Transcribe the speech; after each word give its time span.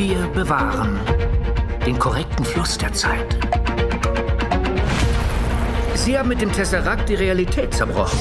Wir 0.00 0.26
bewahren 0.28 0.98
den 1.84 1.98
korrekten 1.98 2.42
Fluss 2.42 2.78
der 2.78 2.90
Zeit. 2.90 3.36
Sie 5.94 6.18
haben 6.18 6.30
mit 6.30 6.40
dem 6.40 6.50
Tesseract 6.50 7.06
die 7.10 7.16
Realität 7.16 7.74
zerbrochen. 7.74 8.18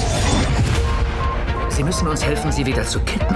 Sie 1.69 1.85
müssen 1.85 2.05
uns 2.09 2.25
helfen, 2.25 2.51
sie 2.51 2.65
wieder 2.65 2.83
zu 2.83 2.99
kitten. 2.99 3.33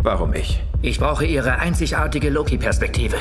Warum 0.00 0.34
ich? 0.34 0.62
Ich 0.82 1.00
brauche 1.00 1.24
Ihre 1.24 1.58
einzigartige 1.58 2.30
Loki-Perspektive. 2.30 3.16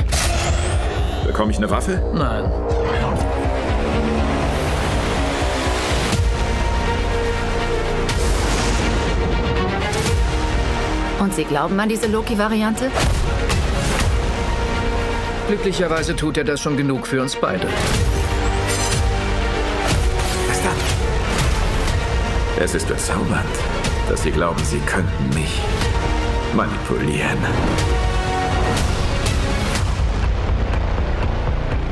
Bekomme 1.25 1.49
ich 1.49 1.57
eine 1.57 1.71
Waffe? 1.71 2.03
Nein. 2.13 2.45
Und 11.27 11.36
Sie 11.36 11.43
glauben 11.43 11.77
an 11.77 11.89
diese 11.89 12.07
Loki-Variante? 12.07 12.89
Glücklicherweise 15.49 16.15
tut 16.15 16.37
er 16.37 16.45
das 16.45 16.61
schon 16.61 16.77
genug 16.77 17.05
für 17.05 17.21
uns 17.21 17.35
beide. 17.35 17.68
Was 20.47 20.63
dann? 20.63 20.77
Es 22.63 22.75
ist 22.75 22.87
bezaubernd, 22.87 23.43
dass 24.07 24.23
Sie 24.23 24.32
glauben, 24.32 24.63
Sie 24.63 24.79
könnten 24.79 25.27
mich 25.35 25.59
manipulieren. 26.55 27.39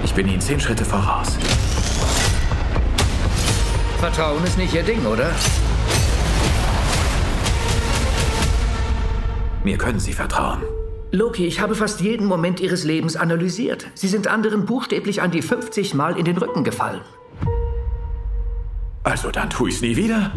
Ich 0.06 0.14
bin 0.14 0.30
Ihnen 0.30 0.40
zehn 0.40 0.62
Schritte 0.62 0.86
voraus. 0.86 1.38
Vertrauen 4.00 4.46
ist 4.46 4.58
nicht 4.58 4.74
Ihr 4.74 4.84
Ding, 4.84 5.06
oder? 5.06 5.30
Mir 9.66 9.80
können 9.80 10.00
Sie 10.00 10.14
vertrauen. 10.14 10.62
Loki, 11.10 11.48
ich 11.48 11.60
habe 11.60 11.74
fast 11.74 12.00
jeden 12.00 12.28
Moment 12.28 12.60
Ihres 12.60 12.84
Lebens 12.84 13.16
analysiert. 13.16 13.88
Sie 13.96 14.08
sind 14.08 14.28
anderen 14.28 14.68
buchstäblich 14.68 15.24
an 15.24 15.32
die 15.32 15.42
50 15.42 15.96
Mal 15.96 16.20
in 16.20 16.26
den 16.26 16.38
Rücken 16.38 16.64
gefallen. 16.64 17.02
Also 19.02 19.32
dann 19.32 19.50
tue 19.50 19.70
ich's 19.70 19.82
nie 19.82 19.96
wieder. 19.96 20.32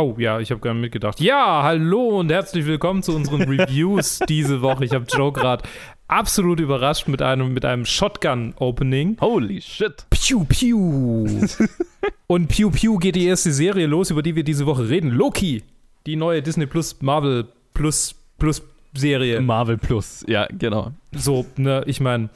Oh 0.00 0.14
ja, 0.16 0.40
ich 0.40 0.50
habe 0.50 0.62
gerade 0.62 0.78
mitgedacht. 0.78 1.20
Ja, 1.20 1.62
hallo 1.62 2.20
und 2.20 2.32
herzlich 2.32 2.64
willkommen 2.64 3.02
zu 3.02 3.14
unseren 3.14 3.42
Reviews 3.42 4.18
diese 4.30 4.62
Woche. 4.62 4.86
Ich 4.86 4.94
habe 4.94 5.04
Joe 5.06 5.30
gerade 5.30 5.62
absolut 6.08 6.58
überrascht 6.58 7.06
mit 7.06 7.20
einem, 7.20 7.52
mit 7.52 7.66
einem 7.66 7.84
Shotgun-Opening. 7.84 9.18
Holy 9.20 9.60
shit. 9.60 10.06
Piu, 10.08 10.44
piu. 10.44 11.26
und 12.28 12.48
piu, 12.48 12.70
piu 12.70 12.96
geht 12.96 13.14
die 13.14 13.26
erste 13.26 13.52
Serie 13.52 13.86
los, 13.86 14.10
über 14.10 14.22
die 14.22 14.34
wir 14.36 14.42
diese 14.42 14.64
Woche 14.64 14.88
reden. 14.88 15.10
Loki, 15.10 15.64
die 16.06 16.16
neue 16.16 16.40
Disney 16.40 16.64
Plus 16.64 17.02
Marvel 17.02 17.44
Plus 17.74 18.14
Plus 18.38 18.62
Serie. 18.94 19.42
Marvel 19.42 19.76
Plus, 19.76 20.24
ja, 20.26 20.48
genau. 20.50 20.92
So, 21.12 21.44
ne, 21.56 21.82
ich 21.84 22.00
meine, 22.00 22.30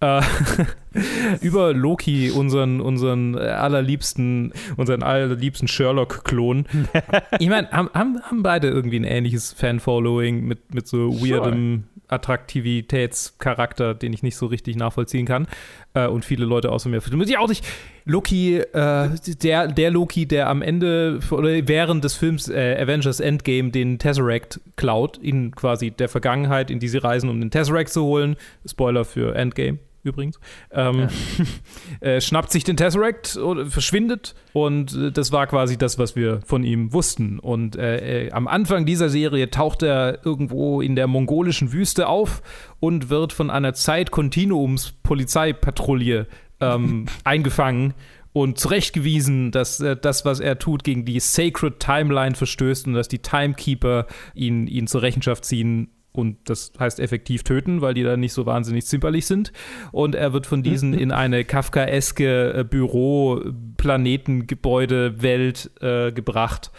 über 1.40 1.74
Loki, 1.74 2.30
unseren, 2.30 2.80
unseren 2.80 3.36
allerliebsten, 3.36 4.52
unseren 4.76 5.02
allerliebsten 5.02 5.66
Sherlock-Klon. 5.66 6.66
ich 7.40 7.48
meine, 7.48 7.68
haben, 7.70 7.90
haben, 7.94 8.42
beide 8.42 8.68
irgendwie 8.68 9.00
ein 9.00 9.04
ähnliches 9.04 9.52
Fan-Following 9.52 10.44
mit, 10.44 10.72
mit 10.72 10.86
so 10.86 11.20
weirdem 11.20 11.84
Attraktivitätscharakter, 12.08 13.94
den 13.94 14.12
ich 14.12 14.22
nicht 14.22 14.36
so 14.36 14.46
richtig 14.46 14.76
nachvollziehen 14.76 15.26
kann. 15.26 15.46
Äh, 15.94 16.06
und 16.06 16.24
viele 16.24 16.44
Leute 16.44 16.70
außer 16.70 16.88
mir 16.88 17.02
muss 17.12 17.28
ich 17.28 17.38
auch 17.38 17.48
nicht. 17.48 17.66
Loki, 18.04 18.56
äh, 18.56 19.10
der, 19.42 19.68
der 19.68 19.90
Loki, 19.90 20.26
der 20.26 20.48
am 20.48 20.62
Ende 20.62 21.20
oder 21.30 21.68
während 21.68 22.04
des 22.04 22.14
Films 22.14 22.48
äh, 22.48 22.76
Avengers 22.80 23.20
Endgame 23.20 23.70
den 23.70 23.98
Tesseract 23.98 24.60
klaut, 24.76 25.18
in 25.18 25.54
quasi 25.54 25.90
der 25.90 26.08
Vergangenheit, 26.08 26.70
in 26.70 26.78
diese 26.78 27.04
Reisen, 27.04 27.28
um 27.28 27.40
den 27.40 27.50
Tesseract 27.50 27.90
zu 27.90 28.04
holen. 28.04 28.36
Spoiler 28.64 29.04
für 29.04 29.34
Endgame 29.34 29.78
übrigens, 30.08 30.40
ähm, 30.70 31.08
ja. 32.00 32.00
äh, 32.08 32.20
schnappt 32.20 32.50
sich 32.50 32.64
den 32.64 32.76
Tesseract 32.76 33.36
oder 33.36 33.66
verschwindet 33.66 34.34
und 34.52 34.92
äh, 34.94 35.12
das 35.12 35.30
war 35.32 35.46
quasi 35.46 35.78
das, 35.78 35.98
was 35.98 36.16
wir 36.16 36.40
von 36.44 36.64
ihm 36.64 36.92
wussten. 36.92 37.38
Und 37.38 37.76
äh, 37.76 38.26
äh, 38.26 38.32
am 38.32 38.48
Anfang 38.48 38.84
dieser 38.86 39.08
Serie 39.08 39.50
taucht 39.50 39.82
er 39.82 40.24
irgendwo 40.24 40.80
in 40.80 40.96
der 40.96 41.06
mongolischen 41.06 41.72
Wüste 41.72 42.08
auf 42.08 42.42
und 42.80 43.10
wird 43.10 43.32
von 43.32 43.50
einer 43.50 43.74
Zeit-Kontinuums-Polizeipatrouille 43.74 46.26
ähm, 46.60 47.06
eingefangen 47.24 47.94
und 48.32 48.58
zurechtgewiesen, 48.58 49.50
dass 49.50 49.80
äh, 49.80 49.96
das, 49.96 50.24
was 50.24 50.40
er 50.40 50.58
tut, 50.58 50.84
gegen 50.84 51.04
die 51.04 51.20
Sacred 51.20 51.80
Timeline 51.80 52.34
verstößt 52.34 52.86
und 52.86 52.94
dass 52.94 53.08
die 53.08 53.20
Timekeeper 53.20 54.06
ihn, 54.34 54.66
ihn 54.66 54.86
zur 54.86 55.02
Rechenschaft 55.02 55.44
ziehen 55.44 55.90
und 56.12 56.36
das 56.46 56.72
heißt 56.78 57.00
effektiv 57.00 57.44
töten, 57.44 57.80
weil 57.80 57.94
die 57.94 58.02
da 58.02 58.16
nicht 58.16 58.32
so 58.32 58.46
wahnsinnig 58.46 58.86
zimperlich 58.86 59.26
sind. 59.26 59.52
Und 59.92 60.14
er 60.14 60.32
wird 60.32 60.46
von 60.46 60.62
diesen 60.62 60.94
in 60.94 61.12
eine 61.12 61.44
kafkaeske 61.44 62.54
äh, 62.54 62.64
Büro, 62.64 63.40
Planetengebäude, 63.76 65.22
Welt 65.22 65.70
äh, 65.80 66.12
gebracht, 66.12 66.70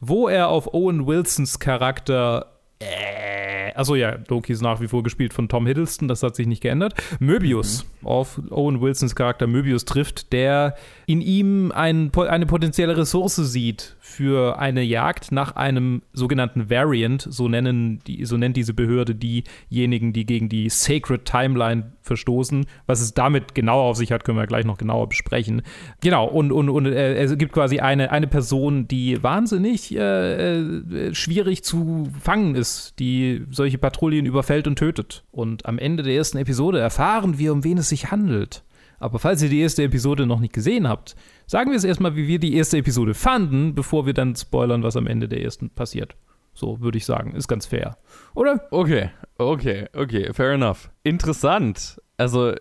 wo 0.00 0.28
er 0.28 0.48
auf 0.48 0.72
Owen 0.74 1.06
Wilsons 1.06 1.58
Charakter 1.58 2.58
äh, 2.80 3.72
also 3.78 3.94
ja, 3.94 4.16
Loki 4.28 4.52
ist 4.52 4.60
nach 4.60 4.80
wie 4.80 4.88
vor 4.88 5.04
gespielt 5.04 5.32
von 5.32 5.48
Tom 5.48 5.66
Hiddleston, 5.66 6.08
das 6.08 6.24
hat 6.24 6.34
sich 6.34 6.48
nicht 6.48 6.62
geändert. 6.62 6.94
Möbius 7.20 7.86
mhm. 8.00 8.08
auf 8.08 8.40
Owen 8.50 8.80
Wilsons 8.80 9.14
Charakter 9.14 9.46
Möbius 9.46 9.84
trifft, 9.84 10.32
der 10.32 10.74
in 11.06 11.20
ihm 11.20 11.70
ein, 11.70 12.10
eine 12.14 12.46
potenzielle 12.46 12.96
Ressource 12.96 13.36
sieht 13.36 13.96
für 14.08 14.58
eine 14.58 14.82
Jagd 14.82 15.32
nach 15.32 15.54
einem 15.54 16.02
sogenannten 16.14 16.70
Variant, 16.70 17.26
so 17.28 17.46
nennen 17.46 18.00
die, 18.06 18.24
so 18.24 18.38
nennt 18.38 18.56
diese 18.56 18.72
Behörde 18.72 19.14
diejenigen, 19.14 20.14
die 20.14 20.24
gegen 20.24 20.48
die 20.48 20.70
Sacred 20.70 21.26
Timeline 21.26 21.92
verstoßen. 22.00 22.64
Was 22.86 23.00
es 23.00 23.12
damit 23.12 23.54
genau 23.54 23.80
auf 23.80 23.98
sich 23.98 24.10
hat, 24.10 24.24
können 24.24 24.38
wir 24.38 24.46
gleich 24.46 24.64
noch 24.64 24.78
genauer 24.78 25.10
besprechen. 25.10 25.62
Genau, 26.00 26.26
und, 26.26 26.52
und, 26.52 26.70
und 26.70 26.86
äh, 26.86 27.14
es 27.16 27.36
gibt 27.36 27.52
quasi 27.52 27.80
eine, 27.80 28.10
eine 28.10 28.26
Person, 28.26 28.88
die 28.88 29.22
wahnsinnig 29.22 29.94
äh, 29.94 30.58
äh, 30.58 31.14
schwierig 31.14 31.62
zu 31.62 32.08
fangen 32.20 32.54
ist, 32.54 32.98
die 32.98 33.44
solche 33.50 33.78
Patrouillen 33.78 34.26
überfällt 34.26 34.66
und 34.66 34.76
tötet. 34.76 35.24
Und 35.30 35.66
am 35.66 35.78
Ende 35.78 36.02
der 36.02 36.14
ersten 36.14 36.38
Episode 36.38 36.80
erfahren 36.80 37.38
wir, 37.38 37.52
um 37.52 37.62
wen 37.62 37.78
es 37.78 37.90
sich 37.90 38.10
handelt. 38.10 38.64
Aber 39.00 39.18
falls 39.18 39.42
ihr 39.42 39.48
die 39.48 39.60
erste 39.60 39.84
Episode 39.84 40.26
noch 40.26 40.40
nicht 40.40 40.52
gesehen 40.52 40.88
habt, 40.88 41.14
sagen 41.48 41.70
wir 41.70 41.76
es 41.76 41.84
erstmal, 41.84 42.14
wie 42.14 42.28
wir 42.28 42.38
die 42.38 42.54
erste 42.54 42.78
Episode 42.78 43.14
fanden, 43.14 43.74
bevor 43.74 44.06
wir 44.06 44.14
dann 44.14 44.36
spoilern, 44.36 44.84
was 44.84 44.96
am 44.96 45.08
Ende 45.08 45.28
der 45.28 45.42
ersten 45.42 45.70
passiert. 45.70 46.14
So 46.54 46.80
würde 46.80 46.98
ich 46.98 47.04
sagen, 47.04 47.34
ist 47.34 47.48
ganz 47.48 47.66
fair. 47.66 47.96
Oder? 48.34 48.66
Okay, 48.70 49.10
okay, 49.38 49.86
okay, 49.94 50.32
fair 50.32 50.52
enough. 50.52 50.90
Interessant. 51.02 52.00
Also, 52.16 52.52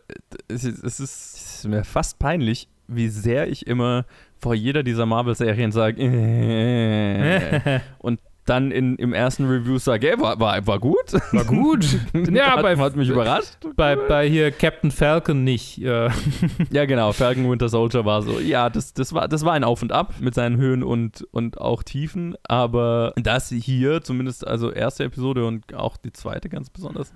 es 0.47 0.63
ist, 0.63 0.83
es 0.83 0.99
ist 0.99 1.67
mir 1.67 1.83
fast 1.83 2.17
peinlich, 2.19 2.69
wie 2.87 3.09
sehr 3.09 3.47
ich 3.49 3.67
immer 3.67 4.05
vor 4.39 4.53
jeder 4.53 4.83
dieser 4.83 5.05
Marvel-Serien 5.05 5.71
sage, 5.71 6.01
äh, 6.01 7.79
und 7.99 8.19
dann 8.49 8.71
in, 8.71 8.95
im 8.95 9.13
ersten 9.13 9.45
Review 9.45 9.77
sage, 9.77 10.11
ey, 10.11 10.19
war, 10.19 10.39
war, 10.39 10.65
war 10.65 10.79
gut. 10.79 11.13
War 11.31 11.45
gut. 11.45 11.85
ja, 12.31 12.55
hat, 12.55 12.61
bei, 12.61 12.77
hat 12.77 12.95
mich 12.95 13.09
überrascht. 13.09 13.57
Bei, 13.75 13.95
bei 13.95 14.27
hier 14.27 14.51
Captain 14.51 14.91
Falcon 14.91 15.43
nicht. 15.43 15.77
ja, 15.77 16.09
genau. 16.71 17.11
Falcon 17.11 17.49
Winter 17.49 17.69
Soldier 17.69 18.05
war 18.05 18.21
so, 18.21 18.39
ja, 18.39 18.69
das, 18.69 18.93
das, 18.93 19.13
war, 19.13 19.27
das 19.27 19.43
war 19.43 19.53
ein 19.53 19.63
Auf 19.63 19.81
und 19.81 19.91
Ab 19.91 20.15
mit 20.19 20.33
seinen 20.33 20.57
Höhen 20.57 20.83
und, 20.83 21.27
und 21.31 21.59
auch 21.59 21.83
Tiefen. 21.83 22.35
Aber 22.47 23.13
das 23.17 23.49
hier, 23.49 24.01
zumindest 24.01 24.47
also 24.47 24.71
erste 24.71 25.03
Episode 25.03 25.45
und 25.45 25.73
auch 25.75 25.97
die 25.97 26.13
zweite 26.13 26.49
ganz 26.49 26.69
besonders, 26.69 27.13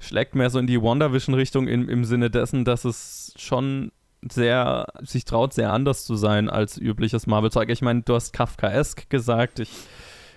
schlägt 0.00 0.34
mehr 0.34 0.50
so 0.50 0.58
in 0.58 0.66
die 0.66 0.80
WandaVision-Richtung 0.80 1.66
im, 1.66 1.88
im 1.88 2.04
Sinne 2.04 2.30
dessen, 2.30 2.64
dass 2.64 2.84
es 2.84 3.34
schon 3.36 3.90
sehr, 4.28 4.86
sich 5.02 5.24
traut, 5.24 5.52
sehr 5.54 5.72
anders 5.72 6.04
zu 6.04 6.16
sein 6.16 6.50
als 6.50 6.76
übliches 6.76 7.26
Marvel-Zeug. 7.26 7.68
Ich 7.70 7.82
meine, 7.82 8.02
du 8.02 8.14
hast 8.14 8.32
Kafkaesk 8.32 9.08
gesagt. 9.10 9.60
Ich 9.60 9.70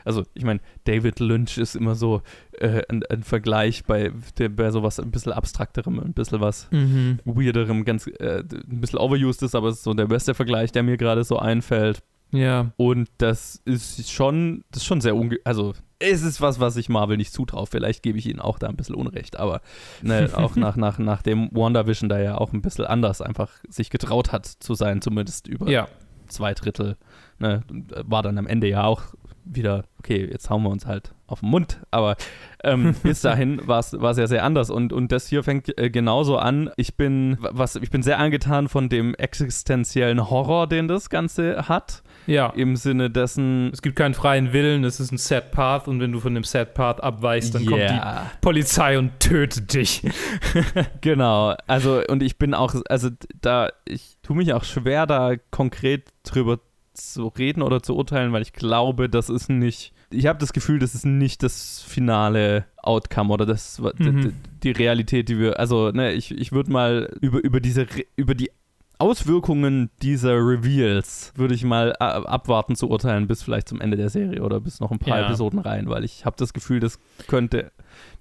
also 0.05 0.23
ich 0.33 0.43
meine, 0.43 0.59
David 0.83 1.19
Lynch 1.19 1.57
ist 1.57 1.75
immer 1.75 1.95
so 1.95 2.21
äh, 2.53 2.81
ein, 2.89 3.03
ein, 3.09 3.23
Vergleich 3.23 3.83
bei, 3.85 4.11
der, 4.37 4.49
bei 4.49 4.71
sowas 4.71 4.99
ein 4.99 5.11
bisschen 5.11 5.31
abstrakterem, 5.31 5.99
ein 5.99 6.13
bisschen 6.13 6.41
was 6.41 6.69
mhm. 6.71 7.19
weirderem, 7.25 7.85
ganz 7.85 8.07
äh, 8.07 8.39
ein 8.39 8.81
bisschen 8.81 8.99
overused 8.99 9.43
ist, 9.43 9.55
aber 9.55 9.69
es 9.69 9.77
ist 9.77 9.83
so 9.83 9.93
der 9.93 10.07
beste 10.07 10.33
Vergleich, 10.33 10.71
der 10.71 10.83
mir 10.83 10.97
gerade 10.97 11.23
so 11.23 11.37
einfällt. 11.37 12.03
Ja. 12.31 12.71
Und 12.77 13.09
das 13.17 13.61
ist 13.65 14.11
schon, 14.11 14.63
das 14.71 14.83
ist 14.83 14.87
schon 14.87 15.01
sehr 15.01 15.15
unge 15.15 15.37
also 15.43 15.73
es 16.01 16.23
ist 16.23 16.41
was, 16.41 16.59
was 16.59 16.77
ich 16.77 16.89
Marvel 16.89 17.17
nicht 17.17 17.33
zutraue. 17.33 17.67
Vielleicht 17.67 18.03
gebe 18.03 18.17
ich 18.17 18.27
ihnen 18.27 18.39
auch 18.39 18.59
da 18.59 18.67
ein 18.67 18.75
bisschen 18.75 18.95
Unrecht, 18.95 19.37
aber 19.37 19.61
ne, 20.01 20.29
auch 20.35 20.55
nach, 20.55 20.75
nach, 20.75 20.97
nach 20.97 21.21
dem 21.21 21.49
WandaVision 21.51 22.09
da 22.09 22.19
ja 22.19 22.37
auch 22.37 22.53
ein 22.53 22.61
bisschen 22.61 22.85
anders 22.85 23.21
einfach 23.21 23.51
sich 23.69 23.89
getraut 23.89 24.31
hat 24.31 24.45
zu 24.45 24.73
sein, 24.73 25.01
zumindest 25.01 25.47
über 25.47 25.69
ja. 25.69 25.87
zwei 26.27 26.53
Drittel. 26.53 26.97
Ne, 27.39 27.63
war 28.05 28.23
dann 28.23 28.37
am 28.37 28.47
Ende 28.47 28.67
ja 28.67 28.83
auch 28.83 29.03
wieder, 29.45 29.83
okay, 29.99 30.27
jetzt 30.29 30.49
hauen 30.49 30.63
wir 30.63 30.69
uns 30.69 30.85
halt 30.85 31.13
auf 31.27 31.39
den 31.39 31.49
Mund, 31.49 31.79
aber 31.91 32.17
ähm, 32.63 32.95
bis 33.03 33.21
dahin 33.21 33.65
war 33.67 33.79
es 33.79 33.91
ja 34.17 34.27
sehr 34.27 34.43
anders 34.43 34.69
und, 34.69 34.93
und 34.93 35.11
das 35.11 35.27
hier 35.27 35.43
fängt 35.43 35.77
äh, 35.77 35.89
genauso 35.89 36.37
an. 36.37 36.69
Ich 36.75 36.95
bin, 36.97 37.37
was, 37.39 37.75
ich 37.77 37.89
bin 37.89 38.03
sehr 38.03 38.19
angetan 38.19 38.67
von 38.67 38.89
dem 38.89 39.15
existenziellen 39.15 40.29
Horror, 40.29 40.67
den 40.67 40.87
das 40.87 41.09
Ganze 41.09 41.67
hat. 41.67 42.03
Ja. 42.27 42.49
Im 42.49 42.75
Sinne 42.75 43.09
dessen. 43.09 43.71
Es 43.73 43.81
gibt 43.81 43.95
keinen 43.95 44.13
freien 44.13 44.53
Willen, 44.53 44.83
es 44.83 44.99
ist 44.99 45.11
ein 45.11 45.17
Set 45.17 45.51
Path 45.51 45.87
und 45.87 45.99
wenn 45.99 46.11
du 46.11 46.19
von 46.19 46.35
dem 46.35 46.43
Set 46.43 46.75
Path 46.75 47.01
abweichst, 47.01 47.55
dann 47.55 47.61
Yeah. 47.61 47.69
kommt 47.69 47.81
die 47.81 48.37
Polizei 48.41 48.99
und 48.99 49.19
tötet 49.19 49.73
dich. 49.73 50.03
Genau, 51.01 51.55
also 51.67 52.01
und 52.07 52.21
ich 52.23 52.37
bin 52.37 52.53
auch, 52.53 52.75
also 52.89 53.09
da, 53.41 53.69
ich 53.85 54.17
tue 54.21 54.35
mich 54.35 54.53
auch 54.53 54.63
schwer, 54.63 55.05
da 55.05 55.33
konkret 55.51 56.09
drüber 56.23 56.57
zu 56.57 56.70
reden 57.37 57.61
oder 57.61 57.81
zu 57.83 57.95
urteilen, 57.95 58.31
weil 58.33 58.41
ich 58.41 58.53
glaube, 58.53 59.09
das 59.09 59.29
ist 59.29 59.49
nicht, 59.49 59.93
ich 60.09 60.27
habe 60.27 60.39
das 60.39 60.53
Gefühl, 60.53 60.79
das 60.79 60.95
ist 60.95 61.05
nicht 61.05 61.43
das 61.43 61.81
finale 61.81 62.65
Outcome 62.77 63.33
oder 63.33 63.45
das 63.45 63.79
Mhm. 63.79 64.21
die, 64.21 64.33
die 64.63 64.71
Realität, 64.71 65.29
die 65.29 65.37
wir, 65.39 65.59
also 65.59 65.91
ne, 65.91 66.13
ich, 66.13 66.31
ich 66.31 66.51
würde 66.51 66.71
mal 66.71 67.13
über, 67.21 67.43
über 67.43 67.59
diese, 67.59 67.85
über 68.15 68.35
die 68.35 68.51
Auswirkungen 68.99 69.89
dieser 70.03 70.35
Reveals 70.35 71.33
würde 71.35 71.55
ich 71.55 71.63
mal 71.63 71.93
abwarten 71.95 72.75
zu 72.75 72.87
urteilen 72.87 73.27
bis 73.27 73.41
vielleicht 73.41 73.67
zum 73.67 73.81
Ende 73.81 73.97
der 73.97 74.09
Serie 74.09 74.43
oder 74.43 74.59
bis 74.59 74.79
noch 74.79 74.91
ein 74.91 74.99
paar 74.99 75.19
Ja. 75.19 75.25
Episoden 75.27 75.57
rein, 75.59 75.89
weil 75.89 76.03
ich 76.03 76.23
habe 76.25 76.35
das 76.37 76.53
Gefühl, 76.53 76.79
das 76.79 76.99
könnte 77.27 77.71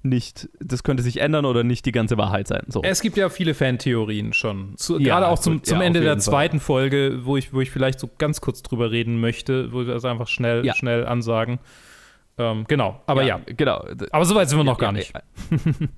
nicht, 0.03 0.49
das 0.61 0.83
könnte 0.83 1.03
sich 1.03 1.21
ändern 1.21 1.45
oder 1.45 1.63
nicht 1.65 1.85
die 1.87 1.93
ganze 1.93 2.17
Wahrheit 2.19 2.49
sein. 2.49 2.63
So. 2.69 2.83
Es 2.83 3.03
gibt 3.03 3.17
ja 3.17 3.29
viele 3.29 3.55
Fantheorien 3.55 4.33
schon. 4.33 4.77
Zu, 4.77 4.99
Ja, 4.99 5.15
gerade 5.15 5.29
auch 5.29 5.39
zum, 5.39 5.55
gut, 5.59 5.67
zum 5.67 5.79
ja, 5.81 5.85
Ende 5.85 6.01
der 6.01 6.11
jeden 6.11 6.23
Fall. 6.23 6.31
zweiten 6.33 6.61
Folge, 6.61 7.21
wo 7.25 7.37
ich, 7.37 7.53
wo 7.53 7.61
ich 7.61 7.71
vielleicht 7.71 8.01
so 8.01 8.09
ganz 8.19 8.41
kurz 8.41 8.63
drüber 8.63 8.91
reden 8.91 9.21
möchte, 9.21 9.73
wo 9.73 9.79
wir 9.87 9.87
das 9.95 10.05
einfach 10.05 10.29
schnell, 10.29 10.65
Ja. 10.65 10.75
schnell 10.75 11.07
ansagen. 11.07 11.59
Ähm, 12.43 12.65
genau, 12.69 13.01
aber 13.07 13.23
ja. 13.23 13.39
Genau. 13.45 13.85
Aber 14.13 14.25
so 14.25 14.35
weit 14.35 14.49
sind 14.49 14.59
wir 14.59 14.65
noch 14.65 14.81
Ja, 14.81 14.87
gar 14.91 14.93
ja, 14.93 14.99
nicht. 14.99 15.13
ja. 15.15 15.21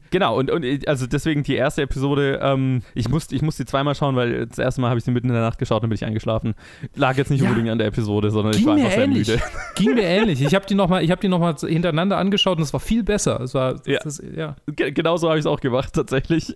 genau, 0.11 0.37
und, 0.39 0.51
und 0.51 0.65
ich- 0.65 0.89
also 0.89 1.07
deswegen 1.07 1.43
die 1.45 1.55
erste 1.55 1.83
Episode, 1.83 2.41
ähm, 2.43 2.83
ich 2.95 3.09
musste 3.09 3.37
ich 3.37 3.43
musste 3.43 3.63
die 3.65 3.71
zweimal 3.71 3.95
schauen, 3.95 4.17
weil 4.17 4.47
das 4.47 4.59
erste 4.59 4.81
Mal 4.81 4.89
habe 4.89 4.99
ich 4.99 5.05
sie 5.05 5.11
mitten 5.13 5.29
in 5.29 5.35
der 5.35 5.43
Nacht 5.43 5.59
geschaut 5.59 5.83
und 5.85 5.91
bin 5.91 5.95
ich 5.95 6.05
eingeschlafen. 6.05 6.55
Lag 6.97 7.17
jetzt 7.17 7.31
nicht 7.31 7.43
Ja. 7.43 7.49
unbedingt 7.49 7.71
an 7.71 7.79
der 7.79 7.87
Episode, 7.87 8.31
sondern 8.31 8.53
ich 8.55 8.59
Ging 8.59 8.67
war 8.67 8.75
mir 8.75 8.81
einfach 8.85 8.95
sehr 8.97 9.05
ähnlich. 9.05 9.29
müde. 9.29 9.43
Ging 9.77 9.95
mir 9.95 10.03
ähnlich. 10.05 10.43
Ich 10.43 10.55
habe 10.55 10.67
die 10.67 10.75
nochmal 10.75 11.07
noch 11.07 11.59
hintereinander 11.61 12.17
angeschaut 12.19 12.57
und 12.57 12.65
es 12.65 12.73
war 12.73 12.81
viel 12.81 13.05
besser. 13.05 13.41
Es 13.41 13.55
war, 13.55 13.81
Ja. 13.87 14.01
Das, 14.03 14.21
ja. 14.35 14.57
Ge- 14.67 14.91
Genauso 14.91 15.29
habe 15.29 15.39
ich 15.39 15.45
es 15.45 15.47
auch 15.47 15.61
gemacht, 15.61 15.93
tatsächlich. 15.95 16.55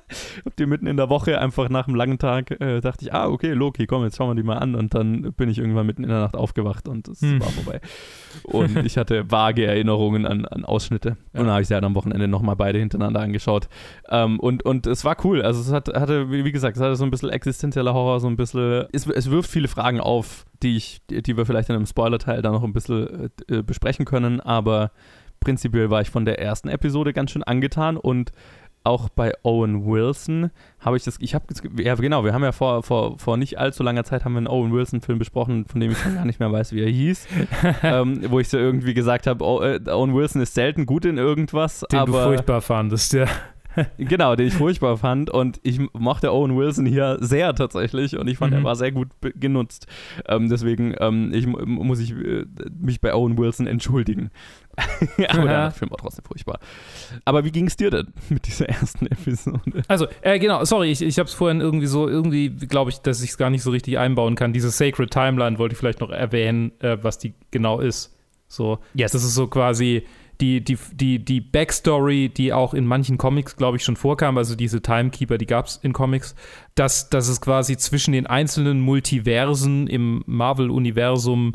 Hab 0.44 0.56
die 0.56 0.66
mitten 0.66 0.86
in 0.86 0.96
der 0.96 1.08
Woche 1.08 1.40
einfach 1.40 1.68
nach 1.68 1.86
einem 1.88 1.96
langen 1.96 2.18
Tag 2.18 2.50
äh, 2.60 2.80
dachte 2.80 3.04
ich, 3.04 3.12
ah, 3.12 3.28
okay, 3.28 3.52
Loki, 3.52 3.86
komm, 3.86 4.04
jetzt 4.04 4.16
schauen 4.16 4.30
wir 4.30 4.34
die 4.34 4.42
mal 4.46 4.58
an. 4.58 4.74
Und 4.74 4.94
dann 4.94 5.32
bin 5.32 5.48
ich 5.48 5.58
irgendwann 5.58 5.86
mitten 5.86 6.02
in 6.04 6.10
der 6.10 6.20
Nacht 6.20 6.36
aufgewacht 6.36 6.88
und 6.88 7.08
es 7.08 7.20
Hm. 7.22 7.40
war 7.40 7.48
vorbei. 7.48 7.80
Und 8.44 8.76
ich 8.86 8.96
hatte 8.98 9.30
vage 9.30 9.66
Erinnerungen 9.66 10.26
an, 10.26 10.44
an 10.44 10.64
Ausschnitte. 10.64 11.16
Ja. 11.32 11.40
Und 11.40 11.46
dann 11.46 11.50
habe 11.50 11.62
ich 11.62 11.68
sie 11.68 11.74
halt 11.74 11.84
am 11.84 11.94
Wochenende 11.94 12.28
nochmal 12.28 12.56
beide 12.56 12.78
hintereinander 12.78 13.20
angeschaut. 13.20 13.68
Ähm, 14.08 14.38
und, 14.40 14.64
und 14.64 14.86
es 14.86 15.04
war 15.04 15.16
cool. 15.24 15.42
Also 15.42 15.60
es 15.60 15.72
hat, 15.72 15.88
hatte, 15.88 16.30
wie 16.30 16.52
gesagt, 16.52 16.76
es 16.76 16.82
hatte 16.82 16.96
so 16.96 17.04
ein 17.04 17.10
bisschen 17.10 17.30
existenzieller 17.30 17.94
Horror, 17.94 18.20
so 18.20 18.28
ein 18.28 18.36
bisschen. 18.36 18.86
Es, 18.92 19.06
es 19.06 19.30
wirft 19.30 19.50
viele 19.50 19.68
Fragen 19.68 20.00
auf, 20.00 20.44
die 20.62 20.76
ich, 20.76 21.00
die, 21.10 21.22
die 21.22 21.36
wir 21.36 21.46
vielleicht 21.46 21.68
in 21.68 21.76
einem 21.76 21.86
Spoiler-Teil 21.86 22.42
dann 22.42 22.52
noch 22.52 22.62
ein 22.64 22.72
bisschen 22.72 23.30
äh, 23.48 23.62
besprechen 23.62 24.04
können, 24.04 24.40
aber 24.40 24.90
prinzipiell 25.40 25.90
war 25.90 26.00
ich 26.00 26.10
von 26.10 26.24
der 26.24 26.40
ersten 26.40 26.68
Episode 26.68 27.12
ganz 27.12 27.30
schön 27.30 27.42
angetan 27.42 27.96
und 27.96 28.32
auch 28.86 29.08
bei 29.08 29.32
Owen 29.42 29.84
Wilson 29.86 30.50
habe 30.80 30.96
ich 30.96 31.04
das, 31.04 31.16
ich 31.20 31.34
habe, 31.34 31.44
ja 31.82 31.94
genau, 31.96 32.24
wir 32.24 32.32
haben 32.32 32.42
ja 32.44 32.52
vor, 32.52 32.82
vor, 32.82 33.18
vor 33.18 33.36
nicht 33.36 33.58
allzu 33.58 33.82
langer 33.82 34.04
Zeit 34.04 34.24
haben 34.24 34.32
wir 34.34 34.38
einen 34.38 34.48
Owen 34.48 34.72
Wilson 34.72 35.00
Film 35.00 35.18
besprochen, 35.18 35.66
von 35.66 35.80
dem 35.80 35.90
ich 35.90 35.98
schon 35.98 36.14
gar 36.14 36.24
nicht 36.24 36.40
mehr 36.40 36.50
weiß, 36.52 36.72
wie 36.72 36.82
er 36.82 36.90
hieß, 36.90 37.26
ähm, 37.82 38.20
wo 38.30 38.38
ich 38.40 38.48
so 38.48 38.56
irgendwie 38.58 38.94
gesagt 38.94 39.26
habe, 39.26 39.44
oh, 39.44 39.60
äh, 39.60 39.80
Owen 39.90 40.14
Wilson 40.14 40.40
ist 40.40 40.54
selten 40.54 40.86
gut 40.86 41.04
in 41.04 41.18
irgendwas, 41.18 41.84
Den 41.90 41.98
aber 41.98 42.12
du 42.12 42.24
furchtbar 42.28 42.60
fandest, 42.62 43.12
ja. 43.12 43.26
Genau, 43.98 44.34
den 44.36 44.46
ich 44.46 44.54
furchtbar 44.54 44.96
fand 44.96 45.28
und 45.28 45.60
ich 45.62 45.78
mochte 45.92 46.32
Owen 46.32 46.56
Wilson 46.56 46.86
hier 46.86 47.18
sehr 47.20 47.54
tatsächlich 47.54 48.16
und 48.16 48.26
ich 48.26 48.38
fand, 48.38 48.52
Mhm. 48.52 48.60
er 48.60 48.64
war 48.64 48.74
sehr 48.74 48.90
gut 48.90 49.08
genutzt. 49.34 49.86
Ähm, 50.26 50.48
deswegen 50.48 50.94
ähm, 50.98 51.30
ich, 51.34 51.46
mu- 51.46 51.58
muss 51.66 52.00
ich 52.00 52.12
äh, 52.12 52.46
mich 52.80 53.02
bei 53.02 53.12
Owen 53.12 53.36
Wilson 53.36 53.66
entschuldigen. 53.66 54.30
Aber 55.28 55.44
der 55.46 55.70
Film 55.70 55.90
war 55.90 55.98
trotzdem 55.98 56.24
furchtbar. 56.24 56.58
Aber 57.24 57.44
wie 57.44 57.50
ging 57.50 57.66
es 57.66 57.76
dir 57.76 57.90
denn 57.90 58.08
mit 58.28 58.46
dieser 58.46 58.68
ersten 58.68 59.06
Episode? 59.06 59.82
Also, 59.88 60.06
äh, 60.22 60.38
genau, 60.38 60.64
sorry, 60.64 60.90
ich, 60.90 61.02
ich 61.02 61.18
habe 61.18 61.28
es 61.28 61.34
vorhin 61.34 61.60
irgendwie 61.60 61.86
so, 61.86 62.08
irgendwie 62.08 62.50
glaube 62.50 62.90
ich, 62.90 62.98
dass 62.98 63.22
ich 63.22 63.30
es 63.30 63.38
gar 63.38 63.50
nicht 63.50 63.62
so 63.62 63.70
richtig 63.70 63.98
einbauen 63.98 64.34
kann. 64.34 64.52
Diese 64.52 64.70
Sacred 64.70 65.10
Timeline 65.10 65.58
wollte 65.58 65.72
ich 65.74 65.78
vielleicht 65.78 66.00
noch 66.00 66.10
erwähnen, 66.10 66.72
äh, 66.80 66.98
was 67.02 67.18
die 67.18 67.34
genau 67.50 67.80
ist. 67.80 68.14
So, 68.48 68.78
Yes. 68.94 69.12
das 69.12 69.24
ist 69.24 69.34
so 69.34 69.46
quasi 69.48 70.04
die, 70.40 70.60
die, 70.62 70.76
die, 70.92 71.18
die 71.24 71.40
Backstory, 71.40 72.28
die 72.28 72.52
auch 72.52 72.74
in 72.74 72.86
manchen 72.86 73.16
Comics, 73.16 73.56
glaube 73.56 73.78
ich, 73.78 73.84
schon 73.84 73.96
vorkam, 73.96 74.36
also 74.36 74.54
diese 74.54 74.82
Timekeeper, 74.82 75.38
die 75.38 75.46
gab 75.46 75.66
es 75.66 75.76
in 75.82 75.92
Comics, 75.94 76.34
dass, 76.74 77.08
dass 77.08 77.28
es 77.28 77.40
quasi 77.40 77.76
zwischen 77.78 78.12
den 78.12 78.26
einzelnen 78.26 78.80
Multiversen 78.80 79.86
im 79.86 80.22
Marvel-Universum 80.26 81.52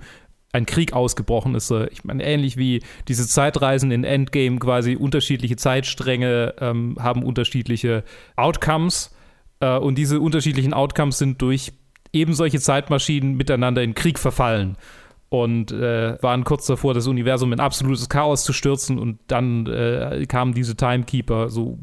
ein 0.53 0.65
Krieg 0.65 0.93
ausgebrochen 0.93 1.55
ist. 1.55 1.71
Äh, 1.71 1.87
Ich 1.91 2.03
meine, 2.03 2.23
ähnlich 2.23 2.57
wie 2.57 2.81
diese 3.07 3.27
Zeitreisen 3.27 3.91
in 3.91 4.03
Endgame 4.03 4.59
quasi 4.59 4.95
unterschiedliche 4.95 5.55
Zeitstränge 5.55 6.55
ähm, 6.59 6.97
haben 6.99 7.23
unterschiedliche 7.23 8.03
Outcomes 8.35 9.15
äh, 9.59 9.77
und 9.77 9.97
diese 9.97 10.19
unterschiedlichen 10.19 10.73
Outcomes 10.73 11.17
sind 11.17 11.41
durch 11.41 11.73
eben 12.13 12.33
solche 12.33 12.59
Zeitmaschinen 12.59 13.35
miteinander 13.35 13.81
in 13.83 13.95
Krieg 13.95 14.19
verfallen 14.19 14.77
und 15.31 15.71
äh, 15.71 16.21
waren 16.21 16.43
kurz 16.43 16.65
davor, 16.65 16.93
das 16.93 17.07
Universum 17.07 17.53
in 17.53 17.61
absolutes 17.61 18.09
Chaos 18.09 18.43
zu 18.43 18.51
stürzen 18.51 18.99
und 18.99 19.17
dann 19.27 19.65
äh, 19.65 20.25
kamen 20.27 20.53
diese 20.53 20.75
Timekeeper, 20.75 21.47
so 21.47 21.79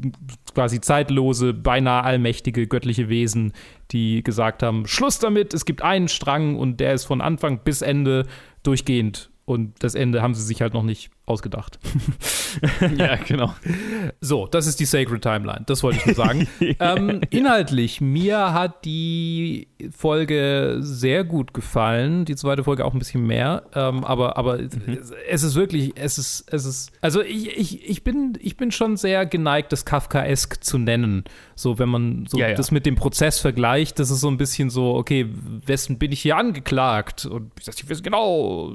quasi 0.53 0.79
zeitlose, 0.81 1.55
beinahe 1.55 2.03
allmächtige 2.03 2.67
göttliche 2.67 3.09
Wesen, 3.09 3.53
die 3.89 4.21
gesagt 4.21 4.61
haben, 4.61 4.85
Schluss 4.85 5.17
damit, 5.17 5.55
es 5.55 5.65
gibt 5.65 5.81
einen 5.81 6.09
Strang 6.09 6.57
und 6.57 6.79
der 6.79 6.93
ist 6.93 7.05
von 7.05 7.21
Anfang 7.21 7.61
bis 7.63 7.81
Ende 7.81 8.27
durchgehend. 8.61 9.31
Und 9.45 9.83
das 9.83 9.95
Ende 9.95 10.21
haben 10.21 10.35
sie 10.35 10.43
sich 10.43 10.61
halt 10.61 10.75
noch 10.75 10.83
nicht 10.83 11.09
ausgedacht. 11.29 11.79
ja, 12.97 13.15
genau. 13.15 13.53
So, 14.21 14.47
das 14.47 14.67
ist 14.67 14.79
die 14.79 14.85
Sacred 14.85 15.21
Timeline. 15.21 15.63
Das 15.65 15.83
wollte 15.83 15.99
ich 15.99 16.05
nur 16.05 16.15
sagen. 16.15 16.47
ähm, 16.79 17.21
inhaltlich, 17.29 18.01
mir 18.01 18.53
hat 18.53 18.85
die 18.85 19.67
Folge 19.95 20.77
sehr 20.79 21.23
gut 21.23 21.53
gefallen. 21.53 22.25
Die 22.25 22.35
zweite 22.35 22.63
Folge 22.63 22.85
auch 22.85 22.93
ein 22.93 22.99
bisschen 22.99 23.25
mehr. 23.25 23.63
Ähm, 23.73 24.03
aber 24.03 24.37
aber 24.37 24.59
es, 24.59 24.71
es 25.29 25.43
ist 25.43 25.55
wirklich, 25.55 25.93
es 25.95 26.17
ist, 26.17 26.51
es 26.51 26.65
ist, 26.65 26.91
also 27.01 27.21
ich, 27.21 27.57
ich, 27.57 27.89
ich, 27.89 28.03
bin, 28.03 28.37
ich 28.41 28.57
bin 28.57 28.71
schon 28.71 28.97
sehr 28.97 29.25
geneigt, 29.25 29.71
das 29.71 29.85
Kafkaesk 29.85 30.63
zu 30.63 30.77
nennen. 30.77 31.23
So, 31.59 31.77
wenn 31.77 31.89
man 31.89 32.25
so 32.25 32.37
Ja, 32.37 32.49
ja. 32.49 32.55
das 32.55 32.71
mit 32.71 32.85
dem 32.85 32.95
Prozess 32.95 33.39
vergleicht, 33.39 33.99
das 33.99 34.11
ist 34.11 34.21
so 34.21 34.29
ein 34.29 34.37
bisschen 34.37 34.69
so, 34.69 34.95
okay, 34.95 35.27
wessen 35.65 35.97
bin 35.99 36.13
ich 36.13 36.21
hier 36.21 36.37
angeklagt? 36.37 37.25
Und 37.25 37.51
ich 37.59 37.65
sag, 37.65 37.75
ich 37.75 37.89
weiß 37.89 38.01
genau. 38.01 38.73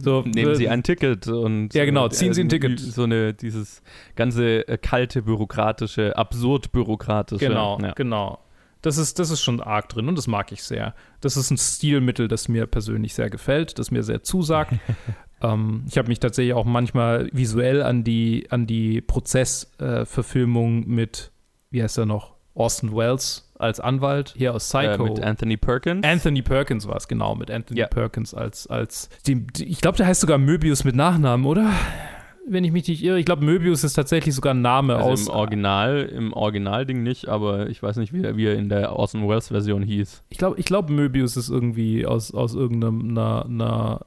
So, 0.00 0.22
Nehmen 0.22 0.56
Sie 0.56 0.64
äh, 0.64 0.70
ein 0.70 0.82
Ticket 0.82 1.28
und 1.28 1.72
Ja, 1.72 1.84
genau, 1.84 2.06
äh, 2.06 2.10
ziehen 2.10 2.34
Sie 2.34 2.40
ein 2.40 2.48
Ticket. 2.48 2.80
So 2.80 3.04
eine, 3.04 3.34
dieses 3.34 3.82
ganze 4.16 4.66
äh, 4.66 4.78
kalte, 4.78 5.22
bürokratische, 5.22 6.16
absurd 6.16 6.72
bürokratische. 6.72 7.46
Genau, 7.46 7.78
Ja. 7.80 7.92
genau. 7.92 8.40
Das 8.82 8.98
ist, 8.98 9.20
das 9.20 9.30
ist 9.30 9.40
schon 9.40 9.60
arg 9.60 9.88
drin 9.88 10.08
und 10.08 10.18
das 10.18 10.26
mag 10.26 10.50
ich 10.50 10.62
sehr. 10.64 10.94
Das 11.20 11.36
ist 11.36 11.50
ein 11.52 11.56
Stilmittel, 11.56 12.26
das 12.26 12.48
mir 12.48 12.66
persönlich 12.66 13.14
sehr 13.14 13.30
gefällt, 13.30 13.78
das 13.78 13.92
mir 13.92 14.02
sehr 14.02 14.24
zusagt. 14.24 14.74
ähm, 15.40 15.84
ich 15.88 15.96
habe 15.98 16.08
mich 16.08 16.18
tatsächlich 16.18 16.52
auch 16.52 16.64
manchmal 16.66 17.30
visuell 17.32 17.80
an 17.82 18.02
die, 18.02 18.46
an 18.50 18.66
die 18.66 19.00
Prozessverfilmung 19.00 20.86
mit, 20.88 21.30
wie 21.74 21.82
heißt 21.82 21.98
er 21.98 22.06
noch, 22.06 22.34
Orson 22.54 22.94
Welles 22.96 23.52
als 23.58 23.80
Anwalt 23.80 24.32
hier 24.36 24.54
aus 24.54 24.72
Äh, 24.72 24.86
Psycho. 24.88 25.04
mit 25.04 25.20
Anthony 25.20 25.56
Perkins. 25.56 26.06
Anthony 26.06 26.40
Perkins 26.42 26.86
war 26.86 26.96
es, 26.96 27.08
genau, 27.08 27.34
mit 27.34 27.50
Anthony 27.50 27.80
Ja. 27.80 27.88
Perkins 27.88 28.32
als, 28.32 28.66
als 28.68 29.08
die, 29.26 29.44
ich 29.58 29.80
glaube, 29.80 29.96
der 29.96 30.06
heißt 30.06 30.20
sogar 30.20 30.38
Möbius 30.38 30.84
mit 30.84 30.94
Nachnamen, 30.94 31.44
oder? 31.46 31.68
Wenn 32.46 32.62
ich 32.62 32.72
mich 32.72 32.86
nicht 32.86 33.02
irre. 33.02 33.18
Ich 33.18 33.24
glaube, 33.24 33.42
Möbius 33.44 33.84
ist 33.84 33.94
tatsächlich 33.94 34.34
sogar 34.34 34.52
ein 34.54 34.60
Name 34.60 34.96
also 34.96 35.08
aus. 35.10 35.26
im 35.26 35.32
Original, 35.32 36.02
im 36.14 36.32
Originalding 36.34 37.02
nicht, 37.02 37.26
aber 37.26 37.68
ich 37.70 37.82
weiß 37.82 37.96
nicht, 37.96 38.12
wie 38.12 38.22
er, 38.22 38.36
wie 38.36 38.46
er 38.46 38.54
in 38.54 38.68
der 38.68 38.94
Orson 38.94 39.26
Welles 39.28 39.48
Version 39.48 39.82
hieß. 39.82 40.22
Ich 40.28 40.36
glaube, 40.38 40.58
ich 40.60 40.66
glaub, 40.66 40.90
Möbius 40.90 41.36
ist 41.38 41.48
irgendwie 41.48 42.04
aus, 42.06 42.34
aus 42.34 42.54
irgendeinem, 42.54 43.08
einer, 43.10 43.46
einer, 43.46 44.00
äh, 44.02 44.04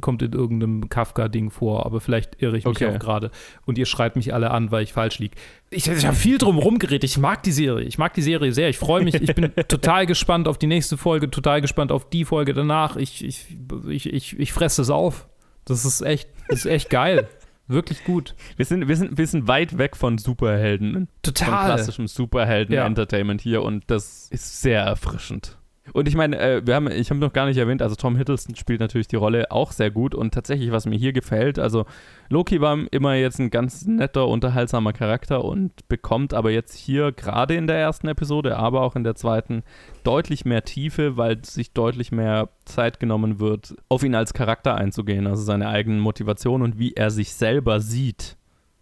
kommt 0.00 0.22
in 0.22 0.32
irgendeinem 0.32 0.88
Kafka-Ding 0.88 1.50
vor, 1.50 1.86
aber 1.86 2.00
vielleicht 2.00 2.40
irre 2.42 2.56
ich 2.58 2.64
mich 2.64 2.76
Okay. 2.76 2.94
auch 2.94 2.98
gerade. 2.98 3.30
Und 3.66 3.78
ihr 3.78 3.86
schreit 3.86 4.16
mich 4.16 4.32
alle 4.34 4.50
an, 4.50 4.70
weil 4.70 4.82
ich 4.82 4.92
falsch 4.92 5.18
liege. 5.18 5.36
Ich, 5.70 5.88
ich 5.88 6.06
habe 6.06 6.16
viel 6.16 6.38
drum 6.38 6.58
rumgeredet. 6.58 7.04
Ich 7.04 7.18
mag 7.18 7.42
die 7.42 7.52
Serie. 7.52 7.86
Ich 7.86 7.98
mag 7.98 8.14
die 8.14 8.22
Serie 8.22 8.52
sehr. 8.52 8.68
Ich 8.68 8.78
freue 8.78 9.02
mich. 9.04 9.14
Ich 9.14 9.34
bin 9.34 9.52
total 9.68 10.06
gespannt 10.06 10.48
auf 10.48 10.58
die 10.58 10.66
nächste 10.66 10.96
Folge, 10.96 11.30
total 11.30 11.60
gespannt 11.60 11.92
auf 11.92 12.08
die 12.08 12.24
Folge 12.24 12.54
danach. 12.54 12.96
Ich, 12.96 13.24
ich, 13.24 13.46
ich, 13.88 14.12
ich, 14.12 14.38
ich 14.38 14.52
fresse 14.52 14.82
es 14.82 14.90
auf. 14.90 15.28
Das 15.64 15.84
ist 15.84 16.02
echt, 16.02 16.28
das 16.48 16.60
ist 16.60 16.66
echt 16.66 16.90
geil. 16.90 17.28
Wirklich 17.66 18.04
gut. 18.04 18.34
Wir 18.56 18.66
sind, 18.66 18.88
wir, 18.88 18.96
sind, 18.96 19.16
wir 19.16 19.26
sind 19.26 19.48
weit 19.48 19.78
weg 19.78 19.96
von 19.96 20.18
Superhelden. 20.18 20.92
Von 20.92 21.08
Total. 21.22 21.64
klassischem 21.64 22.06
Superhelden-Entertainment 22.06 23.40
hier 23.40 23.62
und 23.62 23.84
das 23.86 24.28
ist 24.30 24.60
sehr 24.60 24.82
erfrischend. 24.82 25.56
Und 25.92 26.08
ich 26.08 26.14
meine, 26.16 26.38
äh, 26.38 26.66
wir 26.66 26.74
haben, 26.74 26.90
ich 26.90 27.10
habe 27.10 27.20
noch 27.20 27.32
gar 27.34 27.44
nicht 27.46 27.58
erwähnt, 27.58 27.82
also 27.82 27.94
Tom 27.94 28.16
Hiddleston 28.16 28.56
spielt 28.56 28.80
natürlich 28.80 29.06
die 29.06 29.16
Rolle 29.16 29.50
auch 29.52 29.70
sehr 29.70 29.90
gut 29.90 30.14
und 30.14 30.32
tatsächlich, 30.32 30.70
was 30.72 30.86
mir 30.86 30.96
hier 30.96 31.12
gefällt, 31.12 31.58
also 31.58 31.84
Loki 32.30 32.60
war 32.60 32.78
immer 32.90 33.14
jetzt 33.14 33.38
ein 33.38 33.50
ganz 33.50 33.84
netter, 33.84 34.26
unterhaltsamer 34.28 34.94
Charakter 34.94 35.44
und 35.44 35.86
bekommt 35.88 36.32
aber 36.32 36.50
jetzt 36.50 36.74
hier 36.74 37.12
gerade 37.12 37.54
in 37.54 37.66
der 37.66 37.76
ersten 37.76 38.08
Episode, 38.08 38.56
aber 38.56 38.80
auch 38.80 38.96
in 38.96 39.04
der 39.04 39.14
zweiten 39.14 39.62
deutlich 40.04 40.46
mehr 40.46 40.64
Tiefe, 40.64 41.18
weil 41.18 41.44
sich 41.44 41.72
deutlich 41.72 42.12
mehr 42.12 42.48
Zeit 42.64 42.98
genommen 42.98 43.38
wird, 43.38 43.76
auf 43.90 44.02
ihn 44.04 44.14
als 44.14 44.32
Charakter 44.32 44.74
einzugehen, 44.76 45.26
also 45.26 45.42
seine 45.42 45.68
eigenen 45.68 46.00
Motivationen 46.00 46.62
und 46.72 46.78
wie 46.78 46.94
er 46.94 47.10
sich 47.10 47.34
selber 47.34 47.80
sieht 47.80 48.36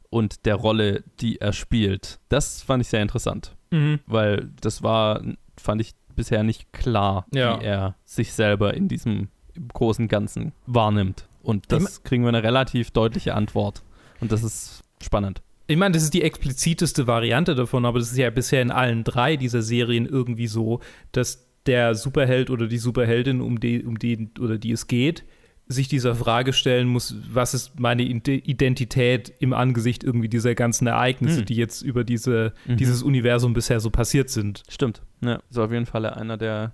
und 0.08 0.46
der 0.46 0.54
Rolle, 0.54 1.02
die 1.20 1.40
er 1.40 1.52
spielt. 1.52 2.20
Das 2.28 2.62
fand 2.62 2.82
ich 2.82 2.88
sehr 2.88 3.02
interessant, 3.02 3.56
Mhm. 3.72 3.98
weil 4.06 4.50
das 4.60 4.82
war, 4.84 5.22
fand 5.58 5.80
ich 5.80 5.92
bisher 6.14 6.42
nicht 6.42 6.72
klar, 6.72 7.26
Ja. 7.32 7.60
wie 7.60 7.64
er 7.64 7.94
sich 8.04 8.32
selber 8.32 8.74
in 8.74 8.88
diesem 8.88 9.28
großen 9.72 10.08
Ganzen 10.08 10.52
wahrnimmt. 10.66 11.26
Und 11.42 11.70
das 11.72 12.02
kriegen 12.04 12.22
wir 12.22 12.28
eine 12.28 12.42
relativ 12.42 12.90
deutliche 12.92 13.34
Antwort. 13.34 13.82
Und 14.20 14.30
das 14.32 14.42
ist 14.44 14.82
spannend. 15.02 15.42
Ich 15.66 15.76
meine, 15.76 15.92
das 15.94 16.02
ist 16.02 16.14
die 16.14 16.22
expliziteste 16.22 17.06
Variante 17.06 17.54
davon, 17.54 17.84
aber 17.84 17.98
das 17.98 18.10
ist 18.12 18.18
ja 18.18 18.30
bisher 18.30 18.62
in 18.62 18.70
allen 18.70 19.04
drei 19.04 19.36
dieser 19.36 19.62
Serien 19.62 20.06
irgendwie 20.06 20.46
so, 20.46 20.80
dass 21.12 21.46
der 21.66 21.94
Superheld 21.94 22.50
oder 22.50 22.66
die 22.66 22.78
Superheldin, 22.78 23.40
um 23.40 23.58
die, 23.60 23.84
um 23.84 23.98
die 23.98 24.28
oder 24.40 24.58
die 24.58 24.72
es 24.72 24.86
geht, 24.86 25.24
sich 25.68 25.88
dieser 25.88 26.14
Frage 26.14 26.52
stellen 26.52 26.88
muss, 26.88 27.14
was 27.32 27.54
ist 27.54 27.78
meine 27.80 28.02
Ide- 28.02 28.32
Identität 28.44 29.32
im 29.38 29.52
Angesicht 29.52 30.04
irgendwie 30.04 30.28
dieser 30.28 30.54
ganzen 30.54 30.86
Ereignisse, 30.86 31.38
Hm. 31.38 31.44
die 31.46 31.54
jetzt 31.56 31.82
über 31.82 32.04
diese, 32.04 32.52
Mhm. 32.66 32.76
dieses 32.76 33.02
Universum 33.02 33.54
bisher 33.54 33.80
so 33.80 33.88
passiert 33.90 34.28
sind. 34.28 34.62
Stimmt. 34.68 35.02
Ja, 35.24 35.40
ist 35.48 35.58
auf 35.58 35.72
jeden 35.72 35.86
Fall 35.86 36.04
einer 36.06 36.36
der 36.36 36.72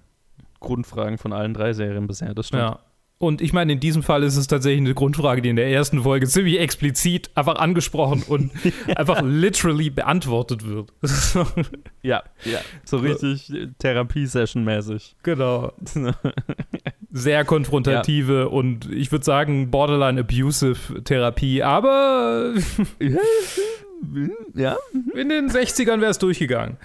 Grundfragen 0.61 1.19
von 1.19 1.33
allen 1.33 1.55
drei 1.55 1.73
Serien 1.73 2.07
bisher. 2.09 2.35
Das 2.35 2.49
stimmt. 2.49 2.63
Ja. 2.63 2.81
Und 3.21 3.41
ich 3.41 3.53
meine, 3.53 3.73
in 3.73 3.81
diesem 3.81 4.05
Fall 4.05 4.23
ist 4.23 4.37
es 4.37 4.47
tatsächlich 4.47 4.81
eine 4.81 4.95
Grundfrage, 4.95 5.43
die 5.43 5.49
in 5.49 5.57
der 5.57 5.69
ersten 5.69 6.03
Folge 6.05 6.29
ziemlich 6.29 6.61
explizit 6.61 7.31
einfach 7.35 7.57
angesprochen 7.57 8.23
und 8.23 8.53
einfach 8.97 9.23
literally 9.23 9.91
beantwortet 9.91 10.65
wird. 10.67 10.93
Ja, 12.03 12.23
ja. 12.45 12.59
So 12.85 12.99
richtig 12.99 13.53
äh, 13.53 13.69
Therapie-Session-mäßig. 13.79 15.17
genau. 15.25 15.73
Sehr 17.11 17.45
konfrontative 17.45 18.51
und 18.51 18.91
ich 18.93 19.11
würde 19.11 19.25
sagen 19.25 19.71
borderline 19.71 20.21
abusive 20.21 21.03
Therapie, 21.05 21.63
aber 21.63 22.53
ja. 24.55 24.77
in 25.15 25.29
den 25.29 25.49
60ern 25.51 26.01
wäre 26.01 26.11
es 26.11 26.19
durchgegangen. 26.19 26.77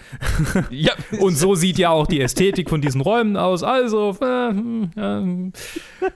Ja. 0.69 0.93
Und 1.19 1.37
so 1.37 1.55
sieht 1.55 1.77
ja 1.77 1.89
auch 1.89 2.07
die 2.07 2.21
Ästhetik 2.21 2.69
von 2.69 2.81
diesen 2.81 3.01
Räumen 3.01 3.37
aus. 3.37 3.63
Also 3.63 4.17
äh, 4.21 4.25
ja, 4.25 4.51
hm, 4.51 5.53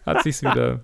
hat 0.06 0.24
sich's 0.24 0.42
wieder. 0.42 0.80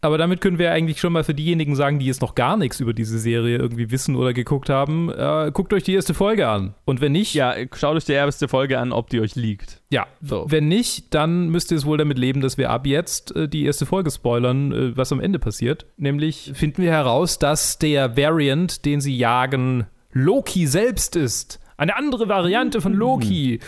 Aber 0.00 0.18
damit 0.18 0.40
können 0.40 0.58
wir 0.58 0.72
eigentlich 0.72 1.00
schon 1.00 1.12
mal 1.12 1.24
für 1.24 1.34
diejenigen 1.34 1.74
sagen, 1.74 1.98
die 1.98 2.06
jetzt 2.06 2.20
noch 2.20 2.34
gar 2.34 2.56
nichts 2.56 2.80
über 2.80 2.92
diese 2.94 3.18
Serie 3.18 3.56
irgendwie 3.58 3.90
wissen 3.90 4.14
oder 4.16 4.32
geguckt 4.32 4.68
haben, 4.68 5.10
äh, 5.10 5.50
guckt 5.52 5.72
euch 5.72 5.82
die 5.82 5.94
erste 5.94 6.14
Folge 6.14 6.48
an. 6.48 6.74
Und 6.84 7.00
wenn 7.00 7.12
nicht, 7.12 7.34
Ja, 7.34 7.54
schaut 7.74 7.96
euch 7.96 8.04
die 8.04 8.12
erste 8.12 8.48
Folge 8.48 8.78
an, 8.78 8.92
ob 8.92 9.10
die 9.10 9.20
euch 9.20 9.34
liegt. 9.34 9.82
ja, 9.90 10.06
So. 10.20 10.46
wenn 10.48 10.68
nicht, 10.68 11.14
dann 11.14 11.48
müsst 11.48 11.70
ihr 11.70 11.76
es 11.78 11.86
wohl 11.86 11.98
damit 11.98 12.18
leben, 12.18 12.40
dass 12.40 12.58
wir 12.58 12.70
ab 12.70 12.86
jetzt 12.86 13.34
äh, 13.34 13.48
die 13.48 13.64
erste 13.64 13.86
Folge 13.86 14.10
spoilern, 14.10 14.72
äh, 14.72 14.96
was 14.96 15.12
am 15.12 15.20
Ende 15.20 15.38
passiert. 15.38 15.86
Nämlich 15.96 16.52
finden 16.54 16.82
wir 16.82 16.90
heraus, 16.92 17.38
dass 17.38 17.78
der 17.78 18.16
Variant, 18.16 18.84
den 18.84 19.00
sie 19.00 19.16
jagen, 19.16 19.86
Loki 20.12 20.66
selbst 20.66 21.16
ist. 21.16 21.60
Eine 21.76 21.96
andere 21.96 22.28
Variante 22.28 22.80
von 22.80 22.94
Loki. 22.94 23.60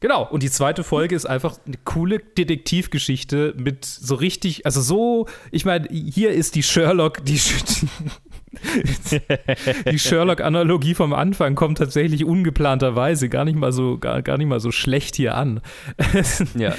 Genau. 0.00 0.28
Und 0.28 0.42
die 0.42 0.50
zweite 0.50 0.84
Folge 0.84 1.14
ist 1.14 1.26
einfach 1.26 1.58
eine 1.66 1.76
coole 1.84 2.18
Detektivgeschichte 2.18 3.54
mit 3.56 3.84
so 3.84 4.14
richtig, 4.14 4.66
also 4.66 4.80
so, 4.80 5.26
ich 5.50 5.64
meine, 5.64 5.88
hier 5.90 6.30
ist 6.30 6.54
die 6.54 6.62
Sherlock, 6.62 7.24
die, 7.24 7.40
die 9.90 9.98
Sherlock-Analogie 9.98 10.94
vom 10.94 11.12
Anfang 11.12 11.54
kommt 11.54 11.78
tatsächlich 11.78 12.24
ungeplanterweise 12.24 13.28
gar 13.28 13.44
nicht 13.44 13.56
mal 13.56 13.72
so, 13.72 13.98
gar, 13.98 14.22
gar 14.22 14.38
nicht 14.38 14.48
mal 14.48 14.60
so 14.60 14.70
schlecht 14.70 15.16
hier 15.16 15.36
an. 15.36 15.60
Ja. 16.54 16.74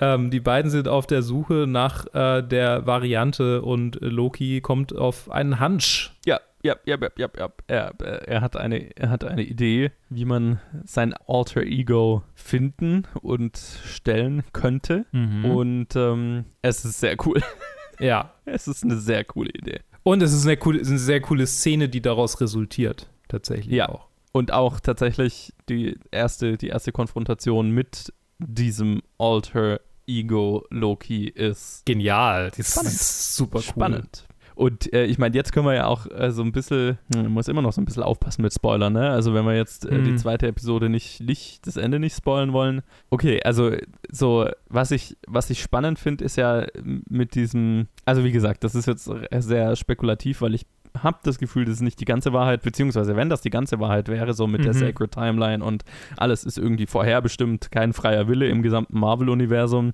ähm, 0.00 0.30
die 0.30 0.40
beiden 0.40 0.70
sind 0.70 0.88
auf 0.88 1.06
der 1.06 1.22
Suche 1.22 1.66
nach 1.68 2.06
äh, 2.14 2.42
der 2.42 2.86
Variante 2.86 3.62
und 3.62 3.98
Loki 4.00 4.60
kommt 4.60 4.96
auf 4.96 5.30
einen 5.30 5.60
Hunch. 5.60 6.12
Ja, 6.24 6.40
ja, 6.62 6.76
ja, 6.84 6.96
ja, 7.00 7.08
ja, 7.16 7.28
ja. 7.38 7.50
Er, 7.68 8.00
er, 8.28 8.40
hat 8.40 8.56
eine, 8.56 8.96
er 8.96 9.10
hat 9.10 9.24
eine 9.24 9.42
Idee, 9.42 9.92
wie 10.08 10.24
man 10.24 10.60
sein 10.84 11.14
Alter 11.26 11.62
Ego 11.62 12.22
finden 12.34 13.06
und 13.22 13.56
stellen 13.84 14.42
könnte. 14.52 15.06
Und 15.12 15.94
ähm, 15.96 16.44
es 16.62 16.84
ist 16.84 17.00
sehr 17.00 17.16
cool. 17.26 17.40
Ja. 18.00 18.32
Es 18.44 18.68
ist 18.68 18.84
eine 18.84 18.96
sehr 18.96 19.24
coole 19.24 19.50
Idee. 19.50 19.80
Und 20.04 20.22
es 20.22 20.32
ist 20.32 20.46
eine, 20.46 20.56
coole, 20.56 20.76
es 20.78 20.82
ist 20.86 20.90
eine 20.92 20.98
sehr 21.00 21.20
coole 21.20 21.48
Szene, 21.48 21.88
die 21.88 22.00
daraus 22.00 22.40
resultiert. 22.40 23.08
Tatsächlich 23.26 23.74
Ja. 23.74 23.88
auch. 23.88 24.06
Und 24.30 24.52
auch 24.52 24.78
tatsächlich 24.78 25.52
die 25.68 25.98
erste, 26.12 26.56
die 26.56 26.68
erste 26.68 26.92
Konfrontation 26.92 27.72
mit 27.72 28.12
diesem 28.38 29.02
Alter 29.18 29.80
Ego 30.06 30.64
Loki 30.70 31.26
ist 31.28 31.84
Genial. 31.86 32.52
Das 32.56 32.70
Spannend. 32.70 32.92
ist 32.92 33.34
super 33.36 33.58
cool. 33.58 33.62
spannend. 33.64 34.27
Und 34.58 34.92
äh, 34.92 35.04
ich 35.04 35.18
meine, 35.18 35.36
jetzt 35.36 35.52
können 35.52 35.66
wir 35.66 35.74
ja 35.74 35.86
auch 35.86 36.06
äh, 36.10 36.32
so 36.32 36.42
ein 36.42 36.50
bisschen, 36.50 36.98
hm, 37.14 37.22
man 37.22 37.32
muss 37.32 37.46
immer 37.46 37.62
noch 37.62 37.72
so 37.72 37.80
ein 37.80 37.84
bisschen 37.84 38.02
aufpassen 38.02 38.42
mit 38.42 38.52
Spoilern, 38.52 38.92
ne? 38.92 39.08
Also 39.10 39.32
wenn 39.32 39.44
wir 39.46 39.54
jetzt 39.54 39.86
äh, 39.86 40.02
die 40.02 40.10
Mhm. 40.10 40.18
zweite 40.18 40.48
Episode 40.48 40.88
nicht, 40.88 41.20
nicht, 41.20 41.64
das 41.66 41.76
Ende 41.76 42.00
nicht 42.00 42.16
spoilern 42.16 42.52
wollen. 42.52 42.82
Okay, 43.08 43.40
also 43.44 43.70
so, 44.10 44.48
was 44.68 44.90
ich, 44.90 45.16
was 45.28 45.48
ich 45.50 45.62
spannend 45.62 46.00
finde, 46.00 46.24
ist 46.24 46.34
ja 46.36 46.66
mit 46.82 47.36
diesem, 47.36 47.86
also 48.04 48.24
wie 48.24 48.32
gesagt, 48.32 48.64
das 48.64 48.74
ist 48.74 48.86
jetzt 48.86 49.08
sehr 49.38 49.76
spekulativ, 49.76 50.40
weil 50.40 50.54
ich 50.54 50.66
habe 51.00 51.18
das 51.22 51.38
Gefühl, 51.38 51.64
das 51.66 51.74
ist 51.74 51.82
nicht 51.82 52.00
die 52.00 52.04
ganze 52.04 52.32
Wahrheit, 52.32 52.62
beziehungsweise 52.62 53.14
wenn 53.14 53.28
das 53.28 53.42
die 53.42 53.50
ganze 53.50 53.78
Wahrheit 53.78 54.08
wäre, 54.08 54.34
so 54.34 54.48
mit 54.48 54.64
der 54.64 54.74
Mhm. 54.74 54.78
Sacred 54.78 55.12
Timeline 55.12 55.64
und 55.64 55.84
alles 56.16 56.42
ist 56.42 56.58
irgendwie 56.58 56.86
vorherbestimmt, 56.86 57.70
kein 57.70 57.92
freier 57.92 58.26
Wille 58.26 58.48
im 58.48 58.62
gesamten 58.62 58.98
Marvel-Universum, 58.98 59.92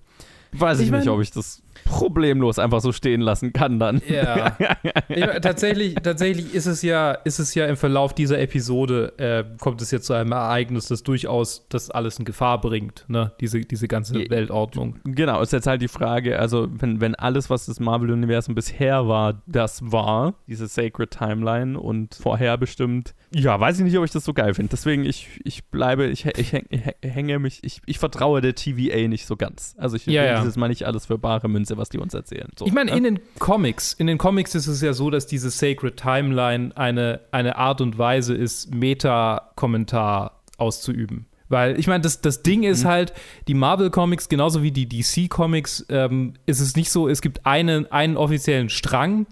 weiß 0.52 0.78
ich, 0.78 0.86
Ich 0.86 0.92
nicht, 0.92 1.04
mein- 1.04 1.14
ob 1.14 1.20
ich 1.20 1.32
das 1.32 1.62
problemlos 1.84 2.58
einfach 2.58 2.80
so 2.80 2.92
stehen 2.92 3.20
lassen 3.20 3.52
kann 3.52 3.78
dann. 3.78 4.00
Ja. 4.08 4.56
Ich 5.08 5.24
tatsächlich, 5.42 5.94
tatsächlich 5.96 6.54
ist 6.54 6.66
es 6.66 6.82
ja, 6.82 7.12
ist 7.12 7.38
es 7.38 7.54
ja 7.54 7.66
im 7.66 7.76
Verlauf 7.76 8.14
dieser 8.14 8.38
Episode, 8.40 9.12
äh, 9.18 9.44
kommt 9.60 9.80
es 9.82 9.90
jetzt 9.90 10.06
zu 10.06 10.12
einem 10.14 10.32
Ereignis, 10.32 10.86
das 10.86 11.02
durchaus 11.02 11.66
das 11.68 11.90
alles 11.90 12.18
in 12.18 12.24
Gefahr 12.24 12.60
bringt, 12.60 13.04
ne? 13.08 13.32
Diese, 13.40 13.60
diese 13.60 13.86
ganze 13.88 14.18
Ja. 14.22 14.30
Weltordnung. 14.30 14.96
Genau, 15.04 15.40
ist 15.42 15.52
jetzt 15.52 15.66
halt 15.66 15.82
die 15.82 15.88
Frage, 15.88 16.38
also 16.38 16.68
wenn, 16.70 17.00
wenn 17.00 17.14
alles, 17.14 17.50
was 17.50 17.66
das 17.66 17.80
Marvel-Universum 17.80 18.54
bisher 18.54 19.06
war, 19.08 19.42
das 19.46 19.80
war, 19.82 20.34
diese 20.46 20.66
Sacred 20.68 21.10
Timeline 21.10 21.78
und 21.78 22.14
vorherbestimmt, 22.14 23.14
ja, 23.32 23.58
weiß 23.58 23.78
ich 23.78 23.84
nicht, 23.84 23.98
ob 23.98 24.04
ich 24.04 24.10
das 24.12 24.24
so 24.24 24.32
geil 24.32 24.54
finde. 24.54 24.70
Deswegen, 24.70 25.04
ich, 25.04 25.40
ich 25.44 25.64
bleibe, 25.64 26.06
ich, 26.06 26.24
ich, 26.26 26.52
häng- 26.52 26.66
ich 26.70 27.10
hänge 27.10 27.38
mich, 27.38 27.60
ich, 27.62 27.80
ich 27.86 27.98
vertraue 27.98 28.40
der 28.40 28.54
TVA 28.54 29.08
nicht 29.08 29.26
so 29.26 29.36
ganz. 29.36 29.74
Also 29.78 29.96
ich 29.96 30.06
Ja, 30.06 30.24
ja. 30.24 30.38
dieses 30.40 30.56
mal 30.56 30.68
nicht 30.68 30.84
alles 30.86 31.06
für 31.06 31.18
bare 31.18 31.48
Münze, 31.48 31.63
was 31.70 31.88
die 31.88 31.98
uns 31.98 32.14
erzählen. 32.14 32.48
So, 32.58 32.66
Ich 32.66 32.72
meine, 32.72 32.90
ne? 32.90 32.96
in 32.96 33.04
den 33.04 33.20
Comics, 33.38 33.92
in 33.92 34.06
den 34.06 34.18
Comics 34.18 34.54
ist 34.54 34.66
es 34.66 34.80
ja 34.80 34.92
so, 34.92 35.10
dass 35.10 35.26
diese 35.26 35.50
Sacred 35.50 35.96
Timeline 35.96 36.76
eine, 36.76 37.20
eine 37.30 37.56
Art 37.56 37.80
und 37.80 37.98
Weise 37.98 38.34
ist, 38.34 38.74
Meta-Kommentar 38.74 40.42
auszuüben. 40.58 41.26
Weil, 41.48 41.78
ich 41.78 41.86
meine, 41.86 42.00
das, 42.00 42.20
das 42.20 42.42
Ding 42.42 42.62
ist 42.62 42.84
halt, 42.84 43.12
die 43.48 43.54
Marvel-Comics, 43.54 44.28
genauso 44.28 44.62
wie 44.62 44.72
die 44.72 44.88
DC-Comics, 44.88 45.86
ähm, 45.90 46.34
ist 46.46 46.60
es 46.60 46.74
nicht 46.74 46.90
so, 46.90 47.08
es 47.08 47.20
gibt 47.20 47.44
einen, 47.44 47.90
einen 47.92 48.16
offiziellen 48.16 48.70
Strang 48.70 49.26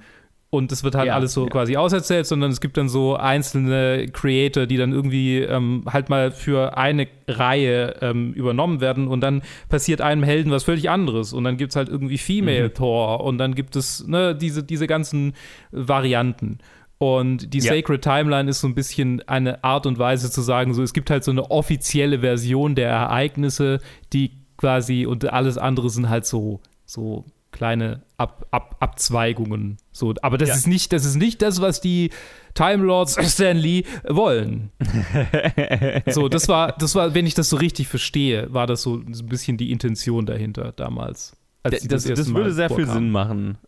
und 0.55 0.71
das 0.71 0.85
wird 0.85 0.95
halt 0.95 1.07
Ja, 1.07 1.15
alles 1.15 1.33
so 1.33 1.45
ja. 1.45 1.49
quasi 1.51 1.79
auserzählt, 1.79 2.27
sondern 2.27 2.51
es 2.51 2.61
gibt 2.61 2.77
dann 2.77 2.91
so 2.91 3.17
einzelne 3.17 4.07
Creator, 4.13 4.67
die 4.67 4.77
dann 4.77 4.93
irgendwie 4.93 5.39
ähm, 5.39 5.85
halt 5.91 6.11
mal 6.11 6.31
für 6.31 6.77
eine 6.77 7.09
Reihe 7.27 7.95
ähm, 8.03 8.35
übernommen 8.35 8.83
werden 8.83 9.09
und 9.09 9.23
dann 9.23 9.41
passiert 9.71 10.03
einem 10.03 10.23
Helden 10.23 10.53
was 10.53 10.65
völlig 10.65 10.91
anderes 10.91 11.33
und 11.33 11.45
dann 11.45 11.57
gibt 11.57 11.71
es 11.73 11.77
halt 11.77 11.89
irgendwie 11.89 12.19
Female 12.19 12.69
Mhm. 12.69 12.75
Thor 12.75 13.25
und 13.25 13.39
dann 13.39 13.55
gibt 13.55 13.77
es 13.77 14.07
ne, 14.07 14.35
diese, 14.37 14.63
diese 14.63 14.87
ganzen 14.87 15.33
Varianten. 15.71 16.59
Und 16.99 17.55
die 17.55 17.59
Ja. 17.61 17.73
Sacred 17.73 18.03
Timeline 18.03 18.49
ist 18.51 18.61
so 18.61 18.69
ein 18.69 18.75
bisschen 18.75 19.27
eine 19.27 19.65
Art 19.65 19.87
und 19.87 19.99
Weise 19.99 20.31
zu 20.31 20.43
sagen, 20.43 20.75
so 20.75 20.83
es 20.83 20.93
gibt 20.93 21.09
halt 21.11 21.25
so 21.25 21.31
eine 21.31 21.51
offizielle 21.51 22.21
Version 22.21 22.75
der 22.75 22.91
Ereignisse, 22.91 23.79
die 24.13 24.33
quasi 24.59 25.07
und 25.07 25.33
alles 25.33 25.57
andere 25.57 25.89
sind 25.89 26.11
halt 26.11 26.27
so, 26.27 26.61
so 26.85 27.25
kleine 27.62 28.02
Ab, 28.16 28.45
Ab, 28.50 28.75
Abzweigungen. 28.81 29.76
So, 29.92 30.14
aber 30.21 30.37
das 30.37 30.49
Ja. 30.49 30.54
ist 30.57 30.66
nicht, 30.66 30.92
das 30.92 31.04
ist 31.04 31.14
nicht 31.14 31.40
das, 31.42 31.61
was 31.61 31.81
die 31.81 32.11
Time 32.54 32.83
Lords 32.83 33.16
Stanley 33.33 33.87
wollen. 34.09 34.73
so, 36.09 36.28
das 36.28 36.49
war, 36.49 36.73
das 36.73 36.97
war, 36.97 37.14
wenn 37.14 37.25
ich 37.25 37.35
das 37.35 37.50
so 37.50 37.57
richtig 37.57 37.87
verstehe, 37.87 38.52
war 38.52 38.66
das 38.66 38.83
so 38.83 38.97
ein 38.97 39.26
bisschen 39.26 39.59
die 39.59 39.71
Intention 39.71 40.26
dahinter 40.26 40.73
damals. 40.73 41.37
das, 41.62 41.87
das, 41.87 42.04
erste 42.04 42.35
würde 42.35 42.52
sehr 42.52 42.69
viel 42.69 42.87
vorkamen. 42.87 43.04
Sinn 43.04 43.11
machen. 43.12 43.59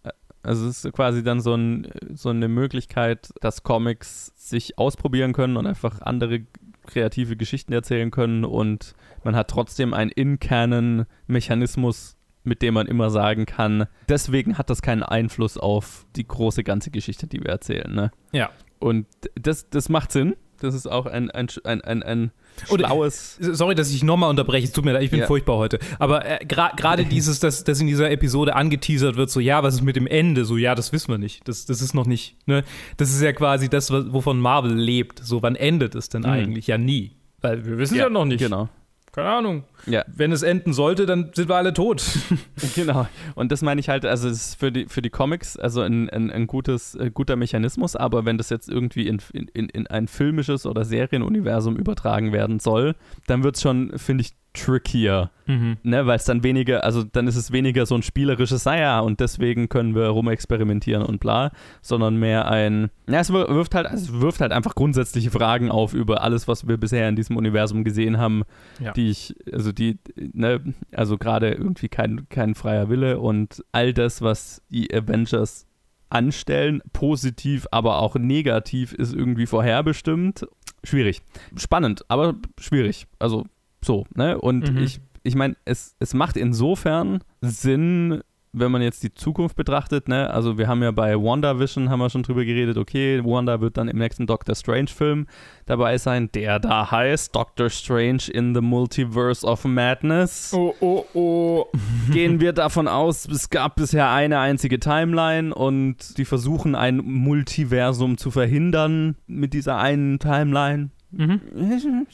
Also 0.42 0.66
es 0.66 0.84
ist 0.84 0.92
quasi 0.92 1.22
dann 1.22 1.40
so, 1.40 1.54
ein, 1.54 1.86
so 2.14 2.30
eine 2.30 2.48
Möglichkeit, 2.48 3.28
dass 3.42 3.62
Comics 3.62 4.32
sich 4.34 4.76
ausprobieren 4.76 5.32
können 5.32 5.56
und 5.56 5.68
einfach 5.68 6.00
andere 6.00 6.40
kreative 6.84 7.36
Geschichten 7.36 7.72
erzählen 7.72 8.10
können 8.10 8.44
und 8.44 8.96
man 9.22 9.36
hat 9.36 9.48
trotzdem 9.48 9.94
einen 9.94 10.10
In-Canon-Mechanismus, 10.10 12.13
mit 12.44 12.62
dem 12.62 12.74
man 12.74 12.86
immer 12.86 13.10
sagen 13.10 13.46
kann, 13.46 13.86
deswegen 14.08 14.58
hat 14.58 14.70
das 14.70 14.82
keinen 14.82 15.02
Einfluss 15.02 15.56
auf 15.58 16.06
die 16.16 16.26
große 16.28 16.62
ganze 16.62 16.90
Geschichte, 16.90 17.26
die 17.26 17.40
wir 17.40 17.48
erzählen. 17.50 17.92
Ne? 17.94 18.10
Ja. 18.32 18.50
Und 18.78 19.06
das, 19.34 19.68
das 19.70 19.88
macht 19.88 20.12
Sinn. 20.12 20.36
Das 20.60 20.74
ist 20.74 20.86
auch 20.86 21.06
ein, 21.06 21.30
ein, 21.32 21.48
ein, 21.64 21.80
ein, 21.82 22.02
ein 22.02 22.30
Oder- 22.70 22.86
schlaues. 22.86 23.36
Sorry, 23.40 23.74
dass 23.74 23.90
ich 23.90 24.02
nochmal 24.04 24.30
unterbreche. 24.30 24.64
Es 24.64 24.72
tut 24.72 24.84
mir 24.84 24.92
leid, 24.92 25.02
ich 25.02 25.10
bin 25.10 25.20
Ja. 25.20 25.26
furchtbar 25.26 25.56
heute. 25.56 25.78
Aber 25.98 26.24
äh, 26.24 26.44
gra- 26.46 26.74
gerade 26.76 27.04
dieses, 27.16 27.40
dass, 27.40 27.64
dass 27.64 27.80
in 27.80 27.86
dieser 27.86 28.10
Episode 28.10 28.54
angeteasert 28.54 29.16
wird, 29.16 29.30
so, 29.30 29.40
ja, 29.40 29.62
was 29.62 29.74
ist 29.74 29.82
mit 29.82 29.96
dem 29.96 30.06
Ende? 30.06 30.44
So, 30.44 30.56
ja, 30.56 30.74
das 30.74 30.92
wissen 30.92 31.08
wir 31.10 31.18
nicht. 31.18 31.46
Das, 31.48 31.66
das 31.66 31.82
ist 31.82 31.92
noch 31.94 32.06
nicht, 32.06 32.36
ne? 32.46 32.62
Das 32.96 33.10
ist 33.10 33.20
ja 33.20 33.32
quasi 33.32 33.68
das, 33.68 33.90
wovon 33.90 34.38
Marvel 34.38 34.72
lebt. 34.74 35.18
So, 35.24 35.42
wann 35.42 35.56
endet 35.56 35.94
es 35.96 36.08
denn 36.08 36.22
Mhm. 36.22 36.28
eigentlich? 36.28 36.66
Ja, 36.68 36.78
nie. 36.78 37.16
Weil 37.40 37.66
wir 37.66 37.76
wissen 37.76 37.96
ja, 37.96 38.08
noch 38.08 38.24
nicht. 38.24 38.38
Genau. 38.38 38.68
Keine 39.14 39.28
Ahnung. 39.28 39.62
Ja, 39.87 40.04
Wenn 40.09 40.33
es 40.33 40.42
enden 40.42 40.73
sollte, 40.73 41.06
dann 41.06 41.30
sind 41.35 41.49
wir 41.49 41.54
alle 41.54 41.73
tot. 41.73 42.04
genau. 42.75 43.06
Und 43.37 43.52
das 43.52 43.62
meine 43.62 43.80
ich 43.80 43.88
halt, 43.88 44.04
also 44.04 44.28
es 44.28 44.49
ist 44.49 44.54
für 44.56 44.73
die, 44.73 44.87
für 44.87 45.02
die 45.02 45.11
Comics 45.11 45.56
also 45.56 45.83
ein, 45.83 46.11
ein, 46.11 46.33
ein 46.33 46.49
gutes, 46.49 46.97
äh, 46.97 47.12
guter 47.14 47.37
Mechanismus, 47.37 47.94
aber 47.94 48.25
wenn 48.25 48.38
das 48.38 48.50
jetzt 48.50 48.68
irgendwie 48.68 49.06
in, 49.06 49.21
in, 49.33 49.68
in 49.68 49.87
ein 49.87 50.09
filmisches 50.09 50.66
oder 50.66 50.85
Serienuniversum 50.85 51.76
übertragen 51.76 52.33
werden 52.33 52.59
soll, 52.59 52.97
dann 53.28 53.44
wird 53.44 53.54
es 53.54 53.62
schon, 53.62 53.97
finde 54.00 54.23
ich, 54.23 54.33
trickier. 54.54 55.30
Ne, 55.46 56.06
weil 56.06 56.16
es 56.16 56.25
dann 56.25 56.42
weniger, 56.42 56.84
also 56.84 57.02
dann 57.04 57.26
ist 57.26 57.37
es 57.37 57.52
weniger 57.52 57.84
so 57.84 57.94
ein 57.94 58.02
spielerisches, 58.02 58.64
naja, 58.64 59.00
und 59.00 59.20
deswegen 59.20 59.68
können 59.68 59.94
wir 59.94 60.06
rumexperimentieren 60.06 61.02
und 61.02 61.20
bla, 61.20 61.50
sondern 61.82 62.16
mehr 62.16 62.49
ein, 62.50 62.88
ja, 63.06 63.20
es 63.20 63.30
wir- 63.30 63.49
wirft 63.50 63.75
halt, 63.75 63.87
es 63.92 64.20
wirft 64.23 64.40
halt 64.40 64.52
einfach 64.52 64.75
grundsätzliche 64.75 65.30
Fragen 65.30 65.70
auf 65.70 65.92
über 65.92 66.23
alles, 66.23 66.49
was 66.49 66.66
wir 66.66 66.78
bisher 66.78 67.06
in 67.11 67.16
diesem 67.16 67.37
Universum 67.37 67.84
gesehen 67.84 68.16
haben, 68.16 68.44
Ja. 68.80 68.92
die 68.92 69.11
ich, 69.11 69.34
also 69.52 69.70
die, 69.70 69.99
ne, 70.16 70.62
also 70.92 71.18
gerade 71.18 71.50
irgendwie 71.52 71.88
kein, 71.88 72.26
kein 72.30 72.54
freier 72.54 72.88
Wille 72.88 73.20
und 73.20 73.62
all 73.73 73.92
das, 73.92 74.23
was 74.23 74.62
die 74.70 74.94
Avengers 74.94 75.66
anstellen, 76.08 76.80
positiv, 76.94 77.66
aber 77.70 77.99
auch 77.99 78.14
negativ, 78.14 78.92
ist 78.94 79.12
irgendwie 79.12 79.46
vorherbestimmt. 79.46 80.46
Schwierig. 80.84 81.20
Spannend, 81.56 82.04
aber 82.08 82.34
schwierig. 82.58 83.06
Also 83.18 83.44
so, 83.85 84.07
ne? 84.14 84.38
Und 84.41 84.73
Mhm. 84.73 84.79
ich, 84.79 85.00
ich 85.23 85.35
meine, 85.35 85.57
es, 85.64 85.95
es 86.00 86.14
macht 86.14 86.37
insofern 86.37 87.21
Sinn, 87.41 88.21
wenn 88.57 88.71
man 88.71 88.83
jetzt 88.83 89.03
die 89.03 89.12
Zukunft 89.12 89.57
betrachtet, 89.57 90.07
ne? 90.07 90.31
Also 90.31 90.59
wir 90.59 90.69
haben 90.69 90.81
ja 90.81 90.93
bei 90.93 91.17
WandaVision 91.17 91.91
haben 91.91 91.99
wir 91.99 92.09
schon 92.09 92.23
drüber 92.23 92.45
geredet, 92.45 92.76
okay, 92.76 93.21
Wanda 93.25 93.61
wird 93.61 93.76
dann 93.76 93.88
im 93.88 93.99
nächsten 93.99 94.29
Doctor 94.29 94.55
Strange 94.55 94.87
Film 94.87 95.26
dabei 95.67 95.99
sein, 95.99 96.31
der 96.33 96.61
da 96.61 96.88
heißt 96.88 97.35
Doctor 97.35 97.69
Strange 97.69 98.23
in 98.33 98.55
the 98.55 98.61
Multiverse 98.61 99.45
of 99.45 99.64
Madness 99.64 100.53
Oh, 100.55 100.73
oh, 100.81 101.05
oh. 101.14 101.64
gehen 102.12 102.38
wir 102.38 102.53
davon 102.53 102.87
aus, 102.87 103.26
es 103.26 103.50
gab 103.50 103.75
bisher 103.75 104.11
eine 104.12 104.38
einzige 104.38 104.79
Timeline 104.79 105.53
und 105.53 106.17
die 106.19 106.25
versuchen 106.25 106.76
ein 106.76 106.99
Multiversum 106.99 108.19
zu 108.19 108.31
verhindern 108.31 109.17
mit 109.26 109.53
dieser 109.53 109.79
einen 109.79 110.21
Timeline. 110.21 110.91
Mhm. 111.11 111.41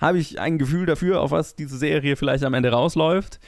Habe 0.00 0.18
ich 0.18 0.40
ein 0.40 0.58
Gefühl 0.58 0.86
dafür, 0.86 1.20
auf 1.20 1.30
was 1.30 1.54
diese 1.54 1.76
Serie 1.76 2.16
vielleicht 2.16 2.44
am 2.44 2.54
Ende 2.54 2.70
rausläuft. 2.70 3.40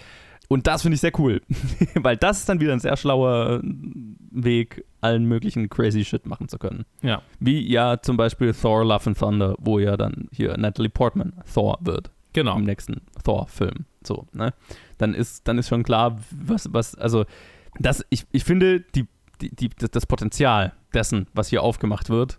Und 0.49 0.67
das 0.67 0.83
finde 0.83 0.97
ich 0.97 1.01
sehr 1.01 1.19
cool, 1.19 1.41
weil 1.95 2.17
das 2.17 2.41
ist 2.41 2.49
dann 2.49 2.61
wieder 2.61 2.75
ein 2.75 2.81
sehr 2.81 2.97
schlauer 2.97 3.61
Weg, 3.63 4.85
allen 5.01 5.25
möglichen 5.25 5.71
crazy 5.71 6.05
Shit 6.05 6.27
machen 6.27 6.49
zu 6.49 6.59
können. 6.59 6.85
Ja. 7.01 7.23
Wie 7.41 7.67
ja 7.71 8.03
zum 8.03 8.17
Beispiel 8.19 8.53
Thor 8.53 8.85
Love 8.85 9.07
and 9.07 9.19
Thunder, 9.19 9.55
wo 9.59 9.79
ja 9.79 9.97
dann 9.97 10.29
hier 10.31 10.57
Natalie 10.59 10.91
Portman 10.91 11.33
Thor 11.53 11.79
wird 11.81 12.11
Genau. 12.33 12.57
im 12.57 12.65
nächsten 12.65 13.03
Thor-Film. 13.25 13.85
So, 14.03 14.27
ne? 14.33 14.55
Dann 14.99 15.15
ist, 15.15 15.47
dann 15.49 15.59
ist 15.59 15.69
schon 15.69 15.83
klar, 15.83 16.19
was, 16.31 16.73
was, 16.73 16.95
also, 16.95 17.25
das, 17.79 18.05
ich, 18.11 18.27
ich 18.33 18.45
finde, 18.45 18.81
die, 18.81 19.07
die, 19.41 19.55
die, 19.55 19.69
das, 19.69 19.91
das 19.91 20.07
Potenzial 20.07 20.73
dessen, 20.95 21.27
was 21.35 21.49
hier 21.49 21.63
aufgemacht 21.63 22.11
wird, 22.11 22.39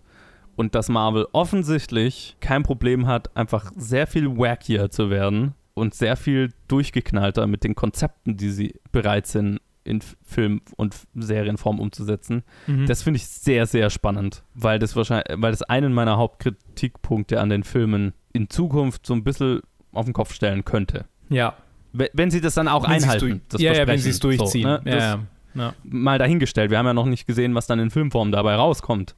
und 0.56 0.76
dass 0.76 0.90
Marvel 0.90 1.28
offensichtlich 1.32 2.36
kein 2.40 2.64
Problem 2.64 3.08
hat, 3.08 3.36
einfach 3.36 3.72
sehr 3.76 4.08
viel 4.08 4.38
wackier 4.38 4.90
zu 4.90 5.10
werden 5.10 5.54
und 5.74 5.94
sehr 5.94 6.16
viel 6.16 6.52
durchgeknallter 6.68 7.48
mit 7.48 7.64
den 7.64 7.76
Konzepten, 7.76 8.38
die 8.38 8.50
sie 8.50 8.76
bereit 8.92 9.28
sind, 9.28 9.60
in 9.86 10.00
Film- 10.24 10.62
und 10.78 10.96
Serienform 11.14 11.80
umzusetzen. 11.80 12.44
Mhm. 12.68 12.86
Das 12.86 13.04
finde 13.04 13.18
ich 13.18 13.28
sehr, 13.28 13.66
sehr 13.66 13.90
spannend, 13.90 14.44
weil 14.54 14.80
das 14.80 14.96
wahrscheinlich, 14.96 15.26
weil 15.36 15.52
das 15.52 15.62
einen 15.64 15.94
meiner 15.94 16.18
Hauptkritikpunkte 16.18 17.40
an 17.42 17.50
den 17.50 17.64
Filmen 17.64 18.14
in 18.32 18.50
Zukunft 18.50 19.06
so 19.06 19.14
ein 19.14 19.24
bisschen 19.24 19.62
auf 19.92 20.06
den 20.06 20.14
Kopf 20.14 20.34
stellen 20.34 20.66
könnte. 20.66 21.06
ja. 21.30 21.56
Wenn, 21.96 22.32
sie 22.32 22.42
das 22.42 22.56
dann 22.56 22.68
auch 22.68 22.86
Wenn 22.86 22.94
einhalten, 22.94 23.42
das 23.50 23.62
ja, 23.62 23.72
ja, 23.72 23.86
wenn 23.86 24.00
Versprechen. 24.00 24.04
sie 24.04 24.10
es 24.10 24.20
durchziehen. 24.20 24.64
So, 24.64 24.68
ne? 24.68 24.82
ja. 24.86 25.20
Ja. 25.54 25.74
Mal 25.84 26.18
dahingestellt. 26.18 26.72
Wir 26.72 26.80
haben 26.80 26.88
ja 26.88 26.94
noch 26.96 27.06
nicht 27.06 27.28
gesehen, 27.28 27.54
was 27.54 27.68
dann 27.68 27.78
in 27.78 27.92
Filmform 27.92 28.32
dabei 28.32 28.56
rauskommt. 28.56 29.16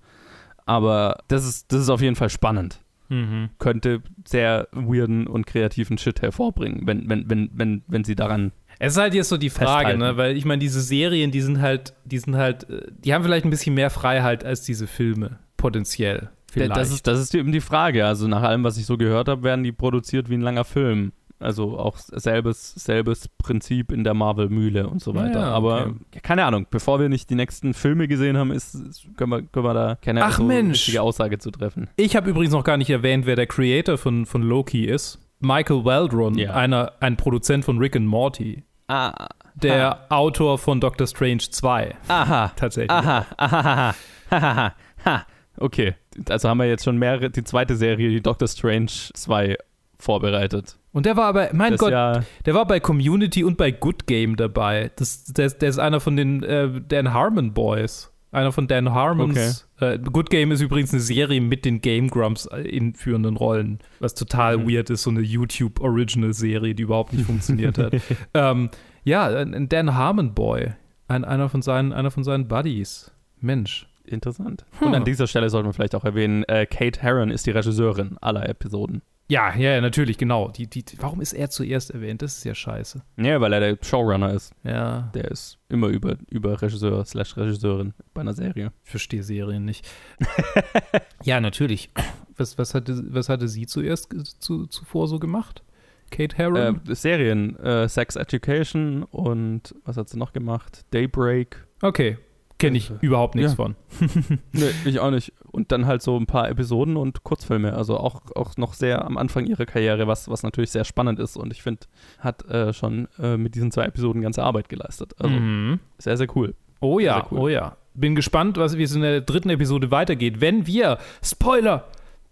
Aber 0.65 1.17
das 1.28 1.45
ist, 1.45 1.71
das 1.71 1.82
ist 1.82 1.89
auf 1.89 2.01
jeden 2.01 2.15
Fall 2.15 2.30
spannend. 2.30 2.82
Mhm. 3.10 3.49
Könnte 3.60 4.01
sehr 4.25 4.67
weirden 4.71 5.28
und 5.28 5.45
kreativen 5.45 5.97
Shit 5.97 6.21
hervorbringen, 6.21 6.88
wenn, 6.88 7.08
wenn, 7.08 7.30
wenn, 7.30 7.49
wenn, 7.54 7.84
wenn 7.88 8.04
sie 8.04 8.15
daran 8.15 8.51
Es 8.80 8.93
ist 8.93 8.99
halt 8.99 9.13
jetzt 9.13 9.30
so 9.30 9.38
die 9.38 9.51
Frage, 9.51 9.89
Festhalten. 9.89 9.99
ne? 9.99 10.17
weil 10.17 10.36
ich 10.36 10.45
meine, 10.45 10.60
diese 10.60 10.82
Serien, 10.82 11.30
die 11.30 11.41
sind 11.41 11.62
halt, 11.62 11.93
die 12.04 12.17
sind 12.17 12.36
halt, 12.36 12.67
äh, 12.69 12.82
die 12.97 13.13
haben 13.13 13.23
vielleicht 13.23 13.45
ein 13.45 13.51
bisschen 13.51 13.75
mehr 13.75 13.91
Freiheit 13.91 14.43
als 14.43 14.63
diese 14.63 14.88
Filme, 14.88 15.38
potenziell. 15.56 16.30
Vielleicht. 16.51 16.75
Das 16.75 16.91
ist, 16.91 17.06
das 17.06 17.19
ist 17.19 17.36
eben 17.36 17.51
die 17.51 17.62
Frage. 17.62 18.06
Also 18.06 18.28
nach 18.28 18.41
allem, 18.41 18.63
was 18.63 18.78
ich 18.78 18.86
so 18.86 18.97
gehört 18.97 19.28
habe, 19.28 19.43
werden 19.43 19.63
die 19.63 19.73
produziert 19.73 20.30
wie 20.30 20.36
ein 20.36 20.41
langer 20.41 20.63
Film. 20.63 21.12
Also 21.39 21.78
auch 21.78 21.98
selbes, 21.98 22.74
selbes 22.76 23.28
Prinzip 23.38 23.91
in 23.91 24.04
der 24.06 24.13
Marvel-Mühle 24.13 24.88
und 24.88 25.02
so 25.02 25.13
weiter. 25.15 25.41
Ja, 25.41 25.52
Aber 25.52 25.88
okay. 25.88 26.19
keine 26.24 26.45
Ahnung, 26.45 26.65
bevor 26.71 27.00
wir 27.00 27.10
nicht 27.10 27.30
die 27.30 27.36
nächsten 27.36 27.74
Filme 27.74 28.08
gesehen 28.08 28.38
haben, 28.38 28.52
ist, 28.52 28.74
ist, 28.74 29.06
können, 29.17 29.32
wir, 29.32 29.41
können 29.43 29.65
wir 29.65 29.74
da 29.74 29.95
keine 30.02 30.24
Ach, 30.24 30.38
so 30.38 30.43
Mensch. 30.43 30.80
richtige 30.80 31.02
Aussage 31.02 31.38
zu 31.38 31.52
treffen. 31.52 31.89
ich 31.98 32.15
habe 32.15 32.30
übrigens 32.30 32.54
noch 32.54 32.63
gar 32.63 32.78
nicht 32.78 32.89
erwähnt, 32.89 33.26
wer 33.26 33.36
der 33.36 33.48
Creator 33.48 33.98
von, 33.98 34.26
von 34.26 34.41
Loki 34.43 34.86
ist. 34.86 35.19
Michael 35.41 35.84
Waldron, 35.84 36.38
Ja. 36.38 36.54
einer, 36.54 36.93
ein 37.02 37.17
Produzent 37.17 37.65
von 37.65 37.78
Rick 37.80 37.98
and 37.98 38.08
Morty. 38.08 38.63
Ah, 38.88 39.28
Der 39.56 40.06
Autor 40.10 40.58
von 40.58 40.80
Doctor 40.80 41.06
Strange 41.08 41.39
2, 41.50 41.95
aha, 42.08 42.52
tatsächlich. 42.56 42.91
aha, 42.91 43.26
aha, 43.38 43.60
aha, 43.60 43.91
aha, 44.30 44.39
aha, 44.39 44.74
ha. 45.04 45.26
Okay, 45.58 45.95
also 46.30 46.48
haben 46.50 46.58
wir 46.60 46.67
jetzt 46.67 46.86
schon 46.86 46.98
mehrere, 46.98 47.30
die 47.30 47.43
zweite 47.43 47.76
Serie, 47.76 48.10
die 48.10 48.21
Doctor 48.21 48.48
Strange 48.48 48.88
2 49.13 49.58
vorbereitet. 50.00 50.78
Und 50.95 51.05
der 51.05 51.17
war 51.17 51.25
aber, 51.25 51.49
mein 51.51 51.71
Das 51.73 51.81
Gott, 51.81 51.91
ja, 51.91 52.23
der 52.45 52.53
war 52.53 52.65
bei 52.65 52.79
Community 52.79 53.43
und 53.43 53.58
bei 53.58 53.69
Good 53.69 54.08
Game 54.08 54.38
dabei. 54.38 54.91
Das, 54.95 55.25
der, 55.25 55.49
der 55.49 55.67
ist 55.67 55.77
einer 55.77 55.99
von 55.99 56.15
den 56.15 56.41
äh, 56.41 56.69
Dan 56.88 57.13
Harmon 57.13 57.53
Boys. 57.53 58.13
Einer 58.31 58.53
von 58.53 58.65
Dan 58.67 58.93
Harmons. 58.93 59.67
Äh, 59.81 59.99
Good 59.99 60.29
Game 60.29 60.53
ist 60.53 60.62
übrigens 60.62 60.93
eine 60.93 61.01
Serie 61.01 61.41
mit 61.41 61.65
den 61.65 61.81
Game 61.81 62.10
Grumps 62.10 62.45
äh, 62.45 62.62
in 62.62 62.95
führenden 62.95 63.36
Rollen, 63.36 63.79
was 63.99 64.13
total 64.15 64.58
Mhm. 64.58 64.69
weird 64.69 64.89
ist, 64.89 65.03
so 65.03 65.10
eine 65.10 65.19
YouTube-Original-Serie, 65.19 66.73
die 66.75 66.84
überhaupt 66.84 67.12
nicht 67.12 67.25
funktioniert 67.25 67.77
hat. 67.77 67.93
Ähm, 68.34 68.69
ja, 69.03 69.25
ein 69.27 69.67
Dan 69.67 69.95
Harmon 69.95 70.34
Boy. 70.34 70.73
Ein, 71.10 71.25
einer, 71.25 71.49
von 71.49 71.62
seinen, 71.62 71.91
einer 71.91 72.10
von 72.10 72.23
seinen 72.23 72.47
Buddies. 72.47 73.12
Mensch. 73.41 73.86
interessant. 74.05 74.65
Hm. 74.79 74.88
Und 74.88 74.95
an 74.95 75.03
dieser 75.03 75.27
Stelle 75.27 75.49
sollten 75.49 75.67
wir 75.67 75.73
vielleicht 75.73 75.95
auch 75.95 76.05
erwähnen, 76.05 76.43
äh, 76.45 76.65
Kate 76.65 77.01
Herron 77.01 77.31
ist 77.31 77.45
die 77.47 77.51
Regisseurin 77.51 78.17
aller 78.21 78.47
Episoden. 78.47 79.01
Ja, 79.28 79.56
ja, 79.56 79.82
natürlich, 79.82 80.18
genau. 80.20 80.50
Die, 80.50 80.68
die, 80.68 80.84
warum 81.00 81.20
ist 81.20 81.34
er 81.34 81.50
zuerst 81.50 81.90
erwähnt? 81.92 82.22
Das 82.22 82.38
ist 82.38 82.44
ja 82.44 82.54
scheiße. 82.54 83.02
Ja, 83.18 83.42
weil 83.42 83.54
er 83.54 83.60
der 83.60 83.78
Showrunner 83.82 84.32
ist. 84.34 84.54
Ja, 84.64 85.10
Der 85.16 85.32
ist 85.32 85.58
immer 85.68 85.88
über, 85.88 86.18
über 86.30 86.62
Regisseur 86.62 87.04
slash 87.06 87.36
Regisseurin 87.36 87.94
bei 88.14 88.22
einer 88.22 88.34
Serie. 88.34 88.72
Ich 88.84 88.92
verstehe 88.92 89.24
Serien 89.24 89.66
nicht. 89.66 89.88
ja, 91.24 91.42
natürlich. 91.42 91.90
Was, 92.38 92.58
was, 92.60 92.76
hatte, 92.76 93.04
was 93.10 93.30
hatte 93.30 93.48
sie 93.48 93.66
zuerst 93.66 94.10
zu, 94.42 94.68
zuvor 94.68 95.08
so 95.08 95.18
gemacht? 95.18 95.64
Kate 96.12 96.36
Äh, 96.36 96.38
Herron? 96.38 96.82
Serien, 96.90 97.56
äh, 97.58 97.90
Sex 97.90 98.16
Education 98.16 99.04
und 99.04 99.74
was 99.86 99.98
hat 99.98 100.08
sie 100.10 100.20
noch 100.20 100.34
gemacht? 100.34 100.86
Daybreak. 100.92 101.66
okay. 101.82 102.18
Kenne 102.58 102.78
ich 102.78 102.89
äh, 102.89 102.94
überhaupt 103.02 103.36
nichts 103.36 103.52
ja. 103.52 103.56
von. 103.56 103.76
Nee, 104.54 104.70
ich 104.86 105.00
auch 105.00 105.12
nicht. 105.12 105.34
Und 105.52 105.72
dann 105.72 105.86
halt 105.86 106.02
so 106.02 106.18
ein 106.18 106.26
paar 106.26 106.50
Episoden 106.50 106.96
und 106.96 107.24
Kurzfilme. 107.24 107.74
Also 107.74 107.98
auch, 107.98 108.22
auch 108.36 108.56
noch 108.58 108.74
sehr 108.74 109.04
am 109.06 109.18
Anfang 109.18 109.46
ihrer 109.46 109.65
Karriere, 109.65 110.08
was, 110.08 110.30
was 110.30 110.44
natürlich 110.44 110.72
sehr 110.72 110.86
spannend 110.86 111.20
ist. 111.20 111.36
Und 111.38 111.52
ich 111.52 111.62
finde, 111.62 111.82
hat 112.20 112.46
äh, 112.50 112.72
schon 112.74 113.08
äh, 113.20 113.36
mit 113.38 113.56
diesen 113.56 113.72
zwei 113.72 113.84
Episoden 113.86 114.22
ganze 114.22 114.44
Arbeit 114.44 114.70
geleistet. 114.70 115.13
Also 115.20 115.36
Mhm. 115.36 115.80
sehr, 115.98 116.15
sehr 116.18 116.28
cool. 116.36 116.56
Oh 116.80 117.00
ja, 117.00 117.15
Sehr 117.15 117.32
cool. 117.32 117.39
oh 117.39 117.48
ja. 117.50 117.76
Bin 117.94 118.15
gespannt, 118.15 118.58
was, 118.58 118.78
wie 118.78 118.84
es 118.84 118.94
in 118.96 119.02
der 119.02 119.22
dritten 119.22 119.50
Episode 119.50 119.91
weitergeht. 119.91 120.39
Wenn 120.41 120.68
wir, 120.68 120.98
Spoiler, 121.24 121.86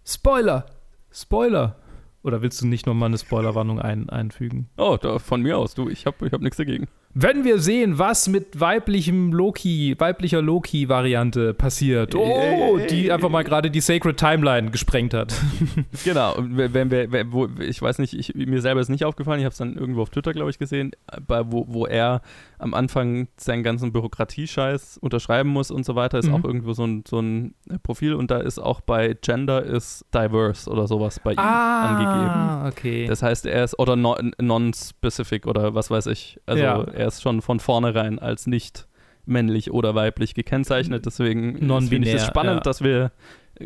Spoiler, 0.04 0.66
Spoiler, 1.10 1.76
Oder 2.24 2.40
willst 2.40 2.60
du 2.62 2.66
nicht 2.66 2.86
nochmal 2.86 3.08
eine 3.10 3.18
Spoilerwarnung 3.18 3.78
ein, 3.80 4.08
einfügen? 4.08 4.66
Oh, 4.78 4.96
da, 5.00 5.18
von 5.18 5.42
mir 5.42 5.58
aus, 5.58 5.74
du, 5.74 5.90
ich 5.90 6.06
habe 6.06 6.26
ich 6.26 6.32
hab 6.32 6.40
nichts 6.40 6.56
dagegen. 6.56 6.88
Wenn 7.12 7.44
wir 7.44 7.58
sehen, 7.60 7.98
was 7.98 8.28
mit 8.28 8.58
weiblichem 8.58 9.30
Loki, 9.32 9.94
weiblicher 9.98 10.42
Loki-Variante 10.42 11.54
passiert, 11.54 12.14
oh, 12.14 12.78
die 12.90 13.12
einfach 13.12 13.28
mal 13.28 13.44
gerade 13.44 13.70
die 13.70 13.80
Sacred 13.80 14.16
Timeline 14.16 14.70
gesprengt 14.70 15.14
hat. 15.14 15.34
Genau, 16.04 16.34
wenn 16.38 16.90
wir, 16.90 17.12
wenn- 17.12 17.32
wo, 17.32 17.48
ich 17.60 17.80
weiß 17.80 17.98
nicht, 17.98 18.14
ich, 18.14 18.34
mir 18.34 18.60
selber 18.60 18.80
ist 18.80 18.88
nicht 18.88 19.04
aufgefallen, 19.04 19.38
ich 19.40 19.44
habe 19.44 19.52
es 19.52 19.58
dann 19.58 19.76
irgendwo 19.76 20.02
auf 20.02 20.10
Twitter, 20.10 20.32
glaube 20.32 20.50
ich, 20.50 20.58
gesehen, 20.58 20.92
bei, 21.26 21.42
wo, 21.52 21.66
wo 21.68 21.86
er 21.86 22.20
am 22.64 22.74
Anfang 22.74 23.28
seinen 23.36 23.62
ganzen 23.62 23.92
Bürokratiescheiß 23.92 24.98
unterschreiben 24.98 25.50
muss 25.50 25.70
und 25.70 25.84
so 25.84 25.94
weiter, 25.94 26.18
ist 26.18 26.28
Mhm. 26.28 26.34
auch 26.34 26.44
irgendwo 26.44 26.72
so 26.72 26.84
ein, 26.84 27.04
so 27.06 27.20
ein 27.20 27.54
Profil 27.82 28.14
und 28.14 28.30
da 28.30 28.38
ist 28.38 28.58
auch 28.58 28.80
bei 28.80 29.14
Gender 29.20 29.62
ist 29.62 30.04
diverse 30.14 30.68
oder 30.70 30.86
sowas 30.88 31.20
bei 31.20 31.32
ihm 31.32 31.38
angegeben. 31.38 32.30
Ah, 32.30 32.68
okay. 32.68 33.06
Das 33.06 33.22
heißt, 33.22 33.46
er 33.46 33.62
ist 33.64 33.78
oder 33.78 33.94
non- 33.96 34.32
non-specific 34.40 35.46
oder 35.46 35.74
was 35.74 35.90
weiß 35.90 36.06
ich. 36.06 36.40
Also 36.46 36.62
Ja. 36.62 36.82
er 36.82 37.06
ist 37.06 37.22
schon 37.22 37.42
von 37.42 37.60
vornherein 37.60 38.18
als 38.18 38.46
nicht 38.46 38.88
männlich 39.26 39.70
oder 39.70 39.94
weiblich 39.94 40.34
gekennzeichnet. 40.34 41.06
Deswegen 41.06 41.42
finde 41.42 41.60
ich 41.60 41.66
Non-binär, 41.68 42.16
es 42.16 42.26
spannend, 42.26 42.56
ja. 42.56 42.60
dass 42.60 42.82
wir, 42.82 43.12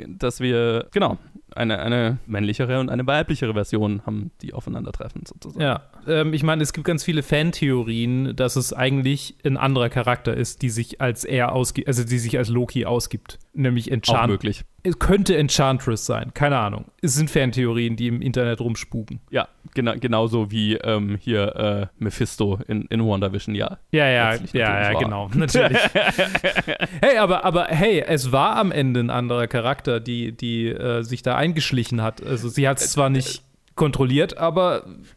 dass 0.07 0.41
wir 0.41 0.87
genau 0.93 1.19
eine, 1.59 1.81
eine 1.81 2.19
männlichere 2.27 2.81
und 2.81 2.89
eine 2.89 3.07
weiblichere 3.07 3.55
Version 3.55 4.03
haben, 4.07 4.31
die 4.43 4.55
aufeinandertreffen 4.55 5.27
sozusagen. 5.27 5.61
Ja, 5.61 5.83
ähm, 6.07 6.33
ich 6.33 6.43
meine, 6.43 6.63
es 6.63 6.73
gibt 6.73 6.87
ganz 6.87 7.05
viele 7.05 7.23
Fantheorien, 7.23 8.35
dass 8.37 8.57
es 8.57 8.73
eigentlich 8.73 9.37
ein 9.45 9.57
anderer 9.57 9.89
Charakter 9.89 10.35
ist, 10.35 10.63
die 10.63 10.71
sich 10.71 11.01
als 11.01 11.25
er 11.25 11.53
ausgibt, 11.53 11.89
also 11.89 12.05
die 12.05 12.19
sich 12.19 12.39
als 12.39 12.49
Loki 12.49 12.87
ausgibt, 12.87 13.39
nämlich 13.53 13.89
Auch 13.89 13.95
Enchant. 13.95 14.29
möglich. 14.31 14.65
Es 14.85 14.99
könnte 14.99 15.37
Enchantress 15.37 16.07
sein, 16.07 16.33
keine 16.35 16.57
Ahnung. 16.57 16.87
Es 17.03 17.15
sind 17.15 17.31
Fantheorien, 17.31 17.97
die 17.97 18.07
im 18.07 18.23
Internet 18.23 18.61
rumspuken. 18.61 19.21
Ja, 19.29 19.49
gena 19.75 19.97
genauso 19.97 20.51
wie 20.53 20.77
ähm, 20.77 21.19
hier 21.21 21.57
äh, 21.57 21.87
Mephisto 21.99 22.61
in, 22.69 22.83
in 22.83 23.05
WandaVision, 23.05 23.55
ja. 23.55 23.79
Ja, 23.91 24.09
ja, 24.09 24.35
ja, 24.35 24.41
ja, 24.53 24.95
wahr. 24.95 25.03
genau, 25.03 25.31
natürlich. 25.35 25.79
hey, 27.03 27.19
aber, 27.19 27.45
aber 27.45 27.67
hey, 27.67 28.05
es 28.07 28.31
war 28.31 28.57
am 28.57 28.71
Ende 28.71 29.01
ein 29.01 29.11
anderer 29.11 29.49
Charakter, 29.49 29.99
die, 29.99 30.33
die 30.33 30.69
äh, 30.69 31.03
sich 31.03 31.23
da 31.23 31.35
eingeschlichen 31.49 32.03
hat. 32.03 32.25
Also 32.25 32.49
sie 32.49 32.69
hat 32.69 32.81
es 32.81 32.93
zwar 32.93 33.11
nicht 33.11 33.43
kontrolliert, 33.75 34.37
aber 34.39 34.85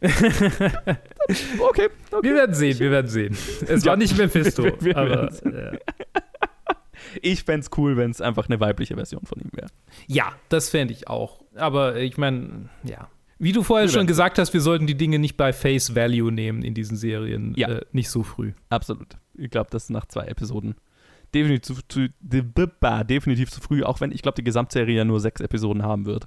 Okay, 1.60 1.88
wir 2.22 2.34
werden 2.34 2.54
sehen, 2.54 2.78
wir 2.78 2.90
werden 2.90 3.08
sehen. 3.08 3.36
Es 3.66 3.84
war 3.84 3.96
nicht 3.96 4.16
Mephisto, 4.16 4.64
Wir- 4.80 4.80
wir 4.80 4.96
aber 4.96 5.32
äh, 5.46 5.78
Ich 7.20 7.44
fände 7.44 7.60
es 7.66 7.70
cool, 7.76 7.96
wenn 7.96 8.10
es 8.10 8.20
einfach 8.20 8.48
eine 8.48 8.60
weibliche 8.60 8.94
Version 8.94 9.22
von 9.24 9.40
ihm 9.40 9.50
wäre. 9.52 9.68
ja, 10.06 10.32
das 10.48 10.68
fände 10.70 10.92
ich 10.92 11.08
auch. 11.08 11.42
Aber 11.54 11.96
ich 11.96 12.16
meine, 12.16 12.68
ja. 12.84 13.08
Wie 13.38 13.50
du 13.52 13.64
vorher 13.64 13.88
Wir 13.88 13.92
schon 13.92 14.06
gesagt 14.06 14.38
hast, 14.38 14.52
wir 14.54 14.60
sollten 14.60 14.86
die 14.86 14.94
Dinge 14.96 15.18
nicht 15.18 15.36
bei 15.36 15.52
Face 15.52 15.96
Value 15.96 16.30
nehmen 16.30 16.62
in 16.62 16.74
diesen 16.74 16.96
Serien. 16.96 17.54
Ja. 17.56 17.68
Äh, 17.68 17.80
nicht 17.90 18.08
so 18.08 18.22
früh. 18.22 18.52
Absolut. 18.70 19.16
Ich 19.34 19.50
glaube, 19.50 19.68
das 19.70 19.90
nach 19.90 20.06
zwei 20.06 20.26
Episoden 20.26 20.76
definitiv 21.34 21.62
zu, 21.62 21.74
zu, 21.88 22.08
definitiv 22.20 23.50
zu 23.50 23.60
früh, 23.60 23.82
auch 23.82 24.00
wenn 24.00 24.12
ich 24.12 24.22
glaube, 24.22 24.36
die 24.36 24.44
Gesamtserie 24.44 24.96
ja 24.96 25.04
nur 25.04 25.20
sechs 25.20 25.40
Episoden 25.40 25.82
haben 25.82 26.06
wird. 26.06 26.26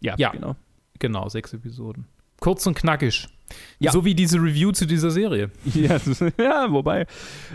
Ja, 0.00 0.14
Ja. 0.18 0.30
genau. 0.30 0.56
Genau, 0.98 1.28
sechs 1.28 1.52
Episoden. 1.52 2.06
Kurz 2.40 2.66
und 2.66 2.74
knackig. 2.74 3.28
Ja. 3.78 3.92
So 3.92 4.04
wie 4.04 4.14
diese 4.14 4.38
Review 4.38 4.72
zu 4.72 4.86
dieser 4.86 5.10
Serie. 5.10 5.50
Ja, 5.74 5.98
ja 6.38 6.70
wobei. 6.70 7.06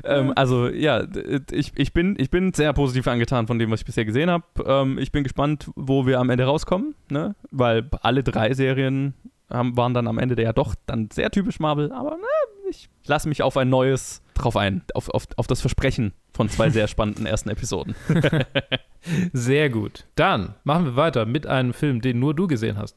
Ähm, 0.04 0.34
also, 0.36 0.68
ja, 0.70 1.06
ich, 1.52 1.72
ich, 1.76 1.94
bin, 1.94 2.16
ich 2.18 2.30
bin 2.30 2.54
sehr 2.54 2.72
positiv 2.74 3.08
angetan 3.08 3.48
von 3.48 3.60
dem, 3.60 3.72
was 3.72 3.82
ich 3.82 3.86
bisher 3.86 4.06
gesehen 4.06 4.30
habe. 4.30 4.46
Ähm, 4.66 4.98
ich 4.98 5.12
bin 5.12 5.24
gespannt, 5.24 5.70
wo 5.76 6.06
wir 6.06 6.20
am 6.20 6.30
Ende 6.30 6.46
rauskommen, 6.46 6.96
ne? 7.10 7.36
weil 7.52 7.90
alle 8.02 8.24
drei 8.24 8.54
Serien 8.54 9.14
haben, 9.50 9.76
waren 9.76 9.94
dann 9.94 10.08
am 10.08 10.18
Ende 10.18 10.42
ja 10.42 10.54
doch 10.54 10.76
dann 10.86 11.10
sehr 11.12 11.30
typisch 11.30 11.60
Marvel, 11.60 11.92
aber 11.92 12.18
na, 12.20 12.70
ich 12.70 12.90
lasse 13.06 13.28
mich 13.28 13.44
auf 13.44 13.58
ein 13.58 13.70
neues 13.70 14.22
drauf 14.44 14.58
ein, 14.58 14.82
auf, 14.94 15.10
auf, 15.10 15.28
auf 15.38 15.48
das 15.48 15.62
Versprechen 15.62 16.14
von 16.34 16.50
zwei 16.50 16.70
sehr 16.70 16.88
spannenden 16.88 17.26
ersten 17.26 17.50
Episoden. 17.50 17.96
Sehr 19.34 19.70
gut. 19.70 20.06
Dann 20.16 20.54
machen 20.64 20.86
wir 20.86 20.96
weiter 20.96 21.26
mit 21.26 21.48
einem 21.48 21.74
Film, 21.74 22.02
den 22.02 22.20
nur 22.20 22.36
du 22.36 22.48
gesehen 22.48 22.78
hast. 22.78 22.96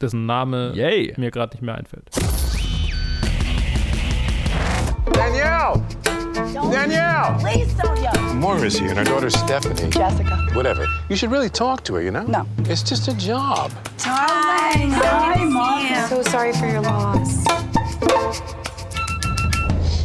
Dessen 0.00 0.24
Name 0.24 0.72
Yay! 0.74 1.12
mir 1.16 1.30
gerade 1.30 1.54
nicht 1.56 1.62
mehr 1.62 1.74
einfällt. 1.74 2.08
Danielle! 5.12 5.82
Danielle! 6.54 7.36
Please, 7.40 7.74
Sonia. 7.76 8.12
Moira's 8.34 8.78
here, 8.78 8.90
and 8.90 8.98
her 8.98 9.04
daughter 9.04 9.28
Stephanie. 9.28 9.90
Jessica. 9.90 10.36
Whatever. 10.54 10.86
You 11.08 11.16
should 11.16 11.30
really 11.30 11.50
talk 11.50 11.84
to 11.84 11.94
her, 11.94 12.02
you 12.02 12.10
know? 12.10 12.22
No. 12.22 12.46
It's 12.70 12.82
just 12.82 13.08
a 13.08 13.14
job. 13.14 13.72
Hi. 14.00 14.88
Hi, 15.02 15.44
Mom. 15.44 16.08
So 16.08 16.22
sorry 16.22 16.52
for 16.52 16.66
your 16.66 16.80
loss. 16.80 17.44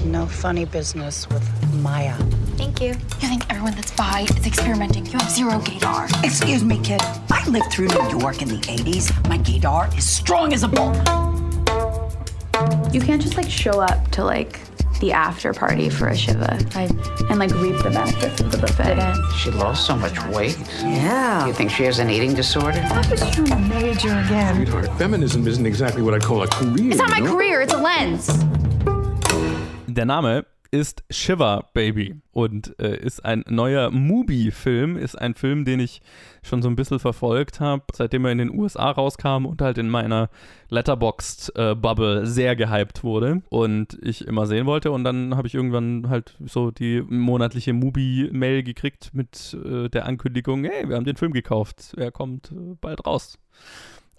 No 0.06 0.28
funny 0.28 0.66
business 0.66 1.28
with 1.30 1.74
Maya. 1.82 2.16
Thank 2.58 2.80
you. 2.80 2.90
You 2.90 3.28
think 3.28 3.44
everyone 3.50 3.74
that's 3.74 3.92
bi 3.92 4.28
is 4.38 4.46
experimenting. 4.46 5.06
You 5.08 5.14
have 5.14 5.30
zero 5.30 5.60
gaydar. 5.60 6.24
Excuse 6.24 6.64
me, 6.64 6.80
kid. 6.80 7.02
I 7.32 7.44
lived 7.50 7.72
through 7.72 7.88
New 7.88 8.20
York 8.20 8.42
in 8.44 8.48
the 8.48 8.58
80s. 8.58 9.28
My 9.28 9.40
gaydar 9.40 9.96
is 9.98 10.08
strong 10.08 10.54
as 10.54 10.62
a 10.62 10.68
bull. 10.68 10.94
You 12.94 13.02
can't 13.02 13.22
just 13.22 13.36
like 13.36 13.50
show 13.50 13.82
up 13.82 14.12
to 14.12 14.24
like 14.24 14.60
the 15.00 15.12
after 15.12 15.54
party 15.54 15.90
for 15.90 16.08
a 16.08 16.16
shiva 16.16 16.58
I, 16.76 16.84
and 17.30 17.40
like 17.40 17.52
reap 17.56 17.82
the 17.84 17.90
benefits 17.90 18.40
of 18.42 18.52
the 18.52 18.60
buffet. 18.60 19.16
She 19.38 19.50
lost 19.52 19.88
so 19.88 19.96
much 19.96 20.24
weight. 20.28 20.58
Yeah. 20.82 21.48
You 21.48 21.54
think 21.54 21.72
she 21.72 21.84
has 21.84 21.98
an 21.98 22.12
eating 22.12 22.36
disorder? 22.36 22.82
Major 23.70 24.10
again. 24.20 24.56
Sweetheart, 24.56 24.98
feminism 25.00 25.48
isn't 25.48 25.66
exactly 25.66 26.04
what 26.04 26.14
I'd 26.14 26.24
call 26.24 26.44
a 26.44 26.48
career. 26.48 26.92
It's 26.92 26.98
not 26.98 27.10
my 27.10 27.20
know? 27.20 27.36
career, 27.36 27.62
it's 27.62 27.74
a 27.74 27.78
lens. 27.78 28.30
Der 29.96 30.06
Name 30.06 30.46
ist 30.72 31.06
Shiver 31.10 31.70
Baby 31.74 32.20
und 32.34 32.78
äh, 32.82 32.98
ist 32.98 33.24
ein 33.24 33.46
neuer 33.48 33.92
Mubi-Film, 33.92 34.98
ist 34.98 35.16
ein 35.16 35.36
Film, 35.36 35.64
den 35.64 35.80
ich 35.80 36.02
schon 36.44 36.62
so 36.62 36.68
ein 36.68 36.76
bisschen 36.76 37.00
verfolgt 37.00 37.62
habe, 37.62 37.84
seitdem 37.94 38.26
er 38.26 38.34
in 38.34 38.40
den 38.40 38.60
USA 38.60 38.92
rauskam 38.92 39.46
und 39.46 39.62
halt 39.62 39.78
in 39.78 39.88
meiner 39.88 40.30
Letterboxd-Bubble 40.68 42.26
sehr 42.26 42.58
gehypt 42.58 43.06
wurde 43.06 43.42
und 43.48 43.98
ich 44.02 44.28
immer 44.28 44.48
sehen 44.48 44.66
wollte 44.66 44.92
und 44.92 45.06
dann 45.06 45.38
habe 45.38 45.48
ich 45.48 45.56
irgendwann 45.56 46.10
halt 46.10 46.36
so 46.44 46.72
die 46.72 47.02
monatliche 47.02 47.72
Mubi-Mail 47.72 48.64
gekriegt 48.64 49.12
mit 49.14 49.56
äh, 49.66 49.88
der 49.88 50.08
Ankündigung, 50.08 50.66
hey, 50.66 50.90
wir 50.90 50.98
haben 50.98 51.06
den 51.06 51.16
Film 51.16 51.32
gekauft, 51.32 51.94
er 51.96 52.12
kommt 52.12 52.52
äh, 52.52 52.76
bald 52.82 53.08
raus. 53.08 53.40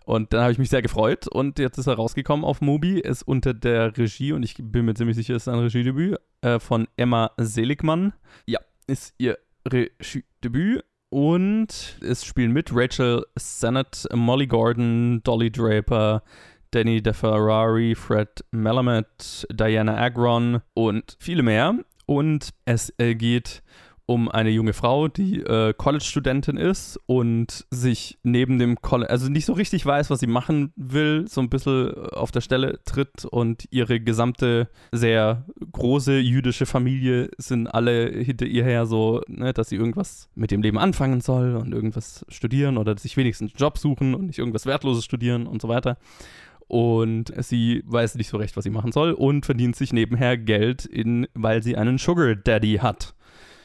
Und 0.06 0.32
dann 0.32 0.42
habe 0.42 0.52
ich 0.52 0.58
mich 0.58 0.70
sehr 0.70 0.82
gefreut 0.82 1.26
und 1.26 1.58
jetzt 1.58 1.78
ist 1.78 1.88
er 1.88 1.94
rausgekommen 1.94 2.44
auf 2.44 2.60
Mubi, 2.60 3.00
ist 3.00 3.24
unter 3.24 3.52
der 3.52 3.98
Regie 3.98 4.32
und 4.32 4.44
ich 4.44 4.54
bin 4.56 4.84
mir 4.84 4.94
ziemlich 4.94 5.16
sicher, 5.16 5.34
es 5.34 5.48
ist 5.48 5.52
ein 5.52 5.58
Regiedebüt 5.58 6.18
äh, 6.42 6.60
von 6.60 6.86
Emma 6.96 7.32
Seligmann. 7.38 8.12
Ja, 8.46 8.60
ist 8.86 9.14
ihr 9.18 9.36
Regiedebüt 9.66 10.84
und 11.10 11.98
es 12.02 12.24
spielen 12.24 12.52
mit 12.52 12.70
Rachel 12.72 13.26
Sennett, 13.36 14.06
Molly 14.14 14.46
Gordon, 14.46 15.22
Dolly 15.24 15.50
Draper, 15.50 16.22
Danny 16.70 17.02
DeFerrari, 17.02 17.96
Fred 17.96 18.44
Melamed, 18.52 19.44
Diana 19.52 19.96
Agron 19.96 20.62
und 20.74 21.16
viele 21.18 21.42
mehr. 21.42 21.74
Und 22.06 22.50
es 22.64 22.94
äh, 22.98 23.16
geht 23.16 23.64
um 24.06 24.28
eine 24.28 24.50
junge 24.50 24.72
Frau, 24.72 25.08
die 25.08 25.40
äh, 25.40 25.74
College-Studentin 25.76 26.56
ist 26.56 26.98
und 27.06 27.66
sich 27.70 28.18
neben 28.22 28.60
dem 28.60 28.80
College, 28.80 29.10
also 29.10 29.28
nicht 29.28 29.46
so 29.46 29.52
richtig 29.52 29.84
weiß, 29.84 30.10
was 30.10 30.20
sie 30.20 30.28
machen 30.28 30.72
will, 30.76 31.26
so 31.28 31.40
ein 31.40 31.50
bisschen 31.50 31.92
auf 32.12 32.30
der 32.30 32.40
Stelle 32.40 32.78
tritt 32.84 33.24
und 33.24 33.66
ihre 33.70 33.98
gesamte 33.98 34.68
sehr 34.92 35.44
große 35.72 36.18
jüdische 36.18 36.66
Familie 36.66 37.30
sind 37.36 37.66
alle 37.66 38.08
hinter 38.08 38.46
ihr 38.46 38.62
her 38.62 38.86
so, 38.86 39.22
ne, 39.26 39.52
dass 39.52 39.70
sie 39.70 39.76
irgendwas 39.76 40.28
mit 40.36 40.52
dem 40.52 40.62
Leben 40.62 40.78
anfangen 40.78 41.20
soll 41.20 41.56
und 41.56 41.74
irgendwas 41.74 42.24
studieren 42.28 42.78
oder 42.78 42.96
sich 42.96 43.16
wenigstens 43.16 43.52
einen 43.52 43.58
Job 43.58 43.76
suchen 43.76 44.14
und 44.14 44.26
nicht 44.26 44.38
irgendwas 44.38 44.66
Wertloses 44.66 45.04
studieren 45.04 45.48
und 45.48 45.60
so 45.60 45.68
weiter. 45.68 45.98
Und 46.68 47.32
sie 47.44 47.82
weiß 47.86 48.16
nicht 48.16 48.28
so 48.28 48.38
recht, 48.38 48.56
was 48.56 48.64
sie 48.64 48.70
machen 48.70 48.90
soll 48.90 49.12
und 49.12 49.46
verdient 49.46 49.76
sich 49.76 49.92
nebenher 49.92 50.36
Geld, 50.36 50.84
in, 50.84 51.28
weil 51.34 51.62
sie 51.62 51.76
einen 51.76 51.98
Sugar 51.98 52.34
Daddy 52.34 52.78
hat 52.82 53.15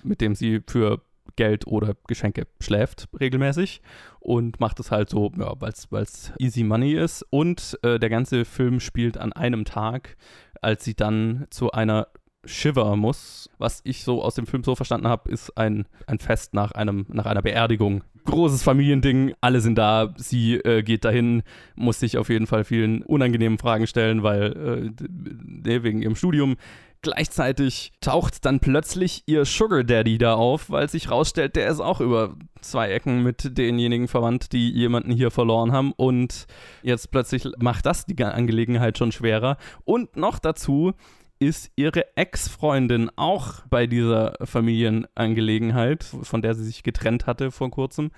mit 0.04 0.22
dem 0.22 0.36
sie 0.36 0.62
für 0.68 1.02
Geld 1.36 1.68
oder 1.68 1.96
Geschenke 2.08 2.48
schläft 2.60 3.08
regelmäßig 3.20 3.82
und 4.20 4.60
macht 4.60 4.80
es 4.80 4.92
halt 4.92 5.10
so, 5.10 5.32
ja, 5.38 5.54
weil 5.60 5.72
es 6.04 6.34
easy 6.40 6.64
money 6.64 6.94
ist. 6.94 7.26
Und 7.30 7.80
äh, 7.84 8.00
der 8.00 8.10
ganze 8.10 8.46
Film 8.46 8.80
spielt 8.80 9.18
an 9.18 9.34
einem 9.34 9.66
Tag, 9.66 10.18
als 10.62 10.84
sie 10.84 10.96
dann 10.96 11.48
zu 11.50 11.72
einer 11.72 12.08
Shiver 12.46 12.96
muss. 12.96 13.50
Was 13.58 13.82
ich 13.84 14.04
so 14.04 14.24
aus 14.24 14.36
dem 14.36 14.48
Film 14.48 14.64
so 14.64 14.76
verstanden 14.76 15.08
habe, 15.08 15.30
ist 15.30 15.58
ein, 15.58 15.86
ein 16.08 16.20
Fest 16.20 16.54
nach, 16.54 16.72
einem, 16.72 17.06
nach 17.10 17.26
einer 17.26 17.42
Beerdigung. 17.42 18.04
Großes 18.26 18.62
Familiending, 18.62 19.34
alle 19.42 19.62
sind 19.62 19.78
da, 19.78 20.14
sie 20.18 20.56
äh, 20.56 20.84
geht 20.84 21.06
dahin, 21.06 21.42
muss 21.76 22.00
sich 22.00 22.18
auf 22.18 22.30
jeden 22.30 22.46
Fall 22.46 22.64
vielen 22.64 23.02
unangenehmen 23.04 23.58
Fragen 23.58 23.88
stellen, 23.88 24.22
weil 24.22 24.94
äh, 25.66 25.84
wegen 25.84 26.02
ihrem 26.02 26.16
Studium. 26.16 26.56
Gleichzeitig 27.04 27.92
taucht 28.00 28.46
dann 28.46 28.60
plötzlich 28.60 29.24
ihr 29.26 29.44
Sugar 29.46 29.84
Daddy 29.84 30.20
da 30.20 30.36
auf, 30.36 30.70
weil 30.70 30.88
sich 30.88 31.10
rausstellt, 31.10 31.56
der 31.56 31.68
ist 31.68 31.80
auch 31.80 32.00
über 32.00 32.36
zwei 32.62 32.92
Ecken 32.92 33.24
mit 33.24 33.58
denjenigen 33.58 34.08
verwandt, 34.08 34.52
die 34.52 34.70
jemanden 34.70 35.12
hier 35.12 35.32
verloren 35.32 35.72
haben. 35.72 35.94
Und 35.94 36.46
jetzt 36.84 37.10
plötzlich 37.10 37.48
macht 37.58 37.88
das 37.88 38.06
die 38.06 38.24
Angelegenheit 38.24 39.00
schon 39.00 39.12
schwerer. 39.12 39.58
Und 39.84 40.16
noch 40.16 40.38
dazu 40.38 40.94
ist 41.40 41.72
ihre 41.76 42.16
Ex-Freundin 42.16 43.10
auch 43.16 43.66
bei 43.68 43.88
dieser 43.88 44.36
Familienangelegenheit, 44.44 46.04
von 46.04 46.44
der 46.44 46.54
sie 46.54 46.66
sich 46.66 46.84
getrennt 46.84 47.26
hatte 47.26 47.50
vor 47.50 47.72
kurzem. 47.72 48.12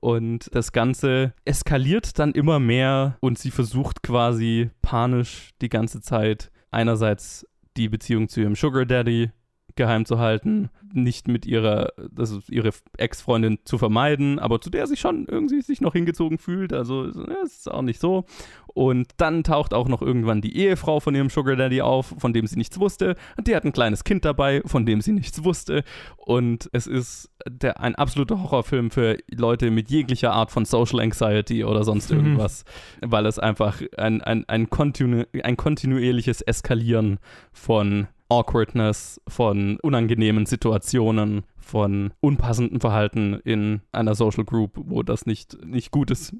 Und 0.00 0.54
das 0.54 0.72
Ganze 0.72 1.32
eskaliert 1.46 2.18
dann 2.18 2.32
immer 2.32 2.60
mehr 2.60 3.16
und 3.20 3.38
sie 3.38 3.50
versucht 3.50 4.02
quasi 4.02 4.70
panisch 4.82 5.52
die 5.62 5.70
ganze 5.70 6.02
Zeit 6.02 6.50
einerseits 6.70 7.46
die 7.78 7.88
Beziehung 7.88 8.28
zu 8.28 8.40
ihrem 8.40 8.56
Sugar 8.56 8.84
Daddy 8.84 9.30
geheim 9.78 10.04
zu 10.04 10.18
halten, 10.18 10.68
nicht 10.92 11.28
mit 11.28 11.46
ihrer, 11.46 11.92
ist 12.18 12.50
ihre 12.50 12.70
Ex-Freundin 12.98 13.58
zu 13.64 13.78
vermeiden, 13.78 14.38
aber 14.38 14.60
zu 14.60 14.68
der 14.68 14.86
sich 14.86 15.00
schon 15.00 15.26
irgendwie 15.26 15.62
sich 15.62 15.80
noch 15.80 15.94
hingezogen 15.94 16.38
fühlt. 16.38 16.72
Also 16.74 17.04
es 17.04 17.16
ist 17.16 17.70
auch 17.70 17.82
nicht 17.82 18.00
so. 18.00 18.24
Und 18.66 19.08
dann 19.16 19.42
taucht 19.42 19.74
auch 19.74 19.88
noch 19.88 20.02
irgendwann 20.02 20.40
die 20.40 20.56
Ehefrau 20.56 21.00
von 21.00 21.14
ihrem 21.14 21.30
Sugar 21.30 21.56
Daddy 21.56 21.80
auf, 21.80 22.14
von 22.18 22.32
dem 22.32 22.46
sie 22.46 22.56
nichts 22.56 22.78
wusste. 22.78 23.16
Und 23.36 23.46
die 23.46 23.56
hat 23.56 23.64
ein 23.64 23.72
kleines 23.72 24.04
Kind 24.04 24.24
dabei, 24.24 24.62
von 24.66 24.86
dem 24.86 25.00
sie 25.00 25.12
nichts 25.12 25.42
wusste. 25.42 25.82
Und 26.16 26.68
es 26.72 26.86
ist 26.86 27.30
der, 27.48 27.80
ein 27.80 27.94
absoluter 27.94 28.42
Horrorfilm 28.42 28.90
für 28.90 29.16
Leute 29.30 29.70
mit 29.70 29.90
jeglicher 29.90 30.32
Art 30.32 30.50
von 30.50 30.64
Social 30.64 31.00
Anxiety 31.00 31.64
oder 31.64 31.84
sonst 31.84 32.10
mhm. 32.10 32.18
irgendwas, 32.18 32.64
mhm. 33.02 33.12
weil 33.12 33.26
es 33.26 33.38
einfach 33.38 33.80
ein, 33.96 34.20
ein, 34.22 34.48
ein, 34.48 34.70
kontinu 34.70 35.24
ein 35.42 35.56
kontinuierliches 35.56 36.42
Eskalieren 36.42 37.18
von 37.52 38.08
Awkwardness, 38.28 39.20
von 39.28 39.78
unangenehmen 39.80 40.46
Situationen, 40.46 41.44
von 41.56 42.12
unpassendem 42.20 42.80
Verhalten 42.80 43.34
in 43.44 43.82
einer 43.92 44.14
Social 44.14 44.44
Group, 44.44 44.72
wo 44.74 45.02
das 45.02 45.26
nicht, 45.26 45.64
nicht 45.64 45.90
gut 45.90 46.10
ist. 46.10 46.34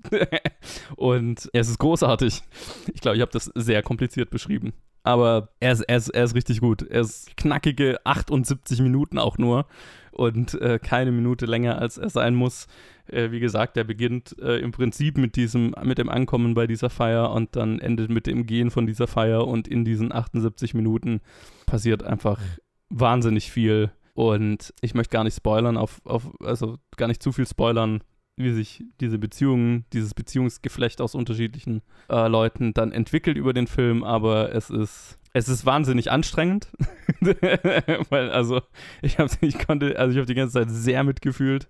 und 0.97 1.49
es 1.53 1.69
ist 1.69 1.79
großartig. 1.79 2.43
Ich 2.93 3.01
glaube, 3.01 3.17
ich 3.17 3.23
habe 3.23 3.33
das 3.33 3.51
sehr 3.55 3.83
kompliziert 3.83 4.31
beschrieben. 4.31 4.73
Aber 5.03 5.51
er 5.61 5.73
ist, 5.73 5.81
er, 5.83 5.97
ist, 5.97 6.09
er 6.11 6.25
ist 6.25 6.35
richtig 6.35 6.61
gut. 6.61 6.83
Er 6.83 7.01
ist 7.01 7.37
knackige 7.37 7.99
78 8.05 8.81
Minuten 8.81 9.19
auch 9.19 9.39
nur 9.39 9.67
und 10.19 10.61
äh, 10.61 10.81
keine 10.83 11.13
Minute 11.13 11.47
länger, 11.47 11.79
als 11.81 11.97
er 11.97 12.11
sein 12.11 12.35
muss. 12.35 12.67
Äh, 13.07 13.31
wie 13.31 13.39
gesagt, 13.39 13.77
er 13.77 13.85
beginnt 13.85 14.37
äh, 14.41 14.59
im 14.59 14.73
Prinzip 14.73 15.17
mit 15.17 15.37
diesem, 15.37 15.75
mit 15.85 15.99
dem 15.99 16.09
Ankommen 16.09 16.55
bei 16.55 16.67
dieser 16.67 16.91
Feier 16.91 17.31
und 17.31 17.55
dann 17.55 17.79
endet 17.79 18.11
mit 18.11 18.27
dem 18.27 18.45
Gehen 18.45 18.71
von 18.71 18.87
dieser 18.87 19.07
Feier 19.07 19.47
und 19.47 19.69
in 19.69 19.85
diesen 19.85 20.13
78 20.13 20.75
Minuten 20.75 21.21
passiert 21.67 22.03
einfach 22.03 22.41
wahnsinnig 22.91 23.53
viel. 23.53 23.93
Und 24.15 24.75
ich 24.81 24.95
möchte 24.95 25.13
gar 25.13 25.23
nicht 25.23 25.37
spoilern, 25.37 25.77
auf, 25.77 26.01
auf, 26.05 26.29
also 26.43 26.79
gar 26.97 27.07
nicht 27.07 27.23
zu 27.23 27.31
viel 27.31 27.47
spoilern, 27.47 28.03
wie 28.37 28.53
sich 28.53 28.83
diese 29.01 29.19
Beziehungen, 29.19 29.85
dieses 29.93 30.15
Beziehungsgeflecht 30.15 31.01
aus 31.01 31.15
unterschiedlichen 31.15 31.83
äh, 32.11 32.27
Leuten 32.27 32.75
dann 32.75 32.91
entwickelt 32.91 33.37
über 33.37 33.53
den 33.53 33.69
Film, 33.69 34.03
aber 34.03 34.53
es 34.53 34.71
ist 34.71 35.18
es 35.33 35.49
ist 35.49 35.67
wahnsinnig 35.67 36.11
anstrengend, 36.11 36.69
weil 38.11 38.31
also 38.31 38.63
ich 39.03 39.19
habe 39.19 39.31
ich 39.41 39.59
konnte 39.59 39.99
also 39.99 40.13
ich 40.13 40.19
habe 40.19 40.27
die 40.27 40.35
ganze 40.35 40.55
Zeit 40.55 40.71
sehr 40.71 41.05
mitgefühlt 41.05 41.69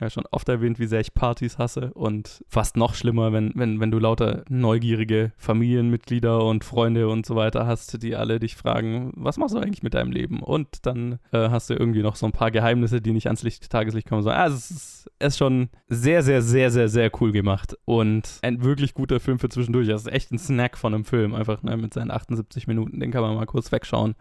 ja 0.00 0.10
schon 0.10 0.24
oft 0.30 0.48
erwähnt, 0.48 0.78
wie 0.78 0.86
sehr 0.86 1.00
ich 1.00 1.14
Partys 1.14 1.58
hasse 1.58 1.92
und 1.94 2.44
fast 2.48 2.76
noch 2.76 2.94
schlimmer, 2.94 3.32
wenn, 3.32 3.52
wenn, 3.54 3.80
wenn 3.80 3.90
du 3.90 3.98
lauter 3.98 4.44
neugierige 4.48 5.32
Familienmitglieder 5.36 6.44
und 6.44 6.64
Freunde 6.64 7.08
und 7.08 7.26
so 7.26 7.36
weiter 7.36 7.66
hast, 7.66 8.02
die 8.02 8.16
alle 8.16 8.38
dich 8.38 8.56
fragen, 8.56 9.12
was 9.16 9.36
machst 9.36 9.54
du 9.54 9.58
eigentlich 9.58 9.82
mit 9.82 9.94
deinem 9.94 10.12
Leben? 10.12 10.42
Und 10.42 10.86
dann 10.86 11.18
äh, 11.32 11.50
hast 11.50 11.70
du 11.70 11.74
irgendwie 11.74 12.02
noch 12.02 12.16
so 12.16 12.26
ein 12.26 12.32
paar 12.32 12.50
Geheimnisse, 12.50 13.00
die 13.00 13.12
nicht 13.12 13.26
ans 13.26 13.42
Licht, 13.42 13.70
Tageslicht 13.70 14.08
kommen. 14.08 14.22
So, 14.22 14.30
ah, 14.30 14.46
es 14.46 14.70
ist, 14.70 15.10
ist 15.18 15.38
schon 15.38 15.68
sehr, 15.88 16.22
sehr, 16.22 16.42
sehr, 16.42 16.70
sehr, 16.70 16.88
sehr 16.88 17.10
cool 17.20 17.32
gemacht 17.32 17.76
und 17.84 18.38
ein 18.42 18.62
wirklich 18.62 18.94
guter 18.94 19.20
Film 19.20 19.38
für 19.38 19.48
zwischendurch. 19.48 19.88
Das 19.88 20.02
ist 20.02 20.12
echt 20.12 20.32
ein 20.32 20.38
Snack 20.38 20.76
von 20.76 20.94
einem 20.94 21.04
Film, 21.04 21.34
einfach 21.34 21.62
ne, 21.62 21.76
mit 21.76 21.94
seinen 21.94 22.10
78 22.10 22.66
Minuten, 22.66 23.00
den 23.00 23.10
kann 23.10 23.22
man 23.22 23.34
mal 23.34 23.46
kurz 23.46 23.70
wegschauen. 23.72 24.14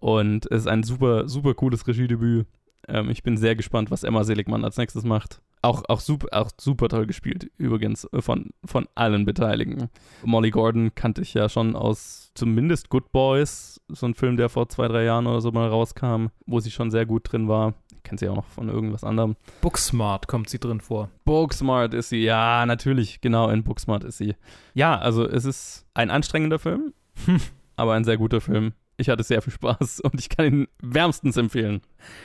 Und 0.00 0.46
es 0.46 0.60
ist 0.60 0.66
ein 0.68 0.84
super, 0.84 1.28
super 1.28 1.54
cooles 1.54 1.86
Regiedebüt. 1.88 2.46
Ähm, 2.86 3.10
ich 3.10 3.22
bin 3.22 3.36
sehr 3.36 3.56
gespannt, 3.56 3.90
was 3.90 4.04
Emma 4.04 4.24
Seligmann 4.24 4.64
als 4.64 4.76
nächstes 4.76 5.04
macht. 5.04 5.40
Auch, 5.60 5.82
auch, 5.88 6.00
super, 6.00 6.28
auch 6.30 6.50
super 6.60 6.88
toll 6.88 7.06
gespielt, 7.06 7.50
übrigens, 7.56 8.04
äh, 8.12 8.22
von, 8.22 8.50
von 8.64 8.86
allen 8.94 9.24
Beteiligten. 9.24 9.88
Molly 10.22 10.50
Gordon 10.50 10.94
kannte 10.94 11.22
ich 11.22 11.34
ja 11.34 11.48
schon 11.48 11.74
aus 11.74 12.30
zumindest 12.34 12.90
Good 12.90 13.10
Boys, 13.10 13.80
so 13.88 14.06
ein 14.06 14.14
Film, 14.14 14.36
der 14.36 14.48
vor 14.48 14.68
zwei, 14.68 14.86
drei 14.86 15.04
Jahren 15.04 15.26
oder 15.26 15.40
so 15.40 15.50
mal 15.50 15.68
rauskam, 15.68 16.26
wo 16.46 16.60
sie 16.60 16.70
schon 16.70 16.90
sehr 16.92 17.06
gut 17.06 17.32
drin 17.32 17.48
war. 17.48 17.74
Ich 17.92 18.04
kenne 18.04 18.18
sie 18.18 18.28
auch 18.28 18.36
noch 18.36 18.46
von 18.46 18.68
irgendwas 18.68 19.02
anderem. 19.02 19.34
Booksmart 19.60 20.28
kommt 20.28 20.48
sie 20.48 20.60
drin 20.60 20.80
vor. 20.80 21.10
Booksmart 21.24 21.92
ist 21.94 22.10
sie, 22.10 22.22
ja, 22.22 22.64
natürlich, 22.64 23.20
genau, 23.20 23.50
in 23.50 23.64
Booksmart 23.64 24.04
ist 24.04 24.18
sie. 24.18 24.36
Ja, 24.74 24.96
also 24.96 25.26
es 25.26 25.44
ist 25.44 25.86
ein 25.94 26.10
anstrengender 26.10 26.60
Film, 26.60 26.92
aber 27.76 27.94
ein 27.94 28.04
sehr 28.04 28.16
guter 28.16 28.40
Film. 28.40 28.74
Ich 28.98 29.08
hatte 29.08 29.22
sehr 29.22 29.40
viel 29.40 29.52
Spaß 29.52 30.00
und 30.00 30.18
ich 30.18 30.28
kann 30.28 30.46
ihn 30.46 30.68
wärmstens 30.82 31.36
empfehlen. 31.36 31.80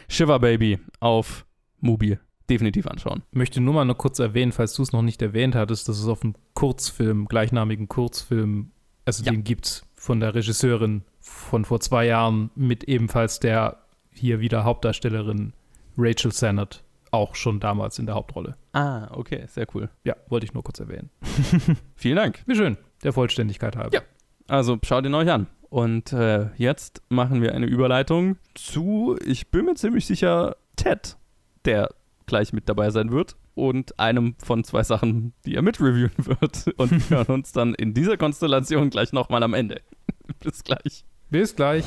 Shiver 0.10 0.40
Baby 0.40 0.80
auf 1.00 1.46
Mubi. 1.80 2.18
Definitiv 2.50 2.88
anschauen. 2.88 3.24
Ich 3.32 3.38
möchte 3.38 3.62
nur 3.62 3.74
mal 3.74 3.86
noch 3.86 3.98
kurz 3.98 4.20
erwähnen, 4.20 4.52
falls 4.52 4.74
du 4.74 4.82
es 4.82 4.92
noch 4.92 5.02
nicht 5.02 5.22
erwähnt 5.22 5.56
hattest, 5.56 5.88
dass 5.88 6.00
es 6.00 6.08
auf 6.08 6.24
einem 6.24 6.36
Kurzfilm, 6.56 7.28
gleichnamigen 7.28 7.88
Kurzfilm, 7.88 8.72
also 9.06 9.24
ja. 9.24 9.32
den 9.32 9.44
gibt 9.44 9.66
es 9.66 9.86
von 9.96 10.20
der 10.20 10.36
Regisseurin 10.36 11.04
von 11.22 11.64
vor 11.64 11.80
zwei 11.80 12.06
Jahren 12.06 12.50
mit 12.56 12.84
ebenfalls 12.84 13.40
der 13.40 13.78
hier 14.12 14.40
wieder 14.40 14.66
Hauptdarstellerin 14.66 15.54
Rachel 15.98 16.32
Sennett, 16.32 16.84
auch 17.12 17.36
schon 17.36 17.60
damals 17.60 18.00
in 18.00 18.08
der 18.08 18.16
Hauptrolle. 18.16 18.58
Ah, 18.74 19.08
okay, 19.12 19.46
sehr 19.48 19.68
cool. 19.74 19.90
Ja, 20.04 20.16
wollte 20.28 20.46
ich 20.46 20.54
nur 20.54 20.64
kurz 20.64 20.80
erwähnen. 20.80 21.10
Vielen 21.96 22.18
Dank. 22.18 22.44
Wie 22.46 22.56
schön, 22.56 22.78
der 23.04 23.14
Vollständigkeit 23.14 23.76
halber. 23.78 23.94
Ja, 23.94 24.02
also 24.48 24.78
schaut 24.84 25.06
ihn 25.06 25.14
euch 25.14 25.32
an. 25.32 25.48
Und 25.74 26.14
äh, 26.14 26.52
jetzt 26.56 27.02
machen 27.10 27.42
wir 27.42 27.56
eine 27.56 27.66
Überleitung 27.66 28.38
zu, 28.54 29.18
ich 29.26 29.48
bin 29.48 29.66
mir 29.66 29.74
ziemlich 29.74 30.06
sicher, 30.06 30.56
Ted, 30.76 31.18
der 31.66 31.90
gleich 32.28 32.54
mit 32.54 32.70
dabei 32.70 32.92
sein 32.92 33.12
wird. 33.12 33.38
Und 33.56 34.00
einem 34.00 34.36
von 34.38 34.64
zwei 34.64 34.84
Sachen, 34.84 35.34
die 35.48 35.56
er 35.56 35.64
mitreviewen 35.64 36.12
wird. 36.18 36.68
Und 36.78 37.10
wir 37.10 37.18
hören 37.18 37.34
uns 37.34 37.54
dann 37.54 37.74
in 37.74 37.96
dieser 37.96 38.18
Konstellation 38.18 38.92
gleich 38.92 39.14
nochmal 39.14 39.42
am 39.42 39.56
Ende. 39.56 39.82
Bis 40.42 40.64
gleich. 40.64 41.06
Bis 41.32 41.56
gleich. 41.56 41.86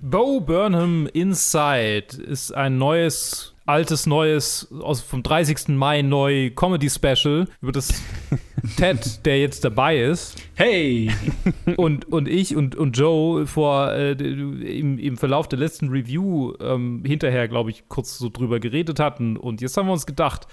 Bo 0.00 0.40
Burnham 0.40 1.06
Inside 1.12 2.22
ist 2.26 2.54
ein 2.54 2.78
neues 2.78 3.54
altes, 3.66 4.06
neues, 4.06 4.68
aus, 4.80 5.00
vom 5.00 5.22
30. 5.22 5.68
Mai 5.68 6.02
neu 6.02 6.50
Comedy-Special 6.50 7.48
über 7.60 7.72
das 7.72 8.02
Ted, 8.76 9.24
der 9.26 9.40
jetzt 9.40 9.64
dabei 9.64 10.00
ist. 10.00 10.36
Hey! 10.54 11.10
Und, 11.76 12.10
und 12.10 12.28
ich 12.28 12.56
und, 12.56 12.76
und 12.76 12.96
Joe 12.96 13.46
vor 13.46 13.92
äh, 13.92 14.12
im, 14.12 14.98
im 14.98 15.16
Verlauf 15.16 15.48
der 15.48 15.58
letzten 15.58 15.88
Review 15.88 16.54
ähm, 16.60 17.02
hinterher, 17.04 17.48
glaube 17.48 17.70
ich, 17.70 17.88
kurz 17.88 18.18
so 18.18 18.28
drüber 18.28 18.60
geredet 18.60 19.00
hatten. 19.00 19.36
Und 19.36 19.60
jetzt 19.60 19.76
haben 19.76 19.86
wir 19.86 19.92
uns 19.92 20.06
gedacht, 20.06 20.46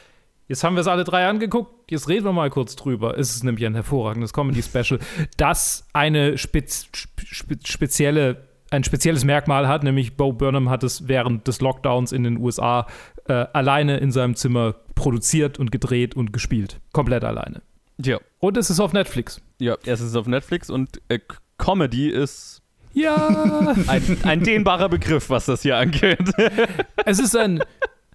Jetzt 0.48 0.63
haben 0.63 0.76
wir 0.76 0.82
es 0.82 0.88
alle 0.88 1.06
drei 1.06 1.26
angeguckt. 1.26 1.89
Jetzt 1.89 2.10
reden 2.10 2.26
wir 2.26 2.34
mal 2.34 2.50
kurz 2.50 2.76
drüber. 2.76 3.18
Es 3.18 3.34
ist 3.34 3.44
nämlich 3.44 3.66
ein 3.66 3.76
hervorragendes 3.76 4.34
Comedy-Special, 4.34 5.00
das 5.38 5.88
eine 5.94 6.38
spez 6.38 6.89
spe 6.94 7.58
spezielle 7.63 8.50
ein 8.70 8.84
spezielles 8.84 9.24
Merkmal 9.24 9.68
hat, 9.68 9.84
nämlich 9.84 10.18
Bo 10.18 10.34
Burnham 10.34 10.70
hat 10.70 10.84
es 10.84 11.08
während 11.08 11.48
des 11.48 11.62
Lockdowns 11.62 12.12
in 12.12 12.24
den 12.24 12.38
USA 12.38 12.88
äh, 13.28 13.46
alleine 13.54 13.98
in 13.98 14.12
seinem 14.12 14.36
Zimmer 14.36 14.74
produziert 14.96 15.60
und 15.60 15.72
gedreht 15.72 16.16
und 16.16 16.34
gespielt. 16.34 16.82
Komplett 16.92 17.24
alleine. 17.24 17.62
Ja. 17.98 18.20
Und 18.40 18.58
es 18.58 18.70
ist 18.70 18.80
auf 18.80 18.94
Netflix. 18.94 19.42
Ja, 19.60 19.78
es 19.86 20.02
ist 20.02 20.16
auf 20.16 20.28
Netflix 20.28 20.70
und 20.70 21.02
äh, 21.10 21.20
Comedy 21.58 22.10
ist 22.10 22.62
ja. 22.94 23.16
ein, 23.88 24.18
ein 24.24 24.44
dehnbarer 24.44 24.90
Begriff, 24.90 25.30
was 25.30 25.46
das 25.46 25.62
hier 25.64 25.78
angeht. 25.78 26.32
es 27.06 27.20
ist 27.20 27.36
ein 27.36 27.64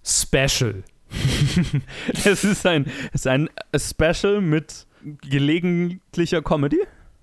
Special. 0.03 0.83
es 2.23 2.43
ist 2.43 2.65
ein, 2.65 2.85
es 3.13 3.25
ist 3.25 3.27
ein 3.27 3.49
Special 3.75 4.41
mit 4.41 4.85
gelegentlicher 5.21 6.41
Comedy. 6.41 6.79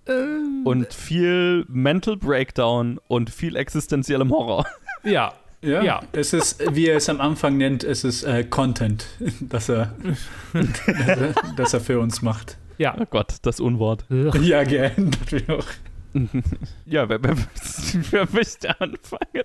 Ähm. 0.09 0.63
und 0.65 0.95
viel 0.95 1.65
Mental 1.69 2.17
Breakdown 2.17 3.01
und 3.09 3.29
viel 3.29 3.57
existenziellem 3.57 4.31
Horror. 4.31 4.65
Ja. 5.03 5.33
Ja, 5.63 5.83
ja, 5.83 6.03
es 6.13 6.33
ist, 6.33 6.63
wie 6.75 6.87
er 6.87 6.97
es 6.97 7.09
am 7.09 7.21
Anfang 7.21 7.57
nennt, 7.57 7.83
es 7.83 8.05
ist 8.05 8.25
äh, 8.25 8.45
Content, 8.45 9.07
das 9.41 9.69
er, 9.69 9.95
das 11.57 11.75
er, 11.75 11.81
für 11.81 11.99
uns 11.99 12.23
macht. 12.23 12.59
Ja. 12.79 12.97
Oh 13.01 13.07
Gott, 13.09 13.37
das 13.43 13.59
Unwort. 13.59 14.05
Ja, 14.41 14.65
gern, 14.65 15.11
auch. 15.49 15.65
ja, 16.87 17.09
wer, 17.09 17.23
wer, 17.23 17.37
wer 18.11 18.29
möchte 18.33 18.81
anfangen? 18.81 19.45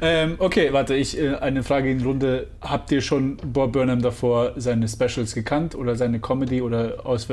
ähm, 0.00 0.36
okay, 0.38 0.72
warte, 0.72 0.94
ich 0.94 1.18
äh, 1.18 1.34
eine 1.36 1.62
Frage 1.62 1.90
in 1.90 1.98
die 1.98 2.04
Runde. 2.04 2.48
Habt 2.60 2.90
ihr 2.92 3.00
schon 3.00 3.36
Bob 3.36 3.72
Burnham 3.72 4.02
davor 4.02 4.52
seine 4.56 4.88
Specials 4.88 5.34
gekannt 5.34 5.74
oder 5.74 5.96
seine 5.96 6.20
Comedy 6.20 6.62
oder 6.62 7.04
aus 7.04 7.28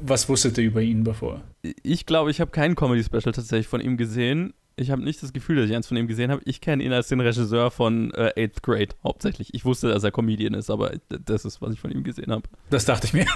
was 0.00 0.28
wusstet 0.28 0.58
ihr 0.58 0.64
über 0.64 0.80
ihn 0.80 1.04
bevor? 1.04 1.42
Ich 1.82 2.06
glaube, 2.06 2.30
ich 2.30 2.40
habe 2.40 2.50
kein 2.50 2.74
Comedy-Special 2.74 3.32
tatsächlich 3.32 3.66
von 3.66 3.80
ihm 3.80 3.96
gesehen. 3.96 4.54
Ich 4.78 4.90
habe 4.90 5.02
nicht 5.02 5.22
das 5.22 5.32
Gefühl, 5.32 5.56
dass 5.56 5.68
ich 5.68 5.74
eins 5.74 5.86
von 5.86 5.96
ihm 5.96 6.06
gesehen 6.06 6.30
habe. 6.30 6.42
Ich 6.44 6.60
kenne 6.60 6.82
ihn 6.82 6.92
als 6.92 7.08
den 7.08 7.20
Regisseur 7.20 7.70
von 7.70 8.12
äh, 8.14 8.32
Eighth 8.36 8.62
Grade 8.62 8.88
hauptsächlich. 9.02 9.52
Ich 9.54 9.64
wusste, 9.64 9.88
dass 9.88 10.04
er 10.04 10.10
Comedian 10.10 10.54
ist, 10.54 10.70
aber 10.70 10.92
das 11.08 11.44
ist, 11.44 11.60
was 11.60 11.74
ich 11.74 11.80
von 11.80 11.90
ihm 11.90 12.04
gesehen 12.04 12.30
habe. 12.30 12.44
Das 12.70 12.84
dachte 12.84 13.06
ich 13.06 13.12
mir. 13.12 13.26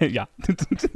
ja. 0.08 0.28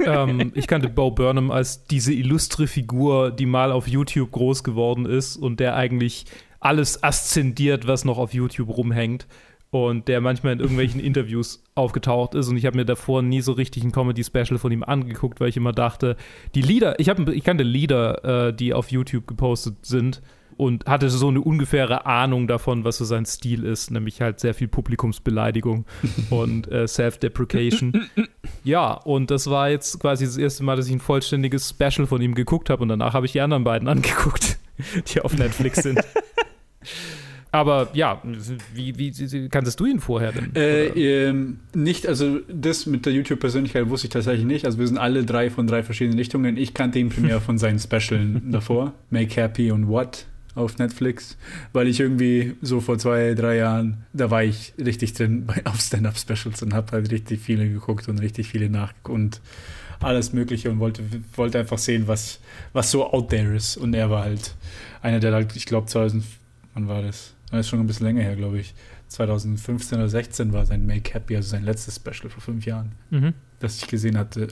ähm, 0.05 0.51
ich 0.55 0.67
kannte 0.67 0.89
Bo 0.89 1.11
Burnham 1.11 1.51
als 1.51 1.85
diese 1.85 2.13
illustre 2.13 2.67
Figur, 2.67 3.31
die 3.31 3.45
mal 3.45 3.71
auf 3.71 3.87
YouTube 3.87 4.31
groß 4.31 4.63
geworden 4.63 5.05
ist 5.05 5.37
und 5.37 5.59
der 5.59 5.75
eigentlich 5.75 6.25
alles 6.59 7.03
aszendiert, 7.03 7.87
was 7.87 8.05
noch 8.05 8.17
auf 8.17 8.33
YouTube 8.33 8.69
rumhängt 8.69 9.27
und 9.71 10.07
der 10.07 10.21
manchmal 10.21 10.53
in 10.53 10.59
irgendwelchen 10.59 10.99
Interviews 11.03 11.63
aufgetaucht 11.75 12.35
ist 12.35 12.47
und 12.49 12.57
ich 12.57 12.65
habe 12.65 12.77
mir 12.77 12.85
davor 12.85 13.21
nie 13.21 13.41
so 13.41 13.51
richtig 13.51 13.83
ein 13.83 13.91
Comedy-Special 13.91 14.57
von 14.57 14.71
ihm 14.71 14.83
angeguckt, 14.83 15.39
weil 15.39 15.49
ich 15.49 15.57
immer 15.57 15.73
dachte, 15.73 16.15
die 16.55 16.61
Lieder, 16.61 16.99
ich, 16.99 17.09
hab, 17.09 17.19
ich 17.29 17.43
kannte 17.43 17.63
Lieder, 17.63 18.47
äh, 18.47 18.53
die 18.53 18.73
auf 18.73 18.91
YouTube 18.91 19.27
gepostet 19.27 19.85
sind 19.85 20.21
und 20.59 20.87
hatte 20.87 21.09
so 21.09 21.29
eine 21.29 21.39
ungefähre 21.39 22.05
Ahnung 22.05 22.45
davon, 22.45 22.83
was 22.83 22.97
so 22.97 23.05
sein 23.05 23.25
Stil 23.25 23.63
ist, 23.63 23.91
nämlich 23.91 24.19
halt 24.21 24.41
sehr 24.41 24.53
viel 24.53 24.67
Publikumsbeleidigung 24.67 25.85
und 26.29 26.69
äh, 26.69 26.85
Self-Deprecation. 26.85 28.09
ja, 28.65 28.91
und 28.91 29.31
das 29.31 29.49
war 29.49 29.69
jetzt 29.69 30.01
quasi 30.01 30.25
das 30.25 30.35
erste 30.35 30.65
Mal, 30.65 30.75
dass 30.75 30.87
ich 30.87 30.93
ein 30.93 30.99
vollständiges 30.99 31.69
Special 31.69 32.07
von 32.07 32.21
ihm 32.21 32.35
geguckt 32.35 32.69
habe 32.69 32.81
und 32.81 32.89
danach 32.89 33.13
habe 33.13 33.25
ich 33.25 33.31
die 33.31 33.41
anderen 33.41 33.63
beiden 33.63 33.87
angeguckt, 33.87 34.57
die 35.13 35.21
auf 35.21 35.37
Netflix 35.37 35.83
sind. 35.83 36.01
Aber 37.51 37.89
ja, 37.93 38.21
wie, 38.73 38.97
wie, 38.97 39.49
kanntest 39.49 39.79
du 39.79 39.85
ihn 39.85 39.99
vorher 39.99 40.31
denn? 40.31 40.55
Äh, 40.55 40.87
ähm, 41.27 41.59
nicht, 41.73 42.05
also 42.05 42.39
das 42.47 42.85
mit 42.85 43.07
der 43.07 43.13
YouTube-Persönlichkeit 43.13 43.89
wusste 43.89 44.07
ich 44.07 44.13
tatsächlich 44.13 44.45
nicht. 44.45 44.65
Also 44.65 44.77
wir 44.77 44.87
sind 44.87 44.99
alle 44.99 45.23
drei 45.23 45.49
von 45.49 45.65
drei 45.65 45.81
verschiedenen 45.81 46.19
Richtungen. 46.19 46.57
Ich 46.57 46.75
kannte 46.75 46.99
ihn 46.99 47.09
primär 47.09 47.41
von 47.41 47.57
seinen 47.57 47.79
Specialen 47.79 48.51
davor. 48.51 48.93
Make 49.09 49.35
Happy 49.35 49.71
und 49.71 49.87
What 49.87 50.27
auf 50.55 50.77
Netflix, 50.77 51.37
weil 51.73 51.87
ich 51.87 51.99
irgendwie 51.99 52.55
so 52.61 52.81
vor 52.81 52.97
zwei, 52.97 53.33
drei 53.33 53.57
Jahren, 53.57 54.05
da 54.13 54.29
war 54.29 54.43
ich 54.43 54.73
richtig 54.77 55.13
drin 55.13 55.45
bei, 55.45 55.61
auf 55.65 55.79
Stand-Up-Specials 55.79 56.61
und 56.63 56.73
habe 56.73 56.91
halt 56.91 57.11
richtig 57.11 57.39
viele 57.39 57.67
geguckt 57.67 58.07
und 58.09 58.19
richtig 58.19 58.47
viele 58.47 58.69
nachgeguckt 58.69 59.09
und 59.09 59.41
alles 60.01 60.33
Mögliche 60.33 60.69
und 60.69 60.79
wollte, 60.79 61.03
wollte 61.35 61.59
einfach 61.59 61.77
sehen, 61.77 62.07
was, 62.07 62.39
was 62.73 62.91
so 62.91 63.11
out 63.11 63.29
there 63.29 63.55
ist. 63.55 63.77
Und 63.77 63.93
er 63.93 64.09
war 64.09 64.23
halt 64.23 64.55
einer, 65.01 65.19
der 65.19 65.33
halt, 65.33 65.55
ich 65.55 65.65
glaube, 65.65 65.87
2000, 65.87 66.23
wann 66.73 66.87
war 66.87 67.01
das? 67.01 67.33
Das 67.51 67.61
ist 67.61 67.69
schon 67.69 67.79
ein 67.79 67.87
bisschen 67.87 68.05
länger 68.05 68.21
her, 68.21 68.35
glaube 68.35 68.59
ich. 68.59 68.73
2015 69.07 69.97
oder 69.97 70.09
16 70.09 70.53
war 70.53 70.65
sein 70.65 70.85
Make 70.85 71.13
Happy, 71.13 71.35
also 71.35 71.49
sein 71.49 71.63
letztes 71.63 71.95
Special 71.95 72.29
vor 72.29 72.41
fünf 72.41 72.65
Jahren, 72.65 72.91
mhm. 73.09 73.33
das 73.59 73.77
ich 73.77 73.87
gesehen 73.87 74.17
hatte, 74.17 74.49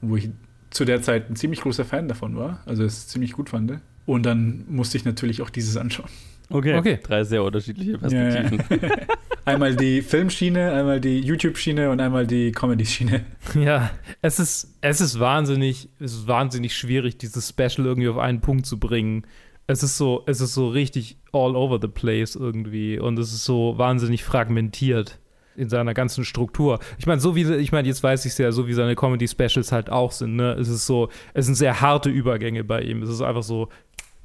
wo 0.00 0.16
ich 0.16 0.30
zu 0.70 0.84
der 0.84 1.02
Zeit 1.02 1.28
ein 1.28 1.36
ziemlich 1.36 1.60
großer 1.60 1.84
Fan 1.84 2.08
davon 2.08 2.36
war, 2.36 2.62
also 2.64 2.84
es 2.84 3.08
ziemlich 3.08 3.32
gut 3.32 3.50
fand. 3.50 3.80
Und 4.06 4.24
dann 4.24 4.64
musste 4.68 4.96
ich 4.96 5.04
natürlich 5.04 5.42
auch 5.42 5.50
dieses 5.50 5.76
anschauen. 5.76 6.08
Okay, 6.48 6.76
okay. 6.76 6.98
drei 7.02 7.22
sehr 7.24 7.44
unterschiedliche 7.44 7.98
Perspektiven. 7.98 8.64
Ja, 8.70 8.88
ja. 8.88 9.06
einmal 9.44 9.76
die 9.76 10.02
Filmschiene, 10.02 10.72
einmal 10.72 11.00
die 11.00 11.20
YouTube-Schiene 11.20 11.90
und 11.90 12.00
einmal 12.00 12.26
die 12.26 12.52
Comedy-Schiene. 12.52 13.24
Ja, 13.54 13.90
es 14.22 14.38
ist, 14.38 14.76
es 14.80 15.00
ist 15.00 15.18
wahnsinnig, 15.18 15.88
es 15.98 16.12
ist 16.12 16.26
wahnsinnig 16.26 16.76
schwierig, 16.76 17.18
dieses 17.18 17.48
Special 17.48 17.86
irgendwie 17.86 18.08
auf 18.08 18.18
einen 18.18 18.40
Punkt 18.40 18.66
zu 18.66 18.78
bringen 18.78 19.24
es 19.70 19.84
ist 19.84 19.96
so, 19.96 20.24
es 20.26 20.40
ist 20.40 20.54
so 20.54 20.68
richtig 20.68 21.16
all 21.32 21.54
over 21.54 21.78
the 21.80 21.88
place 21.88 22.34
irgendwie 22.34 22.98
und 22.98 23.18
es 23.18 23.32
ist 23.32 23.44
so 23.44 23.74
wahnsinnig 23.78 24.24
fragmentiert 24.24 25.20
in 25.56 25.68
seiner 25.68 25.94
ganzen 25.94 26.24
Struktur. 26.24 26.80
Ich 26.98 27.06
meine, 27.06 27.20
so 27.20 27.36
wie, 27.36 27.54
ich 27.54 27.70
meine, 27.70 27.86
jetzt 27.86 28.02
weiß 28.02 28.24
ich 28.24 28.32
es 28.32 28.38
ja, 28.38 28.50
so 28.50 28.66
wie 28.66 28.72
seine 28.72 28.96
Comedy-Specials 28.96 29.70
halt 29.70 29.90
auch 29.90 30.10
sind, 30.10 30.34
ne? 30.34 30.52
Es 30.54 30.68
ist 30.68 30.86
so, 30.86 31.08
es 31.34 31.46
sind 31.46 31.54
sehr 31.54 31.80
harte 31.80 32.10
Übergänge 32.10 32.64
bei 32.64 32.82
ihm. 32.82 33.02
Es 33.02 33.10
ist 33.10 33.20
einfach 33.20 33.42
so, 33.44 33.68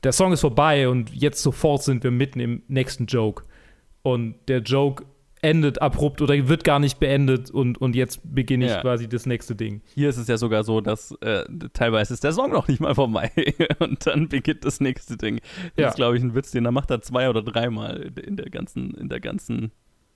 der 0.04 0.14
Song 0.14 0.34
ist 0.34 0.42
vorbei 0.42 0.90
und 0.90 1.14
jetzt 1.14 1.44
sofort 1.44 1.84
sind 1.84 2.04
wir 2.04 2.12
mitten 2.12 2.40
im 2.40 2.64
nächsten 2.68 3.06
Joke. 3.06 3.44
Und 4.02 4.36
der 4.48 4.60
Joke 4.60 5.06
endet 5.46 5.82
abrupt 5.82 6.22
oder 6.22 6.48
wird 6.48 6.64
gar 6.64 6.80
nicht 6.80 7.00
beendet 7.00 7.52
und, 7.52 7.80
und 7.80 7.96
jetzt 7.96 8.22
beginne 8.24 8.66
ich 8.66 8.72
ja. 8.72 8.82
quasi 8.82 9.08
das 9.08 9.26
nächste 9.26 9.56
Ding. 9.56 9.82
Hier 9.94 10.10
ist 10.10 10.18
es 10.18 10.28
ja 10.28 10.38
sogar 10.38 10.64
so, 10.64 10.82
dass 10.82 11.12
äh, 11.22 11.46
teilweise 11.74 12.14
ist 12.14 12.24
der 12.24 12.34
Song 12.34 12.52
noch 12.52 12.68
nicht 12.68 12.80
mal 12.80 12.96
vorbei 12.96 13.32
und 13.80 14.06
dann 14.08 14.28
beginnt 14.28 14.66
das 14.66 14.80
nächste 14.80 15.18
Ding. 15.18 15.40
Das 15.76 15.84
ja. 15.84 15.90
ist, 15.90 15.96
glaube 15.96 16.18
ich, 16.18 16.24
ein 16.24 16.34
Witz, 16.34 16.52
den 16.52 16.66
er 16.66 16.72
macht 16.72 16.90
er 16.90 17.02
zwei 17.02 17.30
oder 17.30 17.44
dreimal 17.44 18.12
in 18.26 18.38
der 18.38 18.50
ganzen, 18.50 18.96
in 18.96 19.08
der 19.08 19.20
ganzen 19.20 19.72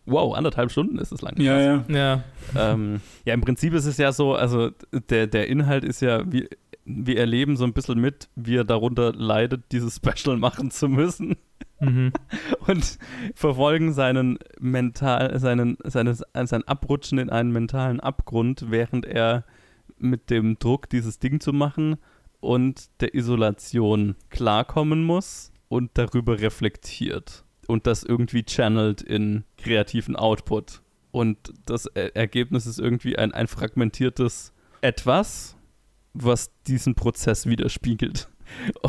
Wow, 0.06 0.34
anderthalb 0.34 0.72
Stunden 0.72 0.98
ist 0.98 1.12
es 1.12 1.22
lang. 1.22 1.40
Ja, 1.40 1.62
ja. 1.62 1.86
Ja. 1.88 2.24
Ähm, 2.58 3.00
ja, 3.26 3.34
im 3.36 3.42
Prinzip 3.42 3.74
ist 3.74 3.86
es 3.86 3.98
ja 3.98 4.12
so, 4.12 4.34
also 4.34 4.72
der, 4.92 5.28
der 5.28 5.48
Inhalt 5.48 5.84
ist 5.84 6.02
ja, 6.02 6.24
wir, 6.32 6.48
wir 6.86 7.20
erleben 7.20 7.58
so 7.58 7.64
ein 7.64 7.74
bisschen 7.74 8.00
mit, 8.00 8.28
wie 8.36 8.56
er 8.56 8.64
darunter 8.64 9.14
leidet, 9.14 9.72
dieses 9.72 9.98
Special 10.04 10.38
machen 10.38 10.72
zu 10.72 10.90
müssen. 10.90 11.36
Mhm. 11.80 12.12
Und 12.68 12.98
verfolgen 13.36 13.94
seinen 13.94 14.38
mental, 14.60 15.40
seinen, 15.40 15.78
seines, 15.84 16.24
sein 16.34 16.68
Abrutschen 16.68 17.18
in 17.18 17.30
einen 17.30 17.52
mentalen 17.52 18.00
Abgrund, 18.00 18.66
während 18.70 19.06
er 19.06 19.46
mit 19.98 20.30
dem 20.30 20.58
Druck, 20.60 20.90
dieses 20.90 21.20
Ding 21.20 21.40
zu 21.40 21.54
machen 21.54 21.98
und 22.40 22.90
der 23.02 23.14
Isolation 23.16 24.16
klarkommen 24.30 25.04
muss 25.04 25.52
und 25.68 25.92
darüber 25.96 26.40
reflektiert 26.40 27.44
und 27.68 27.86
das 27.86 28.04
irgendwie 28.04 28.44
channelt 28.44 29.02
in 29.02 29.44
kreativen 29.58 30.16
Output. 30.16 30.82
Und 31.12 31.38
das 31.66 31.86
Ergebnis 31.88 32.66
ist 32.66 32.80
irgendwie 32.80 33.18
ein, 33.18 33.32
ein 33.34 33.48
fragmentiertes 33.48 34.54
Etwas, 34.82 35.58
was 36.14 36.52
diesen 36.68 36.96
Prozess 36.96 37.46
widerspiegelt. 37.46 38.30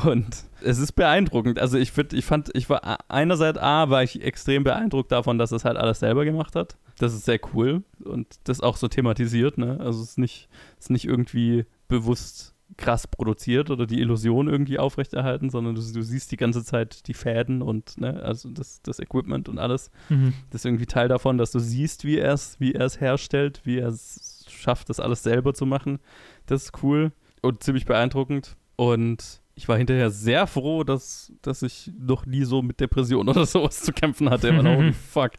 Und 0.04 0.44
es 0.62 0.78
ist 0.78 0.92
beeindruckend. 0.92 1.58
Also 1.58 1.78
ich 1.78 1.92
finde, 1.92 2.16
ich 2.16 2.24
fand, 2.24 2.50
ich 2.54 2.68
war 2.68 2.98
einerseits 3.08 3.58
A, 3.58 3.90
war 3.90 4.02
ich 4.02 4.22
extrem 4.22 4.64
beeindruckt 4.64 5.12
davon, 5.12 5.38
dass 5.38 5.52
es 5.52 5.64
halt 5.64 5.76
alles 5.76 6.00
selber 6.00 6.24
gemacht 6.24 6.56
hat. 6.56 6.76
Das 6.98 7.14
ist 7.14 7.24
sehr 7.24 7.40
cool 7.54 7.82
und 8.04 8.26
das 8.44 8.60
auch 8.60 8.76
so 8.76 8.88
thematisiert, 8.88 9.56
ne? 9.56 9.78
Also 9.80 10.02
es 10.02 10.10
ist 10.10 10.18
nicht, 10.18 10.48
es 10.78 10.86
ist 10.86 10.90
nicht 10.90 11.06
irgendwie 11.06 11.64
bewusst 11.88 12.54
krass 12.76 13.06
produziert 13.06 13.70
oder 13.70 13.86
die 13.86 14.00
Illusion 14.00 14.48
irgendwie 14.48 14.78
aufrechterhalten, 14.78 15.50
sondern 15.50 15.74
du, 15.74 15.80
du 15.80 16.02
siehst 16.02 16.30
die 16.30 16.36
ganze 16.36 16.64
Zeit 16.64 17.06
die 17.08 17.14
Fäden 17.14 17.62
und 17.62 18.00
ne, 18.00 18.22
also 18.22 18.50
das, 18.50 18.80
das 18.82 18.98
Equipment 19.00 19.48
und 19.48 19.58
alles. 19.58 19.90
Mhm. 20.08 20.34
Das 20.50 20.62
ist 20.62 20.64
irgendwie 20.66 20.86
Teil 20.86 21.08
davon, 21.08 21.38
dass 21.38 21.50
du 21.50 21.58
siehst, 21.58 22.04
wie 22.04 22.18
er 22.18 22.34
es 22.34 22.58
wie 22.60 22.72
herstellt, 22.72 23.60
wie 23.64 23.78
er 23.78 23.88
es 23.88 24.46
schafft, 24.48 24.88
das 24.88 25.00
alles 25.00 25.22
selber 25.22 25.54
zu 25.54 25.66
machen. 25.66 25.98
Das 26.46 26.64
ist 26.64 26.82
cool 26.82 27.12
und 27.42 27.62
ziemlich 27.62 27.86
beeindruckend. 27.86 28.56
Und 28.76 29.39
ich 29.60 29.68
war 29.68 29.76
hinterher 29.76 30.10
sehr 30.10 30.46
froh, 30.46 30.84
dass, 30.84 31.34
dass 31.42 31.60
ich 31.60 31.90
noch 31.98 32.24
nie 32.24 32.44
so 32.44 32.62
mit 32.62 32.80
Depression 32.80 33.28
oder 33.28 33.44
sowas 33.44 33.82
zu 33.82 33.92
kämpfen 33.92 34.30
hatte. 34.30 34.48
Immer 34.48 34.74
holy 34.74 34.92
fuck. 35.12 35.32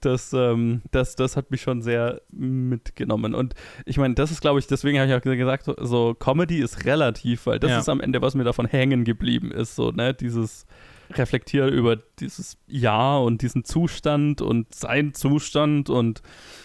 Das, 0.00 0.32
ähm, 0.32 0.82
das, 0.90 1.14
das 1.14 1.36
hat 1.36 1.52
mich 1.52 1.62
schon 1.62 1.80
sehr 1.80 2.20
mitgenommen. 2.30 3.32
Und 3.32 3.54
ich 3.84 3.96
meine, 3.96 4.14
das 4.14 4.32
ist, 4.32 4.40
glaube 4.40 4.58
ich, 4.58 4.66
deswegen 4.66 4.98
habe 4.98 5.08
ich 5.08 5.14
auch 5.14 5.22
gesagt, 5.22 5.64
so, 5.64 5.76
so 5.78 6.14
Comedy 6.14 6.58
ist 6.58 6.84
relativ, 6.84 7.46
weil 7.46 7.60
das 7.60 7.70
ja. 7.70 7.78
ist 7.78 7.88
am 7.88 8.00
Ende, 8.00 8.20
was 8.20 8.34
mir 8.34 8.42
davon 8.42 8.66
hängen 8.66 9.04
geblieben 9.04 9.52
ist. 9.52 9.76
So, 9.76 9.92
ne, 9.92 10.14
dieses 10.14 10.66
reflektieren 11.12 11.72
über 11.72 11.96
dieses 11.96 12.56
Jahr 12.66 13.22
und 13.22 13.42
diesen 13.42 13.64
Zustand 13.64 14.42
und 14.42 14.74
sein 14.74 15.14
Zustand 15.14 15.90
und 15.90 16.22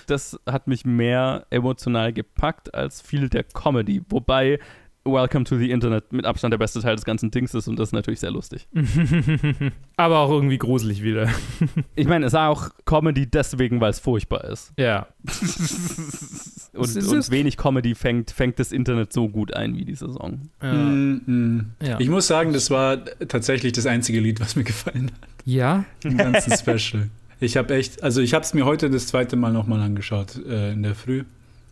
das 0.08 0.40
hat 0.48 0.68
mich 0.68 0.86
mehr 0.86 1.46
emotional 1.50 2.14
gepackt 2.14 2.74
als 2.74 3.02
viel 3.02 3.30
der 3.30 3.44
Comedy. 3.44 4.04
Wobei 4.10 4.60
Welcome 5.08 5.46
to 5.46 5.58
the 5.60 5.70
Internet 5.70 6.12
mit 6.12 6.26
Abstand 6.26 6.52
der 6.52 6.58
beste 6.58 6.82
Teil 6.82 6.96
des 6.96 7.06
ganzen 7.06 7.30
Dings 7.30 7.54
ist 7.54 7.68
und 7.68 7.78
das 7.78 7.90
ist 7.90 7.94
natürlich 7.94 8.20
sehr 8.20 8.32
lustig. 8.32 8.68
Aber 9.98 10.18
auch 10.18 10.32
irgendwie 10.32 10.58
gruselig 10.58 11.04
wieder. 11.04 11.30
ich 11.96 12.08
meine, 12.08 12.26
es 12.26 12.34
ist 12.34 12.40
auch 12.40 12.72
Comedy 12.86 13.28
deswegen, 13.28 13.80
weil 13.82 13.92
es 13.92 14.00
furchtbar 14.00 14.46
ist. 14.46 14.74
Ja. 14.78 15.06
und, 16.74 16.96
und 16.96 17.32
wenig 17.32 17.56
Comedy 17.56 17.94
fängt, 17.94 18.32
fängt 18.32 18.58
das 18.58 18.72
Internet 18.72 19.14
so 19.14 19.30
gut 19.30 19.54
ein 19.54 19.78
wie 19.78 19.86
dieser 19.86 20.12
Song. 20.12 20.50
Ja. 20.64 20.74
Mm, 20.74 21.22
mm. 21.28 21.72
Ja. 21.84 22.00
Ich 22.00 22.10
muss 22.10 22.26
sagen, 22.26 22.52
das 22.52 22.72
war 22.72 23.06
tatsächlich 23.28 23.74
das 23.74 23.86
einzige 23.86 24.20
Lied, 24.20 24.40
was 24.40 24.56
mir 24.56 24.64
gefallen 24.64 25.12
hat. 25.12 25.30
Ja? 25.46 25.86
Im 26.04 26.18
ganzen 26.18 26.52
Special. 26.58 27.12
Ich 27.40 27.58
habe 27.58 27.76
echt, 27.76 28.02
also 28.02 28.22
ich 28.22 28.34
habe 28.34 28.44
es 28.44 28.56
mir 28.56 28.66
heute 28.66 28.90
das 28.90 29.06
zweite 29.06 29.36
Mal 29.36 29.54
nochmal 29.54 29.82
angeschaut, 29.82 30.44
äh, 30.48 30.72
in 30.72 30.82
der 30.82 30.96
Früh. 30.96 31.26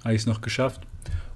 Habe 0.03 0.13
ich 0.13 0.21
es 0.21 0.27
noch 0.27 0.41
geschafft. 0.41 0.81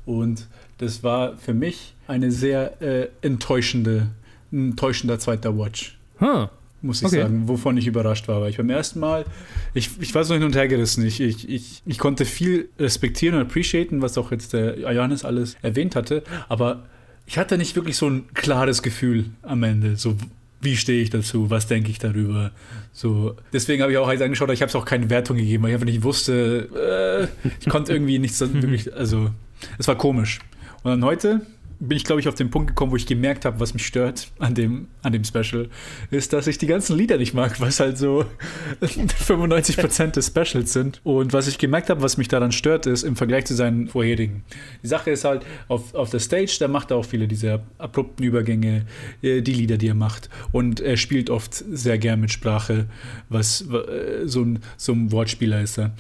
Und 0.06 0.48
das 0.78 1.04
war 1.04 1.38
für 1.38 1.54
mich 1.54 1.96
eine 2.08 2.32
sehr 2.32 2.82
äh, 2.82 3.10
enttäuschende, 3.22 4.08
ein 4.52 4.72
enttäuschender 4.72 5.20
zweiter 5.20 5.58
Watch. 5.58 5.98
Huh. 6.20 6.48
Muss 6.82 7.02
ich 7.02 7.08
okay. 7.08 7.22
sagen, 7.22 7.48
wovon 7.48 7.76
ich 7.78 7.88
überrascht 7.88 8.28
war. 8.28 8.42
Weil 8.42 8.52
ich 8.52 8.58
beim 8.58 8.70
ersten 8.70 9.00
Mal, 9.00 9.26
ich, 9.74 9.90
ich 10.00 10.14
war 10.14 10.24
so 10.24 10.36
hin 10.36 10.44
und 10.44 10.56
her 10.56 10.68
gerissen. 10.68 11.06
Ich, 11.06 11.20
ich, 11.20 11.50
ich, 11.50 11.82
ich 11.86 11.98
konnte 11.98 12.24
viel 12.24 12.70
respektieren 12.78 13.36
und 13.36 13.42
appreciaten, 13.42 14.02
was 14.02 14.18
auch 14.18 14.32
jetzt 14.32 14.54
der 14.54 14.78
Johannes 14.80 15.26
alles 15.26 15.58
erwähnt 15.64 15.96
hatte. 15.96 16.24
Aber 16.50 16.84
ich 17.26 17.38
hatte 17.38 17.58
nicht 17.58 17.76
wirklich 17.76 17.98
so 17.98 18.10
ein 18.10 18.26
klares 18.34 18.84
Gefühl 18.84 19.26
am 19.42 19.64
Ende. 19.64 19.98
So, 19.98 20.16
wie 20.62 20.78
stehe 20.78 21.02
ich 21.02 21.10
dazu? 21.10 21.50
Was 21.50 21.68
denke 21.68 21.90
ich 21.90 22.00
darüber? 22.00 22.52
So, 22.94 23.36
deswegen 23.54 23.82
habe 23.82 23.92
ich 23.92 23.98
auch 23.98 24.08
halt 24.08 24.22
angeschaut, 24.22 24.50
ich 24.52 24.62
habe 24.62 24.70
es 24.70 24.76
auch 24.76 24.86
keine 24.86 25.10
Wertung 25.10 25.38
gegeben, 25.38 25.64
weil 25.64 25.72
ich 25.72 25.76
einfach 25.76 25.86
nicht 25.86 26.04
wusste, 26.04 27.30
äh, 27.44 27.50
ich 27.60 27.70
konnte 27.70 27.92
irgendwie 27.94 28.20
nichts 28.20 28.40
wirklich, 28.40 28.94
also, 28.96 29.32
es 29.78 29.88
war 29.88 29.96
komisch. 29.96 30.40
Und 30.88 31.02
dann 31.02 31.04
heute 31.04 31.42
bin 31.80 31.98
ich, 31.98 32.06
glaube 32.06 32.22
ich, 32.22 32.30
auf 32.30 32.36
den 32.36 32.50
Punkt 32.50 32.70
gekommen, 32.70 32.94
wo 32.94 32.96
ich 32.96 33.06
gemerkt 33.06 33.44
habe, 33.44 33.60
was 33.60 33.74
mich 33.74 33.86
stört 33.86 34.32
an 34.40 34.56
dem, 34.56 34.88
an 35.02 35.12
dem 35.12 35.26
Special, 35.26 35.68
ist, 36.12 36.32
dass 36.32 36.48
ich 36.48 36.58
die 36.58 36.66
ganzen 36.66 36.96
Lieder 36.96 37.18
nicht 37.18 37.34
mag, 37.34 37.60
was 37.60 37.82
halt 37.82 37.98
so 37.98 38.24
95% 38.82 40.12
des 40.12 40.28
Specials 40.28 40.72
sind. 40.72 41.02
Und 41.04 41.34
was 41.34 41.50
ich 41.50 41.58
gemerkt 41.58 41.90
habe, 41.90 42.02
was 42.02 42.16
mich 42.16 42.30
daran 42.30 42.54
stört, 42.54 42.86
ist 42.86 43.04
im 43.04 43.18
Vergleich 43.18 43.44
zu 43.48 43.54
seinen 43.54 43.90
vorherigen. 43.90 44.46
Die 44.82 44.88
Sache 44.88 45.12
ist 45.12 45.26
halt, 45.26 45.46
auf, 45.68 45.94
auf 45.94 46.10
der 46.10 46.20
Stage, 46.20 46.56
da 46.58 46.70
macht 46.70 46.92
er 46.92 46.98
auch 46.98 47.06
viele 47.06 47.28
dieser 47.28 47.64
abrupten 47.80 48.24
Übergänge, 48.24 48.86
äh, 49.22 49.42
die 49.42 49.54
Lieder, 49.54 49.78
die 49.78 49.90
er 49.90 49.94
macht. 49.94 50.30
Und 50.54 50.80
er 50.80 50.96
spielt 50.96 51.30
oft 51.30 51.54
sehr 51.54 51.98
gern 51.98 52.22
mit 52.22 52.32
Sprache, 52.32 52.88
was 53.28 53.62
äh, 53.70 54.26
so 54.26 54.42
ein, 54.42 54.60
so 54.78 54.94
ein 54.94 55.12
Wortspieler 55.12 55.60
ist 55.60 55.78
er. 55.80 55.92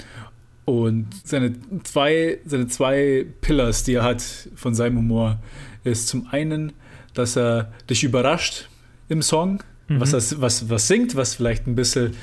Und 0.68 1.07
seine 1.24 1.53
zwei, 1.84 2.39
seine 2.45 2.68
zwei 2.68 3.26
Pillars, 3.39 3.86
die 3.86 3.93
er 3.93 4.03
hat 4.03 4.22
von 4.53 4.76
seinem 4.76 4.97
Humor, 4.97 5.39
ist 5.86 6.09
zum 6.09 6.28
einen, 6.30 6.74
dass 7.13 7.38
er 7.38 7.72
dich 7.89 8.03
überrascht 8.03 8.68
im 9.07 9.22
Song, 9.22 9.63
mhm. 9.88 10.01
was, 10.01 10.11
das, 10.11 10.41
was, 10.41 10.70
was 10.70 10.89
singt, 10.89 11.15
was 11.15 11.36
vielleicht 11.36 11.68
ein 11.68 11.76
bisschen 11.76 12.15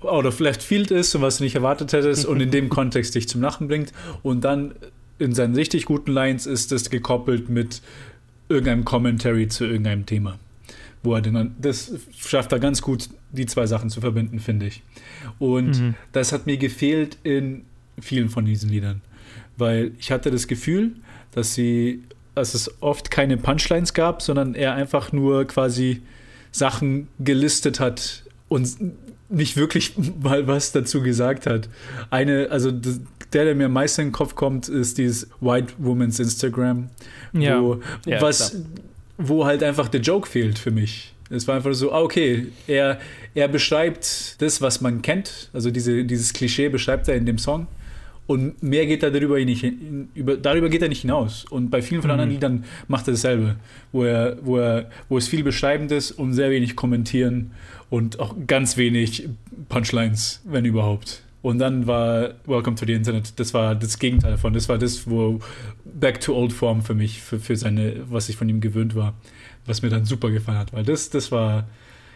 out 0.00 0.24
of 0.24 0.40
left 0.40 0.62
field 0.62 0.90
ist 0.90 1.14
und 1.14 1.20
was 1.20 1.36
du 1.36 1.44
nicht 1.44 1.56
erwartet 1.56 1.92
hättest 1.92 2.24
und 2.24 2.40
in 2.40 2.50
dem 2.50 2.68
Kontext 2.70 3.14
dich 3.14 3.28
zum 3.28 3.42
Lachen 3.42 3.68
bringt. 3.68 3.92
Und 4.22 4.44
dann 4.44 4.74
in 5.18 5.34
seinen 5.34 5.54
richtig 5.54 5.84
guten 5.84 6.12
Lines 6.12 6.46
ist 6.46 6.72
das 6.72 6.88
gekoppelt 6.88 7.50
mit 7.50 7.82
irgendeinem 8.48 8.86
Commentary 8.86 9.48
zu 9.48 9.66
irgendeinem 9.66 10.06
Thema. 10.06 10.38
Wo 11.02 11.16
er 11.16 11.20
dann, 11.20 11.54
das 11.60 11.92
schafft 12.16 12.52
er 12.52 12.60
ganz 12.60 12.80
gut, 12.80 13.10
die 13.30 13.44
zwei 13.44 13.66
Sachen 13.66 13.90
zu 13.90 14.00
verbinden, 14.00 14.38
finde 14.38 14.68
ich. 14.68 14.82
Und 15.38 15.78
mhm. 15.78 15.94
das 16.12 16.32
hat 16.32 16.46
mir 16.46 16.56
gefehlt 16.56 17.18
in 17.24 17.66
vielen 18.00 18.28
von 18.28 18.44
diesen 18.44 18.70
Liedern. 18.70 19.00
Weil 19.56 19.92
ich 19.98 20.10
hatte 20.10 20.30
das 20.30 20.46
Gefühl, 20.46 20.92
dass 21.32 21.54
sie, 21.54 22.02
dass 22.34 22.54
es 22.54 22.82
oft 22.82 23.10
keine 23.10 23.36
Punchlines 23.36 23.94
gab, 23.94 24.22
sondern 24.22 24.54
er 24.54 24.74
einfach 24.74 25.12
nur 25.12 25.46
quasi 25.46 26.02
Sachen 26.52 27.08
gelistet 27.18 27.80
hat 27.80 28.24
und 28.48 28.68
nicht 29.28 29.56
wirklich 29.56 29.94
mal 30.22 30.46
was 30.46 30.72
dazu 30.72 31.02
gesagt 31.02 31.46
hat. 31.46 31.68
Eine, 32.10 32.48
also 32.50 32.70
der, 32.70 33.44
der 33.44 33.54
mir 33.54 33.66
am 33.66 33.72
meisten 33.72 34.02
in 34.02 34.06
den 34.08 34.12
Kopf 34.12 34.34
kommt, 34.34 34.68
ist 34.68 34.98
dieses 34.98 35.28
White 35.40 35.74
Woman's 35.78 36.18
Instagram, 36.18 36.90
ja. 37.32 37.62
wo 37.62 37.80
ja, 38.06 38.20
was, 38.20 38.56
wo 39.18 39.44
halt 39.44 39.62
einfach 39.62 39.88
der 39.88 40.00
Joke 40.00 40.28
fehlt 40.28 40.58
für 40.58 40.70
mich. 40.70 41.14
Es 41.32 41.46
war 41.46 41.54
einfach 41.54 41.74
so, 41.74 41.92
ah, 41.92 42.00
okay, 42.00 42.48
er, 42.66 42.98
er 43.34 43.46
beschreibt 43.46 44.42
das, 44.42 44.60
was 44.60 44.80
man 44.80 45.00
kennt, 45.00 45.48
also 45.52 45.70
diese, 45.70 46.04
dieses 46.04 46.32
Klischee 46.32 46.68
beschreibt 46.68 47.06
er 47.06 47.14
in 47.14 47.24
dem 47.24 47.38
Song 47.38 47.68
und 48.30 48.62
mehr 48.62 48.86
geht 48.86 49.02
er 49.02 49.10
darüber 49.10 49.44
nicht, 49.44 49.66
über, 50.14 50.36
darüber 50.36 50.68
geht 50.68 50.82
er 50.82 50.88
nicht 50.88 51.00
hinaus. 51.00 51.44
Und 51.46 51.68
bei 51.68 51.82
vielen 51.82 52.00
von 52.00 52.10
mhm. 52.10 52.12
anderen 52.12 52.30
Liedern 52.30 52.64
macht 52.86 53.08
er 53.08 53.14
dasselbe, 53.14 53.56
wo 53.90 54.04
er, 54.04 54.38
wo 54.42 54.58
er, 54.58 54.88
wo 55.08 55.18
es 55.18 55.26
viel 55.26 55.42
beschreibend 55.42 55.90
ist 55.90 56.12
und 56.12 56.32
sehr 56.32 56.48
wenig 56.52 56.76
kommentieren 56.76 57.50
und 57.88 58.20
auch 58.20 58.36
ganz 58.46 58.76
wenig 58.76 59.28
Punchlines, 59.68 60.42
wenn 60.44 60.64
überhaupt. 60.64 61.24
Und 61.42 61.58
dann 61.58 61.88
war 61.88 62.34
Welcome 62.46 62.76
to 62.76 62.86
the 62.86 62.92
Internet, 62.92 63.40
das 63.40 63.52
war 63.52 63.74
das 63.74 63.98
Gegenteil 63.98 64.30
davon. 64.30 64.52
Das 64.52 64.68
war 64.68 64.78
das, 64.78 65.10
wo 65.10 65.40
Back 65.84 66.20
to 66.20 66.32
Old 66.32 66.52
Form 66.52 66.82
für 66.82 66.94
mich, 66.94 67.20
für, 67.20 67.40
für 67.40 67.56
seine, 67.56 67.96
was 68.10 68.28
ich 68.28 68.36
von 68.36 68.48
ihm 68.48 68.60
gewöhnt 68.60 68.94
war, 68.94 69.14
was 69.66 69.82
mir 69.82 69.88
dann 69.88 70.04
super 70.04 70.30
gefallen 70.30 70.58
hat, 70.58 70.72
weil 70.72 70.84
das, 70.84 71.10
das 71.10 71.32
war 71.32 71.66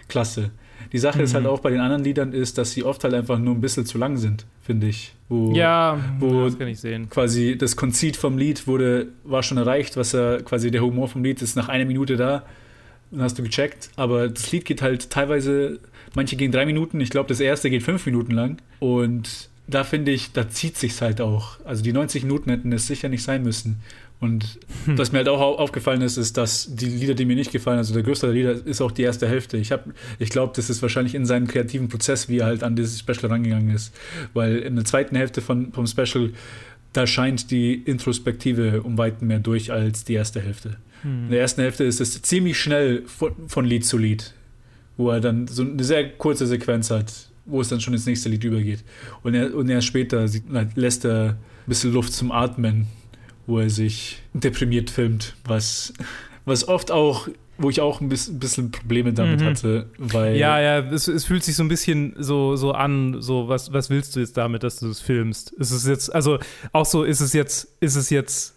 klasse. 0.06 0.52
Die 0.92 0.98
Sache 0.98 1.18
mhm. 1.18 1.24
ist 1.24 1.34
halt 1.34 1.44
mhm. 1.44 1.50
auch 1.50 1.60
bei 1.60 1.70
den 1.70 1.80
anderen 1.80 2.04
Liedern 2.04 2.32
ist, 2.32 2.58
dass 2.58 2.72
sie 2.72 2.84
oft 2.84 3.04
halt 3.04 3.14
einfach 3.14 3.38
nur 3.38 3.54
ein 3.54 3.60
bisschen 3.60 3.86
zu 3.86 3.98
lang 3.98 4.16
sind, 4.16 4.46
finde 4.62 4.88
ich. 4.88 5.14
Wo, 5.28 5.52
ja, 5.52 5.98
wo 6.18 6.44
das 6.44 6.58
kann 6.58 6.68
ich 6.68 6.80
sehen. 6.80 7.08
Quasi 7.10 7.56
das 7.58 7.76
Konzit 7.76 8.16
vom 8.16 8.38
Lied 8.38 8.66
wurde, 8.66 9.08
war 9.24 9.42
schon 9.42 9.58
erreicht, 9.58 9.96
was 9.96 10.14
er 10.14 10.42
quasi 10.42 10.70
der 10.70 10.82
Humor 10.82 11.08
vom 11.08 11.24
Lied 11.24 11.42
ist 11.42 11.56
nach 11.56 11.68
einer 11.68 11.84
Minute 11.84 12.16
da. 12.16 12.44
Dann 13.10 13.22
hast 13.22 13.38
du 13.38 13.42
gecheckt. 13.42 13.90
Aber 13.96 14.28
das 14.28 14.50
Lied 14.52 14.64
geht 14.64 14.82
halt 14.82 15.10
teilweise, 15.10 15.78
manche 16.14 16.36
gehen 16.36 16.52
drei 16.52 16.66
Minuten, 16.66 17.00
ich 17.00 17.10
glaube, 17.10 17.28
das 17.28 17.40
erste 17.40 17.70
geht 17.70 17.82
fünf 17.82 18.04
Minuten 18.06 18.32
lang. 18.32 18.58
Und 18.80 19.48
da 19.66 19.84
finde 19.84 20.12
ich, 20.12 20.32
da 20.32 20.48
zieht 20.48 20.76
sich's 20.76 21.00
halt 21.00 21.20
auch. 21.20 21.58
Also 21.64 21.82
die 21.82 21.92
90 21.92 22.24
Minuten 22.24 22.50
hätten 22.50 22.72
es 22.72 22.86
sicher 22.86 23.08
nicht 23.08 23.22
sein 23.22 23.42
müssen. 23.42 23.80
Und 24.24 24.58
hm. 24.86 24.96
was 24.96 25.12
mir 25.12 25.18
halt 25.18 25.28
auch 25.28 25.58
aufgefallen 25.58 26.00
ist, 26.00 26.16
ist, 26.16 26.38
dass 26.38 26.74
die 26.74 26.86
Lieder, 26.86 27.12
die 27.12 27.26
mir 27.26 27.36
nicht 27.36 27.52
gefallen, 27.52 27.76
also 27.76 27.92
der 27.92 28.02
größte 28.02 28.28
der 28.28 28.34
Lieder, 28.34 28.66
ist 28.66 28.80
auch 28.80 28.90
die 28.90 29.02
erste 29.02 29.28
Hälfte. 29.28 29.58
Ich, 29.58 29.70
hab, 29.70 29.84
ich 30.18 30.30
glaube, 30.30 30.54
das 30.56 30.70
ist 30.70 30.80
wahrscheinlich 30.80 31.14
in 31.14 31.26
seinem 31.26 31.46
kreativen 31.46 31.88
Prozess, 31.88 32.30
wie 32.30 32.38
er 32.38 32.46
halt 32.46 32.62
an 32.62 32.74
dieses 32.74 32.98
Special 32.98 33.26
rangegangen 33.26 33.68
ist. 33.68 33.94
Weil 34.32 34.56
in 34.56 34.76
der 34.76 34.86
zweiten 34.86 35.14
Hälfte 35.14 35.42
von, 35.42 35.74
vom 35.74 35.86
Special, 35.86 36.32
da 36.94 37.06
scheint 37.06 37.50
die 37.50 37.74
Introspektive 37.74 38.82
um 38.82 38.96
Weiten 38.96 39.26
mehr 39.26 39.40
durch 39.40 39.70
als 39.70 40.04
die 40.04 40.14
erste 40.14 40.40
Hälfte. 40.40 40.78
Hm. 41.02 41.24
In 41.24 41.30
der 41.30 41.40
ersten 41.40 41.60
Hälfte 41.60 41.84
ist 41.84 42.00
es 42.00 42.22
ziemlich 42.22 42.58
schnell 42.58 43.02
von, 43.04 43.32
von 43.46 43.66
Lied 43.66 43.84
zu 43.84 43.98
Lied, 43.98 44.32
wo 44.96 45.10
er 45.10 45.20
dann 45.20 45.48
so 45.48 45.64
eine 45.64 45.84
sehr 45.84 46.08
kurze 46.08 46.46
Sequenz 46.46 46.90
hat, 46.90 47.12
wo 47.44 47.60
es 47.60 47.68
dann 47.68 47.82
schon 47.82 47.92
ins 47.92 48.06
nächste 48.06 48.30
Lied 48.30 48.44
übergeht. 48.44 48.84
Und, 49.22 49.34
er, 49.34 49.54
und 49.54 49.68
erst 49.68 49.86
später 49.86 50.26
lässt 50.76 51.04
er 51.04 51.32
ein 51.32 51.36
bisschen 51.66 51.92
Luft 51.92 52.14
zum 52.14 52.32
Atmen 52.32 52.86
wo 53.46 53.58
er 53.58 53.70
sich 53.70 54.22
deprimiert 54.32 54.90
filmt, 54.90 55.34
was, 55.44 55.92
was 56.44 56.66
oft 56.68 56.90
auch 56.90 57.28
wo 57.56 57.70
ich 57.70 57.80
auch 57.80 58.00
ein 58.00 58.08
bisschen 58.08 58.70
Probleme 58.70 59.12
damit 59.12 59.40
mhm. 59.40 59.44
hatte, 59.44 59.86
weil 59.98 60.36
ja, 60.36 60.60
ja, 60.60 60.78
es, 60.90 61.06
es, 61.06 61.24
fühlt 61.24 61.44
sich 61.44 61.54
so 61.54 61.62
ein 61.62 61.68
bisschen 61.68 62.14
so, 62.18 62.56
so 62.56 62.72
an, 62.72 63.20
so 63.22 63.48
was, 63.48 63.72
was 63.72 63.90
willst 63.90 64.16
du 64.16 64.20
jetzt 64.20 64.36
damit, 64.36 64.64
dass 64.64 64.80
du 64.80 64.88
es 64.88 65.00
filmst? 65.00 65.52
Ist 65.52 65.70
es 65.70 65.86
jetzt, 65.86 66.12
also 66.12 66.38
auch 66.72 66.84
so, 66.84 67.04
ist 67.04 67.20
es 67.20 67.32
jetzt, 67.32 67.68
ist 67.80 67.94
es 67.94 68.10
jetzt, 68.10 68.53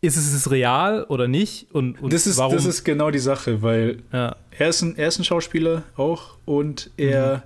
ist 0.00 0.16
es 0.16 0.50
real 0.50 1.04
oder 1.04 1.28
nicht? 1.28 1.66
Und, 1.72 2.00
und 2.00 2.12
das 2.12 2.26
ist, 2.26 2.38
warum? 2.38 2.54
das 2.54 2.64
ist 2.64 2.84
genau 2.84 3.10
die 3.10 3.18
Sache, 3.18 3.62
weil 3.62 4.02
ja. 4.12 4.36
er, 4.50 4.68
ist 4.68 4.82
ein, 4.82 4.96
er 4.96 5.08
ist 5.08 5.18
ein 5.18 5.24
Schauspieler 5.24 5.82
auch 5.96 6.36
und 6.46 6.90
er 6.96 7.36
mhm 7.36 7.42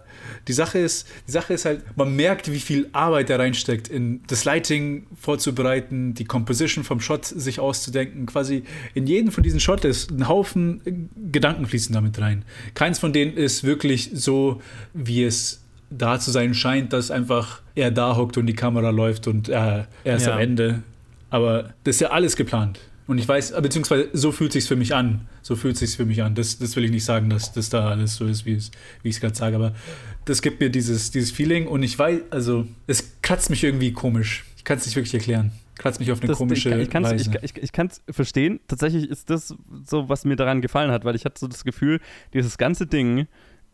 die 0.48 0.52
Sache 0.52 0.78
ist, 0.78 1.06
die 1.26 1.32
Sache 1.32 1.54
ist 1.54 1.64
halt, 1.64 1.82
man 1.96 2.14
merkt, 2.14 2.50
wie 2.50 2.60
viel 2.60 2.88
Arbeit 2.92 3.30
da 3.30 3.36
reinsteckt, 3.36 3.88
in 3.88 4.22
das 4.26 4.44
Lighting 4.44 5.06
vorzubereiten, 5.18 6.14
die 6.14 6.24
Composition 6.24 6.84
vom 6.84 7.00
Shot 7.00 7.24
sich 7.24 7.60
auszudenken. 7.60 8.26
Quasi 8.26 8.64
in 8.94 9.06
jedem 9.06 9.32
von 9.32 9.42
diesen 9.42 9.60
Shots 9.60 9.84
ist 9.84 10.10
ein 10.10 10.28
Haufen 10.28 11.10
Gedanken 11.32 11.66
fließen 11.66 11.94
damit 11.94 12.20
rein. 12.20 12.44
Keins 12.74 12.98
von 12.98 13.12
denen 13.12 13.34
ist 13.36 13.64
wirklich 13.64 14.10
so, 14.12 14.60
wie 14.92 15.24
es 15.24 15.62
da 15.90 16.18
zu 16.18 16.30
sein 16.30 16.54
scheint, 16.54 16.92
dass 16.92 17.10
einfach 17.10 17.62
er 17.74 17.90
da 17.90 18.16
hockt 18.16 18.36
und 18.36 18.46
die 18.46 18.54
Kamera 18.54 18.90
läuft 18.90 19.26
und 19.28 19.48
äh, 19.48 19.84
er 20.04 20.16
ist 20.16 20.26
ja. 20.26 20.34
am 20.34 20.40
Ende. 20.40 20.82
Aber 21.34 21.74
das 21.82 21.96
ist 21.96 22.00
ja 22.00 22.10
alles 22.10 22.36
geplant. 22.36 22.78
Und 23.08 23.18
ich 23.18 23.26
weiß, 23.26 23.60
beziehungsweise 23.60 24.08
so 24.12 24.30
fühlt 24.30 24.50
es 24.50 24.62
sich 24.62 24.68
für 24.68 24.76
mich 24.76 24.94
an. 24.94 25.26
So 25.42 25.56
fühlt 25.56 25.74
es 25.74 25.80
sich 25.80 25.96
für 25.96 26.06
mich 26.06 26.22
an. 26.22 26.36
Das, 26.36 26.60
das 26.60 26.76
will 26.76 26.84
ich 26.84 26.92
nicht 26.92 27.04
sagen, 27.04 27.28
dass 27.28 27.52
das 27.52 27.70
da 27.70 27.88
alles 27.88 28.14
so 28.14 28.26
ist, 28.26 28.46
wie, 28.46 28.54
es, 28.54 28.70
wie 29.02 29.08
ich 29.08 29.16
es 29.16 29.20
gerade 29.20 29.34
sage. 29.34 29.56
Aber 29.56 29.74
das 30.26 30.42
gibt 30.42 30.60
mir 30.60 30.70
dieses, 30.70 31.10
dieses 31.10 31.32
Feeling 31.32 31.66
und 31.66 31.82
ich 31.82 31.98
weiß, 31.98 32.20
also 32.30 32.68
es 32.86 33.20
kratzt 33.20 33.50
mich 33.50 33.64
irgendwie 33.64 33.92
komisch. 33.92 34.44
Ich 34.56 34.62
kann 34.62 34.78
es 34.78 34.86
nicht 34.86 34.94
wirklich 34.94 35.12
erklären. 35.12 35.50
Kratzt 35.76 35.98
mich 35.98 36.12
auf 36.12 36.20
eine 36.20 36.28
das, 36.28 36.38
komische 36.38 36.68
ich, 36.68 36.88
ich 36.88 36.94
Weise. 36.94 37.32
Ich, 37.42 37.56
ich, 37.56 37.62
ich 37.64 37.72
kann 37.72 37.88
es 37.88 38.00
verstehen. 38.14 38.60
Tatsächlich 38.68 39.10
ist 39.10 39.28
das 39.28 39.56
so, 39.84 40.08
was 40.08 40.24
mir 40.24 40.36
daran 40.36 40.62
gefallen 40.62 40.92
hat, 40.92 41.04
weil 41.04 41.16
ich 41.16 41.24
hatte 41.24 41.40
so 41.40 41.48
das 41.48 41.64
Gefühl, 41.64 41.98
dieses 42.32 42.58
ganze 42.58 42.86
Ding 42.86 43.26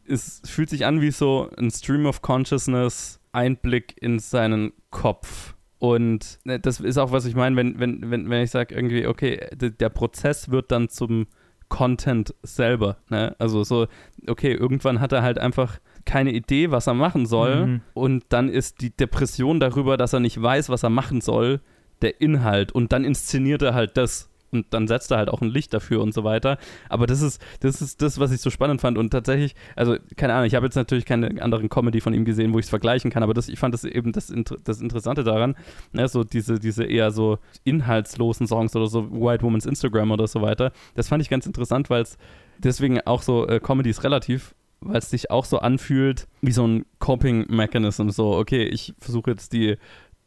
ist, 0.07 0.49
fühlt 0.49 0.71
sich 0.71 0.87
an 0.87 1.03
wie 1.03 1.11
so 1.11 1.51
ein 1.59 1.71
Stream 1.71 2.07
of 2.07 2.23
Consciousness, 2.23 3.21
Einblick 3.33 3.97
in 4.01 4.19
seinen 4.19 4.73
Kopf 4.91 5.55
und 5.81 6.39
ne, 6.45 6.61
das 6.61 6.79
ist 6.79 6.99
auch, 6.99 7.11
was 7.11 7.25
ich 7.25 7.35
meine, 7.35 7.57
wenn, 7.57 7.81
wenn, 7.81 8.11
wenn, 8.11 8.29
wenn 8.29 8.43
ich 8.43 8.51
sage, 8.51 8.75
irgendwie, 8.75 9.07
okay, 9.07 9.49
der 9.55 9.89
Prozess 9.89 10.51
wird 10.51 10.71
dann 10.71 10.91
zum 10.91 11.27
Content 11.71 12.35
selber. 12.43 12.99
Ne? 13.09 13.35
Also 13.39 13.65
so, 13.65 13.87
okay, 14.29 14.53
irgendwann 14.53 15.01
hat 15.01 15.13
er 15.13 15.23
halt 15.23 15.39
einfach 15.39 15.81
keine 16.05 16.33
Idee, 16.33 16.71
was 16.71 16.87
er 16.87 16.93
machen 16.93 17.25
soll. 17.25 17.67
Mhm. 17.67 17.81
Und 17.95 18.25
dann 18.29 18.51
ist 18.51 18.83
die 18.83 18.95
Depression 18.95 19.59
darüber, 19.59 19.97
dass 19.97 20.13
er 20.13 20.21
nicht 20.21 20.41
weiß, 20.41 20.69
was 20.69 20.83
er 20.83 20.91
machen 20.91 21.23
soll, 21.23 21.61
der 22.03 22.21
Inhalt. 22.21 22.73
Und 22.73 22.93
dann 22.93 23.05
inszeniert 23.05 23.63
er 23.63 23.73
halt 23.73 23.97
das 23.97 24.30
und 24.53 24.67
dann 24.71 24.89
setzt 24.89 25.11
er 25.11 25.19
halt 25.19 25.29
auch 25.29 25.41
ein 25.41 25.49
Licht 25.49 25.73
dafür 25.73 26.01
und 26.01 26.13
so 26.13 26.25
weiter. 26.25 26.59
Aber 26.89 27.07
das 27.07 27.23
ist, 27.23 27.41
das 27.61 27.81
ist 27.81 28.03
das, 28.03 28.19
was 28.19 28.33
ich 28.33 28.41
so 28.41 28.51
spannend 28.51 28.81
fand. 28.81 28.99
Und 28.99 29.11
tatsächlich, 29.11 29.55
also 29.77 29.97
keine 30.17 30.35
Ahnung, 30.35 30.47
ich 30.47 30.55
habe 30.55 30.67
jetzt 30.67 30.75
natürlich 30.75 31.05
keine 31.05 31.41
anderen 31.43 31.69
Comedy 31.69 32.01
von 32.01 32.15
ihm 32.15 32.25
gesehen, 32.25 32.53
wo 32.53 32.59
ich 32.59 32.67
es 32.67 32.71
vergleichen 32.71 33.11
kann, 33.11 33.23
aber 33.23 33.35
das, 33.35 33.49
ich 33.49 33.59
fand 33.59 33.75
das 33.75 33.85
eben 33.85 34.13
das, 34.13 34.33
das 34.65 34.81
Interessante 34.81 35.25
daran, 35.25 35.57
ne, 35.93 36.09
so 36.09 36.25
diese, 36.25 36.59
diese 36.59 36.85
eher 36.85 37.11
so 37.11 37.39
inhaltslosen 37.65 38.47
Songs 38.47 38.75
oder 38.75 38.87
so 38.87 39.11
White 39.11 39.43
Woman's 39.43 39.67
Instagram 39.67 40.11
oder 40.11 40.27
so 40.27 40.43
weiter. 40.43 40.73
Das 40.95 41.09
fand 41.09 41.23
ich 41.23 41.31
ganz 41.31 41.47
interessant, 41.47 41.91
weil 41.91 42.03
es 42.03 42.19
deswegen 42.59 43.01
auch 43.03 43.23
so 43.23 43.47
äh, 43.47 43.61
Comedy 43.61 43.91
ist 43.91 44.05
relativ 44.05 44.55
weil 44.81 44.97
es 44.97 45.11
sich 45.11 45.31
auch 45.31 45.45
so 45.45 45.59
anfühlt 45.59 46.27
wie 46.41 46.53
so 46.53 46.67
ein 46.67 46.87
Coping-Mechanism. 46.99 48.09
So, 48.09 48.37
okay, 48.37 48.65
ich 48.65 48.95
versuche 48.99 49.31
jetzt 49.31 49.53
die 49.53 49.77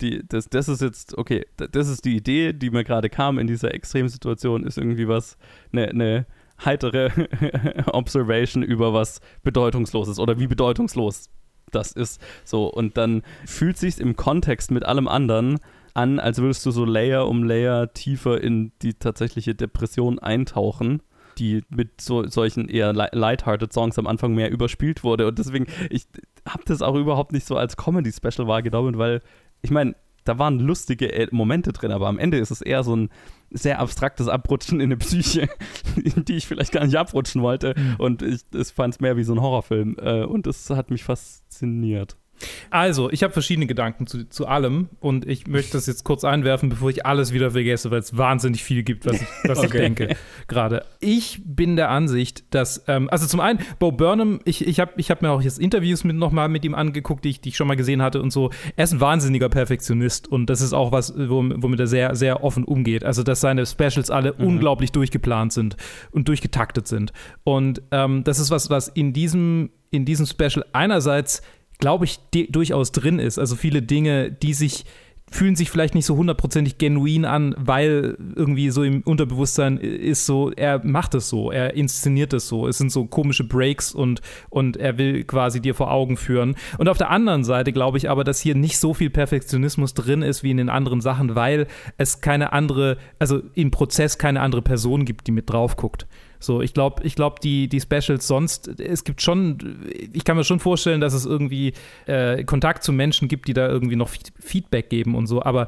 die, 0.03 0.21
das, 0.27 0.49
das 0.49 0.67
ist 0.67 0.81
jetzt, 0.81 1.17
okay, 1.17 1.45
das 1.57 1.87
ist 1.87 2.05
die 2.05 2.15
Idee, 2.15 2.53
die 2.53 2.69
mir 2.69 2.83
gerade 2.83 3.09
kam 3.09 3.39
in 3.39 3.47
dieser 3.47 3.73
Extremsituation, 3.73 4.65
ist 4.65 4.77
irgendwie 4.77 5.07
was, 5.07 5.37
eine, 5.71 5.89
eine 5.89 6.25
heitere 6.63 7.09
Observation 7.87 8.61
über 8.61 8.93
was 8.93 9.21
Bedeutungsloses 9.41 10.19
oder 10.19 10.39
wie 10.39 10.47
bedeutungslos 10.47 11.29
das 11.71 11.91
ist. 11.91 12.21
So, 12.43 12.67
und 12.67 12.97
dann 12.97 13.23
fühlt 13.45 13.77
sich 13.77 13.99
im 13.99 14.15
Kontext 14.15 14.69
mit 14.69 14.85
allem 14.85 15.07
anderen 15.07 15.59
an, 15.93 16.19
als 16.19 16.39
würdest 16.39 16.65
du 16.65 16.71
so 16.71 16.85
Layer 16.85 17.27
um 17.27 17.43
Layer 17.43 17.93
tiefer 17.93 18.41
in 18.41 18.71
die 18.81 18.93
tatsächliche 18.93 19.55
Depression 19.55 20.19
eintauchen 20.19 21.01
die 21.37 21.63
mit 21.69 22.01
so, 22.01 22.27
solchen 22.27 22.69
eher 22.69 22.93
lighthearted 22.93 23.73
Songs 23.73 23.97
am 23.97 24.07
Anfang 24.07 24.33
mehr 24.33 24.51
überspielt 24.51 25.03
wurde. 25.03 25.27
Und 25.27 25.39
deswegen, 25.39 25.67
ich 25.89 26.05
habe 26.47 26.63
das 26.65 26.81
auch 26.81 26.95
überhaupt 26.95 27.31
nicht 27.31 27.45
so 27.45 27.55
als 27.55 27.77
Comedy-Special 27.77 28.47
wahrgenommen, 28.47 28.97
weil 28.97 29.21
ich 29.63 29.71
meine, 29.71 29.95
da 30.25 30.39
waren 30.39 30.59
lustige 30.59 31.11
äh, 31.11 31.27
Momente 31.31 31.73
drin, 31.73 31.91
aber 31.91 32.07
am 32.07 32.19
Ende 32.19 32.37
ist 32.37 32.51
es 32.51 32.61
eher 32.61 32.83
so 32.83 32.95
ein 32.95 33.09
sehr 33.49 33.79
abstraktes 33.79 34.27
Abrutschen 34.27 34.79
in 34.79 34.85
eine 34.85 34.97
Psyche, 34.97 35.49
in 35.95 36.25
die 36.25 36.35
ich 36.35 36.47
vielleicht 36.47 36.71
gar 36.71 36.85
nicht 36.85 36.95
abrutschen 36.95 37.41
wollte. 37.41 37.73
Mhm. 37.77 37.95
Und 37.97 38.21
ich, 38.21 38.41
fand 38.73 38.93
es 38.93 38.99
mehr 38.99 39.17
wie 39.17 39.23
so 39.23 39.33
ein 39.33 39.41
Horrorfilm. 39.41 39.97
Äh, 39.99 40.23
und 40.23 40.45
das 40.45 40.69
hat 40.69 40.91
mich 40.91 41.03
fasziniert. 41.03 42.17
Also, 42.69 43.09
ich 43.09 43.23
habe 43.23 43.33
verschiedene 43.33 43.67
Gedanken 43.67 44.07
zu, 44.07 44.27
zu 44.29 44.47
allem 44.47 44.89
und 44.99 45.27
ich 45.27 45.47
möchte 45.47 45.73
das 45.73 45.87
jetzt 45.87 46.03
kurz 46.03 46.23
einwerfen, 46.23 46.69
bevor 46.69 46.89
ich 46.89 47.05
alles 47.05 47.33
wieder 47.33 47.51
vergesse, 47.51 47.91
weil 47.91 47.99
es 47.99 48.17
wahnsinnig 48.17 48.63
viel 48.63 48.83
gibt, 48.83 49.05
was 49.05 49.21
ich, 49.21 49.27
was 49.43 49.59
okay. 49.59 49.67
ich 49.67 49.73
denke 49.73 50.15
gerade. 50.47 50.85
Ich 50.99 51.41
bin 51.45 51.75
der 51.75 51.89
Ansicht, 51.89 52.43
dass, 52.53 52.83
ähm, 52.87 53.09
also 53.09 53.27
zum 53.27 53.39
einen, 53.39 53.59
Bo 53.79 53.91
Burnham, 53.91 54.39
ich, 54.45 54.65
ich 54.65 54.79
habe 54.79 54.93
ich 54.97 55.11
hab 55.11 55.21
mir 55.21 55.31
auch 55.31 55.41
jetzt 55.41 55.59
Interviews 55.59 56.03
mit, 56.03 56.15
nochmal 56.15 56.49
mit 56.49 56.65
ihm 56.65 56.75
angeguckt, 56.75 57.25
die 57.25 57.29
ich, 57.29 57.41
die 57.41 57.49
ich 57.49 57.57
schon 57.57 57.67
mal 57.67 57.75
gesehen 57.75 58.01
hatte 58.01 58.21
und 58.21 58.31
so. 58.31 58.49
Er 58.75 58.83
ist 58.85 58.93
ein 58.93 59.01
wahnsinniger 59.01 59.49
Perfektionist 59.49 60.27
und 60.27 60.49
das 60.49 60.61
ist 60.61 60.73
auch 60.73 60.91
was, 60.91 61.13
womit 61.15 61.79
er 61.79 61.87
sehr, 61.87 62.15
sehr 62.15 62.43
offen 62.43 62.63
umgeht. 62.63 63.03
Also, 63.03 63.23
dass 63.23 63.41
seine 63.41 63.65
Specials 63.65 64.09
alle 64.09 64.33
mhm. 64.37 64.45
unglaublich 64.45 64.91
durchgeplant 64.91 65.53
sind 65.53 65.77
und 66.11 66.27
durchgetaktet 66.27 66.87
sind. 66.87 67.13
Und 67.43 67.81
ähm, 67.91 68.23
das 68.23 68.39
ist 68.39 68.51
was, 68.51 68.69
was 68.69 68.87
in 68.87 69.13
diesem, 69.13 69.71
in 69.91 70.05
diesem 70.05 70.25
Special 70.25 70.65
einerseits 70.73 71.41
glaube 71.83 72.05
ich, 72.05 72.19
durchaus 72.31 72.93
drin 72.93 73.19
ist. 73.19 73.37
Also 73.37 73.57
viele 73.57 73.81
Dinge, 73.81 74.31
die 74.31 74.53
sich 74.53 74.85
fühlen 75.29 75.57
sich 75.57 75.69
vielleicht 75.69 75.95
nicht 75.95 76.05
so 76.05 76.15
hundertprozentig 76.15 76.77
genuin 76.77 77.25
an, 77.25 77.55
weil 77.57 78.17
irgendwie 78.35 78.69
so 78.69 78.83
im 78.83 79.01
Unterbewusstsein 79.01 79.77
ist 79.77 80.25
so, 80.25 80.51
er 80.51 80.85
macht 80.85 81.13
es 81.13 81.27
so, 81.27 81.51
er 81.51 81.73
inszeniert 81.73 82.31
es 82.31 82.47
so. 82.47 82.67
Es 82.67 82.77
sind 82.77 82.89
so 82.89 83.05
komische 83.05 83.43
Breaks 83.43 83.93
und, 83.93 84.21
und 84.49 84.77
er 84.77 84.97
will 84.97 85.25
quasi 85.25 85.59
dir 85.59 85.75
vor 85.75 85.91
Augen 85.91 86.15
führen. 86.15 86.55
Und 86.77 86.87
auf 86.87 86.97
der 86.97 87.09
anderen 87.09 87.43
Seite 87.43 87.73
glaube 87.73 87.97
ich 87.97 88.09
aber, 88.09 88.23
dass 88.23 88.39
hier 88.39 88.55
nicht 88.55 88.77
so 88.77 88.93
viel 88.93 89.09
Perfektionismus 89.09 89.93
drin 89.93 90.21
ist 90.21 90.41
wie 90.41 90.51
in 90.51 90.57
den 90.57 90.69
anderen 90.69 91.01
Sachen, 91.01 91.35
weil 91.35 91.67
es 91.97 92.21
keine 92.21 92.53
andere, 92.53 92.97
also 93.19 93.41
im 93.55 93.71
Prozess 93.71 94.17
keine 94.17 94.39
andere 94.39 94.61
Person 94.61 95.03
gibt, 95.03 95.27
die 95.27 95.31
mit 95.31 95.49
drauf 95.49 95.75
guckt. 95.75 96.07
So, 96.43 96.61
ich 96.61 96.73
glaube, 96.73 97.03
ich 97.03 97.15
glaube, 97.15 97.37
die, 97.41 97.67
die 97.67 97.79
Specials 97.79 98.27
sonst, 98.27 98.79
es 98.79 99.03
gibt 99.03 99.21
schon, 99.21 99.57
ich 100.13 100.23
kann 100.23 100.37
mir 100.37 100.43
schon 100.43 100.59
vorstellen, 100.59 101.01
dass 101.01 101.13
es 101.13 101.25
irgendwie 101.25 101.73
äh, 102.05 102.43
Kontakt 102.43 102.83
zu 102.83 102.91
Menschen 102.91 103.27
gibt, 103.27 103.47
die 103.47 103.53
da 103.53 103.67
irgendwie 103.67 103.95
noch 103.95 104.09
Feedback 104.39 104.89
geben 104.89 105.15
und 105.15 105.27
so, 105.27 105.43
aber 105.43 105.67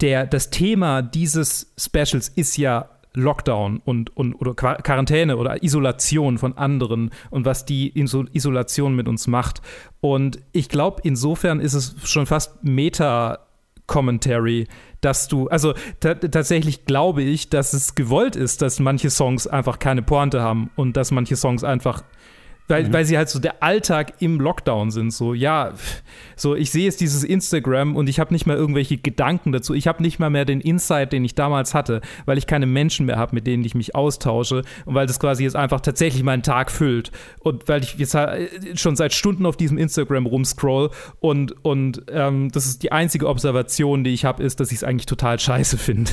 der, 0.00 0.26
das 0.26 0.50
Thema 0.50 1.02
dieses 1.02 1.72
Specials 1.78 2.28
ist 2.28 2.56
ja 2.56 2.90
Lockdown 3.16 3.80
und, 3.84 4.14
und 4.14 4.34
oder 4.34 4.54
Quarantäne 4.54 5.38
oder 5.38 5.62
Isolation 5.62 6.36
von 6.36 6.56
anderen 6.58 7.10
und 7.30 7.46
was 7.46 7.64
die 7.64 7.98
Isolation 7.98 8.94
mit 8.94 9.08
uns 9.08 9.26
macht. 9.26 9.62
Und 10.00 10.38
ich 10.52 10.68
glaube, 10.68 11.00
insofern 11.02 11.58
ist 11.58 11.72
es 11.72 11.96
schon 12.04 12.26
fast 12.26 12.62
Meta-Commentary, 13.86 14.66
dass 15.00 15.28
du, 15.28 15.48
also 15.48 15.74
tatsächlich 16.00 16.84
glaube 16.84 17.22
ich, 17.22 17.48
dass 17.48 17.72
es 17.72 17.94
gewollt 17.94 18.36
ist, 18.36 18.62
dass 18.62 18.80
manche 18.80 19.10
Songs 19.10 19.46
einfach 19.46 19.78
keine 19.78 20.02
Pointe 20.02 20.40
haben 20.40 20.70
und 20.76 20.96
dass 20.96 21.10
manche 21.10 21.36
Songs 21.36 21.64
einfach 21.64 22.02
weil, 22.68 22.84
mhm. 22.84 22.92
weil 22.92 23.04
sie 23.04 23.16
halt 23.16 23.28
so 23.28 23.38
der 23.38 23.62
Alltag 23.62 24.14
im 24.20 24.40
Lockdown 24.40 24.90
sind. 24.90 25.12
So, 25.12 25.34
ja, 25.34 25.72
so 26.36 26.54
ich 26.54 26.70
sehe 26.70 26.84
jetzt 26.84 27.00
dieses 27.00 27.24
Instagram 27.24 27.96
und 27.96 28.08
ich 28.08 28.20
habe 28.20 28.32
nicht 28.32 28.46
mehr 28.46 28.56
irgendwelche 28.56 28.98
Gedanken 28.98 29.52
dazu. 29.52 29.74
Ich 29.74 29.86
habe 29.86 30.02
nicht 30.02 30.18
mal 30.18 30.30
mehr 30.30 30.44
den 30.44 30.60
Insight, 30.60 31.12
den 31.12 31.24
ich 31.24 31.34
damals 31.34 31.74
hatte, 31.74 32.00
weil 32.24 32.38
ich 32.38 32.46
keine 32.46 32.66
Menschen 32.66 33.06
mehr 33.06 33.16
habe, 33.16 33.34
mit 33.34 33.46
denen 33.46 33.64
ich 33.64 33.74
mich 33.74 33.94
austausche 33.94 34.62
und 34.84 34.94
weil 34.94 35.06
das 35.06 35.20
quasi 35.20 35.44
jetzt 35.44 35.56
einfach 35.56 35.80
tatsächlich 35.80 36.22
meinen 36.22 36.42
Tag 36.42 36.70
füllt. 36.70 37.12
Und 37.40 37.68
weil 37.68 37.82
ich 37.82 37.94
jetzt 37.94 38.14
halt 38.14 38.50
schon 38.78 38.96
seit 38.96 39.12
Stunden 39.12 39.46
auf 39.46 39.56
diesem 39.56 39.78
Instagram 39.78 40.26
rumscroll 40.26 40.90
und, 41.20 41.64
und 41.64 42.02
ähm, 42.10 42.50
das 42.50 42.66
ist 42.66 42.82
die 42.82 42.92
einzige 42.92 43.28
Observation, 43.28 44.04
die 44.04 44.10
ich 44.10 44.24
habe, 44.24 44.42
ist, 44.42 44.60
dass 44.60 44.70
ich 44.70 44.78
es 44.78 44.84
eigentlich 44.84 45.06
total 45.06 45.38
scheiße 45.38 45.78
finde. 45.78 46.12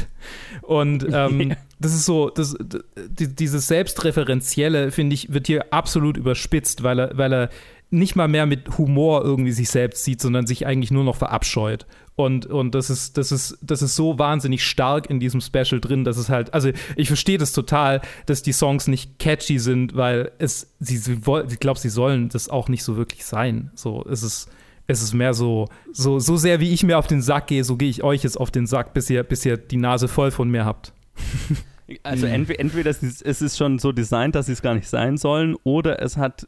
Und 0.61 1.05
ähm, 1.11 1.55
das 1.83 1.93
ist 1.93 2.05
so, 2.05 2.29
das, 2.29 2.55
dieses 2.95 3.67
Selbstreferenzielle, 3.67 4.89
finde 4.91 5.15
ich, 5.15 5.33
wird 5.33 5.47
hier 5.47 5.73
absolut 5.73 6.15
überspitzt, 6.15 6.81
weil 6.83 6.99
er, 6.99 7.17
weil 7.17 7.33
er 7.33 7.49
nicht 7.89 8.15
mal 8.15 8.29
mehr 8.29 8.45
mit 8.45 8.77
Humor 8.77 9.23
irgendwie 9.23 9.51
sich 9.51 9.69
selbst 9.69 10.03
sieht, 10.05 10.21
sondern 10.21 10.47
sich 10.47 10.65
eigentlich 10.65 10.91
nur 10.91 11.03
noch 11.03 11.17
verabscheut. 11.17 11.85
Und, 12.15 12.45
und 12.45 12.73
das, 12.73 12.89
ist, 12.89 13.17
das, 13.17 13.33
ist, 13.33 13.57
das 13.61 13.81
ist 13.81 13.95
so 13.95 14.17
wahnsinnig 14.17 14.63
stark 14.63 15.09
in 15.09 15.19
diesem 15.19 15.41
Special 15.41 15.81
drin, 15.81 16.05
dass 16.05 16.15
es 16.15 16.29
halt, 16.29 16.53
also 16.53 16.69
ich 16.95 17.07
verstehe 17.07 17.37
das 17.37 17.51
total, 17.51 18.01
dass 18.27 18.43
die 18.43 18.53
Songs 18.53 18.87
nicht 18.87 19.19
catchy 19.19 19.59
sind, 19.59 19.95
weil 19.95 20.31
es, 20.39 20.73
sie, 20.79 20.97
sie 20.97 21.19
ich 21.49 21.59
glaube, 21.59 21.79
sie 21.79 21.89
sollen 21.89 22.29
das 22.29 22.47
auch 22.47 22.69
nicht 22.69 22.83
so 22.83 22.95
wirklich 22.95 23.25
sein. 23.25 23.71
So, 23.75 24.05
es 24.09 24.23
ist, 24.23 24.49
es 24.87 25.01
ist 25.01 25.13
mehr 25.13 25.33
so, 25.33 25.67
so, 25.91 26.19
so 26.19 26.37
sehr 26.37 26.61
wie 26.61 26.71
ich 26.71 26.83
mir 26.83 26.97
auf 26.97 27.07
den 27.07 27.21
Sack 27.21 27.47
gehe, 27.47 27.65
so 27.65 27.75
gehe 27.75 27.89
ich 27.89 28.03
euch 28.03 28.23
jetzt 28.23 28.39
auf 28.39 28.51
den 28.51 28.67
Sack, 28.67 28.93
bis 28.93 29.09
ihr, 29.09 29.23
bis 29.23 29.45
ihr 29.45 29.57
die 29.57 29.77
Nase 29.77 30.07
voll 30.07 30.31
von 30.31 30.49
mir 30.49 30.63
habt. 30.63 30.93
Also 32.03 32.27
mhm. 32.27 32.33
entweder, 32.33 32.59
entweder 32.59 32.89
es 32.89 33.21
ist 33.41 33.57
schon 33.57 33.79
so 33.79 33.91
designt, 33.91 34.35
dass 34.35 34.45
sie 34.45 34.53
es 34.53 34.61
gar 34.61 34.73
nicht 34.73 34.87
sein 34.87 35.17
sollen, 35.17 35.55
oder 35.63 36.01
es 36.01 36.17
hat 36.17 36.47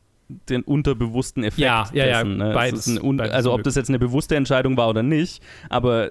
den 0.49 0.63
unterbewussten 0.63 1.43
Effekt 1.43 1.59
ja, 1.59 1.87
ja, 1.93 2.05
ja, 2.05 2.23
dessen. 2.23 2.37
Ne? 2.37 2.51
Beides, 2.53 2.87
ein, 2.87 3.17
beides 3.17 3.33
also 3.33 3.53
ob 3.53 3.63
das 3.63 3.75
jetzt 3.75 3.89
eine 3.89 3.99
bewusste 3.99 4.35
Entscheidung 4.35 4.75
war 4.75 4.89
oder 4.89 5.03
nicht, 5.03 5.41
aber 5.69 6.09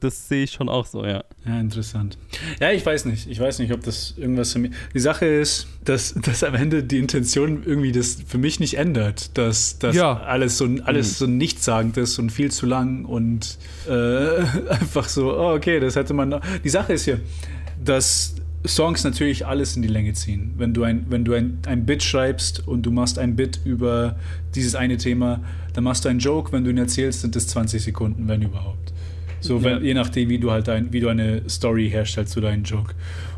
das 0.00 0.28
sehe 0.28 0.44
ich 0.44 0.52
schon 0.52 0.68
auch 0.68 0.86
so, 0.86 1.04
ja. 1.04 1.24
Ja, 1.46 1.58
interessant. 1.58 2.18
Ja, 2.60 2.70
ich 2.70 2.84
weiß 2.84 3.06
nicht. 3.06 3.30
Ich 3.30 3.40
weiß 3.40 3.60
nicht, 3.60 3.72
ob 3.72 3.82
das 3.82 4.14
irgendwas 4.18 4.52
für 4.52 4.58
mich. 4.58 4.72
Die 4.92 5.00
Sache 5.00 5.24
ist, 5.24 5.68
dass, 5.84 6.14
dass 6.22 6.44
am 6.44 6.54
Ende 6.54 6.84
die 6.84 6.98
Intention 6.98 7.62
irgendwie 7.64 7.92
das 7.92 8.18
für 8.26 8.38
mich 8.38 8.60
nicht 8.60 8.74
ändert. 8.74 9.36
Dass 9.38 9.78
das 9.78 9.96
ja. 9.96 10.20
alles 10.20 10.58
so 10.58 10.68
alles 10.84 11.12
mhm. 11.12 11.24
so 11.24 11.26
nichtssagend 11.26 11.96
ist 11.96 12.18
und 12.18 12.30
viel 12.30 12.50
zu 12.50 12.66
lang 12.66 13.06
und 13.06 13.58
äh, 13.88 13.90
einfach 14.68 15.08
so, 15.08 15.34
oh, 15.34 15.54
okay, 15.54 15.80
das 15.80 15.96
hätte 15.96 16.12
man. 16.12 16.40
Die 16.62 16.68
Sache 16.68 16.92
ist 16.92 17.04
hier, 17.04 17.20
dass 17.82 18.34
Songs 18.66 19.04
natürlich 19.04 19.46
alles 19.46 19.76
in 19.76 19.82
die 19.82 19.88
Länge 19.88 20.12
ziehen. 20.12 20.54
Wenn 20.58 20.74
du 20.74 20.82
ein, 20.82 21.06
wenn 21.08 21.24
du 21.24 21.32
ein, 21.32 21.58
ein 21.66 21.86
Bit 21.86 22.02
schreibst 22.02 22.66
und 22.66 22.82
du 22.82 22.90
machst 22.90 23.18
ein 23.18 23.36
Bit 23.36 23.60
über 23.64 24.16
dieses 24.54 24.74
eine 24.74 24.98
Thema, 24.98 25.40
dann 25.72 25.84
machst 25.84 26.04
du 26.04 26.08
einen 26.08 26.18
Joke, 26.18 26.52
wenn 26.52 26.64
du 26.64 26.70
ihn 26.70 26.78
erzählst, 26.78 27.22
sind 27.22 27.36
es 27.36 27.48
20 27.48 27.82
Sekunden, 27.82 28.28
wenn 28.28 28.42
überhaupt. 28.42 28.92
So, 29.40 29.58
ja. 29.58 29.64
wenn, 29.64 29.84
je 29.84 29.94
nachdem, 29.94 30.28
wie 30.28 30.38
du 30.38 30.50
halt 30.50 30.68
ein, 30.68 30.92
wie 30.92 31.00
du 31.00 31.08
eine 31.08 31.48
Story 31.48 31.88
herstellst 31.88 32.32
zu 32.32 32.40
deinem 32.40 32.64
Joke. 32.64 32.94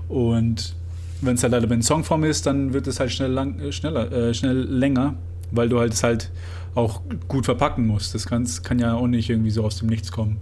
Und 0.09 0.75
wenn 1.21 1.37
es 1.37 1.43
halt 1.45 1.53
leider 1.53 1.71
in 1.71 1.83
Songform 1.83 2.25
ist, 2.25 2.47
dann 2.47 2.73
wird 2.73 2.89
es 2.89 2.99
halt 2.99 3.13
schnell, 3.13 3.31
lang, 3.31 3.61
äh, 3.61 3.71
schneller, 3.71 4.11
äh, 4.11 4.35
schnell 4.35 4.59
länger, 4.63 5.15
weil 5.53 5.69
du 5.69 5.79
halt 5.79 5.93
es 5.93 6.03
halt 6.03 6.31
auch 6.75 7.03
gut 7.29 7.45
verpacken 7.45 7.87
musst. 7.87 8.15
Das 8.15 8.27
kann, 8.27 8.49
kann 8.65 8.81
ja 8.81 8.95
auch 8.95 9.07
nicht 9.07 9.31
irgendwie 9.31 9.51
so 9.51 9.63
aus 9.65 9.79
dem 9.79 9.89
Nichts 9.89 10.11
kommen. 10.11 10.39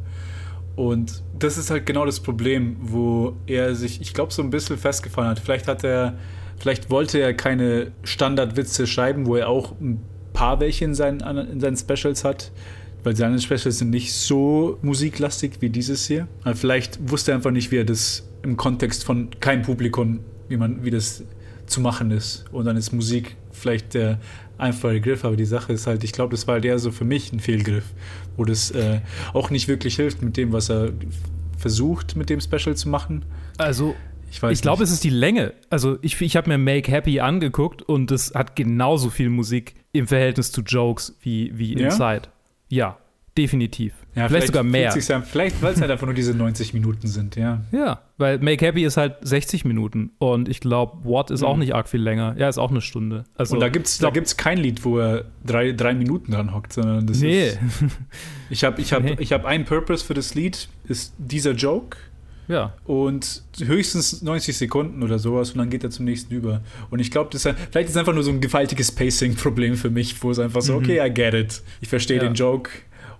Und 0.77 1.23
das 1.39 1.59
ist 1.59 1.71
halt 1.71 1.87
genau 1.87 2.07
das 2.07 2.21
Problem, 2.21 2.77
wo 2.81 3.35
er 3.47 3.75
sich, 3.75 4.01
ich 4.01 4.15
glaube, 4.15 4.33
so 4.33 4.43
ein 4.43 4.51
bisschen 4.51 4.79
festgefahren 4.79 5.31
hat. 5.31 5.39
Vielleicht 5.39 5.69
hat 5.69 5.85
er, 5.85 6.17
vielleicht 6.59 6.91
wollte 6.91 7.19
er 7.19 7.35
keine 7.35 7.93
Standardwitze 8.03 8.87
schreiben, 8.87 9.27
wo 9.27 9.37
er 9.37 9.49
auch 9.49 9.73
ein 9.81 10.01
paar 10.33 10.61
welche 10.61 10.85
in 10.85 10.95
seinen, 10.95 11.21
in 11.21 11.61
seinen 11.61 11.77
Specials 11.77 12.25
hat, 12.25 12.51
weil 13.03 13.17
seine 13.17 13.39
Specials 13.41 13.79
sind 13.79 13.91
nicht 13.91 14.13
so 14.13 14.79
musiklastig 14.83 15.55
wie 15.61 15.71
dieses 15.71 16.07
hier. 16.07 16.29
Aber 16.45 16.55
vielleicht 16.55 17.11
wusste 17.11 17.33
er 17.33 17.37
einfach 17.37 17.51
nicht, 17.51 17.71
wie 17.71 17.79
er 17.79 17.85
das 17.85 18.29
im 18.43 18.57
Kontext 18.57 19.05
von 19.05 19.29
keinem 19.41 19.63
Publikum, 19.63 20.21
wie 20.49 20.57
man, 20.57 20.85
wie 20.85 20.91
das 20.91 21.25
zu 21.71 21.81
machen 21.81 22.11
ist. 22.11 22.45
Und 22.53 22.65
dann 22.65 22.77
ist 22.77 22.93
Musik 22.93 23.37
vielleicht 23.53 23.95
der 23.95 24.19
einfache 24.59 25.01
Griff, 25.01 25.25
aber 25.25 25.37
die 25.37 25.45
Sache 25.45 25.73
ist 25.73 25.87
halt, 25.87 26.05
ich 26.05 26.13
glaube, 26.13 26.33
das 26.33 26.47
war 26.47 26.55
halt 26.55 26.65
eher 26.65 26.79
so 26.79 26.91
für 26.91 27.05
mich 27.05 27.33
ein 27.33 27.41
Fehlgriff, 27.41 27.85
wo 28.37 28.45
das 28.45 28.71
äh, 28.71 29.01
auch 29.33 29.51
nicht 29.51 29.69
wirklich 29.69 29.97
hilft 29.97 30.23
mit 30.23 30.37
dem, 30.37 30.53
was 30.53 30.71
er 30.71 30.91
versucht, 31.57 32.17
mit 32.17 32.31
dem 32.31 32.41
Special 32.41 32.77
zu 32.77 32.89
machen. 32.89 33.25
Also, 33.59 33.95
ich, 34.31 34.43
ich 34.43 34.63
glaube, 34.63 34.85
es 34.85 34.91
ist 34.91 35.03
die 35.03 35.11
Länge. 35.11 35.55
Also, 35.71 35.99
ich, 36.03 36.21
ich 36.21 36.37
habe 36.37 36.49
mir 36.49 36.59
Make 36.59 36.91
Happy 36.91 37.21
angeguckt 37.21 37.83
und 37.83 38.11
es 38.11 38.35
hat 38.35 38.55
genauso 38.57 39.11
viel 39.11 39.31
Musik 39.31 39.75
im 39.93 40.07
Verhältnis 40.07 40.53
zu 40.53 40.63
Jokes 40.63 41.17
wie, 41.23 41.57
wie 41.59 41.73
Inside. 41.73 42.23
Ja. 42.69 42.79
ja. 42.79 42.99
Definitiv. 43.39 43.95
Ja, 44.17 44.27
vielleicht, 44.29 44.49
sogar 44.49 44.65
mehr. 44.65 44.91
fühlt 44.91 44.95
sich's 45.05 45.09
Ja, 45.09 45.21
vielleicht, 45.23 45.63
weil 45.63 45.73
es 45.73 45.81
halt 45.81 45.91
einfach 45.91 46.07
nur 46.07 46.15
diese 46.15 46.35
90 46.35 46.75
Minuten 46.75 47.07
sind, 47.07 47.37
ja. 47.37 47.61
Ja, 47.71 48.01
weil 48.19 48.39
Make 48.41 48.67
Happy 48.67 48.85
ist 48.85 48.97
halt 48.97 49.15
60 49.23 49.65
Minuten 49.65 50.11
und 50.19 50.49
ich 50.49 50.59
glaube, 50.61 51.05
What 51.05 51.31
ist 51.31 51.41
Mhm. 51.43 51.47
auch 51.47 51.57
nicht 51.57 51.75
arg 51.75 51.89
viel 51.89 52.01
länger. 52.03 52.35
Ja, 52.37 52.49
ist 52.49 52.59
auch 52.59 52.71
eine 52.71 52.81
Stunde. 52.81 53.25
Also, 53.37 53.55
Und 53.55 53.61
da 53.61 53.69
gibt 53.69 53.87
es 53.87 53.99
da 53.99 54.11
gibt's 54.11 54.37
kein 54.37 54.59
Lied, 54.59 54.85
wo 54.85 54.99
er 54.99 55.27
drei, 55.47 55.71
drei 55.73 55.95
Minuten 55.95 56.33
dran 56.33 56.53
hockt, 56.53 56.73
sondern 56.73 57.07
das 57.07 57.21
Nee. 57.21 57.49
ist. 57.51 57.59
Ich 58.51 58.65
habe 58.65 58.81
ich 58.83 58.93
hab, 58.93 59.05
Nee. 59.05 59.15
ich 59.21 59.33
hab 59.33 59.45
einen 59.45 59.65
Purpose 59.65 60.05
für 60.05 60.15
das 60.15 60.35
Lied, 60.35 60.69
ist 60.89 61.15
dieser 61.19 61.53
Joke. 61.53 61.97
Ja. 62.49 62.75
Und 62.85 63.45
höchstens 63.63 64.23
90 64.23 64.57
Sekunden 64.57 65.05
oder 65.05 65.21
sowas 65.21 65.53
und 65.53 65.59
dann 65.59 65.71
geht 65.71 65.85
er 65.85 65.91
zum 65.91 66.05
nächsten 66.05 66.35
über. 66.35 66.63
Und 66.91 66.99
ich 66.99 67.13
glaube, 67.13 67.31
das 67.33 67.47
ist, 67.47 67.55
vielleicht 67.71 67.85
ist 67.91 67.95
es 67.95 67.97
einfach 67.97 68.13
nur 68.13 68.25
so 68.25 68.33
ein 68.33 68.41
gewaltiges 68.41 68.91
Pacing-Problem 68.91 69.77
für 69.77 69.89
mich, 69.89 70.21
wo 70.21 70.33
es 70.33 70.41
einfach 70.41 70.61
so, 70.63 70.73
Mhm. 70.73 70.79
okay, 70.85 71.07
I 71.07 71.15
get 71.15 71.33
it. 71.33 71.63
Ich 71.81 71.89
verstehe 71.89 72.17
Ja. 72.17 72.25
den 72.25 72.35
Joke. 72.35 72.71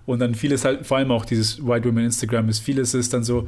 Und 0.05 0.19
dann 0.19 0.35
vieles 0.35 0.65
halt, 0.65 0.85
vor 0.85 0.97
allem 0.97 1.11
auch 1.11 1.25
dieses 1.25 1.65
White 1.65 1.87
Women 1.87 2.05
Instagram 2.05 2.49
ist, 2.49 2.59
vieles 2.59 2.93
ist 2.93 3.13
dann 3.13 3.23
so 3.23 3.47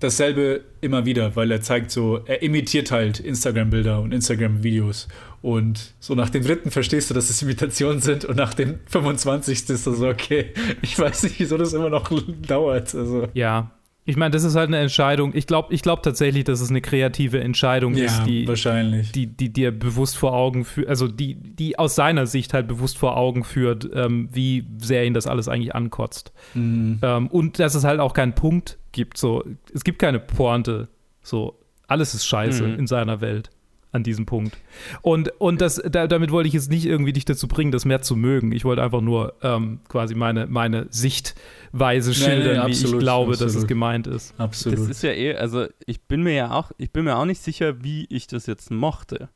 dasselbe 0.00 0.62
immer 0.80 1.06
wieder, 1.06 1.34
weil 1.36 1.50
er 1.50 1.60
zeigt 1.60 1.90
so, 1.90 2.20
er 2.26 2.42
imitiert 2.42 2.90
halt 2.90 3.20
Instagram-Bilder 3.20 4.00
und 4.00 4.12
Instagram-Videos. 4.12 5.08
Und 5.42 5.94
so 6.00 6.14
nach 6.14 6.30
dem 6.30 6.42
dritten 6.42 6.70
verstehst 6.70 7.10
du, 7.10 7.14
dass 7.14 7.30
es 7.30 7.42
Imitationen 7.42 8.00
sind 8.00 8.24
und 8.24 8.36
nach 8.36 8.54
dem 8.54 8.78
25. 8.86 9.70
ist 9.70 9.70
das 9.70 9.84
so, 9.84 10.08
okay, 10.08 10.52
ich 10.82 10.98
weiß 10.98 11.24
nicht, 11.24 11.38
wieso 11.38 11.56
das 11.56 11.72
immer 11.72 11.90
noch 11.90 12.10
dauert. 12.46 12.94
Also. 12.94 13.28
Ja. 13.34 13.70
Ich 14.06 14.16
meine, 14.16 14.32
das 14.32 14.44
ist 14.44 14.54
halt 14.54 14.68
eine 14.68 14.78
Entscheidung. 14.78 15.32
Ich 15.34 15.46
glaube 15.46 15.72
ich 15.72 15.80
glaub 15.80 16.02
tatsächlich, 16.02 16.44
dass 16.44 16.60
es 16.60 16.68
eine 16.68 16.82
kreative 16.82 17.40
Entscheidung 17.40 17.94
Ja, 17.94 18.04
ist, 18.04 18.24
die, 18.24 18.46
wahrscheinlich. 18.46 19.12
die, 19.12 19.26
die 19.26 19.50
dir 19.50 19.70
bewusst 19.70 20.18
vor 20.18 20.34
Augen 20.34 20.64
führt, 20.66 20.88
also 20.88 21.08
die, 21.08 21.36
die 21.36 21.78
aus 21.78 21.94
seiner 21.94 22.26
Sicht 22.26 22.52
halt 22.52 22.68
bewusst 22.68 22.98
vor 22.98 23.16
Augen 23.16 23.44
führt, 23.44 23.88
ähm, 23.94 24.28
wie 24.30 24.66
sehr 24.78 25.06
ihn 25.06 25.14
das 25.14 25.26
alles 25.26 25.48
eigentlich 25.48 25.74
ankotzt. 25.74 26.32
Mhm. 26.52 26.98
Ähm, 27.02 27.28
und 27.28 27.58
dass 27.58 27.74
es 27.74 27.84
halt 27.84 27.98
auch 28.00 28.12
keinen 28.12 28.34
Punkt 28.34 28.78
gibt. 28.92 29.16
So, 29.16 29.42
es 29.72 29.84
gibt 29.84 29.98
keine 30.00 30.18
Pointe. 30.20 30.88
So, 31.22 31.58
alles 31.86 32.12
ist 32.14 32.26
scheiße 32.26 32.62
Mhm. 32.62 32.78
in 32.80 32.86
seiner 32.86 33.22
Welt 33.22 33.48
an 33.94 34.02
diesem 34.02 34.26
Punkt. 34.26 34.58
Und, 35.02 35.30
und 35.40 35.60
das, 35.60 35.80
da, 35.88 36.08
damit 36.08 36.32
wollte 36.32 36.48
ich 36.48 36.54
jetzt 36.54 36.68
nicht 36.68 36.84
irgendwie 36.84 37.12
dich 37.12 37.24
dazu 37.24 37.46
bringen, 37.46 37.70
das 37.70 37.84
mehr 37.84 38.02
zu 38.02 38.16
mögen. 38.16 38.50
Ich 38.50 38.64
wollte 38.64 38.82
einfach 38.82 39.00
nur 39.00 39.34
ähm, 39.42 39.80
quasi 39.88 40.16
meine, 40.16 40.48
meine 40.48 40.88
Sichtweise 40.90 42.10
Nee, 42.10 42.16
nee, 42.16 42.24
schildern, 42.24 42.66
wie 42.66 42.72
ich 42.72 42.78
absolut, 42.78 43.00
glaube, 43.00 43.32
dass 43.32 43.40
es 43.40 43.46
absolut. 43.46 43.68
gemeint 43.68 44.06
ist. 44.08 44.34
Absolut. 44.36 44.80
Das 44.80 44.88
ist 44.88 45.02
ja 45.04 45.12
eh, 45.12 45.36
also 45.36 45.66
ich 45.86 46.02
bin 46.02 46.24
mir 46.24 46.34
ja 46.34 46.50
auch, 46.50 46.72
ich 46.76 46.90
bin 46.90 47.04
mir 47.04 47.16
auch 47.16 47.24
nicht 47.24 47.40
sicher, 47.40 47.84
wie 47.84 48.06
ich 48.10 48.26
das 48.26 48.46
jetzt 48.46 48.72
mochte. 48.72 49.28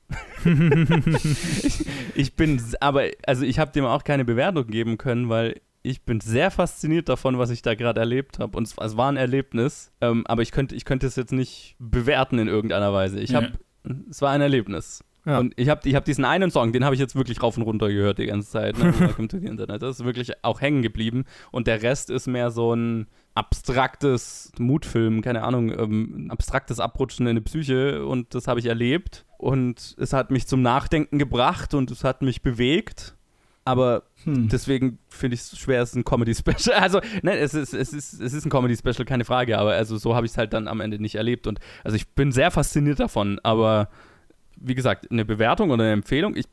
ich, 0.44 1.86
ich 2.16 2.34
bin, 2.34 2.60
aber, 2.80 3.04
also 3.26 3.44
ich 3.44 3.60
habe 3.60 3.70
dem 3.70 3.84
auch 3.84 4.02
keine 4.02 4.24
Bewertung 4.24 4.66
geben 4.66 4.98
können, 4.98 5.28
weil 5.28 5.60
ich 5.82 6.02
bin 6.02 6.18
sehr 6.18 6.50
fasziniert 6.50 7.08
davon, 7.08 7.38
was 7.38 7.50
ich 7.50 7.62
da 7.62 7.76
gerade 7.76 8.00
erlebt 8.00 8.40
habe. 8.40 8.56
Und 8.56 8.66
es, 8.66 8.74
es 8.76 8.96
war 8.96 9.08
ein 9.08 9.16
Erlebnis, 9.16 9.92
ähm, 10.00 10.26
aber 10.26 10.42
ich 10.42 10.50
könnte, 10.50 10.74
ich 10.74 10.84
könnte 10.84 11.06
es 11.06 11.14
jetzt 11.14 11.32
nicht 11.32 11.76
bewerten 11.78 12.40
in 12.40 12.48
irgendeiner 12.48 12.92
Weise. 12.92 13.20
Ich 13.20 13.30
Ja. 13.30 13.48
Es 14.10 14.22
war 14.22 14.30
ein 14.30 14.40
Erlebnis. 14.40 15.04
Ja. 15.28 15.38
Und 15.40 15.52
ich 15.56 15.68
habe 15.68 15.86
ich 15.86 15.94
hab 15.94 16.06
diesen 16.06 16.24
einen 16.24 16.50
Song, 16.50 16.72
den 16.72 16.84
habe 16.84 16.94
ich 16.94 17.00
jetzt 17.00 17.14
wirklich 17.14 17.42
rauf 17.42 17.56
und 17.58 17.62
runter 17.64 17.88
gehört 17.88 18.18
die 18.18 18.26
ganze 18.26 18.48
Zeit. 18.48 18.78
Ne? 18.78 18.98
Welcome 18.98 19.28
to 19.28 19.38
the 19.38 19.46
Internet. 19.46 19.82
Das 19.82 20.00
ist 20.00 20.04
wirklich 20.06 20.32
auch 20.42 20.62
hängen 20.62 20.80
geblieben. 20.80 21.24
Und 21.50 21.66
der 21.66 21.82
Rest 21.82 22.08
ist 22.08 22.28
mehr 22.28 22.50
so 22.50 22.74
ein 22.74 23.08
abstraktes 23.34 24.52
Mutfilm, 24.58 25.20
keine 25.20 25.42
Ahnung, 25.42 25.70
ähm, 25.70 26.14
ein 26.16 26.30
abstraktes 26.30 26.80
Abrutschen 26.80 27.26
in 27.26 27.30
eine 27.30 27.42
Psyche. 27.42 28.06
Und 28.06 28.34
das 28.34 28.48
habe 28.48 28.60
ich 28.60 28.66
erlebt. 28.66 29.26
Und 29.36 29.96
es 29.98 30.14
hat 30.14 30.30
mich 30.30 30.46
zum 30.46 30.62
Nachdenken 30.62 31.18
gebracht 31.18 31.74
und 31.74 31.90
es 31.90 32.04
hat 32.04 32.22
mich 32.22 32.40
bewegt. 32.40 33.17
Aber 33.68 34.02
Hm. 34.24 34.48
deswegen 34.48 34.98
finde 35.08 35.34
ich 35.34 35.40
es 35.42 35.58
schwer, 35.58 35.80
es 35.82 35.90
ist 35.90 35.94
ein 35.96 36.04
Comedy-Special. 36.04 36.76
Also, 36.80 37.00
ne, 37.22 37.36
es 37.38 37.54
ist, 37.54 37.72
es 37.72 37.92
ist, 37.92 38.20
es 38.20 38.32
ist 38.32 38.44
ein 38.44 38.50
Comedy-Special, 38.50 39.04
keine 39.04 39.24
Frage, 39.24 39.58
aber 39.58 39.72
also 39.74 39.96
so 39.96 40.14
habe 40.16 40.26
ich 40.26 40.32
es 40.32 40.38
halt 40.38 40.52
dann 40.52 40.66
am 40.68 40.80
Ende 40.80 40.98
nicht 41.00 41.14
erlebt. 41.14 41.46
Und 41.46 41.60
also 41.84 41.94
ich 41.96 42.08
bin 42.08 42.32
sehr 42.32 42.50
fasziniert 42.50 42.98
davon, 42.98 43.38
aber 43.44 43.88
wie 44.56 44.74
gesagt, 44.74 45.10
eine 45.10 45.24
Bewertung 45.24 45.70
oder 45.70 45.84
eine 45.84 45.92
Empfehlung, 45.92 46.34
ich 46.34 46.46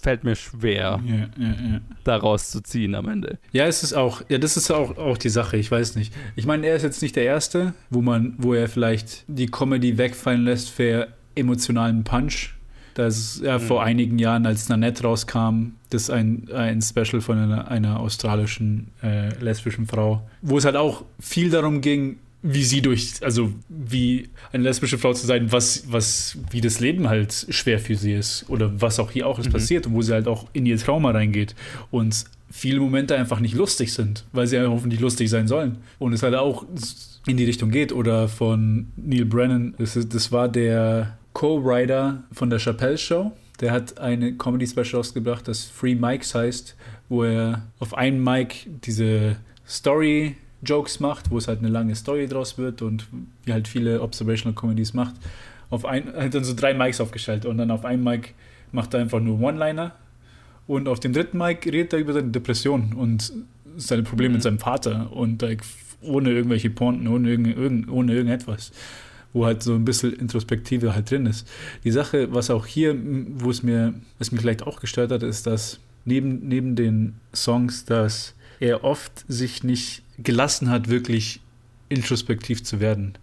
fällt 0.00 0.22
mir 0.24 0.36
schwer, 0.36 1.00
Ja, 1.04 1.14
ja, 1.36 1.48
ja. 1.52 1.80
daraus 2.04 2.50
zu 2.50 2.62
ziehen 2.62 2.94
am 2.94 3.08
Ende. 3.08 3.38
Ja, 3.52 3.66
es 3.66 3.82
ist 3.82 3.92
auch, 3.92 4.22
ja, 4.28 4.38
das 4.38 4.56
ist 4.56 4.70
auch, 4.70 4.96
auch 4.96 5.18
die 5.18 5.28
Sache, 5.30 5.56
ich 5.56 5.70
weiß 5.70 5.96
nicht. 5.96 6.14
Ich 6.36 6.46
meine, 6.46 6.66
er 6.66 6.76
ist 6.76 6.82
jetzt 6.84 7.02
nicht 7.02 7.16
der 7.16 7.24
Erste, 7.24 7.74
wo 7.90 8.00
man, 8.00 8.34
wo 8.38 8.54
er 8.54 8.68
vielleicht 8.68 9.24
die 9.26 9.46
Comedy 9.46 9.98
wegfallen 9.98 10.44
lässt 10.44 10.70
für 10.70 11.08
emotionalen 11.34 12.04
Punch. 12.04 12.53
Da 12.94 13.06
ist 13.08 13.42
ja 13.42 13.58
vor 13.58 13.80
Mhm. 13.82 13.86
einigen 13.88 14.18
Jahren, 14.18 14.46
als 14.46 14.68
Nanette 14.68 15.02
rauskam, 15.02 15.72
das 15.90 16.02
ist 16.04 16.10
ein, 16.10 16.48
ein 16.54 16.80
Special 16.80 17.20
von 17.20 17.38
einer, 17.38 17.68
einer 17.68 18.00
australischen 18.00 18.88
äh, 19.02 19.28
lesbischen 19.42 19.86
Frau, 19.86 20.22
wo 20.42 20.58
es 20.58 20.64
halt 20.64 20.76
auch 20.76 21.04
viel 21.20 21.50
darum 21.50 21.80
ging, 21.80 22.16
wie 22.46 22.62
sie 22.62 22.82
durch, 22.82 23.14
also 23.22 23.52
wie 23.70 24.28
eine 24.52 24.64
lesbische 24.64 24.98
Frau 24.98 25.14
zu 25.14 25.26
sein, 25.26 25.50
was, 25.50 25.84
was, 25.90 26.36
wie 26.50 26.60
das 26.60 26.78
Leben 26.78 27.08
halt 27.08 27.46
schwer 27.48 27.78
für 27.80 27.96
sie 27.96 28.12
ist 28.12 28.44
oder 28.48 28.80
was 28.82 29.00
auch 29.00 29.10
hier 29.10 29.26
auch 29.26 29.38
ist 29.38 29.46
Mhm. 29.48 29.52
passiert 29.52 29.86
und 29.86 29.94
wo 29.94 30.02
sie 30.02 30.12
halt 30.12 30.28
auch 30.28 30.46
in 30.52 30.66
ihr 30.66 30.76
Trauma 30.78 31.10
reingeht 31.12 31.54
und 31.90 32.24
viele 32.50 32.78
Momente 32.80 33.16
einfach 33.16 33.40
nicht 33.40 33.54
lustig 33.54 33.92
sind, 33.94 34.24
weil 34.32 34.46
sie 34.46 34.56
ja 34.56 34.68
hoffentlich 34.68 35.00
lustig 35.00 35.30
sein 35.30 35.48
sollen 35.48 35.78
und 35.98 36.12
es 36.12 36.22
halt 36.22 36.34
auch 36.34 36.64
in 37.26 37.36
die 37.38 37.44
Richtung 37.44 37.70
geht 37.70 37.92
oder 37.92 38.28
von 38.28 38.88
Neil 38.96 39.24
Brennan, 39.24 39.74
das, 39.78 39.96
ist, 39.96 40.14
das 40.14 40.30
war 40.30 40.46
der 40.48 41.16
Co-Writer 41.34 42.22
von 42.32 42.48
der 42.48 42.58
Chappelle 42.58 42.96
Show, 42.96 43.32
der 43.60 43.72
hat 43.72 43.98
eine 43.98 44.34
Comedy-Special 44.34 45.00
ausgebracht, 45.00 45.46
das 45.46 45.64
Free 45.64 45.94
Mics 45.94 46.34
heißt, 46.34 46.76
wo 47.08 47.24
er 47.24 47.66
auf 47.78 47.94
einem 47.94 48.22
Mic 48.22 48.66
diese 48.84 49.36
Story 49.68 50.36
Jokes 50.62 51.00
macht, 51.00 51.30
wo 51.30 51.38
es 51.38 51.46
halt 51.46 51.58
eine 51.58 51.68
lange 51.68 51.94
Story 51.94 52.26
draus 52.26 52.56
wird 52.56 52.82
und 52.82 53.06
wie 53.44 53.52
halt 53.52 53.68
viele 53.68 54.00
Observational 54.00 54.54
Comedies 54.54 54.94
macht. 54.94 55.14
Auf 55.70 55.84
ein, 55.84 56.14
er 56.14 56.24
hat 56.24 56.34
dann 56.34 56.44
so 56.44 56.54
drei 56.54 56.72
Mics 56.72 57.00
aufgestellt 57.00 57.44
und 57.46 57.58
dann 57.58 57.70
auf 57.70 57.84
einem 57.84 58.02
Mic 58.04 58.30
macht 58.72 58.94
er 58.94 59.00
einfach 59.00 59.20
nur 59.20 59.40
One-Liner 59.40 59.92
und 60.66 60.88
auf 60.88 61.00
dem 61.00 61.12
dritten 61.12 61.36
Mic 61.36 61.66
redet 61.66 61.92
er 61.92 61.98
über 61.98 62.12
seine 62.12 62.30
Depression 62.30 62.94
und 62.94 63.32
seine 63.76 64.04
Probleme 64.04 64.34
mit 64.34 64.42
seinem 64.42 64.58
Vater 64.60 65.12
und 65.12 65.42
like, 65.42 65.62
ohne 66.00 66.30
irgendwelche 66.30 66.70
Ponten, 66.70 67.08
ohne, 67.08 67.30
irgend, 67.30 67.90
ohne 67.90 68.14
irgendetwas 68.14 68.70
wo 69.34 69.44
halt 69.44 69.62
so 69.62 69.74
ein 69.74 69.84
bisschen 69.84 70.14
Introspektive 70.14 70.94
halt 70.94 71.10
drin 71.10 71.26
ist. 71.26 71.46
Die 71.82 71.90
Sache, 71.90 72.32
was 72.32 72.48
auch 72.48 72.64
hier, 72.64 72.96
wo 73.36 73.50
es 73.50 73.62
mir, 73.62 73.92
was 74.18 74.32
mich 74.32 74.40
vielleicht 74.40 74.62
auch 74.62 74.80
gestört 74.80 75.10
hat, 75.10 75.22
ist, 75.22 75.46
dass 75.46 75.80
neben, 76.06 76.48
neben 76.48 76.76
den 76.76 77.16
Songs, 77.34 77.84
dass 77.84 78.34
er 78.60 78.84
oft 78.84 79.24
sich 79.28 79.62
nicht 79.62 80.02
gelassen 80.22 80.70
hat, 80.70 80.88
wirklich 80.88 81.40
introspektiv 81.88 82.62
zu 82.62 82.80
werden. 82.80 83.14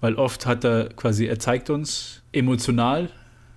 Weil 0.00 0.14
oft 0.14 0.46
hat 0.46 0.64
er 0.64 0.88
quasi, 0.88 1.26
er 1.26 1.38
zeigt 1.38 1.70
uns 1.70 2.22
emotional, 2.32 3.10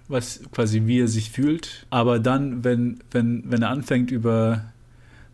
was 0.08 0.42
quasi 0.52 0.84
wie 0.86 1.00
er 1.00 1.08
sich 1.08 1.32
fühlt, 1.32 1.86
aber 1.90 2.20
dann, 2.20 2.64
wenn, 2.66 3.00
wenn, 3.12 3.44
wenn 3.50 3.62
er 3.62 3.70
anfängt 3.70 4.12
über 4.12 4.66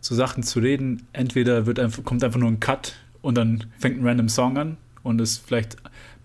so 0.00 0.14
Sachen 0.14 0.44
zu 0.44 0.60
reden, 0.60 1.02
entweder 1.12 1.66
wird 1.66 1.80
einfach, 1.80 2.04
kommt 2.04 2.22
einfach 2.22 2.38
nur 2.38 2.48
ein 2.48 2.60
Cut 2.60 2.94
und 3.20 3.36
dann 3.36 3.64
fängt 3.78 4.00
ein 4.00 4.06
random 4.06 4.28
Song 4.28 4.56
an 4.56 4.76
und 5.02 5.20
ist 5.20 5.44
vielleicht 5.44 5.76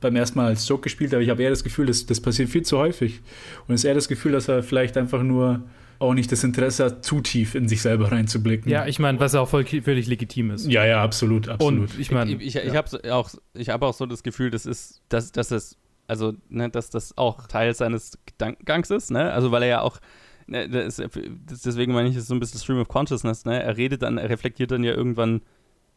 beim 0.04 0.16
ersten 0.16 0.38
Mal 0.38 0.48
als 0.48 0.68
Joke 0.68 0.84
gespielt, 0.84 1.14
aber 1.14 1.24
ich 1.24 1.30
habe 1.30 1.42
eher 1.42 1.50
das 1.50 1.64
Gefühl, 1.64 1.88
das, 1.88 2.06
das 2.06 2.22
passiert 2.22 2.50
viel 2.50 2.62
zu 2.62 2.78
häufig. 2.78 3.22
Und 3.68 3.74
es 3.74 3.82
ist 3.82 3.86
eher 3.86 3.96
das 3.96 4.08
Gefühl, 4.08 4.32
dass 4.34 4.48
er 4.48 4.62
vielleicht 4.62 4.96
einfach 4.98 5.24
nur 5.24 5.64
auch 6.00 6.14
nicht 6.14 6.32
das 6.32 6.44
Interesse 6.44 6.86
hat, 6.86 7.06
zu 7.06 7.22
tief 7.22 7.56
in 7.56 7.68
sich 7.68 7.82
selber 7.82 8.12
reinzublicken. 8.12 8.70
Ja, 8.70 8.86
ich 8.86 9.00
meine, 9.00 9.20
was 9.20 9.34
ja 9.34 9.40
auch 9.40 9.50
voll, 9.50 9.66
völlig 9.66 10.08
legitim 10.08 10.52
ist. 10.52 10.68
ja, 10.68 10.86
ja, 10.86 11.02
absolut, 11.02 11.48
absolut. 11.48 11.92
Und 11.92 12.00
ich 12.00 12.12
meine, 12.12 12.32
ich, 12.32 12.56
ich, 12.56 12.64
ich 12.64 12.76
habe 12.76 13.14
auch, 13.14 13.30
ich 13.54 13.70
hab 13.70 13.82
auch 13.82 13.94
so 13.94 14.06
das 14.06 14.22
Gefühl, 14.24 14.52
das 14.52 14.66
ist, 14.66 15.02
dass, 15.10 15.32
dass 15.32 15.52
es, 15.52 15.78
also, 16.08 16.34
ne, 16.50 16.70
dass 16.70 16.90
das 16.90 17.18
auch 17.18 17.48
Teil 17.48 17.74
seines 17.74 18.20
Gedankengangs 18.26 18.90
ist, 18.90 19.12
ne? 19.12 19.32
Also, 19.32 19.52
weil 19.52 19.64
er 19.64 19.70
ja 19.70 19.82
auch, 19.82 20.00
ne, 20.48 20.68
das, 20.70 21.02
deswegen 21.48 21.94
meine 21.94 22.10
ich, 22.10 22.16
es 22.16 22.24
ist 22.24 22.28
so 22.28 22.36
ein 22.36 22.40
bisschen 22.40 22.60
Stream 22.60 22.80
of 22.80 22.90
Consciousness, 22.90 23.46
ne? 23.46 23.64
Er 23.64 23.78
redet 23.78 24.02
dann, 24.02 24.18
er 24.18 24.30
reflektiert 24.30 24.72
dann 24.72 24.84
ja 24.84 24.94
irgendwann 24.94 25.42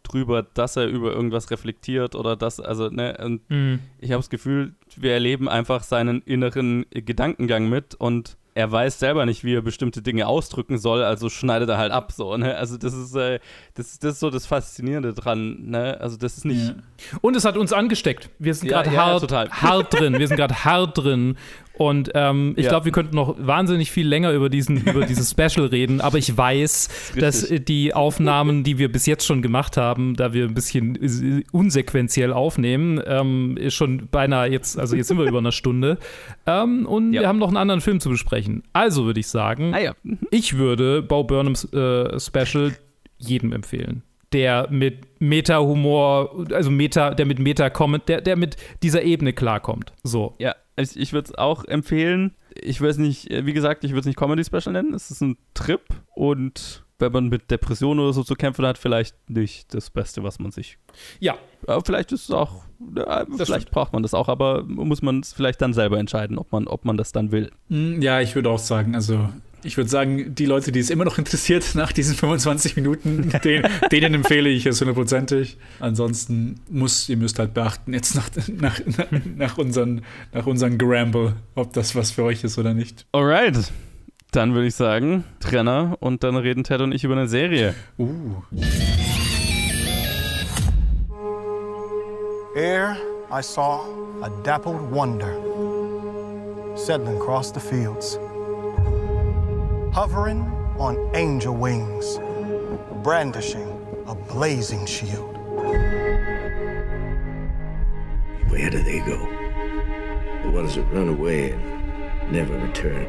drüber, 0.06 0.42
dass 0.42 0.76
er 0.76 0.86
über 0.86 1.12
irgendwas 1.12 1.50
reflektiert 1.50 2.14
oder 2.14 2.36
das, 2.36 2.60
also, 2.60 2.88
ne, 2.88 3.16
und 3.22 3.48
Mhm. 3.50 3.80
ich 3.98 4.10
habe 4.12 4.20
das 4.20 4.30
Gefühl, 4.30 4.74
wir 4.96 5.12
erleben 5.12 5.48
einfach 5.48 5.82
seinen 5.82 6.22
inneren 6.22 6.86
Gedankengang 6.90 7.68
mit 7.68 7.94
und 7.94 8.36
er 8.56 8.72
weiß 8.72 8.98
selber 8.98 9.26
nicht, 9.26 9.44
wie 9.44 9.54
er 9.54 9.62
bestimmte 9.62 10.00
Dinge 10.02 10.26
ausdrücken 10.26 10.78
soll, 10.78 11.02
also 11.04 11.28
schneidet 11.28 11.68
er 11.68 11.76
halt 11.78 11.92
ab, 11.92 12.10
so, 12.12 12.36
ne? 12.36 12.56
Also 12.56 12.76
das 12.78 12.94
ist, 12.94 13.14
äh, 13.14 13.38
das, 13.74 13.98
das 13.98 14.14
ist 14.14 14.20
so 14.20 14.30
das 14.30 14.46
Faszinierende 14.46 15.12
dran, 15.12 15.58
ne? 15.70 15.98
Also 16.00 16.16
das 16.16 16.38
ist 16.38 16.44
nicht. 16.46 16.68
Ja. 16.68 16.74
Und 17.20 17.36
es 17.36 17.44
hat 17.44 17.56
uns 17.56 17.72
angesteckt. 17.72 18.30
Wir 18.38 18.54
sind 18.54 18.70
Ja, 18.70 18.82
gerade 18.82 18.96
hart, 18.96 19.52
hart 19.62 19.92
drin. 20.00 20.18
Wir 20.18 20.26
sind 20.26 20.36
gerade 20.38 20.64
hart 20.64 20.96
drin. 20.98 21.36
Und 21.78 22.10
ähm, 22.14 22.54
ich 22.56 22.64
Ja. 22.64 22.70
glaube, 22.70 22.86
wir 22.86 22.92
könnten 22.92 23.14
noch 23.14 23.36
wahnsinnig 23.38 23.90
viel 23.90 24.08
länger 24.08 24.32
über, 24.32 24.48
diesen, 24.48 24.78
über 24.86 25.04
dieses 25.04 25.30
Special 25.32 25.66
reden. 25.66 26.00
Aber 26.00 26.16
ich 26.16 26.34
weiß, 26.34 26.88
Richtig. 27.08 27.20
dass 27.22 27.42
äh, 27.50 27.60
die 27.60 27.92
Aufnahmen, 27.92 28.64
die 28.64 28.78
wir 28.78 28.90
bis 28.90 29.04
jetzt 29.04 29.26
schon 29.26 29.42
gemacht 29.42 29.76
haben, 29.76 30.16
da 30.16 30.32
wir 30.32 30.44
ein 30.46 30.54
bisschen 30.54 30.96
äh, 30.96 31.44
unsequenziell 31.52 32.32
aufnehmen, 32.32 32.98
ähm, 33.06 33.58
ist 33.58 33.74
schon 33.74 34.08
beinahe 34.10 34.48
jetzt, 34.50 34.78
also 34.78 34.96
jetzt 34.96 35.08
sind 35.08 35.18
wir 35.18 35.26
über 35.26 35.36
einer 35.36 35.52
Stunde. 35.52 35.98
Ähm, 36.46 36.86
und 36.86 37.12
Ja. 37.12 37.20
wir 37.20 37.28
haben 37.28 37.38
noch 37.38 37.48
einen 37.48 37.58
anderen 37.58 37.82
Film 37.82 38.00
zu 38.00 38.08
besprechen. 38.08 38.45
Also 38.72 39.04
würde 39.04 39.20
ich 39.20 39.26
sagen, 39.28 39.74
Ah 39.74 39.80
ja. 39.80 39.94
ich 40.30 40.56
würde 40.56 41.02
Bo 41.02 41.24
Burnhams 41.24 41.64
äh, 41.72 42.18
Special 42.20 42.72
jedem 43.18 43.52
empfehlen. 43.52 44.02
der 44.32 44.68
mit 44.70 45.20
Meta-Humor, 45.20 46.46
also 46.52 46.70
Meta, 46.70 47.14
der 47.14 47.26
mit 47.26 47.38
Meta 47.38 47.70
comment, 47.70 48.06
der, 48.08 48.20
der 48.20 48.36
mit 48.36 48.56
dieser 48.82 49.02
Ebene 49.02 49.32
klarkommt. 49.32 49.92
So. 50.02 50.34
Ja, 50.38 50.54
ich, 50.76 50.96
ich 50.96 51.12
würde 51.12 51.28
es 51.30 51.34
auch 51.38 51.64
empfehlen. 51.64 52.34
Ich 52.60 52.80
weiß 52.80 52.98
nicht, 52.98 53.28
wie 53.30 53.52
gesagt, 53.52 53.84
ich 53.84 53.90
würde 53.92 54.00
es 54.00 54.06
nicht 54.06 54.18
Comedy-Special 54.18 54.72
nennen. 54.72 54.94
Es 54.94 55.10
ist 55.10 55.20
ein 55.22 55.36
Trip 55.54 55.80
und 56.14 56.84
wenn 56.98 57.12
man 57.12 57.28
mit 57.28 57.50
Depressionen 57.50 58.00
oder 58.00 58.12
so 58.14 58.22
zu 58.24 58.34
kämpfen 58.34 58.64
hat, 58.66 58.78
vielleicht 58.78 59.14
nicht 59.30 59.72
das 59.74 59.90
Beste, 59.90 60.22
was 60.22 60.38
man 60.38 60.50
sich. 60.50 60.78
Ja. 61.20 61.36
Aber 61.66 61.82
vielleicht 61.84 62.12
ist 62.12 62.24
es 62.24 62.30
auch, 62.30 62.64
vielleicht 63.36 63.70
braucht 63.70 63.92
man 63.92 64.02
das 64.02 64.14
auch, 64.14 64.28
aber 64.28 64.62
muss 64.64 65.02
man 65.02 65.20
es 65.20 65.32
vielleicht 65.32 65.60
dann 65.62 65.72
selber 65.72 65.98
entscheiden, 65.98 66.38
ob 66.38 66.52
man, 66.52 66.66
ob 66.66 66.84
man 66.84 66.96
das 66.96 67.12
dann 67.12 67.32
will. 67.32 67.50
Mm, 67.68 68.00
Ja, 68.00 68.20
ich 68.20 68.34
würde 68.34 68.50
auch 68.50 68.58
sagen, 68.58 68.94
also 68.94 69.28
ich 69.62 69.76
würde 69.76 69.90
sagen, 69.90 70.34
die 70.34 70.46
Leute, 70.46 70.70
die 70.70 70.78
es 70.78 70.90
immer 70.90 71.04
noch 71.04 71.18
interessiert 71.18 71.64
nach 71.74 71.92
diesen 71.92 72.14
25 72.14 72.76
Minuten, 72.76 73.32
den, 73.44 73.66
denen 73.90 74.14
empfehle 74.14 74.48
ich 74.48 74.66
es 74.66 74.80
hundertprozentig. 74.80 75.56
Ansonsten 75.80 76.60
muss, 76.70 77.08
ihr 77.08 77.16
müsst 77.16 77.38
halt 77.38 77.54
beachten, 77.54 77.92
jetzt 77.92 78.14
nach, 78.14 78.30
nach, 78.48 78.80
nach, 79.36 79.58
unseren, 79.58 80.02
nach 80.32 80.46
unseren 80.46 80.78
Gramble, 80.78 81.34
ob 81.54 81.72
das 81.72 81.94
was 81.94 82.10
für 82.12 82.24
euch 82.24 82.44
ist 82.44 82.58
oder 82.58 82.74
nicht. 82.74 83.06
Alright. 83.12 83.72
Dann 84.32 84.54
würde 84.54 84.66
ich 84.66 84.74
sagen, 84.74 85.24
Trenner 85.40 85.96
und 86.00 86.22
dann 86.22 86.36
reden 86.36 86.64
Ted 86.64 86.80
und 86.80 86.92
ich 86.92 87.04
über 87.04 87.14
eine 87.16 87.28
Serie. 87.28 87.74
Uh. 87.98 88.42
Ere 92.56 92.96
I 93.30 93.42
saw 93.42 93.84
a 94.22 94.30
dappled 94.42 94.80
wonder 94.90 95.34
settling 96.74 97.18
across 97.18 97.50
the 97.50 97.60
fields, 97.60 98.14
hovering 99.94 100.40
on 100.78 100.96
angel 101.14 101.54
wings, 101.54 102.18
brandishing 103.02 103.68
a 104.06 104.14
blazing 104.14 104.86
shield. 104.86 105.36
Where 108.48 108.70
do 108.70 108.82
they 108.82 109.00
go? 109.00 109.18
The 110.44 110.50
ones 110.50 110.76
that 110.76 110.84
run 110.90 111.08
away 111.08 111.50
and 111.50 112.32
never 112.32 112.56
return. 112.56 113.06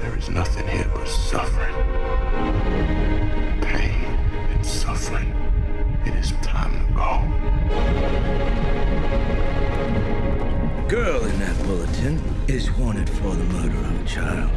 There 0.00 0.18
is 0.18 0.28
nothing 0.28 0.66
here 0.66 0.90
but 0.92 1.06
suffering. 1.06 1.74
Pain 3.62 4.04
and 4.50 4.66
suffering. 4.66 5.49
It 6.06 6.14
is 6.14 6.32
time 6.42 6.72
to 6.72 6.92
go. 6.94 7.22
Girl 10.88 11.24
in 11.24 11.38
that 11.40 11.56
bulletin 11.64 12.22
is 12.48 12.70
wanted 12.72 13.08
for 13.08 13.34
the 13.34 13.44
murder 13.44 13.76
of 13.76 14.00
a 14.00 14.04
child. 14.04 14.50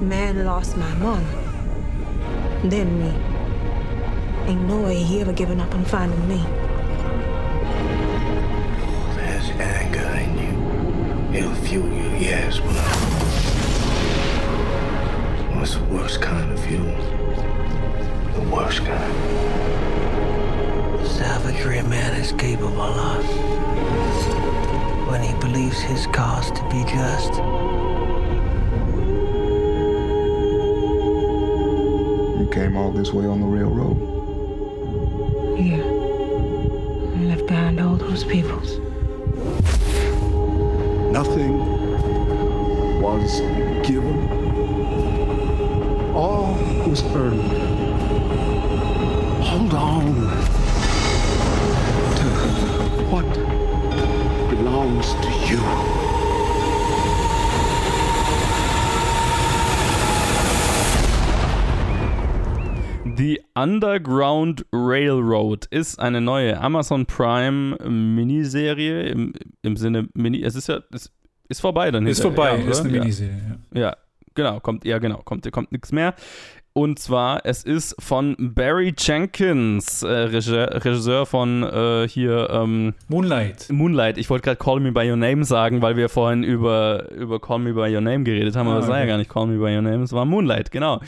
Man 0.00 0.44
lost 0.44 0.76
my 0.76 0.94
mama. 0.94 1.42
Then 2.64 2.98
me. 3.00 3.12
Ain't 4.46 4.62
no 4.62 4.80
way 4.82 5.02
he 5.02 5.20
ever 5.20 5.32
given 5.32 5.60
up 5.60 5.74
on 5.74 5.84
finding 5.84 6.28
me. 6.28 6.44
There's 9.16 9.50
anger 9.58 10.08
in 10.24 10.38
you. 10.38 11.38
It'll 11.38 11.54
fuel 11.56 11.88
you, 11.88 12.10
yes, 12.16 12.60
but 12.60 12.76
what's 15.56 15.74
the 15.74 15.84
worst 15.84 16.20
kind 16.20 16.52
of 16.52 16.60
fuel? 16.60 17.23
The 18.34 18.40
worst 18.52 18.84
kind. 18.84 19.14
Savagery 21.06 21.78
a 21.78 21.84
man 21.84 22.20
is 22.20 22.32
capable 22.32 22.82
of 22.82 23.24
when 25.08 25.22
he 25.22 25.32
believes 25.38 25.80
his 25.80 26.08
cause 26.08 26.50
to 26.50 26.62
be 26.64 26.82
just. 26.84 27.34
You 32.40 32.48
came 32.52 32.76
all 32.76 32.90
this 32.90 33.12
way 33.12 33.26
on 33.26 33.40
the 33.40 33.46
railroad? 33.46 33.98
Yeah. 35.56 35.84
I 37.14 37.24
left 37.26 37.46
behind 37.46 37.78
all 37.80 37.94
those 37.94 38.24
peoples. 38.24 38.78
Nothing 41.12 41.58
was 43.00 43.40
given. 43.86 44.43
All 46.14 46.54
was 46.88 47.02
earned. 47.14 47.42
Hold 49.42 49.74
on 49.74 50.04
to 52.16 52.26
what 53.10 53.28
belongs 54.50 55.12
to 55.14 55.30
you. 55.48 55.60
The 63.16 63.40
Underground 63.54 64.64
Railroad 64.72 65.66
ist 65.70 65.98
eine 66.00 66.20
neue 66.20 66.58
Amazon 66.60 67.06
Prime 67.06 67.76
Miniserie 67.88 69.08
im, 69.08 69.34
im 69.62 69.76
Sinne 69.76 70.08
Mini. 70.14 70.42
Es 70.42 70.54
ist 70.54 70.68
ja, 70.68 70.80
es 70.92 71.12
ist 71.48 71.60
vorbei 71.60 71.90
dann. 71.90 72.06
Ist 72.06 72.22
vorbei, 72.22 72.56
ja, 72.58 72.70
ist 72.70 72.80
eine 72.80 72.94
Ja. 72.94 73.00
Miniserie, 73.00 73.58
ja. 73.74 73.80
Ja, 73.80 73.96
genau, 74.34 74.60
kommt, 74.60 74.84
ja 74.84 74.98
genau, 74.98 75.18
kommt, 75.24 75.50
kommt 75.52 75.72
nichts 75.72 75.92
mehr. 75.92 76.14
Und 76.76 76.98
zwar, 76.98 77.46
es 77.46 77.62
ist 77.62 77.94
von 78.00 78.34
Barry 78.36 78.92
Jenkins, 78.98 80.02
äh, 80.02 80.08
Regisseur, 80.08 80.84
Regisseur 80.84 81.24
von 81.24 81.62
äh, 81.62 82.08
hier 82.08 82.50
ähm, 82.50 82.94
Moonlight. 83.06 83.68
Moonlight. 83.70 84.18
Ich 84.18 84.28
wollte 84.28 84.42
gerade 84.42 84.56
Call 84.56 84.80
Me 84.80 84.90
By 84.90 85.08
Your 85.08 85.16
Name 85.16 85.44
sagen, 85.44 85.82
weil 85.82 85.96
wir 85.96 86.08
vorhin 86.08 86.42
über, 86.42 87.12
über 87.12 87.38
Call 87.38 87.60
Me 87.60 87.74
By 87.74 87.94
Your 87.94 88.00
Name 88.00 88.24
geredet 88.24 88.56
haben, 88.56 88.66
aber 88.66 88.78
Ah, 88.78 88.82
es 88.82 88.88
war 88.88 88.96
ja 88.96 89.02
okay. 89.02 89.10
gar 89.10 89.18
nicht 89.18 89.30
Call 89.30 89.46
Me 89.46 89.58
By 89.64 89.76
Your 89.76 89.82
Name, 89.82 90.02
es 90.02 90.12
war 90.12 90.24
Moonlight, 90.24 90.72
genau. 90.72 91.00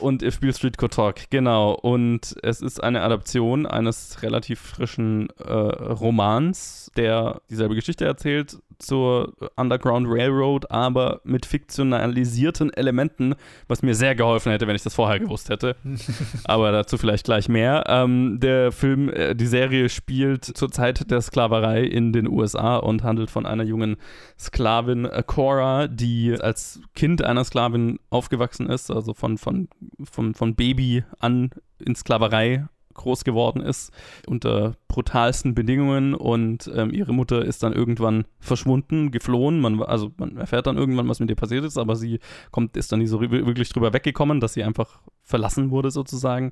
Und 0.00 0.24
If 0.24 0.40
Beale 0.40 0.54
Street 0.54 0.76
Could 0.76 0.92
Talk, 0.94 1.30
genau. 1.30 1.70
Und 1.74 2.34
es 2.42 2.60
ist 2.60 2.82
eine 2.82 3.02
Adaption 3.02 3.64
eines 3.64 4.20
relativ 4.24 4.58
frischen 4.58 5.28
äh, 5.38 5.52
Romans, 5.52 6.90
der 6.96 7.42
dieselbe 7.48 7.76
Geschichte 7.76 8.04
erzählt 8.04 8.58
zur 8.82 9.34
Underground 9.56 10.06
Railroad, 10.08 10.70
aber 10.70 11.20
mit 11.24 11.46
fiktionalisierten 11.46 12.72
Elementen, 12.72 13.34
was 13.68 13.82
mir 13.82 13.94
sehr 13.94 14.14
geholfen 14.14 14.52
hätte, 14.52 14.66
wenn 14.66 14.76
ich 14.76 14.82
das 14.82 14.94
vorher 14.94 15.18
gewusst 15.18 15.48
hätte. 15.48 15.76
aber 16.44 16.72
dazu 16.72 16.98
vielleicht 16.98 17.24
gleich 17.24 17.48
mehr. 17.48 17.84
Ähm, 17.88 18.38
der 18.40 18.72
Film, 18.72 19.08
äh, 19.08 19.34
die 19.34 19.46
Serie 19.46 19.88
spielt 19.88 20.44
zur 20.44 20.70
Zeit 20.70 21.10
der 21.10 21.20
Sklaverei 21.20 21.82
in 21.82 22.12
den 22.12 22.28
USA 22.28 22.76
und 22.76 23.02
handelt 23.02 23.30
von 23.30 23.46
einer 23.46 23.64
jungen 23.64 23.96
Sklavin, 24.38 25.04
äh, 25.04 25.22
Cora, 25.26 25.88
die 25.88 26.36
als 26.38 26.80
Kind 26.94 27.22
einer 27.22 27.44
Sklavin 27.44 27.98
aufgewachsen 28.10 28.68
ist, 28.68 28.90
also 28.90 29.14
von, 29.14 29.38
von, 29.38 29.68
von, 30.02 30.34
von 30.34 30.54
Baby 30.54 31.04
an 31.18 31.50
in 31.78 31.94
Sklaverei 31.94 32.66
groß 32.94 33.24
geworden 33.24 33.60
ist, 33.60 33.92
unter 34.26 34.74
brutalsten 34.88 35.54
Bedingungen 35.54 36.14
und 36.14 36.70
ähm, 36.74 36.90
ihre 36.92 37.12
Mutter 37.12 37.44
ist 37.44 37.62
dann 37.62 37.72
irgendwann 37.72 38.24
verschwunden, 38.40 39.10
geflohen. 39.10 39.60
Man, 39.60 39.82
also 39.82 40.12
man 40.18 40.36
erfährt 40.36 40.66
dann 40.66 40.76
irgendwann, 40.76 41.08
was 41.08 41.20
mit 41.20 41.30
ihr 41.30 41.36
passiert 41.36 41.64
ist, 41.64 41.78
aber 41.78 41.96
sie 41.96 42.20
kommt, 42.50 42.76
ist 42.76 42.92
dann 42.92 42.98
nicht 42.98 43.10
so 43.10 43.20
wirklich 43.20 43.68
drüber 43.70 43.92
weggekommen, 43.92 44.40
dass 44.40 44.54
sie 44.54 44.64
einfach 44.64 45.00
verlassen 45.22 45.70
wurde 45.70 45.90
sozusagen. 45.90 46.50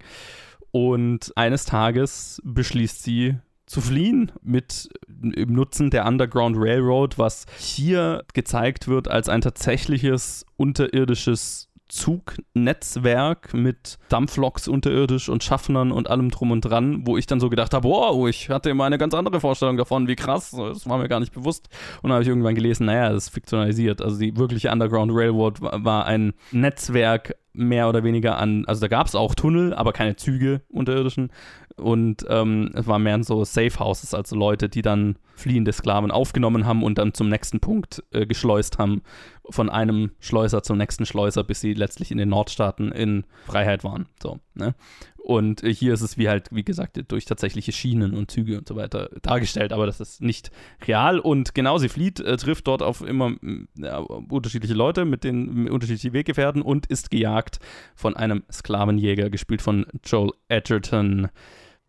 Und 0.73 1.33
eines 1.37 1.65
Tages 1.65 2.41
beschließt 2.45 3.03
sie 3.03 3.37
zu 3.71 3.81
fliehen 3.81 4.33
mit 4.43 4.89
im 5.07 5.53
Nutzen 5.53 5.91
der 5.91 6.05
Underground 6.05 6.57
Railroad, 6.59 7.19
was 7.19 7.47
hier 7.57 8.25
gezeigt 8.35 8.89
wird 8.89 9.07
als 9.09 9.29
ein 9.29 9.43
tatsächliches 9.43 10.45
unterirdisches 10.57 11.70
Zugnetzwerk 11.91 13.53
mit 13.53 13.99
Dampfloks 14.09 14.69
unterirdisch 14.69 15.29
und 15.29 15.45
Schaffnern 15.45 15.93
und 15.93 16.09
allem 16.09 16.31
drum 16.31 16.51
und 16.51 16.63
dran, 16.63 17.07
wo 17.07 17.17
ich 17.17 17.27
dann 17.27 17.41
so 17.41 17.51
gedacht 17.51 17.75
habe, 17.75 17.89
wow, 17.89 18.29
ich 18.29 18.49
hatte 18.49 18.71
immer 18.71 18.85
eine 18.85 18.99
ganz 18.99 19.15
andere 19.15 19.41
Vorstellung 19.41 19.77
davon, 19.77 20.09
wie 20.09 20.17
krass, 20.17 20.53
das 20.53 20.89
war 20.89 20.99
mir 20.99 21.09
gar 21.09 21.21
nicht 21.21 21.33
bewusst. 21.33 21.69
Und 22.03 22.09
dann 22.09 22.15
habe 22.15 22.23
ich 22.23 22.29
irgendwann 22.29 22.55
gelesen, 22.55 22.87
naja, 22.87 23.11
das 23.11 23.25
ist 23.25 23.35
fiktionalisiert. 23.35 24.01
Also 24.01 24.19
die 24.19 24.37
wirkliche 24.37 24.71
Underground 24.71 25.13
Railroad 25.15 25.61
war, 25.61 25.85
war 25.85 26.07
ein 26.07 26.33
Netzwerk 26.53 27.35
mehr 27.53 27.89
oder 27.89 28.05
weniger 28.05 28.39
an, 28.39 28.65
also 28.67 28.81
da 28.81 28.89
gab 28.89 29.07
es 29.07 29.15
auch 29.15 29.35
Tunnel, 29.35 29.75
aber 29.75 29.93
keine 29.93 30.17
Züge 30.17 30.63
unterirdischen. 30.69 31.31
Und 31.77 32.27
ähm, 32.29 32.71
es 32.75 32.87
waren 32.87 33.03
mehr 33.03 33.23
so 33.25 33.45
Safe 33.45 33.79
Houses, 33.79 34.15
also 34.15 34.37
Leute, 34.37 34.69
die 34.69 34.83
dann 34.83 35.17
fliehende 35.35 35.73
Sklaven 35.73 36.11
aufgenommen 36.11 36.67
haben 36.67 36.83
und 36.83 36.99
dann 36.99 37.15
zum 37.15 37.29
nächsten 37.29 37.61
Punkt 37.61 38.03
äh, 38.13 38.27
geschleust 38.27 38.79
haben, 38.79 39.03
von 39.49 39.71
einem 39.71 40.11
Schleuser 40.21 40.63
zum 40.63 40.79
nächsten 40.79 41.07
Schleuser, 41.07 41.43
bis 41.43 41.61
sie 41.61 41.75
letztlich 41.75 42.11
in 42.11 42.19
den 42.19 42.29
Nordstaaten 42.29 42.93
in 42.93 43.25
Freiheit 43.47 43.83
waren. 43.83 44.07
So, 44.23 44.39
ne? 44.55 44.75
Und 45.23 45.63
äh, 45.63 45.73
hier 45.73 45.95
ist 45.95 46.01
es 46.01 46.19
wie 46.19 46.29
halt, 46.29 46.49
wie 46.51 46.65
gesagt, 46.65 47.01
durch 47.09 47.25
tatsächliche 47.25 47.73
Schienen 47.73 48.15
und 48.15 48.31
Züge 48.31 48.59
und 48.59 48.67
so 48.67 48.77
weiter 48.77 49.11
dargestellt, 49.23 49.73
aber 49.73 49.87
das 49.87 50.01
ist 50.01 50.23
nicht 50.23 50.51
real. 50.87 51.19
Und 51.19 51.55
genau, 51.55 51.79
sie 51.79 51.89
flieht, 51.89 52.21
äh, 52.21 52.37
trifft 52.37 52.67
dort 52.67 52.83
auf 52.83 53.03
immer 53.03 53.31
mm, 53.31 53.69
ja, 53.77 53.99
unterschiedliche 53.99 54.75
Leute 54.75 55.05
mit 55.05 55.25
den 55.25 55.65
mit 55.65 55.73
unterschiedlichen 55.73 56.13
Weggefährten 56.13 56.63
und 56.63 56.87
ist 56.87 57.11
gejagt 57.11 57.61
von 57.95 58.17
einem 58.17 58.45
Sklavenjäger, 58.51 59.31
gespielt 59.31 59.63
von 59.63 59.87
Joel 60.05 60.33
Edgerton. 60.49 61.29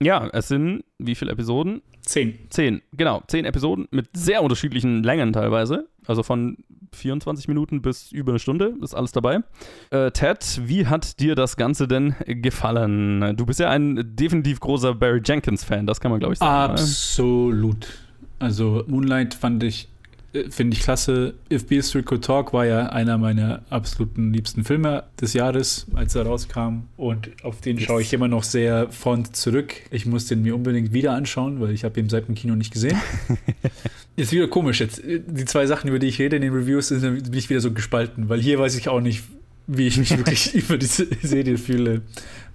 Ja, 0.02 0.28
es 0.34 0.48
sind 0.48 0.84
wie 0.98 1.16
viele 1.16 1.32
Episoden? 1.32 1.82
Zehn. 2.02 2.40
Zehn, 2.50 2.82
genau. 2.94 3.22
Zehn 3.28 3.46
Episoden 3.46 3.88
mit 3.92 4.10
sehr 4.14 4.42
unterschiedlichen 4.42 5.04
Längen 5.04 5.34
teilweise. 5.34 5.88
Also 6.08 6.24
von 6.24 6.58
24 6.94 7.48
Minuten 7.48 7.82
bis 7.82 8.12
über 8.12 8.32
eine 8.32 8.40
Stunde 8.40 8.74
ist 8.82 8.96
alles 8.96 9.12
dabei. 9.12 9.40
Äh, 9.92 10.12
Ted, 10.12 10.62
wie 10.66 10.88
hat 10.88 11.20
dir 11.20 11.36
das 11.36 11.56
Ganze 11.56 11.88
denn 11.88 12.16
gefallen? 12.26 13.36
Du 13.38 13.46
bist 13.46 13.60
ja 13.60 13.70
ein 13.70 14.16
definitiv 14.16 14.60
großer 14.60 14.96
Barry 14.96 15.22
Jenkins-Fan, 15.24 15.86
das 15.86 16.02
kann 16.02 16.12
man, 16.12 16.20
glaube 16.20 16.34
ich, 16.34 16.40
sagen. 16.40 16.74
Absolut. 16.74 17.88
Also 18.40 18.84
Moonlight 18.88 19.36
fand 19.36 19.62
ich 19.64 19.91
finde 20.50 20.78
ich 20.78 20.84
klasse. 20.84 21.34
If 21.52 21.68
Beatrice 21.68 22.04
Could 22.04 22.24
Talk 22.24 22.54
war 22.54 22.66
ja 22.66 22.88
einer 22.88 23.18
meiner 23.18 23.64
absoluten 23.70 24.34
liebsten 24.34 24.64
Filme 24.64 25.04
des 25.20 25.34
Jahres, 25.34 25.88
als 25.94 26.16
er 26.16 26.26
rauskam. 26.26 26.84
Und 26.98 27.30
auf 27.44 27.62
den 27.62 27.78
yes. 27.78 27.86
schaue 27.86 28.02
ich 28.02 28.14
immer 28.14 28.28
noch 28.28 28.44
sehr 28.44 28.90
fond 28.90 29.36
zurück. 29.36 29.74
Ich 29.92 30.06
muss 30.06 30.28
den 30.28 30.42
mir 30.42 30.56
unbedingt 30.56 30.94
wieder 30.94 31.14
anschauen, 31.14 31.60
weil 31.60 31.72
ich 31.72 31.84
habe 31.84 32.00
ihn 32.00 32.10
seit 32.10 32.28
dem 32.28 32.36
Kino 32.36 32.56
nicht 32.56 32.72
gesehen. 32.72 32.98
Ist 34.16 34.32
wieder 34.32 34.48
komisch 34.48 34.80
jetzt. 34.80 35.02
Die 35.06 35.46
zwei 35.46 35.66
Sachen, 35.66 35.88
über 35.90 36.00
die 36.00 36.08
ich 36.08 36.20
rede 36.20 36.36
in 36.36 36.42
den 36.42 36.54
Reviews, 36.54 36.90
sind, 36.90 37.02
bin 37.02 37.34
ich 37.34 37.50
wieder 37.50 37.62
so 37.62 37.72
gespalten, 37.72 38.30
weil 38.30 38.42
hier 38.42 38.60
weiß 38.60 38.76
ich 38.76 38.90
auch 38.90 39.02
nicht, 39.02 39.24
wie 39.68 39.88
ich 39.88 39.98
mich 39.98 40.16
wirklich 40.18 40.54
über 40.56 40.78
diese 40.78 41.08
Serie 41.22 41.58
fühle. 41.58 42.02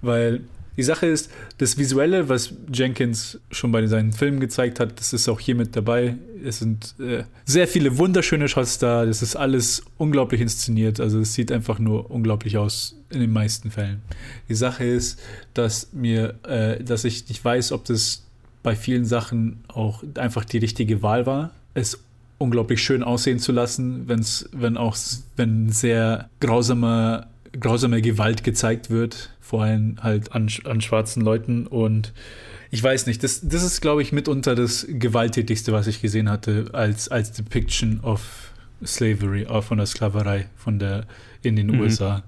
Weil 0.01 0.41
die 0.77 0.83
Sache 0.83 1.07
ist, 1.07 1.31
das 1.57 1.77
Visuelle, 1.79 2.29
was 2.29 2.53
Jenkins 2.71 3.39
schon 3.49 3.71
bei 3.71 3.85
seinen 3.87 4.13
Filmen 4.13 4.39
gezeigt 4.39 4.79
hat, 4.79 4.99
das 4.99 5.11
ist 5.11 5.27
auch 5.27 5.39
hier 5.39 5.55
mit 5.55 5.75
dabei. 5.75 6.15
Es 6.43 6.59
sind 6.59 6.95
äh, 6.99 7.23
sehr 7.45 7.67
viele 7.67 7.97
wunderschöne 7.97 8.47
Shots 8.47 8.79
da. 8.79 9.05
Das 9.05 9.21
ist 9.21 9.35
alles 9.35 9.83
unglaublich 9.97 10.41
inszeniert. 10.41 10.99
Also 10.99 11.19
es 11.19 11.33
sieht 11.33 11.51
einfach 11.51 11.79
nur 11.79 12.11
unglaublich 12.11 12.57
aus 12.57 12.95
in 13.09 13.19
den 13.19 13.31
meisten 13.31 13.71
Fällen. 13.71 14.01
Die 14.49 14.55
Sache 14.55 14.83
ist, 14.83 15.19
dass 15.53 15.93
mir, 15.93 16.35
äh, 16.43 16.83
dass 16.83 17.03
ich 17.03 17.27
nicht 17.29 17.43
weiß, 17.43 17.71
ob 17.71 17.85
das 17.85 18.23
bei 18.63 18.75
vielen 18.75 19.05
Sachen 19.05 19.63
auch 19.67 20.03
einfach 20.15 20.45
die 20.45 20.57
richtige 20.57 21.01
Wahl 21.01 21.25
war. 21.25 21.51
Es 21.73 21.99
unglaublich 22.37 22.83
schön 22.83 23.03
aussehen 23.03 23.39
zu 23.39 23.51
lassen, 23.51 24.07
wenn's, 24.07 24.49
wenn 24.51 24.77
auch 24.77 24.95
wenn 25.35 25.69
sehr 25.69 26.29
grausamer 26.39 27.27
grausame 27.59 28.01
Gewalt 28.01 28.43
gezeigt 28.43 28.89
wird, 28.89 29.31
vor 29.41 29.63
allem 29.63 29.97
halt 30.01 30.33
an, 30.33 30.49
an 30.65 30.81
schwarzen 30.81 31.21
Leuten. 31.21 31.67
Und 31.67 32.13
ich 32.69 32.83
weiß 32.83 33.07
nicht, 33.07 33.23
das, 33.23 33.41
das 33.47 33.63
ist, 33.63 33.81
glaube 33.81 34.01
ich, 34.01 34.11
mitunter 34.11 34.55
das 34.55 34.85
Gewalttätigste, 34.89 35.71
was 35.71 35.87
ich 35.87 36.01
gesehen 36.01 36.29
hatte, 36.29 36.69
als, 36.73 37.09
als 37.09 37.31
Depiction 37.31 38.01
of 38.01 38.51
Slavery, 38.85 39.47
auch 39.47 39.63
von 39.63 39.77
der 39.77 39.87
Sklaverei 39.87 40.47
von 40.55 40.79
der, 40.79 41.05
in 41.41 41.55
den 41.55 41.67
mhm. 41.67 41.81
USA. 41.81 42.23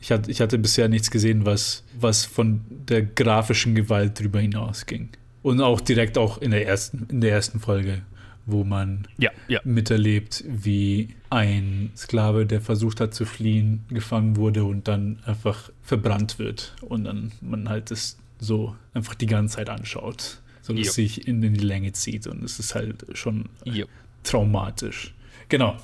Ich 0.00 0.10
hatte, 0.10 0.30
ich 0.30 0.40
hatte 0.40 0.58
bisher 0.58 0.88
nichts 0.88 1.10
gesehen, 1.10 1.46
was, 1.46 1.84
was 1.98 2.24
von 2.24 2.60
der 2.68 3.02
grafischen 3.02 3.74
Gewalt 3.74 4.20
drüber 4.20 4.40
hinausging. 4.40 5.10
Und 5.42 5.60
auch 5.60 5.80
direkt 5.80 6.18
auch 6.18 6.40
in 6.42 6.50
der 6.50 6.66
ersten, 6.66 7.06
in 7.10 7.20
der 7.20 7.32
ersten 7.32 7.60
Folge 7.60 8.02
wo 8.46 8.64
man 8.64 9.08
ja, 9.18 9.30
ja. 9.48 9.60
miterlebt, 9.64 10.44
wie 10.46 11.08
ein 11.30 11.90
Sklave, 11.96 12.46
der 12.46 12.60
versucht 12.60 13.00
hat 13.00 13.14
zu 13.14 13.24
fliehen, 13.24 13.84
gefangen 13.88 14.36
wurde 14.36 14.64
und 14.64 14.86
dann 14.88 15.18
einfach 15.24 15.70
verbrannt 15.82 16.38
wird 16.38 16.74
und 16.82 17.04
dann 17.04 17.32
man 17.40 17.68
halt 17.68 17.90
das 17.90 18.18
so 18.44 18.76
einfach 18.92 19.14
die 19.14 19.26
ganze 19.26 19.56
Zeit 19.56 19.68
anschaut, 19.68 20.40
so 20.62 20.72
dass 20.72 20.88
es 20.88 20.94
sich 20.94 21.26
in 21.26 21.40
die 21.40 21.48
Länge 21.48 21.92
zieht 21.92 22.26
und 22.26 22.44
es 22.44 22.58
ist 22.58 22.74
halt 22.74 23.04
schon 23.14 23.48
jo. 23.64 23.86
traumatisch. 24.22 25.14
Genau 25.48 25.76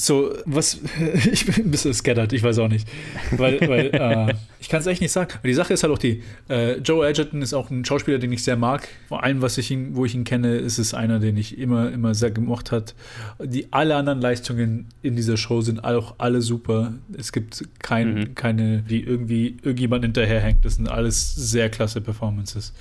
so, 0.00 0.32
was, 0.46 0.80
ich 1.32 1.46
bin 1.46 1.66
ein 1.66 1.70
bisschen 1.70 1.92
scattert, 1.92 2.32
ich 2.32 2.42
weiß 2.42 2.58
auch 2.58 2.68
nicht. 2.68 2.88
Weil, 3.32 3.60
weil 3.68 3.86
äh, 3.92 4.34
ich 4.58 4.68
kann 4.68 4.80
es 4.80 4.86
echt 4.86 5.00
nicht 5.00 5.12
sagen. 5.12 5.32
Die 5.44 5.54
Sache 5.54 5.74
ist 5.74 5.82
halt 5.82 5.92
auch 5.92 5.98
die, 5.98 6.22
äh, 6.48 6.78
Joe 6.78 7.06
Edgerton 7.06 7.42
ist 7.42 7.52
auch 7.52 7.70
ein 7.70 7.84
Schauspieler, 7.84 8.18
den 8.18 8.32
ich 8.32 8.42
sehr 8.42 8.56
mag. 8.56 8.88
Vor 9.08 9.22
allem, 9.22 9.42
was 9.42 9.58
ich 9.58 9.70
ihn, 9.70 9.94
wo 9.96 10.04
ich 10.04 10.14
ihn 10.14 10.24
kenne, 10.24 10.56
ist 10.56 10.78
es 10.78 10.94
einer, 10.94 11.18
den 11.18 11.36
ich 11.36 11.58
immer, 11.58 11.90
immer 11.92 12.14
sehr 12.14 12.30
gemocht 12.30 12.72
hat. 12.72 12.94
Die 13.42 13.72
alle 13.72 13.96
anderen 13.96 14.20
Leistungen 14.20 14.86
in 15.02 15.16
dieser 15.16 15.36
Show 15.36 15.60
sind 15.60 15.84
auch 15.84 16.14
alle 16.18 16.40
super. 16.40 16.94
Es 17.16 17.32
gibt 17.32 17.62
kein, 17.80 18.14
mhm. 18.14 18.34
keine, 18.34 18.82
die 18.82 19.02
irgendwie 19.02 19.56
irgendjemand 19.62 20.04
hinterherhängt. 20.04 20.64
Das 20.64 20.76
sind 20.76 20.88
alles 20.88 21.34
sehr 21.34 21.68
klasse 21.68 22.00
Performances. 22.00 22.72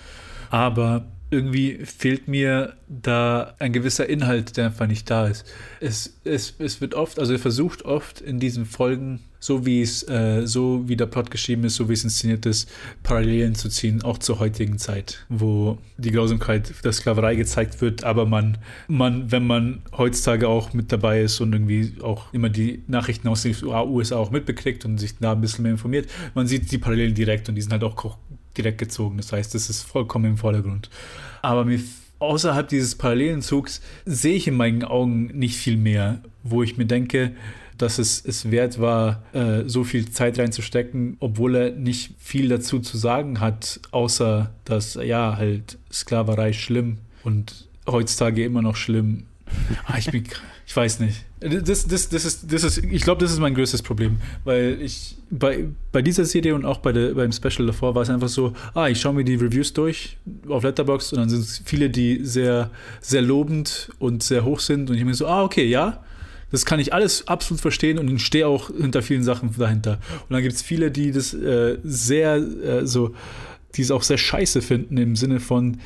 Aber 0.52 1.06
irgendwie 1.32 1.86
fehlt 1.86 2.28
mir 2.28 2.74
da 2.88 3.56
ein 3.60 3.72
gewisser 3.72 4.10
Inhalt, 4.10 4.58
der 4.58 4.68
einfach 4.68 4.88
nicht 4.88 5.10
da 5.10 5.28
ist. 5.28 5.46
Es, 5.80 6.20
es, 6.24 6.56
es 6.60 6.82
wird 6.82 6.96
oft, 6.96 7.20
also 7.20 7.34
er 7.34 7.40
versucht 7.40 7.86
oft 7.86 8.20
in 8.22 8.40
diesen 8.40 8.66
Folgen, 8.66 9.22
so 9.40 9.66
wie 9.66 9.82
es, 9.82 10.08
äh, 10.10 10.46
so 10.46 10.88
wie 10.90 10.96
der 10.96 11.06
Plot 11.06 11.32
geschrieben 11.32 11.64
ist, 11.64 11.76
so 11.76 11.88
wie 11.88 11.94
es 11.94 12.04
inszeniert 12.04 12.46
ist, 12.46 12.70
Parallelen 13.04 13.56
zu 13.56 13.70
ziehen, 13.70 14.02
auch 14.02 14.18
zur 14.18 14.40
heutigen 14.40 14.78
Zeit, 14.80 15.26
wo 15.30 15.78
die 15.98 16.12
Grausamkeit 16.12 16.74
der 16.84 16.92
Sklaverei 16.92 17.36
gezeigt 17.36 17.80
wird, 17.80 18.04
aber 18.04 18.26
man, 18.26 18.58
man, 18.88 19.32
wenn 19.32 19.46
man 19.46 19.84
heutzutage 19.96 20.48
auch 20.48 20.74
mit 20.74 20.92
dabei 20.92 21.22
ist 21.22 21.40
und 21.40 21.54
irgendwie 21.54 21.94
auch 22.02 22.34
immer 22.34 22.50
die 22.50 22.84
Nachrichten 22.88 23.28
aus 23.28 23.44
den 23.44 23.56
USA 23.64 24.18
auch 24.18 24.32
mitbekriegt 24.32 24.84
und 24.86 24.98
sich 24.98 25.18
da 25.20 25.34
ein 25.34 25.42
bisschen 25.42 25.64
mehr 25.64 25.72
informiert, 25.72 26.10
man 26.34 26.48
sieht 26.48 26.72
die 26.72 26.78
Parallelen 26.78 27.14
direkt 27.14 27.48
und 27.50 27.56
die 27.56 27.62
sind 27.62 27.72
halt 27.72 27.84
auch 27.84 27.96
direkt 28.60 28.78
gezogen. 28.78 29.18
Das 29.18 29.32
heißt, 29.32 29.56
das 29.56 29.70
ist 29.70 29.84
vollkommen 29.84 30.26
im 30.26 30.38
Vordergrund. 30.38 30.90
Aber 31.42 31.66
mir 31.66 31.80
außerhalb 32.20 32.68
dieses 32.68 32.96
Parallelenzugs 32.96 33.82
sehe 34.06 34.36
ich 34.36 34.48
in 34.48 34.56
meinen 34.56 34.84
Augen 34.84 35.28
nicht 35.28 35.56
viel 35.56 35.78
mehr, 35.78 36.22
wo 36.44 36.64
ich 36.64 36.78
mir 36.78 36.86
denke, 36.86 37.32
dass 37.78 37.98
es 37.98 38.24
es 38.26 38.52
wert 38.52 38.80
war, 38.80 39.24
äh, 39.34 39.64
so 39.66 39.84
viel 39.84 40.10
Zeit 40.12 40.38
reinzustecken, 40.38 41.16
obwohl 41.22 41.56
er 41.56 41.72
nicht 41.72 42.12
viel 42.20 42.50
dazu 42.50 42.80
zu 42.80 42.98
sagen 42.98 43.40
hat, 43.40 43.80
außer 43.92 44.52
dass 44.66 44.96
ja 44.96 45.38
halt 45.38 45.78
Sklaverei 45.92 46.52
schlimm 46.52 46.98
und 47.24 47.68
heutzutage 47.88 48.44
immer 48.44 48.62
noch 48.62 48.76
schlimm. 48.76 49.24
Ah, 49.86 49.98
ich 49.98 50.12
bin 50.12 50.26
ich 50.70 50.76
weiß 50.76 51.00
nicht. 51.00 51.26
Das, 51.40 51.88
das, 51.88 52.10
das 52.10 52.26
ist, 52.26 52.54
das 52.54 52.64
ist, 52.64 52.78
ich 52.78 53.02
glaube, 53.02 53.22
das 53.22 53.32
ist 53.32 53.40
mein 53.40 53.56
größtes 53.56 53.82
Problem, 53.82 54.18
weil 54.44 54.80
ich 54.80 55.18
bei, 55.32 55.66
bei 55.92 56.04
dieser 56.04 56.26
Serie 56.26 56.54
und 56.54 56.64
auch 56.64 56.78
bei 56.78 56.92
der, 56.92 57.16
beim 57.16 57.32
Special 57.32 57.66
davor 57.66 57.96
war 57.96 58.04
es 58.04 58.12
einfach 58.12 58.28
so, 58.28 58.54
ah, 58.76 58.88
ich 58.88 59.02
schaue 59.02 59.16
mir 59.16 59.24
die 59.24 59.34
Reviews 59.34 59.74
durch 59.74 60.18
auf 60.48 60.62
Letterboxd 60.62 61.14
und 61.14 61.22
dann 61.22 61.30
sind 61.30 61.40
es 61.40 61.64
viele, 61.66 61.90
die 61.90 62.24
sehr, 62.24 62.70
sehr 63.02 63.24
lobend 63.24 63.90
und 63.98 64.22
sehr 64.22 64.46
hoch 64.46 64.60
sind 64.60 64.92
und 64.92 64.96
ich 64.96 65.04
mir 65.04 65.16
so, 65.16 65.26
ah, 65.26 65.44
okay, 65.44 65.66
ja, 65.66 66.04
das 66.52 66.66
kann 66.66 66.80
ich 66.80 66.94
alles 66.94 67.28
absolut 67.28 67.62
verstehen 67.62 67.98
und 67.98 68.20
stehe 68.20 68.46
auch 68.46 68.70
hinter 68.70 69.02
vielen 69.02 69.24
Sachen 69.24 69.52
dahinter. 69.58 69.98
Und 70.28 70.34
dann 70.34 70.44
gibt 70.44 70.54
es 70.54 70.62
viele, 70.62 70.92
die 70.92 71.12
das 71.12 71.34
äh, 71.34 71.80
sehr, 71.84 72.36
äh, 72.36 72.86
so, 72.86 73.16
die 73.74 73.82
es 73.82 73.90
auch 73.90 74.04
sehr 74.04 74.20
scheiße 74.20 74.62
finden 74.62 74.98
im 74.98 75.16
Sinne 75.16 75.40
von 75.40 75.80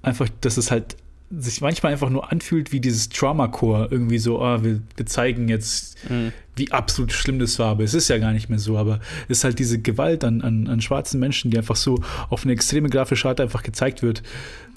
einfach, 0.00 0.30
dass 0.40 0.56
es 0.56 0.70
halt 0.70 0.96
sich 1.38 1.60
manchmal 1.60 1.92
einfach 1.92 2.10
nur 2.10 2.30
anfühlt 2.30 2.72
wie 2.72 2.80
dieses 2.80 3.08
Trauma-Core. 3.08 3.88
Irgendwie 3.90 4.18
so, 4.18 4.40
oh, 4.40 4.62
wir, 4.62 4.80
wir 4.96 5.06
zeigen 5.06 5.48
jetzt, 5.48 5.96
mhm. 6.10 6.32
wie 6.56 6.70
absolut 6.72 7.12
schlimm 7.12 7.38
das 7.38 7.58
war. 7.58 7.70
Aber 7.70 7.84
es 7.84 7.94
ist 7.94 8.08
ja 8.08 8.18
gar 8.18 8.32
nicht 8.32 8.50
mehr 8.50 8.58
so. 8.58 8.76
Aber 8.76 9.00
es 9.28 9.38
ist 9.38 9.44
halt 9.44 9.58
diese 9.58 9.80
Gewalt 9.80 10.24
an, 10.24 10.42
an, 10.42 10.66
an 10.68 10.80
schwarzen 10.80 11.20
Menschen, 11.20 11.50
die 11.50 11.58
einfach 11.58 11.76
so 11.76 12.02
auf 12.28 12.44
eine 12.44 12.52
extreme 12.52 12.88
grafische 12.88 13.28
Art 13.28 13.40
einfach 13.40 13.62
gezeigt 13.62 14.02
wird, 14.02 14.22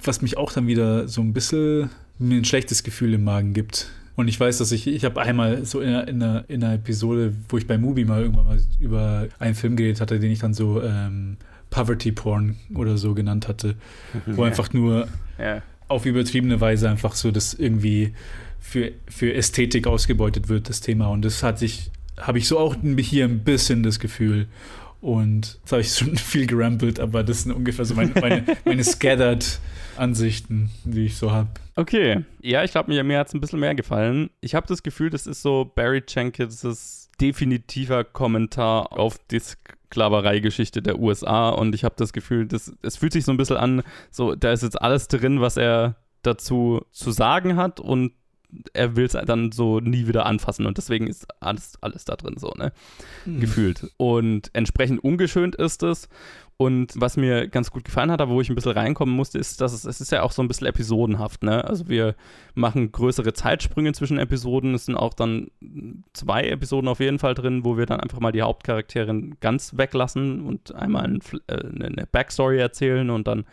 was 0.03 0.21
mich 0.21 0.37
auch 0.37 0.51
dann 0.51 0.67
wieder 0.67 1.07
so 1.07 1.21
ein 1.21 1.33
bisschen 1.33 1.89
mir 2.19 2.37
ein 2.37 2.45
schlechtes 2.45 2.83
Gefühl 2.83 3.13
im 3.13 3.23
Magen 3.25 3.53
gibt. 3.53 3.89
Und 4.15 4.29
ich 4.29 4.39
weiß, 4.39 4.59
dass 4.59 4.71
ich, 4.71 4.87
ich 4.87 5.03
habe 5.03 5.21
einmal 5.21 5.65
so 5.65 5.81
in 5.81 5.89
einer, 5.89 6.07
in, 6.07 6.23
einer, 6.23 6.45
in 6.47 6.63
einer 6.63 6.75
Episode, 6.75 7.33
wo 7.49 7.57
ich 7.57 7.67
bei 7.67 7.77
Mubi 7.77 8.05
mal 8.05 8.21
irgendwann 8.21 8.45
mal 8.45 8.61
über 8.79 9.27
einen 9.39 9.55
Film 9.55 9.75
geredet 9.75 9.99
hatte, 9.99 10.19
den 10.19 10.31
ich 10.31 10.39
dann 10.39 10.53
so 10.53 10.81
ähm, 10.81 11.35
Poverty 11.69 12.13
Porn 12.13 12.55
oder 12.73 12.97
so 12.97 13.13
genannt 13.13 13.49
hatte, 13.49 13.75
wo 14.25 14.43
einfach 14.45 14.71
nur 14.71 15.09
ja 15.37 15.61
auf 15.95 16.05
übertriebene 16.05 16.61
Weise 16.61 16.89
einfach 16.89 17.15
so, 17.15 17.31
dass 17.31 17.53
irgendwie 17.53 18.13
für, 18.59 18.91
für 19.07 19.33
Ästhetik 19.33 19.87
ausgebeutet 19.87 20.49
wird, 20.49 20.69
das 20.69 20.81
Thema. 20.81 21.07
Und 21.07 21.23
das 21.23 21.43
hat 21.43 21.59
sich, 21.59 21.91
habe 22.17 22.37
ich 22.37 22.47
so 22.47 22.59
auch 22.59 22.75
hier 22.97 23.25
ein 23.25 23.43
bisschen 23.43 23.83
das 23.83 23.99
Gefühl. 23.99 24.47
Und 25.01 25.59
das 25.63 25.71
habe 25.71 25.81
ich 25.81 25.89
schon 25.93 26.17
viel 26.17 26.47
gerampelt, 26.47 26.99
aber 26.99 27.23
das 27.23 27.43
sind 27.43 27.51
ungefähr 27.51 27.85
so 27.85 27.93
meine, 27.93 28.11
meine, 28.19 28.43
meine 28.65 28.83
scattered 28.83 29.59
Ansichten, 29.97 30.71
die 30.83 31.05
ich 31.05 31.17
so 31.17 31.31
habe. 31.31 31.49
Okay. 31.75 32.23
Ja, 32.41 32.63
ich 32.63 32.71
glaube, 32.71 32.91
mir, 32.91 33.03
mir 33.03 33.19
hat 33.19 33.27
es 33.27 33.33
ein 33.33 33.41
bisschen 33.41 33.59
mehr 33.59 33.75
gefallen. 33.75 34.29
Ich 34.41 34.55
habe 34.55 34.67
das 34.67 34.81
Gefühl, 34.81 35.09
das 35.09 35.27
ist 35.27 35.41
so 35.41 35.71
Barry 35.75 36.03
Jenkins' 36.07 37.09
definitiver 37.21 38.03
Kommentar 38.03 38.91
auf 38.93 39.17
die 39.29 39.41
Sklavereigeschichte 39.95 40.81
der 40.81 40.99
USA 40.99 41.49
und 41.49 41.73
ich 41.73 41.85
habe 41.85 41.95
das 41.97 42.11
Gefühl, 42.11 42.47
das, 42.47 42.73
es 42.81 42.97
fühlt 42.97 43.13
sich 43.13 43.23
so 43.23 43.31
ein 43.31 43.37
bisschen 43.37 43.57
an, 43.57 43.81
so 44.11 44.35
da 44.35 44.51
ist 44.51 44.63
jetzt 44.63 44.81
alles 44.81 45.07
drin, 45.07 45.39
was 45.39 45.55
er 45.55 45.95
dazu 46.21 46.81
zu 46.91 47.11
sagen 47.11 47.55
hat 47.55 47.79
und 47.79 48.11
er 48.73 48.95
will 48.95 49.05
es 49.05 49.13
dann 49.13 49.51
so 49.51 49.79
nie 49.79 50.07
wieder 50.07 50.25
anfassen 50.25 50.65
und 50.65 50.77
deswegen 50.77 51.07
ist 51.07 51.27
alles, 51.39 51.77
alles 51.81 52.05
da 52.05 52.15
drin 52.15 52.35
so, 52.37 52.53
ne? 52.57 52.71
Mhm. 53.25 53.39
Gefühlt. 53.39 53.91
Und 53.97 54.49
entsprechend 54.53 55.03
ungeschönt 55.03 55.55
ist 55.55 55.83
es 55.83 56.07
Und 56.57 56.93
was 56.95 57.17
mir 57.17 57.49
ganz 57.49 57.69
gut 57.69 57.83
gefallen 57.83 58.09
hat, 58.11 58.21
aber 58.21 58.31
wo 58.31 58.39
ich 58.39 58.49
ein 58.49 58.55
bisschen 58.55 58.71
reinkommen 58.71 59.13
musste, 59.13 59.37
ist, 59.37 59.59
dass 59.59 59.73
es, 59.73 59.83
es 59.83 59.99
ist 59.99 60.13
ja 60.13 60.23
auch 60.23 60.31
so 60.31 60.41
ein 60.41 60.47
bisschen 60.47 60.67
episodenhaft, 60.67 61.43
ne? 61.43 61.65
Also 61.65 61.89
wir 61.89 62.15
machen 62.53 62.93
größere 62.93 63.33
Zeitsprünge 63.33 63.91
zwischen 63.91 64.17
Episoden. 64.17 64.73
Es 64.73 64.85
sind 64.85 64.95
auch 64.95 65.13
dann 65.13 65.51
zwei 66.13 66.47
Episoden 66.47 66.87
auf 66.87 67.01
jeden 67.01 67.19
Fall 67.19 67.33
drin, 67.33 67.65
wo 67.65 67.77
wir 67.77 67.85
dann 67.85 67.99
einfach 67.99 68.21
mal 68.21 68.31
die 68.31 68.41
Hauptcharakterin 68.41 69.35
ganz 69.41 69.75
weglassen 69.75 70.45
und 70.45 70.73
einmal 70.73 71.03
ein, 71.03 71.19
äh, 71.47 71.57
eine 71.57 72.07
Backstory 72.09 72.57
erzählen 72.57 73.09
und 73.09 73.27
dann 73.27 73.43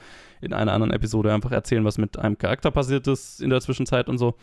in 0.41 0.53
einer 0.53 0.73
anderen 0.73 0.93
Episode 0.93 1.35
einfach 1.35 1.51
erzählen, 1.51 1.85
was 1.85 1.99
mit 1.99 2.19
einem 2.21 2.39
Charakter 2.39 2.71
passiert 2.71 3.09
ist 3.09 3.41
in 3.41 3.51
der 3.51 3.61
Zwischenzeit 3.61 4.09
und 4.09 4.19
so. 4.19 4.37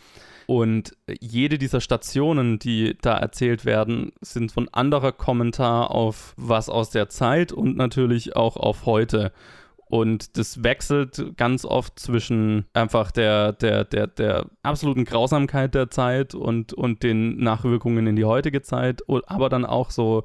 Und 0.49 0.97
jede 1.21 1.59
dieser 1.59 1.79
Stationen, 1.79 2.57
die 2.57 2.97
da 3.03 3.15
erzählt 3.15 3.65
werden, 3.65 4.13
sind 4.19 4.51
von 4.51 4.67
anderer 4.71 5.11
Kommentar 5.11 5.91
auf 5.91 6.33
was 6.37 6.69
aus 6.69 6.89
der 6.89 7.07
Zeit 7.07 7.51
und 7.51 7.77
natürlich 7.77 8.35
auch 8.35 8.57
auf 8.57 8.87
heute. 8.87 9.31
Und 9.85 10.39
das 10.39 10.63
wechselt 10.63 11.37
ganz 11.37 11.65
oft 11.65 11.99
zwischen 11.99 12.65
einfach 12.73 13.11
der, 13.11 13.53
der, 13.53 13.83
der, 13.83 14.07
der 14.07 14.47
absoluten 14.63 15.05
Grausamkeit 15.05 15.75
der 15.75 15.91
Zeit 15.91 16.33
und, 16.33 16.73
und 16.73 17.03
den 17.03 17.37
Nachwirkungen 17.37 18.07
in 18.07 18.15
die 18.15 18.25
heutige 18.25 18.63
Zeit, 18.63 19.03
aber 19.27 19.49
dann 19.49 19.65
auch 19.65 19.91
so, 19.91 20.23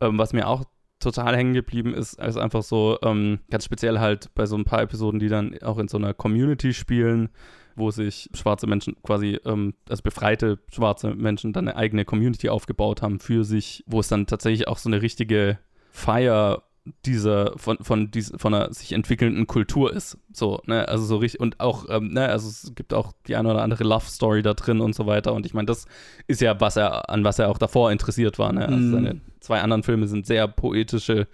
ähm, 0.00 0.18
was 0.18 0.32
mir 0.32 0.48
auch 0.48 0.64
total 0.98 1.36
hängen 1.36 1.54
geblieben 1.54 1.94
ist, 1.94 2.14
ist 2.14 2.36
einfach 2.36 2.64
so, 2.64 2.98
ähm, 3.04 3.38
ganz 3.50 3.66
speziell 3.66 4.00
halt 4.00 4.34
bei 4.34 4.46
so 4.46 4.56
ein 4.56 4.64
paar 4.64 4.82
Episoden, 4.82 5.20
die 5.20 5.28
dann 5.28 5.56
auch 5.62 5.78
in 5.78 5.86
so 5.86 5.96
einer 5.96 6.12
Community 6.12 6.74
spielen, 6.74 7.28
wo 7.76 7.90
sich 7.90 8.28
schwarze 8.34 8.66
Menschen 8.66 8.96
quasi, 9.02 9.38
ähm, 9.44 9.74
also 9.88 10.02
befreite 10.02 10.58
schwarze 10.72 11.14
Menschen 11.14 11.52
dann 11.52 11.68
eine 11.68 11.76
eigene 11.76 12.04
Community 12.04 12.48
aufgebaut 12.48 13.02
haben 13.02 13.20
für 13.20 13.44
sich, 13.44 13.84
wo 13.86 14.00
es 14.00 14.08
dann 14.08 14.26
tatsächlich 14.26 14.68
auch 14.68 14.78
so 14.78 14.88
eine 14.88 15.02
richtige 15.02 15.58
Feier 15.90 16.62
dieser 17.04 17.52
von 17.58 17.76
von 17.82 18.10
dieser 18.10 18.38
von 18.38 18.54
einer 18.54 18.72
sich 18.72 18.92
entwickelnden 18.92 19.46
Kultur 19.46 19.92
ist. 19.92 20.16
So 20.32 20.62
ne 20.66 20.88
also 20.88 21.04
so 21.04 21.18
richtig 21.18 21.38
und 21.40 21.60
auch 21.60 21.84
ähm, 21.90 22.08
ne 22.12 22.28
also 22.28 22.48
es 22.48 22.72
gibt 22.74 22.94
auch 22.94 23.12
die 23.26 23.36
eine 23.36 23.50
oder 23.50 23.62
andere 23.62 23.84
Love 23.84 24.06
Story 24.06 24.42
da 24.42 24.54
drin 24.54 24.80
und 24.80 24.94
so 24.94 25.06
weiter. 25.06 25.34
Und 25.34 25.44
ich 25.44 25.52
meine 25.52 25.66
das 25.66 25.86
ist 26.26 26.40
ja 26.40 26.58
was 26.60 26.76
er 26.76 27.10
an 27.10 27.22
was 27.22 27.38
er 27.38 27.50
auch 27.50 27.58
davor 27.58 27.92
interessiert 27.92 28.38
war 28.38 28.52
ne? 28.52 28.66
Also 28.66 28.78
Mhm. 28.78 28.92
seine 28.92 29.20
zwei 29.40 29.60
anderen 29.60 29.82
Filme 29.82 30.06
sind 30.06 30.26
sehr 30.26 30.48
poetische 30.48 31.28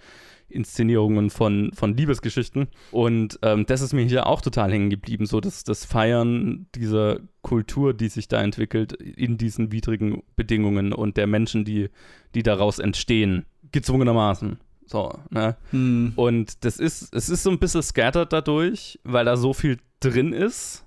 Inszenierungen 0.49 1.29
von, 1.29 1.71
von 1.73 1.95
Liebesgeschichten. 1.95 2.67
Und 2.91 3.39
ähm, 3.41 3.65
das 3.65 3.81
ist 3.81 3.93
mir 3.93 4.05
hier 4.05 4.27
auch 4.27 4.41
total 4.41 4.71
hängen 4.71 4.89
geblieben, 4.89 5.25
so 5.25 5.39
dass 5.39 5.63
das 5.63 5.85
Feiern 5.85 6.67
dieser 6.75 7.19
Kultur, 7.41 7.93
die 7.93 8.09
sich 8.09 8.27
da 8.27 8.41
entwickelt, 8.41 8.93
in 8.93 9.37
diesen 9.37 9.71
widrigen 9.71 10.23
Bedingungen 10.35 10.93
und 10.93 11.17
der 11.17 11.27
Menschen, 11.27 11.65
die, 11.65 11.89
die 12.35 12.43
daraus 12.43 12.79
entstehen, 12.79 13.45
gezwungenermaßen. 13.71 14.59
So, 14.85 15.19
ne? 15.29 15.57
Hm. 15.71 16.13
Und 16.15 16.63
das 16.63 16.79
ist, 16.79 17.13
es 17.13 17.29
ist 17.29 17.43
so 17.43 17.51
ein 17.51 17.59
bisschen 17.59 17.83
scattered 17.83 18.31
dadurch, 18.31 18.99
weil 19.03 19.25
da 19.25 19.35
so 19.35 19.53
viel 19.53 19.77
drin 19.99 20.31
ist 20.31 20.85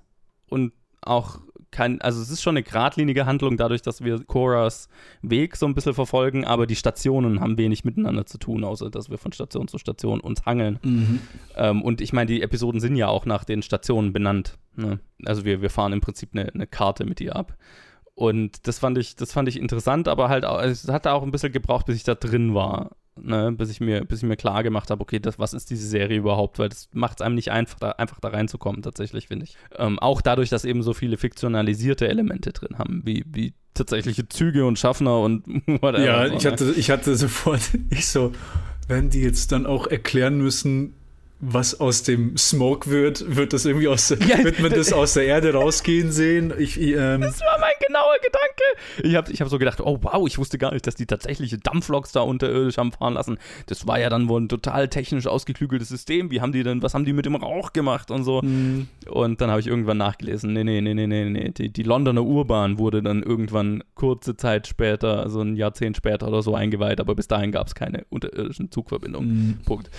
und 0.49 0.73
auch 1.01 1.39
kein, 1.71 2.01
also 2.01 2.21
es 2.21 2.29
ist 2.29 2.41
schon 2.41 2.53
eine 2.55 2.63
geradlinige 2.63 3.25
Handlung 3.25 3.57
dadurch, 3.57 3.81
dass 3.81 4.03
wir 4.03 4.23
Coras 4.25 4.89
Weg 5.21 5.55
so 5.55 5.65
ein 5.65 5.73
bisschen 5.73 5.93
verfolgen, 5.93 6.45
aber 6.45 6.67
die 6.67 6.75
Stationen 6.75 7.39
haben 7.39 7.57
wenig 7.57 7.85
miteinander 7.85 8.25
zu 8.25 8.37
tun, 8.37 8.63
außer 8.63 8.89
dass 8.89 9.09
wir 9.09 9.17
von 9.17 9.31
Station 9.31 9.67
zu 9.67 9.77
Station 9.77 10.19
uns 10.19 10.45
hangeln. 10.45 10.79
Mhm. 10.83 11.19
Ähm, 11.55 11.81
und 11.81 12.01
ich 12.01 12.13
meine, 12.13 12.27
die 12.27 12.41
Episoden 12.41 12.81
sind 12.81 12.95
ja 12.97 13.07
auch 13.07 13.25
nach 13.25 13.45
den 13.45 13.61
Stationen 13.61 14.11
benannt. 14.11 14.57
Ne? 14.75 14.99
Also 15.25 15.45
wir, 15.45 15.61
wir 15.61 15.69
fahren 15.69 15.93
im 15.93 16.01
Prinzip 16.01 16.29
eine, 16.33 16.53
eine 16.53 16.67
Karte 16.67 17.05
mit 17.05 17.21
ihr 17.21 17.35
ab. 17.35 17.57
Und 18.13 18.67
das 18.67 18.79
fand 18.79 18.97
ich, 18.97 19.15
das 19.15 19.31
fand 19.31 19.47
ich 19.47 19.57
interessant, 19.57 20.07
aber 20.07 20.29
halt 20.29 20.45
auch, 20.45 20.61
es 20.61 20.87
hat 20.89 21.07
auch 21.07 21.23
ein 21.23 21.31
bisschen 21.31 21.53
gebraucht, 21.53 21.85
bis 21.85 21.95
ich 21.95 22.03
da 22.03 22.15
drin 22.15 22.53
war. 22.53 22.91
Ne, 23.19 23.51
bis 23.51 23.69
ich 23.69 23.81
mir, 23.81 24.05
bis 24.05 24.19
ich 24.19 24.27
mir 24.27 24.37
klar 24.37 24.63
gemacht 24.63 24.89
habe, 24.89 25.01
okay, 25.01 25.19
das, 25.19 25.37
was 25.37 25.53
ist 25.53 25.69
diese 25.69 25.85
Serie 25.85 26.17
überhaupt? 26.17 26.59
Weil 26.59 26.69
das 26.69 26.87
macht 26.93 27.19
es 27.19 27.25
einem 27.25 27.35
nicht 27.35 27.51
einfach, 27.51 27.77
da, 27.77 27.91
einfach 27.91 28.21
da 28.21 28.29
reinzukommen, 28.29 28.81
tatsächlich, 28.81 29.27
finde 29.27 29.45
ich. 29.45 29.57
Ähm, 29.77 29.99
auch 29.99 30.21
dadurch, 30.21 30.49
dass 30.49 30.63
eben 30.63 30.81
so 30.81 30.93
viele 30.93 31.17
fiktionalisierte 31.17 32.07
Elemente 32.07 32.53
drin 32.53 32.77
haben, 32.79 33.01
wie, 33.03 33.25
wie 33.27 33.53
tatsächliche 33.73 34.29
Züge 34.29 34.65
und 34.65 34.79
Schaffner 34.79 35.19
und 35.19 35.45
whatever. 35.67 36.03
Ja, 36.03 36.25
ich 36.27 36.45
hatte, 36.45 36.71
ich 36.71 36.89
hatte 36.89 37.15
sofort, 37.17 37.61
ich 37.89 38.07
so, 38.07 38.31
wenn 38.87 39.09
die 39.09 39.21
jetzt 39.21 39.51
dann 39.51 39.65
auch 39.65 39.87
erklären 39.87 40.39
müssen, 40.39 40.95
was 41.41 41.79
aus 41.79 42.03
dem 42.03 42.37
Smoke 42.37 42.89
wird, 42.89 43.35
wird 43.35 43.51
das 43.51 43.65
irgendwie 43.65 43.87
aus, 43.87 44.09
Ja, 44.09 44.43
wird 44.43 44.59
man 44.59 44.71
das 44.71 44.93
aus 44.93 45.13
der 45.13 45.25
Erde 45.25 45.53
rausgehen 45.53 46.11
sehen? 46.11 46.53
Ich, 46.57 46.79
ähm, 46.79 47.21
Das 47.21 47.41
war 47.41 47.59
mein 47.59 47.73
genauer 47.85 48.15
Gedanke. 48.23 49.07
Ich 49.09 49.15
habe 49.15 49.31
ich 49.31 49.41
hab 49.41 49.49
so 49.49 49.57
gedacht, 49.57 49.81
oh 49.81 49.97
wow, 50.01 50.27
ich 50.27 50.37
wusste 50.37 50.59
gar 50.59 50.71
nicht, 50.71 50.85
dass 50.85 50.93
die 50.93 51.07
tatsächliche 51.07 51.57
Dampfloks 51.57 52.11
da 52.11 52.21
unterirdisch 52.21 52.77
haben 52.77 52.91
fahren 52.91 53.15
lassen. 53.15 53.39
Das 53.65 53.87
war 53.87 53.99
ja 53.99 54.09
dann 54.09 54.29
wohl 54.29 54.41
ein 54.41 54.49
total 54.49 54.87
technisch 54.87 55.25
ausgeklügeltes 55.25 55.89
System. 55.89 56.29
Wie 56.29 56.41
haben 56.41 56.51
die 56.51 56.61
denn, 56.61 56.83
was 56.83 56.93
haben 56.93 57.05
die 57.05 57.13
mit 57.13 57.25
dem 57.25 57.35
Rauch 57.35 57.73
gemacht 57.73 58.11
und 58.11 58.23
so? 58.23 58.41
Mhm. 58.43 58.87
Und 59.09 59.41
dann 59.41 59.49
habe 59.49 59.59
ich 59.59 59.67
irgendwann 59.67 59.97
nachgelesen, 59.97 60.53
nee, 60.53 60.63
nee, 60.63 60.81
nee, 60.81 60.93
nee, 60.93 61.07
nee, 61.07 61.25
nee. 61.25 61.49
Die, 61.49 61.73
die 61.73 61.83
Londoner 61.83 62.23
Urbahn 62.23 62.77
wurde 62.77 63.01
dann 63.01 63.23
irgendwann 63.23 63.83
kurze 63.95 64.37
Zeit 64.37 64.67
später, 64.67 65.21
also 65.21 65.41
ein 65.41 65.55
Jahrzehnt 65.55 65.97
später 65.97 66.27
oder 66.27 66.43
so 66.43 66.53
eingeweiht, 66.53 66.99
aber 66.99 67.15
bis 67.15 67.27
dahin 67.27 67.51
gab 67.51 67.67
es 67.67 67.73
keine 67.75 68.05
unterirdischen 68.09 68.71
Zugverbindungen. 68.71 69.29
Mhm. 69.29 69.57
Punkt. 69.65 69.89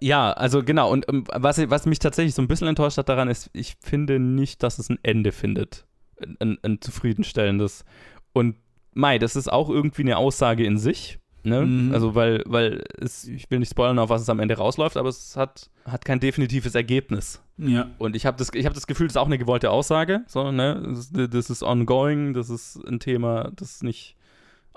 Ja, 0.00 0.32
also 0.32 0.64
genau. 0.64 0.87
Und 0.88 1.06
ähm, 1.08 1.24
was, 1.32 1.58
was 1.70 1.86
mich 1.86 1.98
tatsächlich 1.98 2.34
so 2.34 2.42
ein 2.42 2.48
bisschen 2.48 2.68
enttäuscht 2.68 2.98
hat 2.98 3.08
daran 3.08 3.28
ist, 3.28 3.50
ich 3.52 3.76
finde 3.82 4.18
nicht, 4.18 4.62
dass 4.62 4.78
es 4.78 4.88
ein 4.88 4.98
Ende 5.02 5.32
findet. 5.32 5.86
Ein, 6.20 6.36
ein, 6.40 6.58
ein 6.62 6.80
zufriedenstellendes. 6.80 7.84
Und 8.32 8.56
Mai, 8.92 9.18
das 9.18 9.36
ist 9.36 9.52
auch 9.52 9.70
irgendwie 9.70 10.02
eine 10.02 10.16
Aussage 10.16 10.64
in 10.64 10.78
sich. 10.78 11.18
Ne? 11.44 11.64
Mhm. 11.64 11.94
Also, 11.94 12.14
weil, 12.14 12.42
weil 12.46 12.84
es, 12.98 13.24
ich 13.24 13.50
will 13.50 13.60
nicht 13.60 13.70
spoilern, 13.70 13.98
auf 13.98 14.10
was 14.10 14.22
es 14.22 14.28
am 14.28 14.40
Ende 14.40 14.56
rausläuft, 14.56 14.96
aber 14.96 15.08
es 15.08 15.36
hat, 15.36 15.70
hat 15.84 16.04
kein 16.04 16.20
definitives 16.20 16.74
Ergebnis. 16.74 17.40
ja. 17.56 17.88
Und 17.98 18.16
ich 18.16 18.26
habe 18.26 18.36
das, 18.36 18.50
ich 18.52 18.66
hab 18.66 18.74
das 18.74 18.86
Gefühl, 18.86 19.06
das 19.06 19.12
ist 19.12 19.18
auch 19.18 19.26
eine 19.26 19.38
gewollte 19.38 19.70
Aussage. 19.70 20.22
So, 20.26 20.50
ne? 20.50 20.82
Das, 20.84 21.10
das 21.12 21.50
ist 21.50 21.62
ongoing, 21.62 22.34
das 22.34 22.50
ist 22.50 22.76
ein 22.86 22.98
Thema, 22.98 23.52
das 23.54 23.82
nicht 23.82 24.16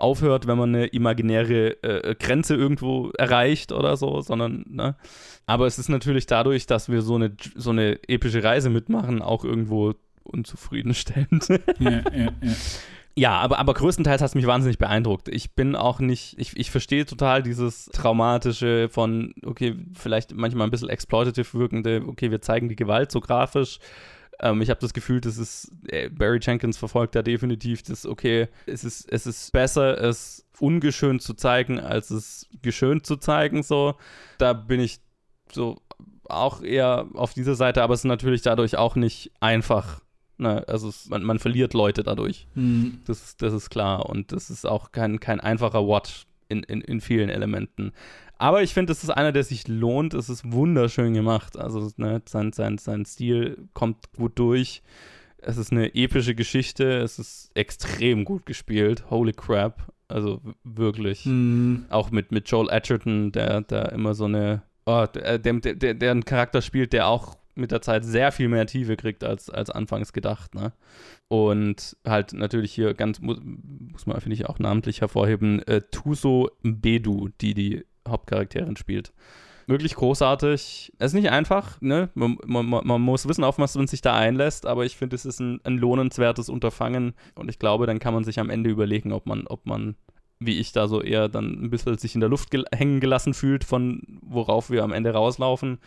aufhört, 0.02 0.47
wenn 0.47 0.58
man 0.58 0.76
eine 0.76 0.88
imaginäre 0.88 1.84
äh, 1.84 2.16
Grenze 2.16 2.56
irgendwo 2.56 3.12
erreicht 3.18 3.72
oder 3.72 3.97
so, 3.97 4.22
sondern, 4.22 4.66
ne? 4.68 4.95
Aber 5.45 5.68
es 5.68 5.80
ist 5.80 5.89
natürlich 5.89 6.26
dadurch, 6.26 6.66
dass 6.66 6.89
wir 6.89 7.02
so 7.02 7.16
eine, 7.16 7.36
so 7.56 7.72
eine 7.72 7.99
epische 8.08 8.43
Reise 8.43 8.70
mitmachen, 8.70 9.22
auch 9.22 9.43
irgendwo 9.43 9.93
unzufriedenstellend. 10.24 11.47
Ja, 11.80 11.89
ja, 11.89 12.02
ja. 12.14 12.32
Ja, 13.16 13.39
aber, 13.39 13.60
aber 13.60 13.74
größtenteils 13.74 14.22
hat 14.22 14.30
es 14.30 14.36
mich 14.36 14.47
wahnsinnig 14.47 14.78
beeindruckt. 14.78 15.28
Ich 15.28 15.54
bin 15.54 15.76
auch 15.76 15.99
nicht, 15.99 16.36
ich, 16.39 16.56
ich 16.56 16.72
verstehe 16.72 17.06
total 17.06 17.43
dieses 17.43 17.86
Traumatische 17.88 18.88
von, 18.89 19.34
okay, 19.45 19.76
vielleicht 19.93 20.34
manchmal 20.34 20.68
ein 20.68 20.72
bisschen 20.72 20.89
exploitative 20.89 21.54
wirkende, 21.54 22.04
okay, 22.08 22.32
wir 22.32 22.41
zeigen 22.41 22.70
die 22.70 22.78
Gewalt 22.78 23.12
so 23.12 23.20
grafisch. 23.20 23.80
Ähm, 24.41 24.61
ich 24.61 24.69
habe 24.69 24.79
das 24.79 24.93
Gefühl, 24.93 25.21
das 25.21 25.37
ist, 25.37 25.71
äh, 25.87 26.09
Barry 26.09 26.39
Jenkins 26.41 26.77
verfolgt 26.77 27.15
da 27.15 27.21
definitiv 27.21 27.83
das, 27.83 28.05
okay, 28.05 28.47
es 28.65 28.83
ist, 28.83 29.11
es 29.11 29.25
ist 29.27 29.51
besser, 29.51 30.01
es 30.01 30.45
ungeschönt 30.59 31.21
zu 31.21 31.33
zeigen, 31.33 31.79
als 31.79 32.09
es 32.11 32.47
geschönt 32.61 33.05
zu 33.05 33.17
zeigen, 33.17 33.63
so. 33.63 33.95
Da 34.37 34.53
bin 34.53 34.79
ich 34.79 34.99
so 35.51 35.79
auch 36.25 36.61
eher 36.63 37.07
auf 37.13 37.33
dieser 37.33 37.55
Seite, 37.55 37.83
aber 37.83 37.93
es 37.93 38.01
ist 38.01 38.05
natürlich 38.05 38.41
dadurch 38.41 38.77
auch 38.77 38.95
nicht 38.95 39.31
einfach. 39.39 40.01
Ne? 40.37 40.63
Also 40.67 40.87
es, 40.89 41.09
man, 41.09 41.23
man 41.23 41.39
verliert 41.39 41.73
Leute 41.73 42.03
dadurch. 42.03 42.47
Mhm. 42.55 42.99
Das, 43.05 43.21
ist- 43.23 43.41
das 43.41 43.53
ist 43.53 43.69
klar. 43.69 44.07
Und 44.07 44.31
das 44.31 44.49
ist 44.49 44.65
auch 44.65 44.91
kein, 44.91 45.19
kein 45.19 45.39
einfacher 45.39 45.85
Watch 45.87 46.25
in, 46.47 46.63
in, 46.63 46.81
in 46.81 47.01
vielen 47.01 47.29
Elementen. 47.29 47.91
Aber 48.41 48.63
ich 48.63 48.73
finde, 48.73 48.91
es 48.91 49.03
ist 49.03 49.11
einer, 49.11 49.31
der 49.31 49.43
sich 49.43 49.67
lohnt. 49.67 50.15
Es 50.15 50.27
ist 50.27 50.51
wunderschön 50.51 51.13
gemacht. 51.13 51.59
Also 51.59 51.91
ne, 51.97 52.23
sein, 52.27 52.51
sein, 52.53 52.79
sein 52.79 53.05
Stil 53.05 53.67
kommt 53.75 54.13
gut 54.13 54.39
durch. 54.39 54.81
Es 55.37 55.57
ist 55.57 55.71
eine 55.71 55.93
epische 55.93 56.33
Geschichte. 56.33 56.97
Es 57.01 57.19
ist 57.19 57.51
extrem 57.53 58.25
gut 58.25 58.47
gespielt. 58.47 59.11
Holy 59.11 59.33
crap. 59.33 59.93
Also 60.07 60.41
wirklich. 60.63 61.27
Mhm. 61.27 61.85
Auch 61.89 62.09
mit, 62.09 62.31
mit 62.31 62.49
Joel 62.49 62.71
Edgerton, 62.71 63.31
der, 63.31 63.61
der 63.61 63.91
immer 63.91 64.15
so 64.15 64.25
eine, 64.25 64.63
oh, 64.87 65.05
der, 65.05 65.37
der, 65.37 65.53
der, 65.59 65.93
der 65.93 66.09
einen 66.09 66.25
Charakter 66.25 66.63
spielt, 66.63 66.93
der 66.93 67.09
auch 67.09 67.37
mit 67.53 67.69
der 67.69 67.83
Zeit 67.83 68.03
sehr 68.03 68.31
viel 68.31 68.49
mehr 68.49 68.65
Tiefe 68.65 68.97
kriegt 68.97 69.23
als, 69.23 69.51
als 69.51 69.69
anfangs 69.69 70.13
gedacht, 70.13 70.55
ne? 70.55 70.73
Und 71.27 71.95
halt 72.07 72.33
natürlich 72.33 72.73
hier 72.73 72.95
ganz, 72.95 73.19
muss, 73.19 73.37
muss 73.43 74.07
man, 74.07 74.19
finde 74.19 74.33
ich, 74.33 74.47
auch 74.47 74.57
namentlich 74.57 75.01
hervorheben, 75.01 75.61
äh, 75.67 75.81
Tuso 75.91 76.49
Bedu, 76.63 77.29
die 77.39 77.53
die 77.53 77.85
Hauptcharakterin 78.08 78.78
spielt. 78.78 79.14
Wirklich 79.68 79.95
großartig. 79.95 80.91
Es 80.97 81.12
ist 81.12 81.14
nicht 81.14 81.30
einfach, 81.30 81.80
ne? 81.82 82.10
Man, 82.14 82.38
man, 82.45 82.66
man 82.66 83.02
muss 83.02 83.28
wissen, 83.28 83.43
auf 83.43 83.58
was 83.58 83.76
man 83.76 83.88
sich 83.88 84.02
da 84.02 84.16
einlässt, 84.16 84.66
aber 84.66 84.86
ich 84.86 84.97
finde, 84.97 85.16
es 85.16 85.26
ist 85.26 85.39
ein, 85.39 85.62
ein 85.64 85.78
lohnenswertes 85.78 86.49
Unterfangen 86.49 87.14
und 87.36 87.49
ich 87.49 87.60
glaube, 87.60 87.86
dann 87.86 87.99
kann 87.99 88.14
man 88.14 88.24
sich 88.24 88.39
am 88.39 88.49
Ende 88.49 88.70
überlegen, 88.70 89.14
ob 89.14 89.28
man, 89.28 89.47
ob 89.47 89.66
man 89.66 89.95
wie 90.41 90.60
ich 90.60 90.72
da 90.72 90.88
so 90.88 91.02
eher 91.02 91.30
dann 91.30 91.64
ein 91.64 91.70
bisschen 91.70 91.97
sich 91.99 92.16
in 92.16 92.20
der 92.20 92.30
Luft 92.30 92.49
gel 92.49 92.66
hängen 92.74 92.99
gelassen 92.99 93.36
fühlt, 93.36 93.64
von 93.64 94.02
worauf 94.22 94.72
wir 94.72 94.84
am 94.84 94.91
Ende 94.91 95.14
rauslaufen, 95.14 95.78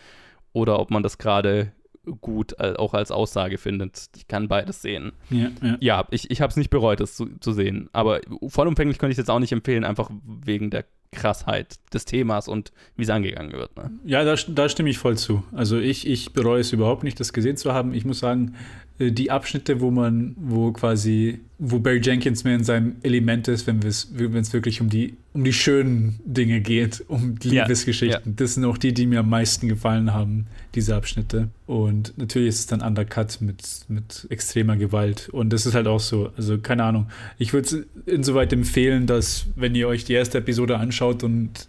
oder 0.53 0.79
ob 0.79 0.91
man 0.91 1.03
das 1.03 1.17
gerade 1.17 1.73
gut 2.21 2.55
äh, 2.59 2.73
auch 2.77 2.93
als 2.93 3.11
Aussage 3.11 3.57
findet. 3.57 4.09
Ich 4.15 4.27
kann 4.27 4.47
beides 4.47 4.81
sehen. 4.81 5.11
Ja, 5.29 5.49
ja. 5.61 5.77
Ja, 5.79 6.07
ich, 6.11 6.31
ich 6.31 6.41
habe 6.41 6.51
es 6.51 6.57
nicht 6.57 6.69
bereut, 6.69 7.01
es 7.01 7.15
zu, 7.15 7.27
zu 7.39 7.51
sehen. 7.51 7.89
Aber 7.93 8.21
vollumfänglich 8.47 8.97
könnte 8.97 9.11
ich 9.11 9.15
es 9.15 9.23
jetzt 9.23 9.29
auch 9.29 9.39
nicht 9.39 9.51
empfehlen, 9.51 9.83
einfach 9.83 10.09
wegen 10.23 10.69
der 10.69 10.85
Krassheit 11.15 11.79
des 11.93 12.05
Themas 12.05 12.47
und 12.47 12.71
wie 12.95 13.03
es 13.03 13.09
angegangen 13.09 13.53
wird. 13.53 13.75
Ne? 13.75 13.91
Ja, 14.05 14.23
da, 14.23 14.35
da 14.35 14.69
stimme 14.69 14.89
ich 14.89 14.97
voll 14.97 15.17
zu. 15.17 15.43
Also 15.51 15.79
ich, 15.79 16.07
ich 16.07 16.33
bereue 16.33 16.61
es 16.61 16.71
überhaupt 16.71 17.03
nicht, 17.03 17.19
das 17.19 17.33
gesehen 17.33 17.57
zu 17.57 17.73
haben. 17.73 17.93
Ich 17.93 18.05
muss 18.05 18.19
sagen, 18.19 18.55
die 18.97 19.29
Abschnitte, 19.29 19.81
wo 19.81 19.91
man, 19.91 20.35
wo 20.37 20.71
quasi, 20.71 21.39
wo 21.59 21.79
Barry 21.79 21.99
Jenkins 22.01 22.45
mehr 22.45 22.55
in 22.55 22.63
seinem 22.63 22.95
Element 23.03 23.47
ist, 23.49 23.67
wenn 23.67 23.79
es 23.79 24.13
wirklich 24.13 24.79
um 24.79 24.89
die, 24.89 25.15
um 25.33 25.43
die 25.43 25.51
schönen 25.51 26.19
Dinge 26.23 26.61
geht, 26.61 27.03
um 27.09 27.35
Liebesgeschichten. 27.43 28.21
Ja, 28.23 28.29
ja. 28.29 28.33
Das 28.37 28.53
sind 28.53 28.63
auch 28.63 28.77
die, 28.77 28.93
die 28.93 29.05
mir 29.05 29.19
am 29.19 29.29
meisten 29.29 29.67
gefallen 29.67 30.13
haben, 30.13 30.47
diese 30.75 30.95
Abschnitte. 30.95 31.49
Und 31.67 32.17
natürlich 32.17 32.49
ist 32.49 32.59
es 32.59 32.67
dann 32.67 32.81
undercut 32.81 33.41
mit, 33.41 33.63
mit 33.89 34.27
extremer 34.29 34.77
Gewalt. 34.77 35.27
Und 35.27 35.51
das 35.51 35.65
ist 35.65 35.75
halt 35.75 35.87
auch 35.87 35.99
so, 35.99 36.31
also 36.37 36.57
keine 36.57 36.85
Ahnung. 36.85 37.07
Ich 37.37 37.51
würde 37.51 37.67
es 37.67 38.13
insoweit 38.13 38.53
empfehlen, 38.53 39.07
dass, 39.07 39.47
wenn 39.57 39.75
ihr 39.75 39.89
euch 39.89 40.05
die 40.05 40.13
erste 40.13 40.37
Episode 40.37 40.77
anschaut 40.77 41.21
und 41.23 41.67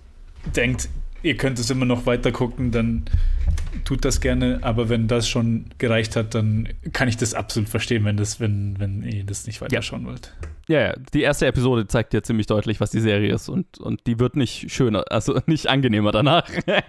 denkt, 0.54 0.88
ihr 1.22 1.36
könnt 1.36 1.58
es 1.58 1.70
immer 1.70 1.84
noch 1.84 2.06
weiter 2.06 2.32
gucken, 2.32 2.70
dann 2.70 3.04
tut 3.84 4.04
das 4.04 4.20
gerne. 4.20 4.58
Aber 4.62 4.88
wenn 4.88 5.08
das 5.08 5.28
schon 5.28 5.66
gereicht 5.78 6.16
hat, 6.16 6.34
dann 6.34 6.68
kann 6.92 7.08
ich 7.08 7.16
das 7.16 7.34
absolut 7.34 7.68
verstehen, 7.68 8.04
wenn, 8.04 8.16
das, 8.16 8.40
wenn, 8.40 8.78
wenn 8.78 9.02
ihr 9.02 9.24
das 9.24 9.46
nicht 9.46 9.60
weiterschauen 9.60 10.02
ja. 10.02 10.08
wollt. 10.08 10.34
Ja, 10.68 10.80
ja, 10.80 10.94
die 11.14 11.22
erste 11.22 11.46
Episode 11.46 11.86
zeigt 11.86 12.12
ja 12.12 12.22
ziemlich 12.22 12.46
deutlich, 12.46 12.80
was 12.80 12.90
die 12.90 13.00
Serie 13.00 13.32
ist 13.32 13.48
und, 13.48 13.78
und 13.78 14.06
die 14.06 14.18
wird 14.18 14.34
nicht 14.34 14.72
schöner, 14.72 15.04
also 15.10 15.40
nicht 15.46 15.68
angenehmer 15.68 16.12
danach. 16.12 16.48
ja. 16.66 16.82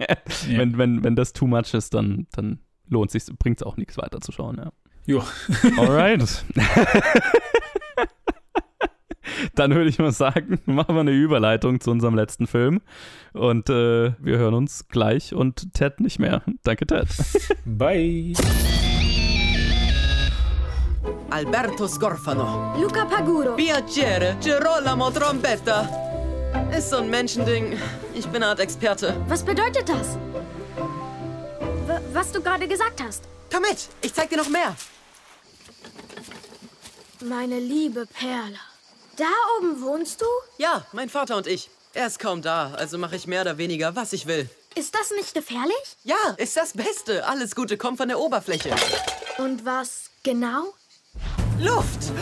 wenn, 0.48 0.78
wenn, 0.78 1.04
wenn 1.04 1.16
das 1.16 1.32
too 1.32 1.46
much 1.46 1.74
ist, 1.74 1.94
dann, 1.94 2.26
dann 2.32 2.58
lohnt 2.88 3.14
es 3.14 3.26
sich, 3.26 3.36
bringt 3.36 3.60
es 3.60 3.66
auch 3.66 3.76
nichts 3.76 3.96
weiter 3.96 4.20
zu 4.20 4.32
schauen, 4.32 4.56
ja. 4.56 4.72
Jo. 5.06 5.22
Alright. 5.78 6.22
Dann 9.54 9.74
würde 9.74 9.90
ich 9.90 9.98
mal 9.98 10.12
sagen, 10.12 10.60
machen 10.66 10.94
wir 10.94 11.00
eine 11.00 11.12
Überleitung 11.12 11.80
zu 11.80 11.90
unserem 11.90 12.14
letzten 12.14 12.46
Film. 12.46 12.80
Und 13.32 13.68
äh, 13.68 14.12
wir 14.18 14.38
hören 14.38 14.54
uns 14.54 14.88
gleich 14.88 15.34
und 15.34 15.72
Ted 15.74 16.00
nicht 16.00 16.18
mehr. 16.18 16.42
Danke, 16.62 16.86
Ted. 16.86 17.08
Bye. 17.64 18.32
Alberto 21.30 21.86
Scorfano. 21.86 22.74
Luca 22.80 23.04
Paguro. 23.04 23.54
Piacere, 23.54 24.36
Girolamo 24.42 25.10
Trombetta. 25.10 25.88
Ist 26.76 26.90
so 26.90 26.96
ein 26.98 27.10
Menschending. 27.10 27.76
Ich 28.14 28.26
bin 28.26 28.42
Art 28.42 28.60
Experte. 28.60 29.14
Was 29.28 29.44
bedeutet 29.44 29.88
das? 29.88 30.18
W 31.86 31.98
was 32.12 32.32
du 32.32 32.42
gerade 32.42 32.66
gesagt 32.66 33.02
hast. 33.02 33.24
Komm 33.52 33.62
mit, 33.62 33.88
ich 34.02 34.12
zeig 34.12 34.30
dir 34.30 34.38
noch 34.38 34.48
mehr. 34.48 34.74
Meine 37.24 37.58
liebe 37.58 38.06
Perle. 38.06 38.58
Da 39.18 39.24
oben 39.58 39.82
wohnst 39.82 40.20
du? 40.20 40.26
Ja, 40.58 40.86
mein 40.92 41.08
Vater 41.08 41.36
und 41.36 41.48
ich. 41.48 41.70
Er 41.92 42.06
ist 42.06 42.20
kaum 42.20 42.40
da, 42.40 42.70
also 42.74 42.98
mache 42.98 43.16
ich 43.16 43.26
mehr 43.26 43.40
oder 43.40 43.58
weniger, 43.58 43.96
was 43.96 44.12
ich 44.12 44.26
will. 44.26 44.48
Ist 44.76 44.94
das 44.94 45.10
nicht 45.10 45.34
gefährlich? 45.34 45.74
Ja, 46.04 46.14
ist 46.36 46.56
das 46.56 46.72
Beste. 46.72 47.26
Alles 47.26 47.56
Gute 47.56 47.76
kommt 47.76 47.96
von 47.96 48.06
der 48.06 48.20
Oberfläche. 48.20 48.70
Und 49.38 49.64
was 49.64 50.10
genau? 50.22 50.72
Luft! 51.58 52.12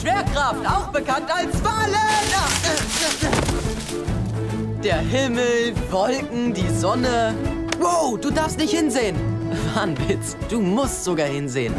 Schwerkraft, 0.00 0.64
auch 0.64 0.92
bekannt 0.92 1.28
als 1.28 1.56
Fallen! 1.60 1.96
Der 4.84 4.98
Himmel, 4.98 5.74
Wolken, 5.90 6.54
die 6.54 6.68
Sonne. 6.68 7.34
Wow, 7.80 8.20
du 8.20 8.30
darfst 8.30 8.58
nicht 8.58 8.72
hinsehen. 8.72 9.16
War 9.74 9.82
ein 9.82 10.08
Witz. 10.08 10.36
Du 10.48 10.60
musst 10.60 11.02
sogar 11.02 11.26
hinsehen. 11.26 11.74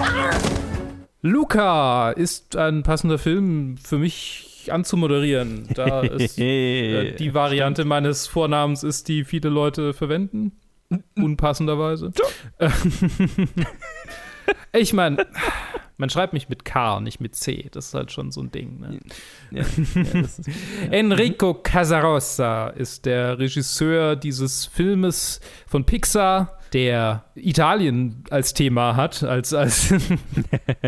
Luca 1.24 2.12
ist 2.12 2.58
ein 2.58 2.84
passender 2.84 3.18
Film 3.18 3.78
für 3.78 3.98
mich 3.98 4.70
anzumoderieren. 4.70 5.70
Da 5.74 6.02
ist 6.02 6.38
äh, 6.38 7.16
die 7.16 7.34
Variante 7.34 7.86
meines 7.86 8.28
Vornamens 8.28 8.84
ist, 8.84 9.08
die 9.08 9.24
viele 9.24 9.50
Leute 9.50 9.94
verwenden. 9.94 10.52
Unpassenderweise. 11.16 12.12
ich 14.74 14.92
meine, 14.92 15.26
man 15.98 16.10
schreibt 16.10 16.34
mich 16.34 16.50
mit 16.50 16.66
K, 16.66 17.00
nicht 17.00 17.22
mit 17.22 17.36
C. 17.36 17.70
Das 17.72 17.88
ist 17.88 17.94
halt 17.94 18.12
schon 18.12 18.32
so 18.32 18.42
ein 18.42 18.52
Ding. 18.52 18.80
Ne? 18.80 19.00
Ja, 19.52 19.62
ja, 19.62 20.24
Enrico 20.92 21.54
Casarossa 21.54 22.68
ist 22.68 23.06
der 23.06 23.40
Regisseur 23.40 24.16
dieses 24.16 24.66
Filmes 24.66 25.40
von 25.68 25.86
Pixar 25.86 26.58
der 26.74 27.26
Italien 27.36 28.24
als 28.30 28.54
Thema 28.54 28.96
hat, 28.96 29.24
als, 29.24 29.54
als, 29.54 29.94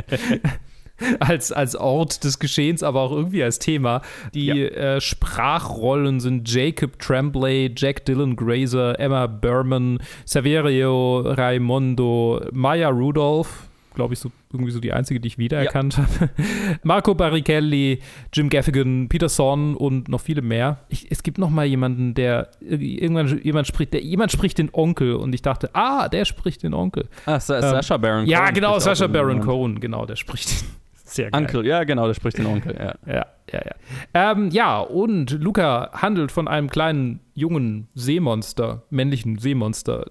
als, 1.20 1.52
als 1.52 1.76
Ort 1.76 2.24
des 2.24 2.40
Geschehens, 2.40 2.82
aber 2.82 3.02
auch 3.02 3.12
irgendwie 3.12 3.44
als 3.44 3.60
Thema. 3.60 4.02
Die 4.34 4.48
ja. 4.48 4.56
äh, 4.56 5.02
Sprachrollen 5.02 6.20
sind 6.20 6.52
Jacob 6.52 7.00
Tremblay, 7.00 7.72
Jack 7.76 8.06
Dylan 8.06 8.36
Grazer, 8.36 9.00
Emma 9.00 9.28
Berman, 9.28 10.00
Saverio 10.26 11.22
Raimondo, 11.22 12.42
Maya 12.52 12.90
Rudolph, 12.90 13.65
glaube 13.96 14.14
ich, 14.14 14.20
so 14.20 14.32
irgendwie 14.52 14.72
so 14.72 14.80
die 14.80 14.94
einzige, 14.94 15.20
die 15.20 15.28
ich 15.28 15.38
wiedererkannt 15.38 15.98
ja. 15.98 16.04
habe. 16.04 16.30
Marco 16.84 17.16
Barrichelli, 17.16 18.00
Jim 18.34 18.50
Gaffigan, 18.50 19.10
Peter 19.10 19.30
Son 19.30 19.76
und 19.76 20.10
noch 20.10 20.22
viele 20.22 20.42
mehr. 20.42 20.80
Ich, 20.90 21.10
es 21.12 21.24
gibt 21.24 21.38
noch 21.38 21.50
mal 21.50 21.66
jemanden, 21.66 22.14
der 22.14 22.52
irgendwann 22.60 23.40
jemand 23.42 23.68
spricht, 23.68 23.94
der 23.94 24.02
jemand 24.02 24.32
spricht 24.32 24.58
den 24.58 24.70
Onkel 24.72 25.16
und 25.16 25.34
ich 25.34 25.42
dachte, 25.42 25.70
ah, 25.74 26.08
der 26.10 26.26
spricht 26.26 26.64
den 26.64 26.74
Onkel. 26.74 27.08
Ah, 27.26 27.40
Sa 27.40 27.56
ähm, 27.56 27.62
Sascha 27.62 27.98
Baron 27.98 28.20
Cohen. 28.20 28.30
Ja, 28.30 28.52
genau, 28.52 28.78
Sascha 28.80 29.08
Baron 29.08 29.42
Cohen, 29.42 29.80
genau, 29.80 30.06
der 30.06 30.16
spricht 30.16 30.50
den. 30.52 30.68
Sehr 31.08 31.30
geil. 31.30 31.42
Onkel, 31.42 31.66
ja, 31.66 31.84
genau, 31.84 32.08
der 32.08 32.16
spricht 32.16 32.40
den 32.40 32.48
Onkel, 32.48 32.76
ja. 32.78 32.96
Ja, 33.06 33.26
ja, 33.52 33.62
ja. 33.64 34.32
Ähm, 34.32 34.50
ja, 34.50 34.80
und 34.80 35.32
Luca 35.32 35.92
handelt 35.94 36.32
von 36.32 36.48
einem 36.48 36.70
kleinen, 36.70 37.20
jungen 37.36 37.88
Seemonster, 37.94 38.84
männlichen 38.90 39.38
Seemonster, 39.38 40.08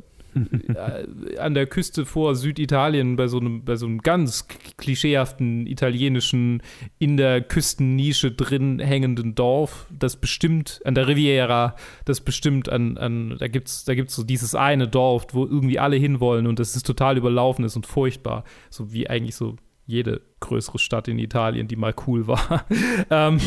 an 1.39 1.55
der 1.55 1.66
Küste 1.66 2.07
vor 2.07 2.35
Süditalien 2.35 3.16
bei 3.16 3.28
so 3.28 3.39
einem, 3.39 3.64
bei 3.64 3.76
so 3.76 3.87
einem 3.87 4.01
ganz 4.01 4.47
klischeehaften 4.76 5.66
italienischen, 5.66 6.62
in 6.99 7.16
der 7.16 7.41
Küstennische 7.41 8.32
drin 8.32 8.78
hängenden 8.78 9.35
Dorf, 9.35 9.87
das 9.91 10.16
bestimmt 10.16 10.80
an 10.85 10.95
der 10.95 11.09
Riviera, 11.09 11.76
das 12.05 12.20
bestimmt 12.20 12.68
an, 12.68 12.97
an 12.99 13.37
da 13.39 13.49
gibt 13.49 13.68
es 13.68 13.85
da 13.85 13.95
gibt's 13.95 14.14
so 14.14 14.24
dieses 14.24 14.55
eine 14.55 14.89
Dorf, 14.89 15.26
wo 15.32 15.45
irgendwie 15.45 15.78
alle 15.78 15.97
hinwollen 15.97 16.47
und 16.47 16.59
das 16.59 16.76
ist 16.76 16.87
total 16.87 17.16
überlaufen 17.16 17.64
ist 17.64 17.76
und 17.76 17.87
furchtbar. 17.87 18.45
So 18.70 18.93
wie 18.93 19.09
eigentlich 19.09 19.37
so 19.37 19.57
jede 19.87 20.22
größere 20.41 20.78
Stadt 20.78 21.09
in 21.09 21.18
Italien, 21.18 21.68
die 21.68 21.76
mal 21.76 21.95
cool 22.07 22.26
war. 22.26 22.64
ähm, 23.11 23.39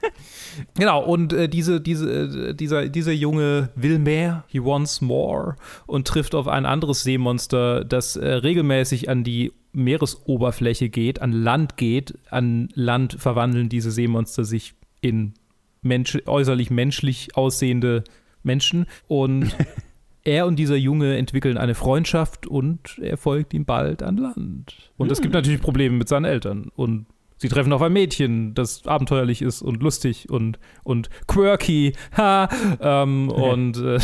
genau, 0.74 1.04
und 1.04 1.32
äh, 1.32 1.48
diese, 1.48 1.80
diese, 1.80 2.50
äh, 2.50 2.54
dieser, 2.54 2.88
dieser 2.88 3.12
Junge 3.12 3.70
will 3.74 3.98
mehr, 3.98 4.44
he 4.48 4.62
wants 4.62 5.00
more 5.00 5.56
und 5.86 6.06
trifft 6.06 6.34
auf 6.34 6.48
ein 6.48 6.66
anderes 6.66 7.02
Seemonster, 7.02 7.84
das 7.84 8.16
äh, 8.16 8.26
regelmäßig 8.26 9.08
an 9.08 9.24
die 9.24 9.52
Meeresoberfläche 9.72 10.88
geht, 10.88 11.20
an 11.20 11.32
Land 11.32 11.76
geht. 11.76 12.18
An 12.30 12.68
Land 12.74 13.16
verwandeln 13.18 13.68
diese 13.68 13.90
Seemonster 13.90 14.44
sich 14.44 14.74
in 15.00 15.34
Mensch, 15.82 16.18
äußerlich 16.26 16.70
menschlich 16.70 17.36
aussehende 17.36 18.04
Menschen 18.42 18.86
und 19.06 19.54
er 20.26 20.46
und 20.46 20.56
dieser 20.56 20.76
Junge 20.76 21.16
entwickeln 21.16 21.56
eine 21.56 21.74
Freundschaft 21.74 22.46
und 22.46 22.98
er 23.00 23.16
folgt 23.16 23.54
ihm 23.54 23.64
bald 23.64 24.02
an 24.02 24.16
Land. 24.16 24.92
Und 24.96 25.10
es 25.12 25.20
gibt 25.20 25.34
hm. 25.34 25.38
natürlich 25.38 25.60
Probleme 25.60 25.96
mit 25.96 26.08
seinen 26.08 26.24
Eltern. 26.24 26.70
Und 26.74 27.06
sie 27.36 27.48
treffen 27.48 27.72
auf 27.72 27.82
ein 27.82 27.92
Mädchen, 27.92 28.54
das 28.54 28.86
abenteuerlich 28.86 29.42
ist 29.42 29.62
und 29.62 29.82
lustig 29.82 30.28
und, 30.28 30.58
und 30.82 31.10
quirky. 31.26 31.92
Ha! 32.16 32.48
Ähm, 32.80 33.28
und 33.30 33.78
äh, 33.78 33.98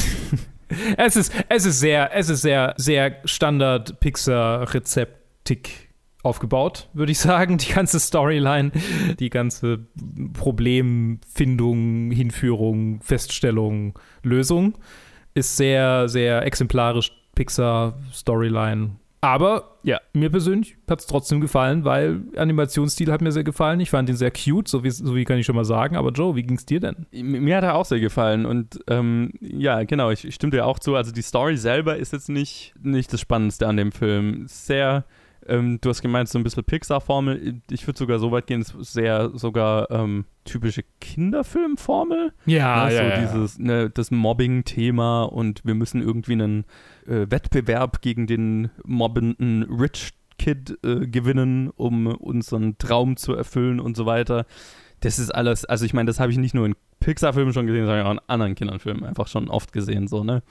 es 0.97 1.17
ist, 1.17 1.33
es 1.49 1.67
ist 1.67 1.81
sehr, 1.81 2.15
es 2.15 2.29
ist 2.29 2.43
sehr, 2.43 2.75
sehr 2.77 3.17
Standard 3.25 3.99
Pixar-Rezeptik 4.01 5.91
aufgebaut, 6.23 6.89
würde 6.93 7.11
ich 7.11 7.19
sagen. 7.19 7.59
Die 7.59 7.73
ganze 7.73 7.99
Storyline, 7.99 8.71
die 9.19 9.31
ganze 9.31 9.87
Problemfindung, 10.35 12.13
Hinführung, 12.13 13.01
Feststellung, 13.03 13.99
Lösung 14.23 14.79
ist 15.35 15.57
sehr, 15.57 16.09
sehr 16.09 16.45
exemplarisch 16.45 17.13
Pixar-Storyline. 17.35 18.91
Aber 19.25 19.79
ja, 19.85 20.01
mir 20.13 20.31
persönlich 20.31 20.77
hat 20.91 20.99
es 20.99 21.07
trotzdem 21.07 21.41
gefallen, 21.41 21.85
weil 21.85 22.23
Animationsstil 22.37 23.13
hat 23.13 23.21
mir 23.21 23.31
sehr 23.31 23.45
gefallen. 23.45 23.79
Ich 23.79 23.91
fand 23.91 24.09
ihn 24.09 24.17
sehr 24.17 24.33
cute, 24.33 24.67
so 24.67 24.83
wie, 24.83 24.91
so 24.91 25.15
wie 25.15 25.25
kann 25.25 25.39
ich 25.39 25.47
schon 25.47 25.55
mal 25.55 25.65
sagen. 25.65 25.95
Aber 25.95 26.11
Joe, 26.11 26.35
wie 26.35 26.43
ging 26.43 26.57
es 26.57 26.67
dir 26.67 26.81
denn? 26.81 27.07
Mir 27.13 27.57
hat 27.57 27.63
er 27.63 27.77
auch 27.77 27.85
sehr 27.85 28.01
gefallen. 28.01 28.45
Und 28.45 28.81
ähm, 28.89 29.33
ja, 29.41 29.85
genau, 29.85 30.11
ich, 30.11 30.25
ich 30.25 30.35
stimme 30.35 30.51
dir 30.51 30.67
auch 30.67 30.81
zu. 30.81 30.97
Also 30.97 31.13
die 31.13 31.23
Story 31.23 31.57
selber 31.57 31.97
ist 31.97 32.13
jetzt 32.13 32.31
nicht, 32.31 32.75
nicht 32.83 33.13
das 33.13 33.21
Spannendste 33.21 33.69
an 33.69 33.77
dem 33.77 33.93
Film. 33.93 34.47
Sehr 34.49 35.05
ähm, 35.47 35.79
du 35.81 35.91
hast 35.91 36.03
gemeint, 36.03 36.29
so 36.29 36.39
ein 36.39 36.45
bisschen 36.45 36.65
Pixar-Formel. 36.65 37.61
Ich 37.71 37.87
würde 37.87 37.99
sogar 37.99 38.19
so 38.19 38.31
weit 38.33 38.47
gehen, 38.47 38.61
es 38.61 38.75
ist 38.75 38.93
sehr 38.93 39.31
sogar 39.35 39.91
ähm, 39.91 40.25
typische 40.45 40.85
Kinderfilm-Formel. 41.01 42.33
Ja, 42.47 42.87
ne? 42.87 42.95
ja, 42.95 43.27
so 43.27 43.39
dieses, 43.39 43.59
ne, 43.59 43.91
das 43.91 44.11
Mobbing-Thema 44.11 45.25
und 45.25 45.65
wir 45.65 45.75
müssen 45.75 46.01
irgendwie 46.01 46.33
einen 46.33 46.65
äh, 47.07 47.27
Wettbewerb 47.29 48.03
gegen 48.03 48.27
den 48.27 48.71
mobbenden 48.85 49.63
Rich 49.65 50.13
Kid 50.39 50.79
äh, 50.85 51.07
gewinnen, 51.07 51.71
um 51.71 52.07
unseren 52.07 52.79
Traum 52.79 53.17
zu 53.17 53.35
erfüllen 53.35 53.81
und 53.81 53.97
so 53.97 54.07
weiter. 54.07 54.47
das 55.01 55.19
ist 55.19 55.31
alles, 55.31 55.65
also 55.65 55.85
ich 55.85 55.95
meine, 55.95 56.07
das 56.07 56.21
habe 56.21 56.33
ich 56.33 56.39
nicht 56.39 56.55
nur 56.55 56.67
in 56.67 56.75
Pixar-Filmen 57.03 57.53
schon 57.53 57.67
gesehen, 57.67 57.87
sondern 57.87 58.07
auch 58.07 58.13
in 58.13 58.21
anderen 58.27 58.55
Kinderfilmen 58.55 59.05
einfach 59.05 59.27
schon 59.29 59.49
oft 59.49 59.73
gesehen, 59.73 60.09
so, 60.09 60.25
ne? 60.25 60.43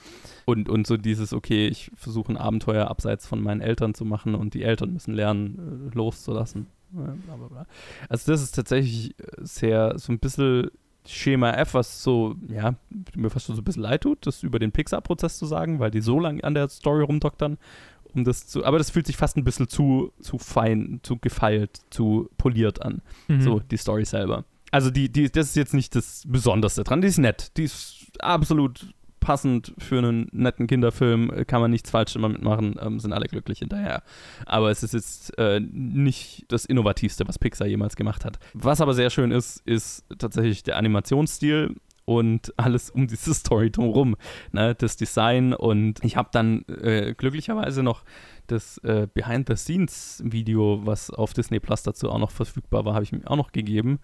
Und, 0.45 0.69
und 0.69 0.86
so 0.88 0.98
dieses, 0.98 1.34
okay, 1.34 1.68
ich 1.68 1.91
versuche 1.95 2.32
ein 2.34 2.38
Abenteuer 2.38 2.88
abseits 2.88 3.28
von 3.28 3.41
meinen 3.41 3.61
Eltern 3.61 3.94
zu 3.94 4.06
machen 4.06 4.36
und 4.36 4.53
die 4.53 4.64
Eltern 4.64 4.94
müssen 4.94 5.14
lernen, 5.14 5.90
äh, 5.91 5.95
loszulassen. 5.95 6.68
Bla, 6.91 7.15
bla, 7.38 7.48
bla. 7.48 7.65
Also 8.10 8.32
das 8.32 8.41
ist 8.41 8.52
tatsächlich 8.52 9.15
sehr, 9.40 9.98
so 9.98 10.11
ein 10.11 10.19
bisschen 10.19 10.69
Schema 11.07 11.52
F, 11.53 11.73
was 11.73 12.03
so, 12.03 12.36
ja, 12.48 12.76
mir 13.15 13.30
fast 13.30 13.48
so 13.48 13.53
ein 13.53 13.64
bisschen 13.64 13.84
leid 13.84 14.02
tut, 14.02 14.28
das 14.28 14.44
über 14.44 14.60
den 14.60 14.72
Pixar-Prozess 14.72 15.38
zu 15.38 15.45
sagen, 15.45 15.80
weil 15.80 15.90
die 15.90 16.02
so 16.02 16.19
lange 16.19 16.44
an 16.44 16.53
der 16.53 16.68
Story 16.69 17.03
rumdoktern, 17.03 17.57
um 18.14 18.23
das 18.26 18.45
zu, 18.48 18.65
aber 18.65 18.78
das 18.78 18.90
fühlt 18.91 19.07
sich 19.07 19.15
fast 19.18 19.38
ein 19.38 19.44
bisschen 19.45 19.68
zu, 19.69 20.11
zu 20.19 20.38
fein, 20.38 20.99
zu 21.02 21.18
gefeilt, 21.18 21.80
zu 21.90 22.30
poliert 22.38 22.82
an, 22.84 23.02
Mhm. 23.30 23.41
so 23.41 23.60
die 23.60 23.78
Story 23.78 24.03
selber. 24.06 24.44
Also 24.72 24.89
die, 24.89 25.11
die, 25.11 25.30
das 25.30 25.48
ist 25.48 25.56
jetzt 25.56 25.73
nicht 25.73 25.95
das 25.95 26.23
Besonderste 26.26 26.84
dran, 26.84 27.02
die 27.02 27.07
ist 27.10 27.18
nett, 27.18 27.52
die 27.57 27.64
ist 27.64 28.07
absolut 28.19 28.93
passend 29.22 29.73
für 29.77 29.99
einen 29.99 30.27
netten 30.31 30.68
Kinderfilm, 30.68 31.45
kann 31.48 31.61
man 31.61 31.72
nichts 31.72 31.91
falsch 31.91 32.15
immer 32.15 32.27
mitmachen, 32.27 32.76
ähm, 32.81 32.99
sind 32.99 33.14
alle 33.14 33.27
glücklich 33.27 33.60
hinterher. 33.60 34.03
Aber 34.45 34.72
es 34.72 34.84
ist 34.84 34.93
jetzt 34.93 35.38
äh, 35.38 35.60
nicht 35.61 36.45
das 36.49 36.65
Innovativste, 36.65 37.27
was 37.27 37.39
Pixar 37.39 37.68
jemals 37.68 37.95
gemacht 37.95 38.26
hat. 38.26 38.39
Was 38.53 38.81
aber 38.81 38.93
sehr 38.93 39.10
schön 39.10 39.31
ist, 39.31 39.61
ist 39.65 40.06
tatsächlich 40.18 40.64
der 40.64 40.77
Animationsstil 40.77 41.76
und 42.06 42.52
alles 42.57 42.89
um 42.89 43.07
diese 43.07 43.34
Story 43.34 43.72
drumherum. 43.72 44.15
Ne? 44.52 44.76
Das 44.76 44.98
Design 44.98 45.53
und 45.53 46.03
ich 46.03 46.18
habe 46.18 46.30
dann 46.31 46.65
äh, 46.68 47.14
glücklicherweise 47.15 47.84
noch 47.84 48.03
das 48.48 48.80
äh, 48.80 49.07
Behind-the-Scenes-Video, 49.14 50.81
was 50.84 51.10
auf 51.10 51.34
Disney 51.34 51.60
Plus 51.60 51.84
dazu 51.84 52.10
auch 52.10 52.19
noch 52.19 52.31
verfügbar 52.31 52.85
war, 52.85 52.95
habe 52.95 53.03
ich 53.03 53.11
mir 53.11 53.22
auch 53.30 53.38
noch 53.38 53.52
gegeben. 53.52 53.99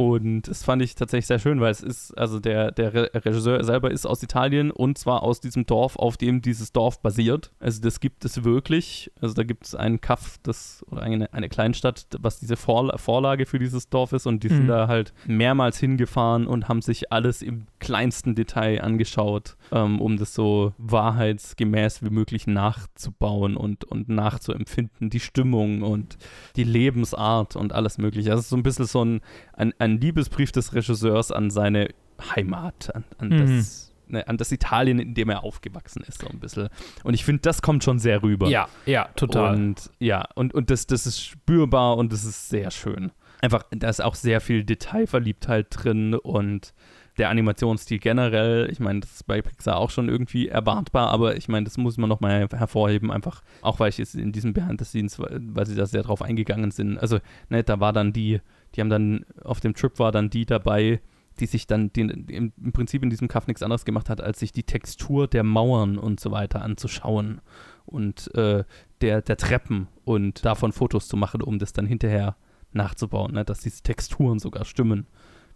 Und 0.00 0.48
das 0.48 0.64
fand 0.64 0.80
ich 0.80 0.94
tatsächlich 0.94 1.26
sehr 1.26 1.38
schön, 1.38 1.60
weil 1.60 1.70
es 1.72 1.82
ist, 1.82 2.16
also 2.16 2.40
der, 2.40 2.72
der 2.72 2.94
Re 2.94 3.10
Regisseur 3.12 3.62
selber 3.62 3.90
ist 3.90 4.06
aus 4.06 4.22
Italien 4.22 4.70
und 4.70 4.96
zwar 4.96 5.22
aus 5.22 5.40
diesem 5.42 5.66
Dorf, 5.66 5.96
auf 5.96 6.16
dem 6.16 6.40
dieses 6.40 6.72
Dorf 6.72 7.02
basiert. 7.02 7.50
Also 7.60 7.82
das 7.82 8.00
gibt 8.00 8.24
es 8.24 8.42
wirklich. 8.42 9.12
Also 9.20 9.34
da 9.34 9.42
gibt 9.42 9.66
es 9.66 9.74
einen 9.74 10.00
Kaff, 10.00 10.38
das, 10.42 10.82
oder 10.90 11.02
eine, 11.02 11.30
eine 11.34 11.50
Kleinstadt, 11.50 12.06
was 12.18 12.40
diese 12.40 12.56
Vorla 12.56 12.96
Vorlage 12.96 13.44
für 13.44 13.58
dieses 13.58 13.90
Dorf 13.90 14.14
ist 14.14 14.24
und 14.24 14.42
die 14.42 14.48
sind 14.48 14.62
Mhm. 14.62 14.68
da 14.68 14.88
halt 14.88 15.12
mehrmals 15.26 15.78
hingefahren 15.78 16.46
und 16.46 16.66
haben 16.70 16.80
sich 16.80 17.12
alles 17.12 17.42
im 17.42 17.66
kleinsten 17.80 18.34
Detail 18.34 18.80
angeschaut, 18.82 19.56
ähm, 19.72 20.00
um 20.00 20.16
das 20.16 20.34
so 20.34 20.72
wahrheitsgemäß 20.78 22.02
wie 22.04 22.10
möglich 22.10 22.46
nachzubauen 22.46 23.56
und, 23.56 23.84
und 23.84 24.08
nachzuempfinden. 24.08 25.10
Die 25.10 25.20
Stimmung 25.20 25.82
und 25.82 26.16
die 26.56 26.64
Lebensart 26.64 27.56
und 27.56 27.72
alles 27.72 27.98
mögliche. 27.98 28.30
Also 28.30 28.40
es 28.40 28.46
ist 28.46 28.50
so 28.50 28.56
ein 28.56 28.62
bisschen 28.62 28.86
so 28.86 29.04
ein, 29.04 29.20
ein, 29.54 29.74
ein 29.78 30.00
Liebesbrief 30.00 30.52
des 30.52 30.74
Regisseurs 30.74 31.32
an 31.32 31.50
seine 31.50 31.88
Heimat, 32.36 32.94
an, 32.94 33.04
an 33.18 33.28
Mhm. 33.30 33.56
das 33.56 33.92
ne, 34.08 34.26
an 34.28 34.36
das 34.36 34.52
Italien, 34.52 34.98
in 34.98 35.14
dem 35.14 35.30
er 35.30 35.44
aufgewachsen 35.44 36.02
ist, 36.06 36.20
so 36.20 36.28
ein 36.28 36.40
bisschen. 36.40 36.68
Und 37.04 37.14
ich 37.14 37.24
finde, 37.24 37.42
das 37.42 37.62
kommt 37.62 37.84
schon 37.84 37.98
sehr 37.98 38.22
rüber. 38.22 38.48
Ja, 38.48 38.68
ja, 38.86 39.04
total. 39.16 39.54
Und 39.54 39.90
ja, 39.98 40.26
und, 40.34 40.52
und 40.52 40.70
das, 40.70 40.86
das 40.86 41.06
ist 41.06 41.22
spürbar 41.22 41.96
und 41.96 42.12
das 42.12 42.24
ist 42.24 42.48
sehr 42.48 42.70
schön. 42.70 43.12
Einfach, 43.40 43.62
da 43.70 43.88
ist 43.88 44.02
auch 44.02 44.16
sehr 44.16 44.40
viel 44.40 44.64
Detailverliebtheit 44.64 45.68
drin 45.70 46.14
und 46.14 46.74
der 47.20 47.28
Animationsstil 47.28 47.98
generell, 47.98 48.70
ich 48.72 48.80
meine, 48.80 49.00
das 49.00 49.12
ist 49.12 49.26
bei 49.26 49.42
Pixar 49.42 49.76
auch 49.76 49.90
schon 49.90 50.08
irgendwie 50.08 50.48
erwartbar, 50.48 51.10
aber 51.10 51.36
ich 51.36 51.48
meine, 51.48 51.64
das 51.64 51.76
muss 51.76 51.98
man 51.98 52.08
nochmal 52.08 52.48
hervorheben, 52.50 53.10
einfach, 53.10 53.42
auch 53.60 53.78
weil 53.78 53.90
ich 53.90 54.00
es 54.00 54.14
in 54.14 54.32
diesem 54.32 54.54
Behind 54.54 54.80
the 54.80 54.86
Scenes, 54.86 55.18
weil 55.20 55.66
sie 55.66 55.74
da 55.74 55.84
sehr 55.84 56.02
drauf 56.02 56.22
eingegangen 56.22 56.70
sind. 56.70 56.96
Also, 56.96 57.18
ne, 57.50 57.62
da 57.62 57.78
war 57.78 57.92
dann 57.92 58.14
die, 58.14 58.40
die 58.74 58.80
haben 58.80 58.88
dann, 58.88 59.26
auf 59.44 59.60
dem 59.60 59.74
Trip 59.74 59.98
war 59.98 60.12
dann 60.12 60.30
die 60.30 60.46
dabei, 60.46 61.02
die 61.40 61.46
sich 61.46 61.66
dann 61.66 61.92
die, 61.92 62.00
im, 62.00 62.54
im 62.56 62.72
Prinzip 62.72 63.02
in 63.02 63.10
diesem 63.10 63.28
Kaff 63.28 63.46
nichts 63.46 63.62
anderes 63.62 63.84
gemacht 63.84 64.08
hat, 64.08 64.22
als 64.22 64.40
sich 64.40 64.52
die 64.52 64.62
Textur 64.62 65.28
der 65.28 65.44
Mauern 65.44 65.98
und 65.98 66.20
so 66.20 66.30
weiter 66.30 66.62
anzuschauen 66.62 67.42
und 67.84 68.34
äh, 68.34 68.64
der, 69.02 69.20
der 69.20 69.36
Treppen 69.36 69.88
und 70.06 70.42
davon 70.42 70.72
Fotos 70.72 71.06
zu 71.06 71.18
machen, 71.18 71.42
um 71.42 71.58
das 71.58 71.74
dann 71.74 71.84
hinterher 71.84 72.36
nachzubauen, 72.72 73.34
ne? 73.34 73.44
dass 73.44 73.60
diese 73.60 73.82
Texturen 73.82 74.38
sogar 74.38 74.64
stimmen 74.64 75.06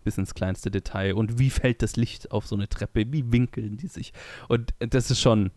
bis 0.05 0.18
ins 0.18 0.35
kleinste 0.35 0.70
Detail 0.70 1.14
und 1.14 1.39
wie 1.39 1.51
fällt 1.51 1.82
das 1.82 1.97
Licht 1.97 2.31
auf 2.31 2.47
so 2.47 2.55
eine 2.55 2.68
Treppe, 2.68 3.05
wie 3.12 3.32
winkeln 3.32 3.76
die 3.76 3.89
sich 3.89 4.12
und 4.48 4.74
das 4.78 5.10
ist 5.10 5.20
schon 5.20 5.51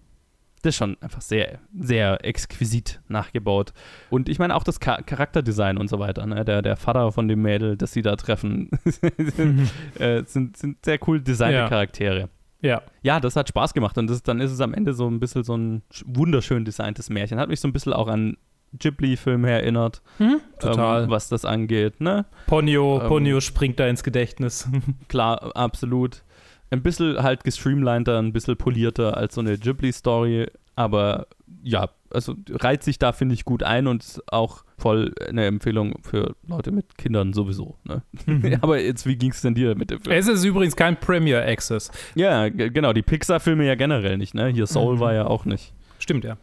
das 0.63 0.69
ist 0.73 0.77
schon 0.77 0.97
einfach 1.01 1.21
sehr, 1.21 1.59
sehr 1.79 2.25
exquisit 2.25 2.99
nachgebaut. 3.07 3.73
Und 4.09 4.27
ich 4.27 4.39
meine 4.39 4.55
auch 4.55 4.63
das 4.63 4.79
Cha 4.79 5.03
Charakterdesign 5.03 5.77
und 5.77 5.87
so 5.87 5.99
weiter. 5.99 6.25
Ne? 6.25 6.43
Der, 6.45 6.63
der 6.63 6.75
Vater 6.75 7.11
von 7.11 7.27
dem 7.27 7.43
Mädel, 7.43 7.77
das 7.77 7.91
sie 7.93 8.01
da 8.01 8.15
treffen, 8.15 8.71
sind, 8.83 9.69
äh, 9.99 10.23
sind, 10.25 10.57
sind 10.57 10.83
sehr 10.83 10.97
cool 11.07 11.21
designte 11.21 11.59
Ja. 11.59 11.69
Charaktere. 11.69 12.29
Ja. 12.63 12.81
Ja, 13.03 13.19
das 13.19 13.35
hat 13.35 13.47
Spaß 13.49 13.75
gemacht 13.75 13.99
und 13.99 14.09
das, 14.09 14.23
dann 14.23 14.41
ist 14.41 14.51
es 14.51 14.59
am 14.59 14.73
Ende 14.73 14.93
so 14.93 15.07
ein 15.07 15.19
bisschen 15.19 15.43
so 15.43 15.55
ein 15.55 15.83
sch- 15.93 16.03
wunderschön 16.07 16.65
designtes 16.65 17.11
Märchen. 17.11 17.39
Hat 17.39 17.49
mich 17.49 17.59
so 17.59 17.67
ein 17.67 17.71
bisschen 17.73 17.93
auch 17.93 18.07
an 18.07 18.35
Ghibli-Filme 18.77 19.49
erinnert, 19.49 20.01
Mhm, 20.19 20.41
total. 20.59 21.03
ähm, 21.03 21.09
was 21.09 21.29
das 21.29 21.45
angeht. 21.45 21.99
Ne? 22.01 22.25
Ponyo, 22.47 23.01
Ähm, 23.01 23.07
Ponyo 23.07 23.39
springt 23.39 23.79
da 23.79 23.87
ins 23.87 24.03
Gedächtnis. 24.03 24.67
Klar, 25.07 25.55
absolut. 25.55 26.23
Ein 26.69 26.81
bisschen 26.83 27.21
halt 27.23 27.43
gestreamliner, 27.43 28.17
ein 28.19 28.33
bisschen 28.33 28.57
polierter 28.57 29.15
als 29.15 29.35
so 29.35 29.41
eine 29.41 29.57
Ghibli-Story, 29.57 30.47
aber 30.75 31.27
ja, 31.63 31.89
also 32.11 32.35
reiht 32.49 32.83
sich 32.83 32.99
da, 32.99 33.11
finde 33.13 33.35
ich, 33.35 33.45
gut 33.45 33.63
ein 33.63 33.87
und 33.87 34.03
ist 34.03 34.21
auch 34.31 34.63
voll 34.77 35.13
eine 35.27 35.45
Empfehlung 35.45 35.95
für 36.03 36.35
Leute 36.47 36.71
mit 36.71 36.97
Kindern 36.97 37.33
sowieso. 37.33 37.75
Ne? 37.85 38.01
Mhm. 38.25 38.57
aber 38.61 38.79
jetzt, 38.81 39.05
wie 39.05 39.15
ging 39.15 39.31
es 39.31 39.41
denn 39.41 39.55
dir 39.55 39.75
mit 39.75 39.89
dem 39.91 39.99
Film? 40.01 40.15
es 40.15 40.27
ist 40.27 40.43
übrigens 40.43 40.75
kein 40.75 40.97
Premier 40.99 41.41
Access. 41.45 41.89
Ja, 42.15 42.47
genau, 42.49 42.93
die 42.93 43.01
Pixar-Filme 43.01 43.65
ja 43.65 43.75
generell 43.75 44.17
nicht, 44.17 44.33
ne? 44.35 44.47
Hier 44.47 44.67
Soul 44.67 44.95
Mhm. 44.95 44.99
war 44.99 45.13
ja 45.13 45.25
auch 45.25 45.45
nicht. 45.45 45.73
Stimmt, 45.99 46.23
ja. 46.25 46.37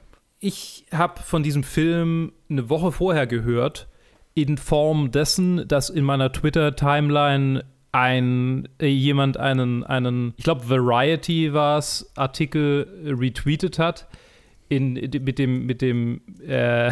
Ich 0.46 0.84
habe 0.92 1.22
von 1.22 1.42
diesem 1.42 1.62
Film 1.62 2.32
eine 2.50 2.68
Woche 2.68 2.92
vorher 2.92 3.26
gehört, 3.26 3.88
in 4.34 4.58
Form 4.58 5.10
dessen, 5.10 5.66
dass 5.66 5.88
in 5.88 6.04
meiner 6.04 6.32
Twitter-Timeline 6.32 7.64
ein 7.92 8.68
äh, 8.78 8.88
jemand 8.88 9.38
einen, 9.38 9.84
einen, 9.84 10.34
ich 10.36 10.44
glaube, 10.44 10.68
Variety 10.68 11.54
war 11.54 11.78
es, 11.78 12.12
Artikel 12.14 12.86
retweetet 13.18 13.78
hat. 13.78 14.06
In, 14.68 14.92
mit 14.92 15.38
dem, 15.38 15.64
mit 15.64 15.80
dem, 15.80 16.20
äh, 16.46 16.90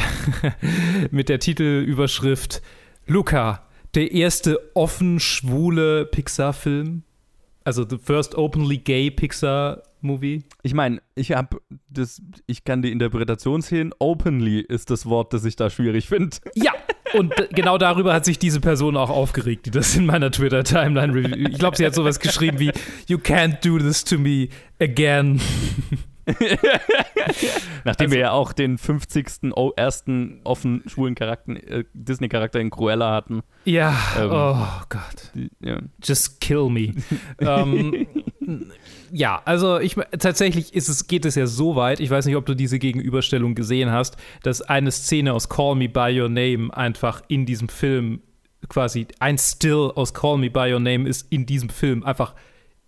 mit 1.10 1.28
der 1.28 1.38
Titelüberschrift 1.38 2.62
Luca, 3.06 3.66
der 3.94 4.12
erste 4.12 4.58
offen 4.72 5.20
schwule 5.20 6.06
Pixar-Film. 6.06 7.02
Also 7.64 7.84
the 7.86 7.98
first 7.98 8.34
openly 8.34 8.78
gay 8.78 9.10
Pixar 9.10 9.82
Movie. 10.02 10.44
Ich 10.62 10.74
meine, 10.74 11.00
ich 11.14 11.32
habe 11.32 11.60
das, 11.88 12.20
ich 12.46 12.64
kann 12.64 12.82
die 12.82 12.92
Interpretation 12.92 13.62
sehen. 13.62 13.92
Openly 13.98 14.60
ist 14.60 14.90
das 14.90 15.06
Wort, 15.06 15.32
das 15.32 15.44
ich 15.44 15.56
da 15.56 15.70
schwierig 15.70 16.08
finde. 16.08 16.36
Ja, 16.54 16.72
und 17.14 17.32
genau 17.54 17.78
darüber 17.78 18.14
hat 18.14 18.24
sich 18.24 18.38
diese 18.38 18.60
Person 18.60 18.96
auch 18.96 19.10
aufgeregt, 19.10 19.66
die 19.66 19.70
das 19.70 19.94
in 19.96 20.06
meiner 20.06 20.30
Twitter-Timeline 20.30 21.12
review. 21.14 21.48
Ich 21.50 21.58
glaube, 21.58 21.76
sie 21.76 21.84
hat 21.86 21.94
sowas 21.94 22.20
geschrieben 22.20 22.58
wie: 22.58 22.72
You 23.06 23.18
can't 23.18 23.58
do 23.66 23.78
this 23.78 24.04
to 24.04 24.18
me 24.18 24.48
again. 24.80 25.40
Nachdem 27.84 28.06
Also 28.06 28.14
wir 28.14 28.18
ja 28.20 28.30
auch 28.30 28.52
den 28.52 28.78
50. 28.78 29.52
O 29.56 29.72
ersten 29.76 30.40
offen 30.44 30.82
schwulen 30.86 31.14
Charakter, 31.14 31.52
äh, 31.52 31.84
Disney-Charakter 31.94 32.60
in 32.60 32.70
Cruella 32.70 33.12
hatten. 33.12 33.42
Ja, 33.64 33.96
Ähm, 34.18 34.30
oh 34.32 34.66
Gott. 34.88 35.32
die- 35.34 35.50
ja. 35.60 35.80
Just 36.02 36.40
kill 36.40 36.68
me. 36.70 36.94
ähm, 37.40 38.06
ja, 39.12 39.42
also 39.44 39.78
ich 39.78 39.94
tatsächlich 40.18 40.74
ist 40.74 40.88
es, 40.88 41.06
geht 41.06 41.26
es 41.26 41.34
ja 41.34 41.46
so 41.46 41.76
weit, 41.76 42.00
ich 42.00 42.08
weiß 42.08 42.24
nicht, 42.24 42.36
ob 42.36 42.46
du 42.46 42.54
diese 42.54 42.78
Gegenüberstellung 42.78 43.54
gesehen 43.54 43.90
hast, 43.90 44.16
dass 44.42 44.62
eine 44.62 44.90
Szene 44.90 45.34
aus 45.34 45.50
Call 45.50 45.74
Me 45.74 45.88
By 45.88 46.18
Your 46.18 46.30
Name 46.30 46.74
einfach 46.74 47.22
in 47.28 47.44
diesem 47.44 47.68
Film 47.68 48.22
quasi 48.68 49.06
ein 49.18 49.36
Still 49.36 49.92
aus 49.94 50.14
Call 50.14 50.38
Me 50.38 50.50
By 50.50 50.72
Your 50.72 50.80
Name 50.80 51.06
ist 51.06 51.30
in 51.30 51.44
diesem 51.44 51.68
Film 51.68 52.04
einfach 52.04 52.34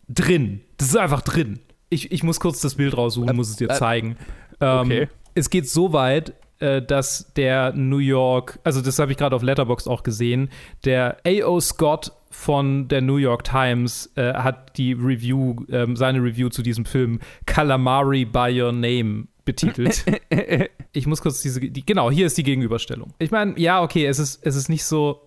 drin. 0.08 0.62
Das 0.78 0.88
ist 0.88 0.96
einfach 0.96 1.20
drin. 1.20 1.60
Ich, 1.90 2.10
ich 2.10 2.22
muss 2.22 2.40
kurz 2.40 2.60
das 2.60 2.76
Bild 2.76 2.96
raussuchen, 2.96 3.36
muss 3.36 3.50
es 3.50 3.56
dir 3.56 3.68
äh, 3.68 3.74
zeigen. 3.74 4.16
Ähm, 4.60 4.78
okay. 4.78 5.08
Es 5.34 5.50
geht 5.50 5.68
so 5.68 5.92
weit, 5.92 6.32
äh, 6.64 6.82
dass 6.82 7.32
der 7.34 7.74
New 7.74 7.98
York, 7.98 8.58
also 8.64 8.80
das 8.80 8.98
habe 8.98 9.12
ich 9.12 9.18
gerade 9.18 9.36
auf 9.36 9.42
Letterboxd 9.42 9.86
auch 9.86 10.02
gesehen, 10.02 10.48
der 10.86 11.18
A.O. 11.26 11.60
Scott 11.60 12.12
von 12.30 12.88
der 12.88 13.02
New 13.02 13.16
York 13.16 13.44
Times 13.44 14.10
äh, 14.16 14.32
hat 14.32 14.78
die 14.78 14.94
Review, 14.94 15.56
ähm, 15.70 15.94
seine 15.94 16.22
Review 16.22 16.48
zu 16.48 16.62
diesem 16.62 16.86
Film 16.86 17.20
Calamari 17.44 18.24
by 18.24 18.58
Your 18.58 18.72
Name 18.72 19.28
betitelt. 19.44 20.06
ich 20.92 21.06
muss 21.06 21.20
kurz 21.20 21.42
diese, 21.42 21.60
die, 21.60 21.84
genau, 21.84 22.10
hier 22.10 22.26
ist 22.26 22.38
die 22.38 22.44
Gegenüberstellung. 22.44 23.12
Ich 23.18 23.30
meine, 23.30 23.58
ja, 23.58 23.82
okay, 23.82 24.06
es 24.06 24.18
ist, 24.18 24.44
es 24.44 24.56
ist 24.56 24.70
nicht 24.70 24.84
so, 24.84 25.26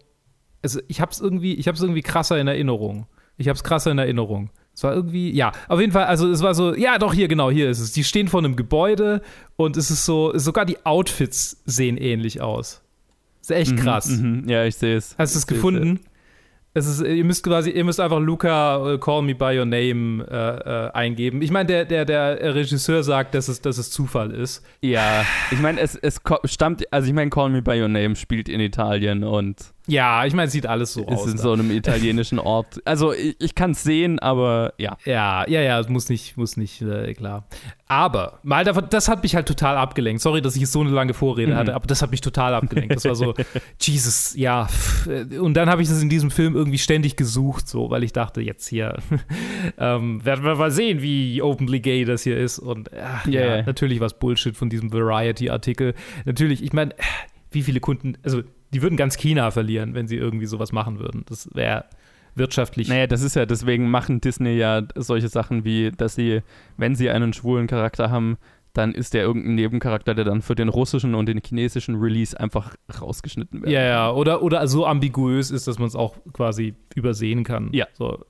es, 0.63 0.81
ich 0.87 1.01
habe 1.01 1.11
es 1.11 1.21
irgendwie, 1.21 1.53
ich 1.53 1.67
habe 1.67 1.75
es 1.75 1.83
irgendwie 1.83 2.01
krasser 2.01 2.39
in 2.39 2.47
Erinnerung. 2.47 3.05
Ich 3.37 3.47
habe 3.47 3.55
es 3.55 3.63
krasser 3.63 3.91
in 3.91 3.99
Erinnerung. 3.99 4.49
Es 4.77 4.83
war 4.83 4.93
irgendwie, 4.93 5.31
ja, 5.35 5.53
auf 5.69 5.79
jeden 5.79 5.91
Fall, 5.91 6.03
also 6.05 6.29
es 6.29 6.43
war 6.43 6.53
so, 6.53 6.75
ja, 6.75 6.99
doch, 6.99 7.11
hier, 7.11 7.27
genau, 7.27 7.49
hier 7.49 7.67
ist 7.67 7.79
es. 7.79 7.93
Die 7.93 8.03
stehen 8.03 8.27
vor 8.27 8.41
einem 8.41 8.55
Gebäude 8.55 9.23
und 9.55 9.75
es 9.75 9.89
ist 9.89 10.05
so, 10.05 10.37
sogar 10.37 10.65
die 10.65 10.77
Outfits 10.85 11.57
sehen 11.65 11.97
ähnlich 11.97 12.41
aus. 12.41 12.83
Ist 13.41 13.49
echt 13.49 13.71
Mhm, 13.71 13.77
krass. 13.77 14.05
mhm. 14.07 14.47
Ja, 14.47 14.65
ich 14.65 14.75
sehe 14.75 14.95
es. 14.95 15.15
Hast 15.17 15.33
du 15.33 15.39
es 15.39 15.47
gefunden? 15.47 15.99
Es 16.75 16.85
ist, 16.85 17.01
ihr 17.01 17.23
müsst 17.23 17.43
quasi, 17.43 17.71
ihr 17.71 17.83
müsst 17.83 17.99
einfach 17.99 18.19
Luca 18.19 18.93
äh, 18.93 18.97
Call 18.99 19.23
Me 19.23 19.33
by 19.33 19.57
Your 19.57 19.65
Name 19.65 20.23
äh, 20.29 20.85
äh, 20.85 20.91
eingeben. 20.91 21.41
Ich 21.41 21.49
meine, 21.49 21.65
der, 21.65 21.85
der, 21.85 22.05
der 22.05 22.53
Regisseur 22.53 23.01
sagt, 23.03 23.33
dass 23.33 23.47
es, 23.47 23.61
dass 23.61 23.79
es 23.79 23.89
Zufall 23.89 24.29
ist. 24.29 24.63
Ja, 24.81 25.25
ich 25.49 25.59
meine, 25.59 25.81
es, 25.81 25.95
es 25.95 26.21
stammt, 26.45 26.83
also 26.93 27.07
ich 27.07 27.15
meine, 27.15 27.31
Call 27.31 27.49
Me 27.49 27.63
by 27.63 27.81
Your 27.81 27.87
Name 27.87 28.15
spielt 28.15 28.47
in 28.47 28.59
Italien 28.59 29.23
und 29.23 29.73
ja, 29.87 30.25
ich 30.25 30.33
meine, 30.33 30.47
es 30.47 30.53
sieht 30.53 30.65
alles 30.67 30.93
so 30.93 31.01
ist 31.01 31.07
aus. 31.09 31.25
in 31.27 31.37
da. 31.37 31.41
so 31.43 31.51
einem 31.53 31.71
italienischen 31.71 32.39
Ort. 32.39 32.81
Also 32.85 33.13
ich, 33.13 33.35
ich 33.39 33.55
kann 33.55 33.71
es 33.71 33.83
sehen, 33.83 34.19
aber 34.19 34.73
ja. 34.77 34.97
Ja, 35.05 35.47
ja, 35.47 35.61
ja, 35.61 35.79
es 35.79 35.89
muss 35.89 36.09
nicht, 36.09 36.37
muss 36.37 36.57
nicht, 36.57 36.81
äh, 36.81 37.13
klar. 37.13 37.47
Aber, 37.87 38.39
mal 38.43 38.65
davon, 38.65 38.85
das 38.89 39.07
hat 39.07 39.23
mich 39.23 39.35
halt 39.35 39.47
total 39.47 39.77
abgelenkt. 39.77 40.21
Sorry, 40.21 40.41
dass 40.41 40.55
ich 40.57 40.67
so 40.69 40.81
eine 40.81 40.89
lange 40.89 41.13
Vorrede 41.13 41.53
Mhm. 41.53 41.55
hatte, 41.57 41.73
aber 41.75 41.87
das 41.87 42.01
hat 42.01 42.11
mich 42.11 42.19
total 42.21 42.53
abgelenkt. 42.53 42.95
Das 42.97 43.05
war 43.05 43.15
so, 43.15 43.33
Jesus, 43.81 44.35
ja. 44.35 44.67
äh, 45.07 45.37
Und 45.37 45.53
dann 45.53 45.69
habe 45.69 45.81
ich 45.81 45.87
das 45.87 46.01
in 46.01 46.09
diesem 46.09 46.31
Film 46.31 46.55
irgendwie 46.55 46.77
ständig 46.79 47.15
gesucht, 47.15 47.67
so, 47.69 47.89
weil 47.89 48.03
ich 48.03 48.11
dachte, 48.13 48.41
jetzt 48.41 48.67
hier 48.67 48.97
ähm, 49.77 50.23
werden 50.25 50.43
wir 50.43 50.55
mal 50.55 50.71
sehen, 50.71 51.01
wie 51.01 51.41
openly 51.41 51.79
gay 51.79 52.03
das 52.05 52.23
hier 52.23 52.37
ist. 52.37 52.59
Und 52.59 52.91
ach, 52.93 53.25
Ja, 53.25 53.41
ja, 53.41 53.55
ja. 53.57 53.63
natürlich 53.63 53.99
was 53.99 54.17
Bullshit 54.19 54.55
von 54.57 54.69
diesem 54.69 54.91
Variety-Artikel. 54.91 55.93
Natürlich, 56.25 56.63
ich 56.63 56.73
meine, 56.73 56.93
wie 57.51 57.61
viele 57.63 57.79
Kunden, 57.79 58.17
also 58.23 58.41
die 58.73 58.81
würden 58.81 58.97
ganz 58.97 59.17
China 59.17 59.51
verlieren, 59.51 59.93
wenn 59.93 60.07
sie 60.07 60.17
irgendwie 60.17 60.45
sowas 60.45 60.71
machen 60.71 60.99
würden. 60.99 61.23
Das 61.27 61.49
wäre 61.53 61.85
wirtschaftlich. 62.35 62.87
Naja, 62.87 63.07
das 63.07 63.21
ist 63.21 63.35
ja, 63.35 63.45
deswegen 63.45 63.89
machen 63.89 64.21
Disney 64.21 64.55
ja 64.57 64.83
solche 64.95 65.27
Sachen 65.29 65.63
wie, 65.65 65.91
dass 65.91 66.15
sie, 66.15 66.41
wenn 66.77 66.95
sie 66.95 67.09
einen 67.09 67.33
schwulen 67.33 67.67
Charakter 67.67 68.09
haben, 68.11 68.37
dann 68.73 68.93
ist 68.93 69.15
der 69.15 69.23
irgendein 69.23 69.55
Nebencharakter, 69.55 70.13
der 70.13 70.23
dann 70.23 70.43
für 70.43 70.53
den 70.53 70.69
russischen 70.69 71.15
und 71.15 71.25
den 71.27 71.41
chinesischen 71.43 71.95
Release 71.95 72.39
einfach 72.39 72.75
rausgeschnitten 73.01 73.61
wird. 73.61 73.71
Ja, 73.71 73.81
ja, 73.81 74.11
oder, 74.11 74.43
oder 74.43 74.67
so 74.67 74.85
ambiguös 74.85 75.49
ist, 75.49 75.67
dass 75.67 75.79
man 75.79 75.87
es 75.87 75.95
auch 75.95 76.15
quasi 76.31 76.75
übersehen 76.93 77.43
kann. 77.43 77.69
Ja. 77.71 77.87
So. 77.93 78.23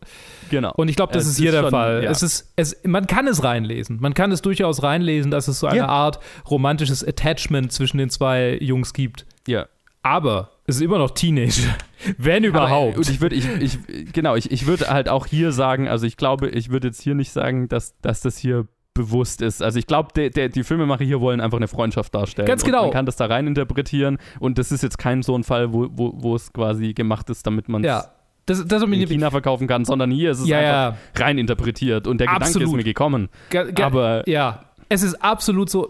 Genau. 0.50 0.72
Und 0.78 0.88
ich 0.88 0.96
glaube, 0.96 1.12
das 1.12 1.24
Es 1.26 1.32
ist 1.32 1.38
hier 1.40 1.52
der 1.52 1.64
schon- 1.64 1.72
Fall. 1.72 2.02
ja. 2.06 2.12
Es 2.12 2.24
ist, 2.24 2.54
es, 2.56 2.78
man 2.86 3.08
kann 3.08 3.28
es 3.28 3.44
reinlesen. 3.44 3.98
Man 4.00 4.14
kann 4.14 4.32
es 4.32 4.42
durchaus 4.42 4.84
reinlesen, 4.84 5.32
dass 5.32 5.50
es 5.50 5.60
so 5.60 5.68
eine 5.68 5.80
Ja. 5.80 5.88
Art 5.88 6.20
romantisches 6.50 7.04
Attachment 7.06 7.74
zwischen 7.74 7.98
den 7.98 8.10
zwei 8.10 8.58
Jungs 8.62 8.94
gibt. 8.94 9.26
Ja. 9.50 9.66
Aber 10.08 10.50
es 10.66 10.76
ist 10.78 10.82
immer 10.82 10.98
noch 10.98 11.12
Teenager. 11.12 11.76
Wenn 12.18 12.44
überhaupt. 12.44 12.94
Aber, 12.94 12.98
und 12.98 13.10
ich 13.10 13.20
würde, 13.22 13.36
ich, 13.36 13.48
ich, 13.60 14.14
genau, 14.14 14.36
ich, 14.36 14.52
ich 14.52 14.66
würde 14.68 14.90
halt 14.90 15.10
auch 15.10 15.26
hier 15.26 15.52
sagen, 15.52 15.88
also 15.88 16.06
ich 16.06 16.16
glaube, 16.18 16.50
ich 16.50 16.70
würde 16.70 16.88
jetzt 16.88 17.02
hier 17.02 17.16
nicht 17.16 17.32
sagen, 17.32 17.68
dass, 17.68 18.00
dass 18.02 18.22
das 18.22 18.38
hier 18.38 18.68
bewusst 18.94 19.42
ist. 19.42 19.62
Also 19.62 19.78
ich 19.78 19.86
glaube, 19.86 20.10
der, 20.16 20.30
der, 20.30 20.50
die 20.50 20.64
Filmemacher 20.64 21.04
hier 21.04 21.20
wollen 21.22 21.40
einfach 21.42 21.58
eine 21.58 21.68
Freundschaft 21.68 22.16
darstellen. 22.16 22.48
Ganz 22.48 22.64
Und 22.64 22.70
genau. 22.72 22.84
man 22.84 22.92
kann 22.92 23.06
das 23.06 23.16
da 23.16 23.26
rein 23.28 23.46
interpretieren 23.48 24.18
und 24.40 24.58
das 24.58 24.72
ist 24.72 24.82
jetzt 24.82 24.98
kein 24.98 25.22
so 25.22 25.38
ein 25.38 25.44
Fall, 25.44 25.72
wo, 25.74 25.88
wo, 25.92 26.14
wo 26.16 26.36
es 26.36 26.52
quasi 26.54 26.94
gemacht 26.94 27.30
ist, 27.30 27.46
damit 27.46 27.70
man 27.70 27.84
es 27.84 27.88
Ja. 27.88 28.06
Das, 28.48 28.66
das 28.66 28.82
in 28.82 28.92
China 28.94 29.30
verkaufen 29.30 29.68
kann, 29.68 29.84
sondern 29.84 30.10
hier 30.10 30.32
ist 30.32 30.40
es 30.40 30.48
Ja, 30.48 30.88
einfach 30.90 30.98
rein 31.22 31.38
interpretiert 31.38 32.08
und 32.08 32.20
der 32.20 32.28
Gedanke 32.28 32.46
ist 32.50 32.56
Absolut. 32.56 32.78
mir 32.78 32.84
gekommen. 32.86 33.28
Ga- 33.50 33.66
ga- 33.66 33.86
Aber 33.86 34.28
ja, 34.30 34.64
es 34.90 35.04
ist 35.04 35.16
absolut 35.16 35.70
so. 35.70 35.90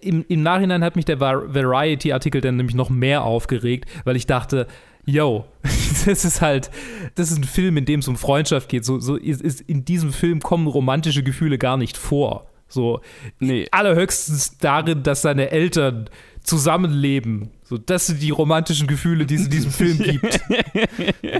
Im, 0.00 0.24
im 0.28 0.42
Nachhinein 0.42 0.82
hat 0.82 0.96
mich 0.96 1.04
der 1.04 1.20
Va- 1.20 1.42
Variety-Artikel 1.54 2.40
dann 2.40 2.56
nämlich 2.56 2.74
noch 2.76 2.90
mehr 2.90 3.24
aufgeregt, 3.24 3.88
weil 4.04 4.16
ich 4.16 4.26
dachte, 4.26 4.66
yo, 5.04 5.46
das 6.06 6.24
ist 6.24 6.40
halt, 6.42 6.70
das 7.14 7.30
ist 7.30 7.38
ein 7.38 7.44
Film, 7.44 7.76
in 7.76 7.84
dem 7.84 8.00
es 8.00 8.08
um 8.08 8.16
Freundschaft 8.16 8.68
geht. 8.68 8.84
So, 8.84 8.98
so 9.00 9.16
ist, 9.16 9.40
ist 9.40 9.60
in 9.62 9.84
diesem 9.84 10.12
Film 10.12 10.40
kommen 10.40 10.66
romantische 10.66 11.22
Gefühle 11.22 11.58
gar 11.58 11.76
nicht 11.76 11.96
vor. 11.96 12.46
So 12.68 13.00
nee. 13.38 13.66
allerhöchstens 13.70 14.58
darin, 14.58 15.04
dass 15.04 15.22
seine 15.22 15.50
Eltern 15.50 16.10
zusammenleben. 16.42 17.50
So, 17.62 17.78
das 17.78 18.06
sind 18.06 18.22
die 18.22 18.30
romantischen 18.30 18.86
Gefühle, 18.86 19.26
die 19.26 19.36
es 19.36 19.44
in 19.44 19.50
diesem 19.50 19.70
Film 19.70 19.98
gibt. 20.02 20.40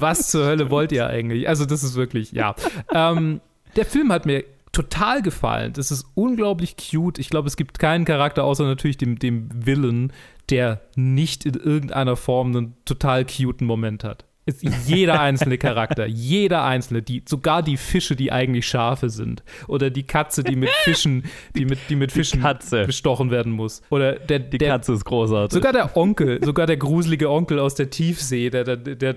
Was 0.01 0.29
zur 0.29 0.47
Hölle 0.47 0.71
wollt 0.71 0.93
ihr 0.93 1.07
eigentlich? 1.07 1.49
Also, 1.49 1.65
das 1.65 1.83
ist 1.83 1.95
wirklich, 1.95 2.33
ja. 2.33 2.55
Ähm, 2.93 3.41
der 3.77 3.85
Film 3.87 4.13
hat 4.13 4.27
mir 4.27 4.45
total 4.77 5.23
gefallen. 5.23 5.73
Das 5.73 5.91
ist 5.91 6.05
unglaublich 6.15 6.77
cute. 6.77 7.19
Ich 7.19 7.31
glaube, 7.31 7.49
es 7.49 7.57
gibt 7.57 7.79
keinen 7.79 8.05
Charakter, 8.05 8.45
außer 8.45 8.65
natürlich 8.65 8.99
dem, 8.99 9.19
dem 9.19 9.49
Villain, 9.51 10.13
der 10.51 10.83
nicht 10.97 11.47
in 11.47 11.55
irgendeiner 11.55 12.15
Form 12.15 12.55
einen 12.55 12.77
total 12.85 13.25
cuten 13.25 13.67
Moment 13.67 14.05
hat. 14.05 14.26
Ist 14.47 14.63
jeder 14.63 15.21
einzelne 15.21 15.59
Charakter, 15.59 16.07
jeder 16.07 16.63
einzelne, 16.65 17.03
die, 17.03 17.25
sogar 17.27 17.65
die 17.65 17.77
Fische, 17.77 18.15
die 18.15 18.31
eigentlich 18.31 18.69
Schafe 18.69 19.11
sind. 19.11 19.43
Oder 19.67 19.91
die 19.91 20.05
Katze, 20.05 20.45
die 20.45 20.55
mit 20.55 20.71
Fischen, 20.85 21.25
die 21.57 21.65
mit, 21.65 21.81
die 21.89 21.97
mit 21.97 22.13
Fischen 22.13 22.47
bestochen 22.87 23.33
werden 23.33 23.51
muss. 23.51 23.83
Oder 23.91 24.13
der, 24.15 24.39
die 24.39 24.59
der, 24.59 24.69
Katze 24.69 24.93
ist 24.93 25.05
großartig. 25.05 25.53
Sogar 25.53 25.73
der 25.73 25.97
Onkel, 25.97 26.45
sogar 26.45 26.67
der 26.69 26.77
gruselige 26.77 27.29
Onkel 27.29 27.59
aus 27.59 27.75
der 27.75 27.91
Tiefsee, 27.91 28.49
der, 28.51 28.63
der, 28.63 28.77
der, 28.77 29.17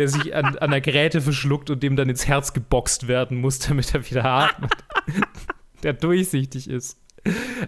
der 0.00 0.08
sich 0.08 0.34
an, 0.34 0.56
an 0.56 0.72
der 0.72 0.80
Gräte 0.80 1.20
verschluckt 1.20 1.70
und 1.70 1.84
dem 1.84 1.94
dann 1.94 2.08
ins 2.08 2.26
Herz 2.26 2.52
geboxt 2.52 3.06
werden 3.06 3.38
muss, 3.40 3.60
damit 3.60 3.94
er 3.94 4.10
wieder 4.10 4.24
atmet. 4.24 4.72
der 5.84 5.92
durchsichtig 5.92 6.68
ist. 6.68 6.98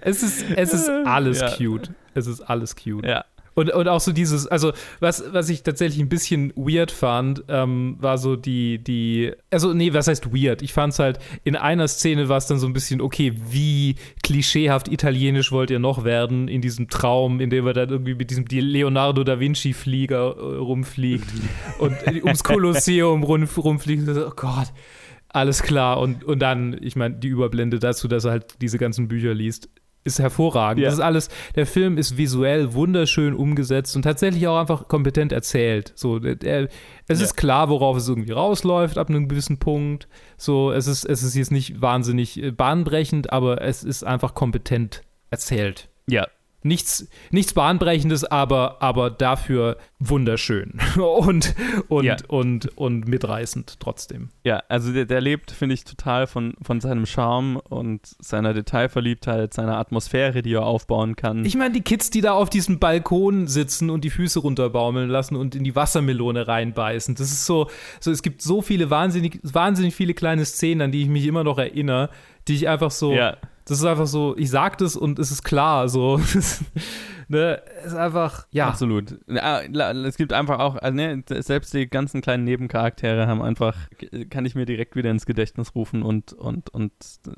Es 0.00 0.22
ist, 0.24 0.44
es 0.56 0.72
ist 0.72 0.88
alles 0.88 1.40
Ja. 1.40 1.50
cute. 1.56 1.92
Es 2.14 2.26
ist 2.26 2.40
alles 2.40 2.74
cute. 2.74 3.06
Ja. 3.06 3.24
Und, 3.58 3.72
und 3.72 3.88
auch 3.88 3.98
so 3.98 4.12
dieses, 4.12 4.46
also 4.46 4.72
was, 5.00 5.24
was 5.32 5.48
ich 5.48 5.64
tatsächlich 5.64 6.00
ein 6.00 6.08
bisschen 6.08 6.52
weird 6.54 6.92
fand, 6.92 7.42
ähm, 7.48 7.96
war 7.98 8.16
so 8.16 8.36
die, 8.36 8.78
die, 8.78 9.32
also 9.50 9.74
nee, 9.74 9.92
was 9.92 10.06
heißt 10.06 10.32
weird? 10.32 10.62
Ich 10.62 10.72
fand 10.72 10.92
es 10.92 11.00
halt, 11.00 11.18
in 11.42 11.56
einer 11.56 11.88
Szene 11.88 12.28
war 12.28 12.36
es 12.36 12.46
dann 12.46 12.60
so 12.60 12.68
ein 12.68 12.72
bisschen, 12.72 13.00
okay, 13.00 13.32
wie 13.50 13.96
klischeehaft 14.22 14.86
italienisch 14.86 15.50
wollt 15.50 15.72
ihr 15.72 15.80
noch 15.80 16.04
werden 16.04 16.46
in 16.46 16.60
diesem 16.60 16.88
Traum, 16.88 17.40
in 17.40 17.50
dem 17.50 17.66
er 17.66 17.72
dann 17.72 17.88
irgendwie 17.88 18.14
mit 18.14 18.30
diesem 18.30 18.44
Leonardo 18.48 19.24
da 19.24 19.40
Vinci-Flieger 19.40 20.36
äh, 20.36 20.56
rumfliegt 20.58 21.26
und 21.80 21.96
ums 22.22 22.44
Kolosseum 22.44 23.24
rum, 23.24 23.42
rumfliegt. 23.56 24.08
Oh 24.08 24.30
Gott, 24.36 24.72
alles 25.30 25.64
klar. 25.64 25.98
Und, 25.98 26.22
und 26.22 26.38
dann, 26.38 26.76
ich 26.80 26.94
meine, 26.94 27.16
die 27.16 27.26
Überblende 27.26 27.80
dazu, 27.80 28.06
dass 28.06 28.24
er 28.24 28.30
halt 28.30 28.62
diese 28.62 28.78
ganzen 28.78 29.08
Bücher 29.08 29.34
liest, 29.34 29.68
ist 30.08 30.18
hervorragend. 30.18 30.80
Ja. 30.82 30.86
Das 30.86 30.94
ist 30.94 31.00
alles, 31.00 31.28
der 31.54 31.66
Film 31.66 31.96
ist 31.98 32.16
visuell 32.16 32.72
wunderschön 32.74 33.34
umgesetzt 33.34 33.94
und 33.94 34.02
tatsächlich 34.02 34.48
auch 34.48 34.58
einfach 34.58 34.88
kompetent 34.88 35.30
erzählt. 35.32 35.92
So, 35.94 36.18
der, 36.18 36.34
der, 36.34 36.68
es 37.06 37.20
Ja. 37.20 37.24
ist 37.26 37.36
klar, 37.36 37.68
worauf 37.68 37.96
es 37.96 38.08
irgendwie 38.08 38.32
rausläuft 38.32 38.98
ab 38.98 39.08
einem 39.08 39.28
gewissen 39.28 39.58
Punkt. 39.58 40.08
So, 40.36 40.72
es 40.72 40.86
ist, 40.86 41.04
es 41.04 41.22
ist 41.22 41.34
jetzt 41.36 41.52
nicht 41.52 41.80
wahnsinnig 41.80 42.42
äh, 42.42 42.50
bahnbrechend, 42.50 43.32
aber 43.32 43.62
es 43.62 43.84
ist 43.84 44.02
einfach 44.04 44.34
kompetent 44.34 45.02
erzählt. 45.30 45.88
Ja. 46.08 46.26
Nichts, 46.62 47.08
nichts 47.30 47.52
Bahnbrechendes, 47.54 48.24
aber, 48.24 48.82
aber 48.82 49.10
dafür 49.10 49.76
wunderschön 50.00 50.80
und, 50.96 51.54
und, 51.88 52.04
Ja. 52.04 52.16
und, 52.26 52.76
und 52.76 53.06
mitreißend 53.06 53.78
trotzdem. 53.78 54.30
Ja, 54.42 54.62
also 54.68 54.92
der, 54.92 55.04
der 55.04 55.20
lebt, 55.20 55.52
finde 55.52 55.74
ich, 55.74 55.84
total 55.84 56.26
von, 56.26 56.54
von 56.60 56.80
seinem 56.80 57.06
Charme 57.06 57.56
und 57.68 58.00
seiner 58.20 58.54
Detailverliebtheit, 58.54 59.54
seiner 59.54 59.78
Atmosphäre, 59.78 60.42
die 60.42 60.52
er 60.54 60.64
aufbauen 60.66 61.14
kann. 61.14 61.44
Ich 61.44 61.56
meine, 61.56 61.74
die 61.74 61.82
Kids, 61.82 62.10
die 62.10 62.20
da 62.22 62.32
auf 62.32 62.50
diesem 62.50 62.80
Balkon 62.80 63.46
sitzen 63.46 63.88
und 63.90 64.02
die 64.02 64.10
Füße 64.10 64.40
runterbaumeln 64.40 65.08
lassen 65.08 65.36
und 65.36 65.54
in 65.54 65.62
die 65.62 65.76
Wassermelone 65.76 66.48
reinbeißen, 66.48 67.14
das 67.14 67.28
ist 67.30 67.46
so, 67.46 67.70
so 68.00 68.10
es 68.10 68.22
gibt 68.22 68.42
so 68.42 68.62
viele 68.62 68.90
wahnsinnig, 68.90 69.38
wahnsinnig 69.44 69.94
viele 69.94 70.14
kleine 70.14 70.44
Szenen, 70.44 70.82
an 70.82 70.92
die 70.92 71.02
ich 71.02 71.08
mich 71.08 71.24
immer 71.26 71.44
noch 71.44 71.58
erinnere, 71.58 72.10
die 72.48 72.54
ich 72.54 72.68
einfach 72.68 72.90
so, 72.90 73.12
Ja. 73.12 73.36
Das 73.68 73.80
ist 73.80 73.84
einfach 73.84 74.06
so, 74.06 74.34
ich 74.38 74.48
sag 74.50 74.78
das 74.78 74.96
und 74.96 75.18
es 75.18 75.30
ist 75.30 75.42
klar, 75.42 75.90
so, 75.90 76.18
ne, 77.28 77.62
es 77.80 77.88
ist 77.88 77.94
einfach, 77.94 78.46
ja. 78.50 78.66
Absolut. 78.68 79.18
Es 79.26 80.16
gibt 80.16 80.32
einfach 80.32 80.58
auch, 80.58 80.76
also 80.76 80.96
ne, 80.96 81.22
selbst 81.28 81.74
die 81.74 81.86
ganzen 81.86 82.22
kleinen 82.22 82.44
Nebencharaktere 82.44 83.26
haben 83.26 83.42
einfach, 83.42 83.76
kann 84.30 84.46
ich 84.46 84.54
mir 84.54 84.64
direkt 84.64 84.96
wieder 84.96 85.10
ins 85.10 85.26
Gedächtnis 85.26 85.74
rufen 85.74 86.02
und, 86.02 86.32
und, 86.32 86.70
und 86.70 86.92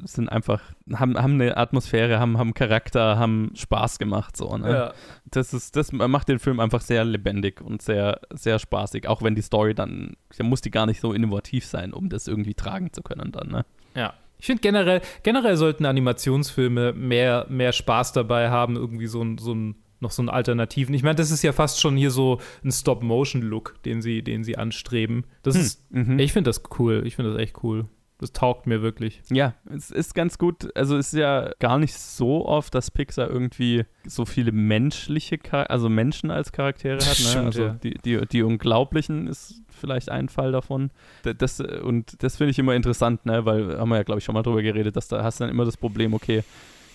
sind 0.04 0.28
einfach, 0.28 0.62
haben, 0.94 1.20
haben 1.20 1.34
eine 1.34 1.56
Atmosphäre, 1.56 2.20
haben, 2.20 2.38
haben 2.38 2.54
Charakter, 2.54 3.18
haben 3.18 3.50
Spaß 3.56 3.98
gemacht, 3.98 4.36
so, 4.36 4.56
ne? 4.56 4.70
Ja. 4.70 4.92
Das 5.32 5.52
ist, 5.52 5.74
das 5.74 5.90
macht 5.90 6.28
den 6.28 6.38
Film 6.38 6.60
einfach 6.60 6.80
sehr 6.80 7.04
lebendig 7.04 7.60
und 7.60 7.82
sehr, 7.82 8.20
sehr 8.30 8.60
spaßig, 8.60 9.08
auch 9.08 9.22
wenn 9.22 9.34
die 9.34 9.42
Story 9.42 9.74
dann, 9.74 10.16
da 10.38 10.44
muss 10.44 10.60
die 10.60 10.70
gar 10.70 10.86
nicht 10.86 11.00
so 11.00 11.12
innovativ 11.12 11.66
sein, 11.66 11.92
um 11.92 12.08
das 12.08 12.28
irgendwie 12.28 12.54
tragen 12.54 12.92
zu 12.92 13.02
können 13.02 13.32
dann, 13.32 13.48
ne? 13.48 13.64
Ja. 13.96 14.14
Ich 14.40 14.46
finde 14.46 14.62
generell, 14.62 15.00
generell 15.22 15.56
sollten 15.56 15.84
Animationsfilme 15.86 16.92
mehr, 16.94 17.46
mehr 17.48 17.72
Spaß 17.72 18.12
dabei 18.12 18.50
haben, 18.50 18.76
irgendwie 18.76 19.06
so 19.06 19.22
ein, 19.22 19.38
so 19.38 19.54
ein, 19.54 19.76
noch 20.00 20.10
so 20.10 20.22
einen 20.22 20.30
Alternativen. 20.30 20.94
Ich 20.94 21.02
meine, 21.02 21.16
das 21.16 21.30
ist 21.30 21.42
ja 21.42 21.52
fast 21.52 21.80
schon 21.80 21.96
hier 21.96 22.10
so 22.10 22.40
ein 22.64 22.72
Stop-Motion-Look, 22.72 23.82
den 23.84 24.00
sie, 24.02 24.22
den 24.22 24.44
sie 24.44 24.56
anstreben. 24.56 25.24
Das 25.42 25.54
Hm, 25.54 25.60
ist, 25.60 25.90
mhm. 25.92 26.18
ich 26.18 26.32
finde 26.32 26.48
das 26.48 26.62
cool. 26.78 27.02
Ich 27.06 27.16
finde 27.16 27.32
das 27.32 27.40
echt 27.40 27.62
cool. 27.62 27.86
Das 28.20 28.32
taugt 28.32 28.66
mir 28.66 28.82
wirklich. 28.82 29.22
Ja, 29.30 29.54
es 29.74 29.90
ist 29.90 30.14
ganz 30.14 30.36
gut. 30.36 30.76
Also 30.76 30.98
es 30.98 31.14
ist 31.14 31.18
ja 31.18 31.52
gar 31.58 31.78
nicht 31.78 31.94
so 31.94 32.46
oft, 32.46 32.74
dass 32.74 32.90
Pixar 32.90 33.30
irgendwie 33.30 33.86
so 34.06 34.26
viele 34.26 34.52
menschliche, 34.52 35.38
Char 35.38 35.70
also 35.70 35.88
Menschen 35.88 36.30
als 36.30 36.52
Charaktere 36.52 36.98
hat. 36.98 37.18
Ne? 37.20 37.28
Stimmt, 37.30 37.46
also 37.46 37.62
ja. 37.64 37.72
die, 37.82 37.94
die, 38.04 38.26
die 38.26 38.42
Unglaublichen 38.42 39.26
ist 39.26 39.62
vielleicht 39.70 40.10
ein 40.10 40.28
Fall 40.28 40.52
davon. 40.52 40.90
Das, 41.22 41.60
und 41.60 42.22
das 42.22 42.36
finde 42.36 42.50
ich 42.50 42.58
immer 42.58 42.74
interessant, 42.74 43.24
ne? 43.24 43.46
weil 43.46 43.78
haben 43.78 43.88
wir 43.88 43.96
ja, 43.96 44.02
glaube 44.02 44.18
ich, 44.18 44.24
schon 44.24 44.34
mal 44.34 44.42
drüber 44.42 44.62
geredet, 44.62 44.96
dass 44.96 45.08
da 45.08 45.22
hast 45.24 45.40
du 45.40 45.44
dann 45.44 45.50
immer 45.50 45.64
das 45.64 45.76
Problem, 45.78 46.12
okay, 46.12 46.44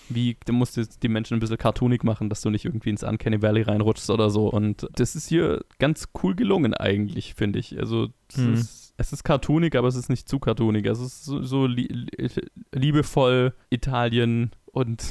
wie, 0.08 0.36
du 0.44 0.52
musst 0.52 0.76
jetzt 0.76 1.02
die 1.02 1.08
Menschen 1.08 1.34
ein 1.36 1.40
bisschen 1.40 1.58
cartoonig 1.58 2.04
machen, 2.04 2.28
dass 2.28 2.40
du 2.40 2.50
nicht 2.50 2.64
irgendwie 2.64 2.90
ins 2.90 3.02
Uncanny 3.02 3.42
Valley 3.42 3.62
reinrutschst 3.62 4.08
oder 4.10 4.30
so. 4.30 4.48
Und 4.48 4.86
das 4.94 5.16
ist 5.16 5.28
hier 5.28 5.64
ganz 5.80 6.08
cool 6.22 6.36
gelungen 6.36 6.74
eigentlich, 6.74 7.34
finde 7.34 7.58
ich. 7.58 7.76
Also 7.78 8.08
es, 8.28 8.36
Mhm. 8.36 8.54
ist, 8.54 8.85
es 8.98 9.12
ist 9.12 9.24
cartoonig, 9.24 9.76
aber 9.76 9.88
es 9.88 9.94
ist 9.96 10.08
nicht 10.10 10.28
zu 10.28 10.38
cartoonig. 10.38 10.86
Es 10.86 11.00
ist 11.00 11.24
so, 11.24 11.42
so 11.42 11.66
li 11.66 12.06
liebevoll 12.72 13.52
Italien 13.70 14.50
und 14.72 15.04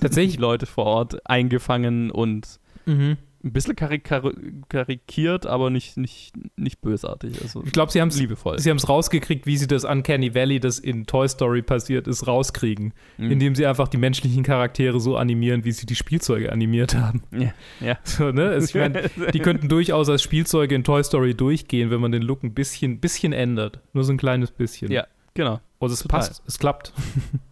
Tatsächlich- 0.00 0.38
Leute 0.38 0.66
vor 0.66 0.84
Ort 0.86 1.26
eingefangen 1.28 2.10
und 2.10 2.58
Mhm. 2.86 3.16
Ein 3.44 3.52
bisschen 3.52 3.74
karik 3.76 4.04
kar 4.04 4.32
karikiert, 4.68 5.46
aber 5.46 5.70
nicht, 5.70 5.96
nicht, 5.96 6.32
nicht 6.56 6.80
bösartig. 6.80 7.40
Also 7.42 7.62
Ich 7.64 7.72
glaube, 7.72 7.90
sie 7.90 8.00
haben 8.00 8.08
es 8.08 8.18
liebevoll. 8.18 8.58
Sie 8.58 8.70
haben 8.70 8.76
es 8.76 8.88
rausgekriegt, 8.88 9.46
wie 9.46 9.56
sie 9.56 9.66
das 9.66 9.84
Uncanny 9.84 10.34
Valley, 10.34 10.60
das 10.60 10.78
in 10.78 11.06
Toy 11.06 11.28
Story 11.28 11.62
passiert 11.62 12.06
ist, 12.06 12.26
rauskriegen. 12.26 12.94
Mhm. 13.18 13.30
Indem 13.32 13.54
sie 13.54 13.66
einfach 13.66 13.88
die 13.88 13.96
menschlichen 13.96 14.42
Charaktere 14.42 15.00
so 15.00 15.16
animieren, 15.16 15.64
wie 15.64 15.72
sie 15.72 15.86
die 15.86 15.96
Spielzeuge 15.96 16.52
animiert 16.52 16.94
haben. 16.94 17.22
Ja, 17.32 17.52
ja. 17.80 17.98
So, 18.04 18.30
ne? 18.30 18.50
Also 18.50 18.66
ich 18.66 18.74
mein, 18.74 19.10
die 19.32 19.38
könnten 19.38 19.68
durchaus 19.68 20.08
als 20.08 20.22
Spielzeuge 20.22 20.74
in 20.74 20.84
Toy 20.84 21.02
Story 21.02 21.34
durchgehen, 21.34 21.90
wenn 21.90 22.00
man 22.00 22.12
den 22.12 22.22
Look 22.22 22.42
ein 22.42 22.54
bisschen, 22.54 23.00
bisschen 23.00 23.32
ändert. 23.32 23.80
Nur 23.92 24.04
so 24.04 24.12
ein 24.12 24.18
kleines 24.18 24.50
bisschen. 24.50 24.90
Ja, 24.92 25.06
genau. 25.34 25.60
Und 25.78 25.90
es 25.90 26.00
Total. 26.00 26.20
passt, 26.20 26.42
es 26.46 26.58
klappt. 26.58 26.92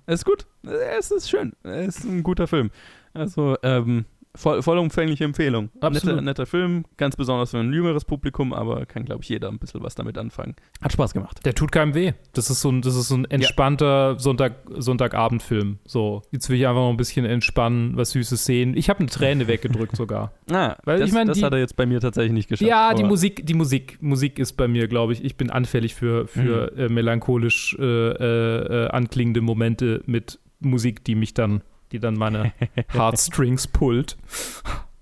Es 0.06 0.20
ist 0.20 0.24
gut. 0.24 0.44
Es 0.64 1.12
ist 1.12 1.30
schön. 1.30 1.52
Es 1.62 1.98
ist 1.98 2.04
ein 2.04 2.24
guter 2.24 2.48
Film. 2.48 2.70
Also, 3.12 3.56
ähm, 3.62 4.06
voll, 4.35 4.62
vollumfängliche 4.62 5.24
Empfehlung. 5.24 5.70
Absolut. 5.81 6.16
Netter, 6.16 6.23
netter 6.23 6.47
Film, 6.47 6.85
ganz 6.97 7.16
besonders 7.16 7.51
für 7.51 7.59
ein 7.59 7.73
jüngeres 7.73 8.05
Publikum, 8.05 8.52
aber 8.52 8.86
kann, 8.86 9.05
glaube 9.05 9.23
ich, 9.23 9.28
jeder 9.28 9.48
ein 9.48 9.59
bisschen 9.59 9.82
was 9.82 9.94
damit 9.94 10.16
anfangen. 10.19 10.55
Hat 10.82 10.93
Spaß 10.93 11.12
gemacht. 11.15 11.40
Der 11.44 11.55
tut 11.55 11.73
keinem 11.73 11.94
weh. 11.94 12.12
Das 12.32 12.51
ist 12.51 12.61
so 12.61 12.70
ein, 12.70 12.82
das 12.82 12.94
ist 12.97 13.09
so 13.09 13.16
ein 13.16 13.24
entspannter 13.27 14.19
Sonntag, 14.19 14.55
Sonntagabendfilm. 14.77 15.78
So, 15.86 16.23
jetzt 16.31 16.48
will 16.48 16.57
ich 16.59 16.66
einfach 16.66 16.81
noch 16.82 16.90
ein 16.90 16.97
bisschen 16.97 17.24
entspannen, 17.27 17.97
was 17.97 18.11
Süßes 18.11 18.44
sehen. 18.44 18.77
Ich 18.77 18.89
habe 18.89 19.01
eine 19.01 19.09
Träne 19.09 19.47
weggedrückt 19.48 19.97
sogar. 19.97 20.32
Ah, 20.52 20.77
Weil 20.85 20.98
das, 20.98 21.09
ich 21.09 21.15
mein, 21.15 21.28
das 21.28 21.39
die- 21.39 21.44
hat 21.44 21.52
er 21.52 21.61
jetzt 21.61 21.77
bei 21.77 21.86
mir 21.86 22.01
tatsächlich 22.01 22.32
nicht 22.32 22.48
geschafft. 22.48 22.69
Ja, 22.69 22.93
die 22.93 23.05
Musik, 23.05 23.47
die 23.47 23.55
Musik, 23.55 23.98
Musik 24.01 24.39
ist 24.40 24.55
bei 24.55 24.66
mir, 24.66 24.89
glaube 24.89 25.12
ich, 25.12 25.24
ich 25.24 25.36
bin 25.36 25.48
anfällig 25.48 25.94
für, 25.94 26.27
für 26.27 26.77
äh, 26.77 26.89
melancholisch 26.89 27.77
äh, 27.78 27.85
äh, 27.85 28.85
äh, 28.86 28.89
anklingende 28.89 29.40
Momente 29.43 30.02
mit 30.07 30.40
Musik, 30.59 31.05
die 31.05 31.15
mich 31.15 31.35
dann, 31.35 31.62
die 31.92 31.98
dann 31.98 32.14
meine 32.14 32.52
Heartstrings 32.92 33.66
pullt. 33.66 34.16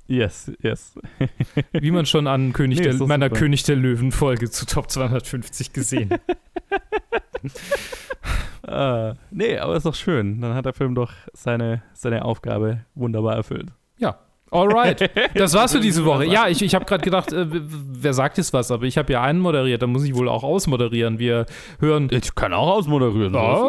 Yes, 0.06 0.50
yes. 0.62 0.94
Wie 1.72 1.90
man 1.90 2.06
schon 2.06 2.26
an 2.26 2.54
König 2.54 2.78
Nee, 2.78 2.84
der, 2.84 2.94
meiner 3.06 3.26
super. 3.26 3.40
König 3.40 3.62
der 3.64 3.76
Löwen-Folge 3.76 4.50
zu 4.50 4.64
Top 4.64 4.90
250 4.90 5.72
gesehen. 5.72 6.10
Ah, 8.66 9.14
nee, 9.30 9.56
aber 9.56 9.76
ist 9.76 9.86
doch 9.86 9.94
schön. 9.94 10.42
Dann 10.42 10.52
hat 10.52 10.66
der 10.66 10.74
Film 10.74 10.94
doch 10.94 11.12
seine, 11.32 11.82
seine 11.94 12.24
Aufgabe 12.24 12.84
wunderbar 12.94 13.34
erfüllt. 13.34 13.68
Alright, 14.50 15.10
das 15.34 15.54
war's 15.54 15.72
für 15.72 15.80
diese 15.80 16.04
Woche. 16.04 16.26
Ja, 16.26 16.48
ich, 16.48 16.62
ich 16.62 16.74
habe 16.74 16.84
gerade 16.84 17.02
gedacht, 17.02 17.32
äh, 17.32 17.46
wer 17.48 18.14
sagt 18.14 18.38
jetzt 18.38 18.52
was, 18.52 18.70
aber 18.70 18.84
ich 18.84 18.98
habe 18.98 19.12
ja 19.12 19.22
einen 19.22 19.40
moderiert, 19.40 19.82
dann 19.82 19.90
muss 19.90 20.04
ich 20.04 20.14
wohl 20.14 20.28
auch 20.28 20.42
ausmoderieren. 20.42 21.18
Wir 21.18 21.46
hören. 21.80 22.08
Ich 22.10 22.34
kann 22.34 22.52
auch 22.52 22.68
ausmoderieren. 22.68 23.34
Ja, 23.34 23.68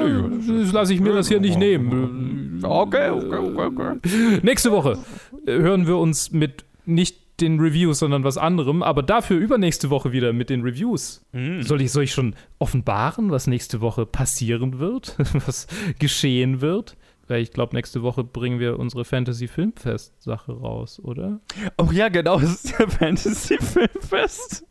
das 0.61 0.71
lasse 0.71 0.93
ich 0.93 1.01
mir 1.01 1.13
das 1.13 1.27
hier 1.27 1.39
nicht 1.39 1.57
nehmen. 1.57 2.61
Okay, 2.63 3.09
okay, 3.09 3.37
okay, 3.37 3.65
okay. 3.65 4.39
Nächste 4.41 4.71
Woche 4.71 4.97
äh, 5.45 5.51
hören 5.51 5.87
wir 5.87 5.97
uns 5.97 6.31
mit 6.31 6.65
nicht 6.85 7.17
den 7.41 7.59
Reviews, 7.59 7.99
sondern 7.99 8.23
was 8.23 8.37
anderem, 8.37 8.83
aber 8.83 9.03
dafür 9.03 9.37
übernächste 9.37 9.89
Woche 9.89 10.11
wieder 10.11 10.33
mit 10.33 10.49
den 10.49 10.61
Reviews. 10.61 11.25
Mm. 11.31 11.61
Soll, 11.61 11.81
ich, 11.81 11.91
soll 11.91 12.03
ich 12.03 12.11
schon 12.11 12.35
offenbaren, 12.59 13.31
was 13.31 13.47
nächste 13.47 13.81
Woche 13.81 14.05
passieren 14.05 14.79
wird, 14.79 15.15
was 15.45 15.67
geschehen 15.99 16.61
wird? 16.61 16.97
Ich 17.37 17.51
glaube, 17.51 17.75
nächste 17.75 18.01
Woche 18.01 18.23
bringen 18.23 18.59
wir 18.59 18.79
unsere 18.79 19.05
Fantasy-Filmfest-Sache 19.05 20.51
raus, 20.51 20.99
oder? 20.99 21.39
Oh 21.77 21.89
ja, 21.91 22.09
genau, 22.09 22.39
das 22.39 22.65
ist 22.65 22.79
der 22.79 22.89
Fantasy-Filmfest. 22.89 24.65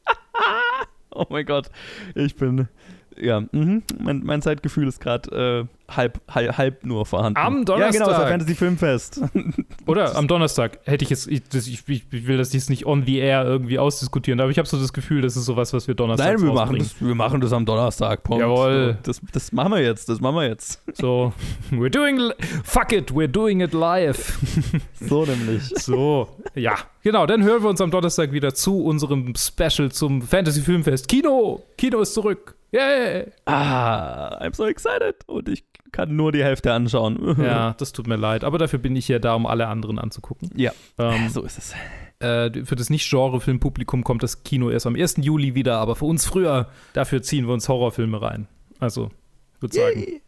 oh 1.10 1.26
mein 1.28 1.47
Gott, 1.47 1.70
ich 2.14 2.35
bin, 2.35 2.68
ja, 3.20 3.40
mhm. 3.53 3.82
mein, 3.99 4.23
mein 4.24 4.43
Zeitgefühl 4.43 4.89
ist 4.89 5.01
gerade 5.01 5.69
äh, 5.69 5.95
halb, 5.95 6.20
halb, 6.28 6.59
halb 6.59 6.85
nur 6.85 7.07
vorhanden. 7.07 7.39
Am 7.39 7.59
Ja, 7.59 7.62
genau, 7.65 7.78
das 7.78 7.90
ist 7.90 8.01
Donnerstag. 8.01 8.20
der 8.20 8.28
Fantasy-Filmfest. 8.28 9.20
Oder 9.86 10.16
am 10.16 10.28
Donnerstag 10.28 10.78
hätte 10.85 11.05
ich 11.05 11.11
jetzt, 11.11 11.27
ich, 11.28 11.43
ich, 11.53 11.82
ich 11.89 12.27
will 12.27 12.36
das 12.36 12.53
jetzt 12.53 12.70
nicht 12.70 12.86
on 12.86 13.05
the 13.07 13.19
air 13.19 13.45
irgendwie 13.45 13.78
ausdiskutieren, 13.78 14.40
aber 14.40 14.51
ich 14.51 14.59
habe 14.59 14.69
so 14.69 14.78
das 14.78 14.93
Gefühl, 14.93 15.23
das 15.23 15.36
ist 15.36 15.47
sowas, 15.47 15.73
was 15.73 15.89
wir 15.89 15.95
Donnerstag 15.95 16.27
Nein, 16.27 16.43
wir 16.43 16.53
machen, 16.53 16.78
das, 16.78 17.01
wir 17.01 17.15
machen 17.15 17.40
das 17.40 17.53
am 17.53 17.65
Donnerstag. 17.65 18.23
Punkt. 18.23 18.40
Jawohl. 18.40 18.99
Das, 19.03 19.20
das 19.32 19.53
machen 19.53 19.73
wir 19.73 19.82
jetzt, 19.82 20.09
das 20.09 20.20
machen 20.20 20.36
wir 20.36 20.49
jetzt. 20.49 20.82
So, 20.95 21.32
we're 21.70 21.90
doing, 21.90 22.32
fuck 22.65 22.93
it, 22.93 23.11
we're 23.12 23.28
doing 23.28 23.61
it 23.61 23.73
live. 23.73 24.39
So 25.01 25.24
nämlich. 25.24 25.62
So, 25.77 26.28
ja, 26.55 26.74
genau, 27.03 27.27
dann 27.27 27.43
hören 27.43 27.62
wir 27.62 27.70
uns 27.70 27.81
am 27.81 27.90
Donnerstag 27.90 28.32
wieder 28.32 28.53
zu 28.53 28.85
unserem 28.85 29.32
Special 29.36 29.90
zum 29.90 30.23
Fantasy 30.23 30.61
Filmfest. 30.61 31.09
Kino, 31.09 31.62
Kino 31.77 32.01
ist 32.01 32.15
zurück. 32.15 32.57
Yeah. 32.73 33.27
Ah, 33.47 34.39
I'm 34.40 34.55
so 34.55 34.66
excited. 34.66 35.16
Und 35.27 35.49
ich 35.49 35.65
kann 35.93 36.15
nur 36.16 36.32
die 36.32 36.43
Hälfte 36.45 36.73
anschauen. 36.73 37.36
Ja, 37.43 37.74
das 37.78 37.93
tut 37.93 38.07
mir 38.07 38.16
leid, 38.16 38.45
aber 38.45 38.59
dafür 38.59 38.78
bin 38.78 38.95
ich 38.97 39.09
ja 39.09 39.19
da, 39.19 39.35
um 39.35 39.47
alle 39.47 39.69
anderen 39.69 39.99
anzugucken. 39.99 40.51
Ja, 40.55 40.73
Ähm, 40.99 41.28
so 41.31 41.43
ist 41.43 41.59
es. 41.59 41.74
Äh, 42.20 42.65
für 42.65 42.77
das 42.77 42.90
Nicht-Genre-Filmpublikum 42.90 44.05
kommt 44.05 44.23
das 44.23 44.43
Kino 44.43 44.70
erst 44.70 44.86
am 44.86 44.97
1. 44.97 45.16
Juli 45.19 45.55
wieder, 45.55 45.78
aber 45.78 45.97
für 45.97 46.05
uns 46.05 46.27
früher, 46.27 46.69
dafür 46.93 47.23
ziehen 47.23 47.47
wir 47.47 47.55
uns 47.55 47.69
Horrorfilme 47.69 48.20
rein. 48.20 48.49
Also, 48.81 49.11
ich 49.57 49.62
würde 49.62 49.74
sagen. 49.74 50.20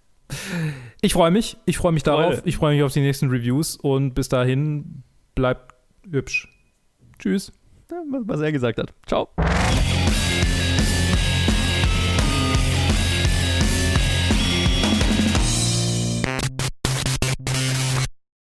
Ich 1.03 1.13
freue 1.13 1.33
mich, 1.33 1.57
ich 1.67 1.77
freue 1.77 1.93
mich 1.93 2.05
darauf, 2.05 2.35
Toll. 2.37 2.43
ich 2.45 2.57
freue 2.57 2.75
mich 2.75 2.85
auf 2.85 2.93
die 2.93 3.01
nächsten 3.01 3.29
Reviews 3.31 3.77
und 3.77 4.15
bis 4.15 4.29
dahin 4.29 5.03
bleibt 5.35 5.75
hübsch. 6.09 6.49
Tschüss. 7.19 7.53
Was 8.27 8.41
er 8.41 8.53
gesagt 8.53 8.79
hat. 8.79 8.95
Ciao. 9.07 9.29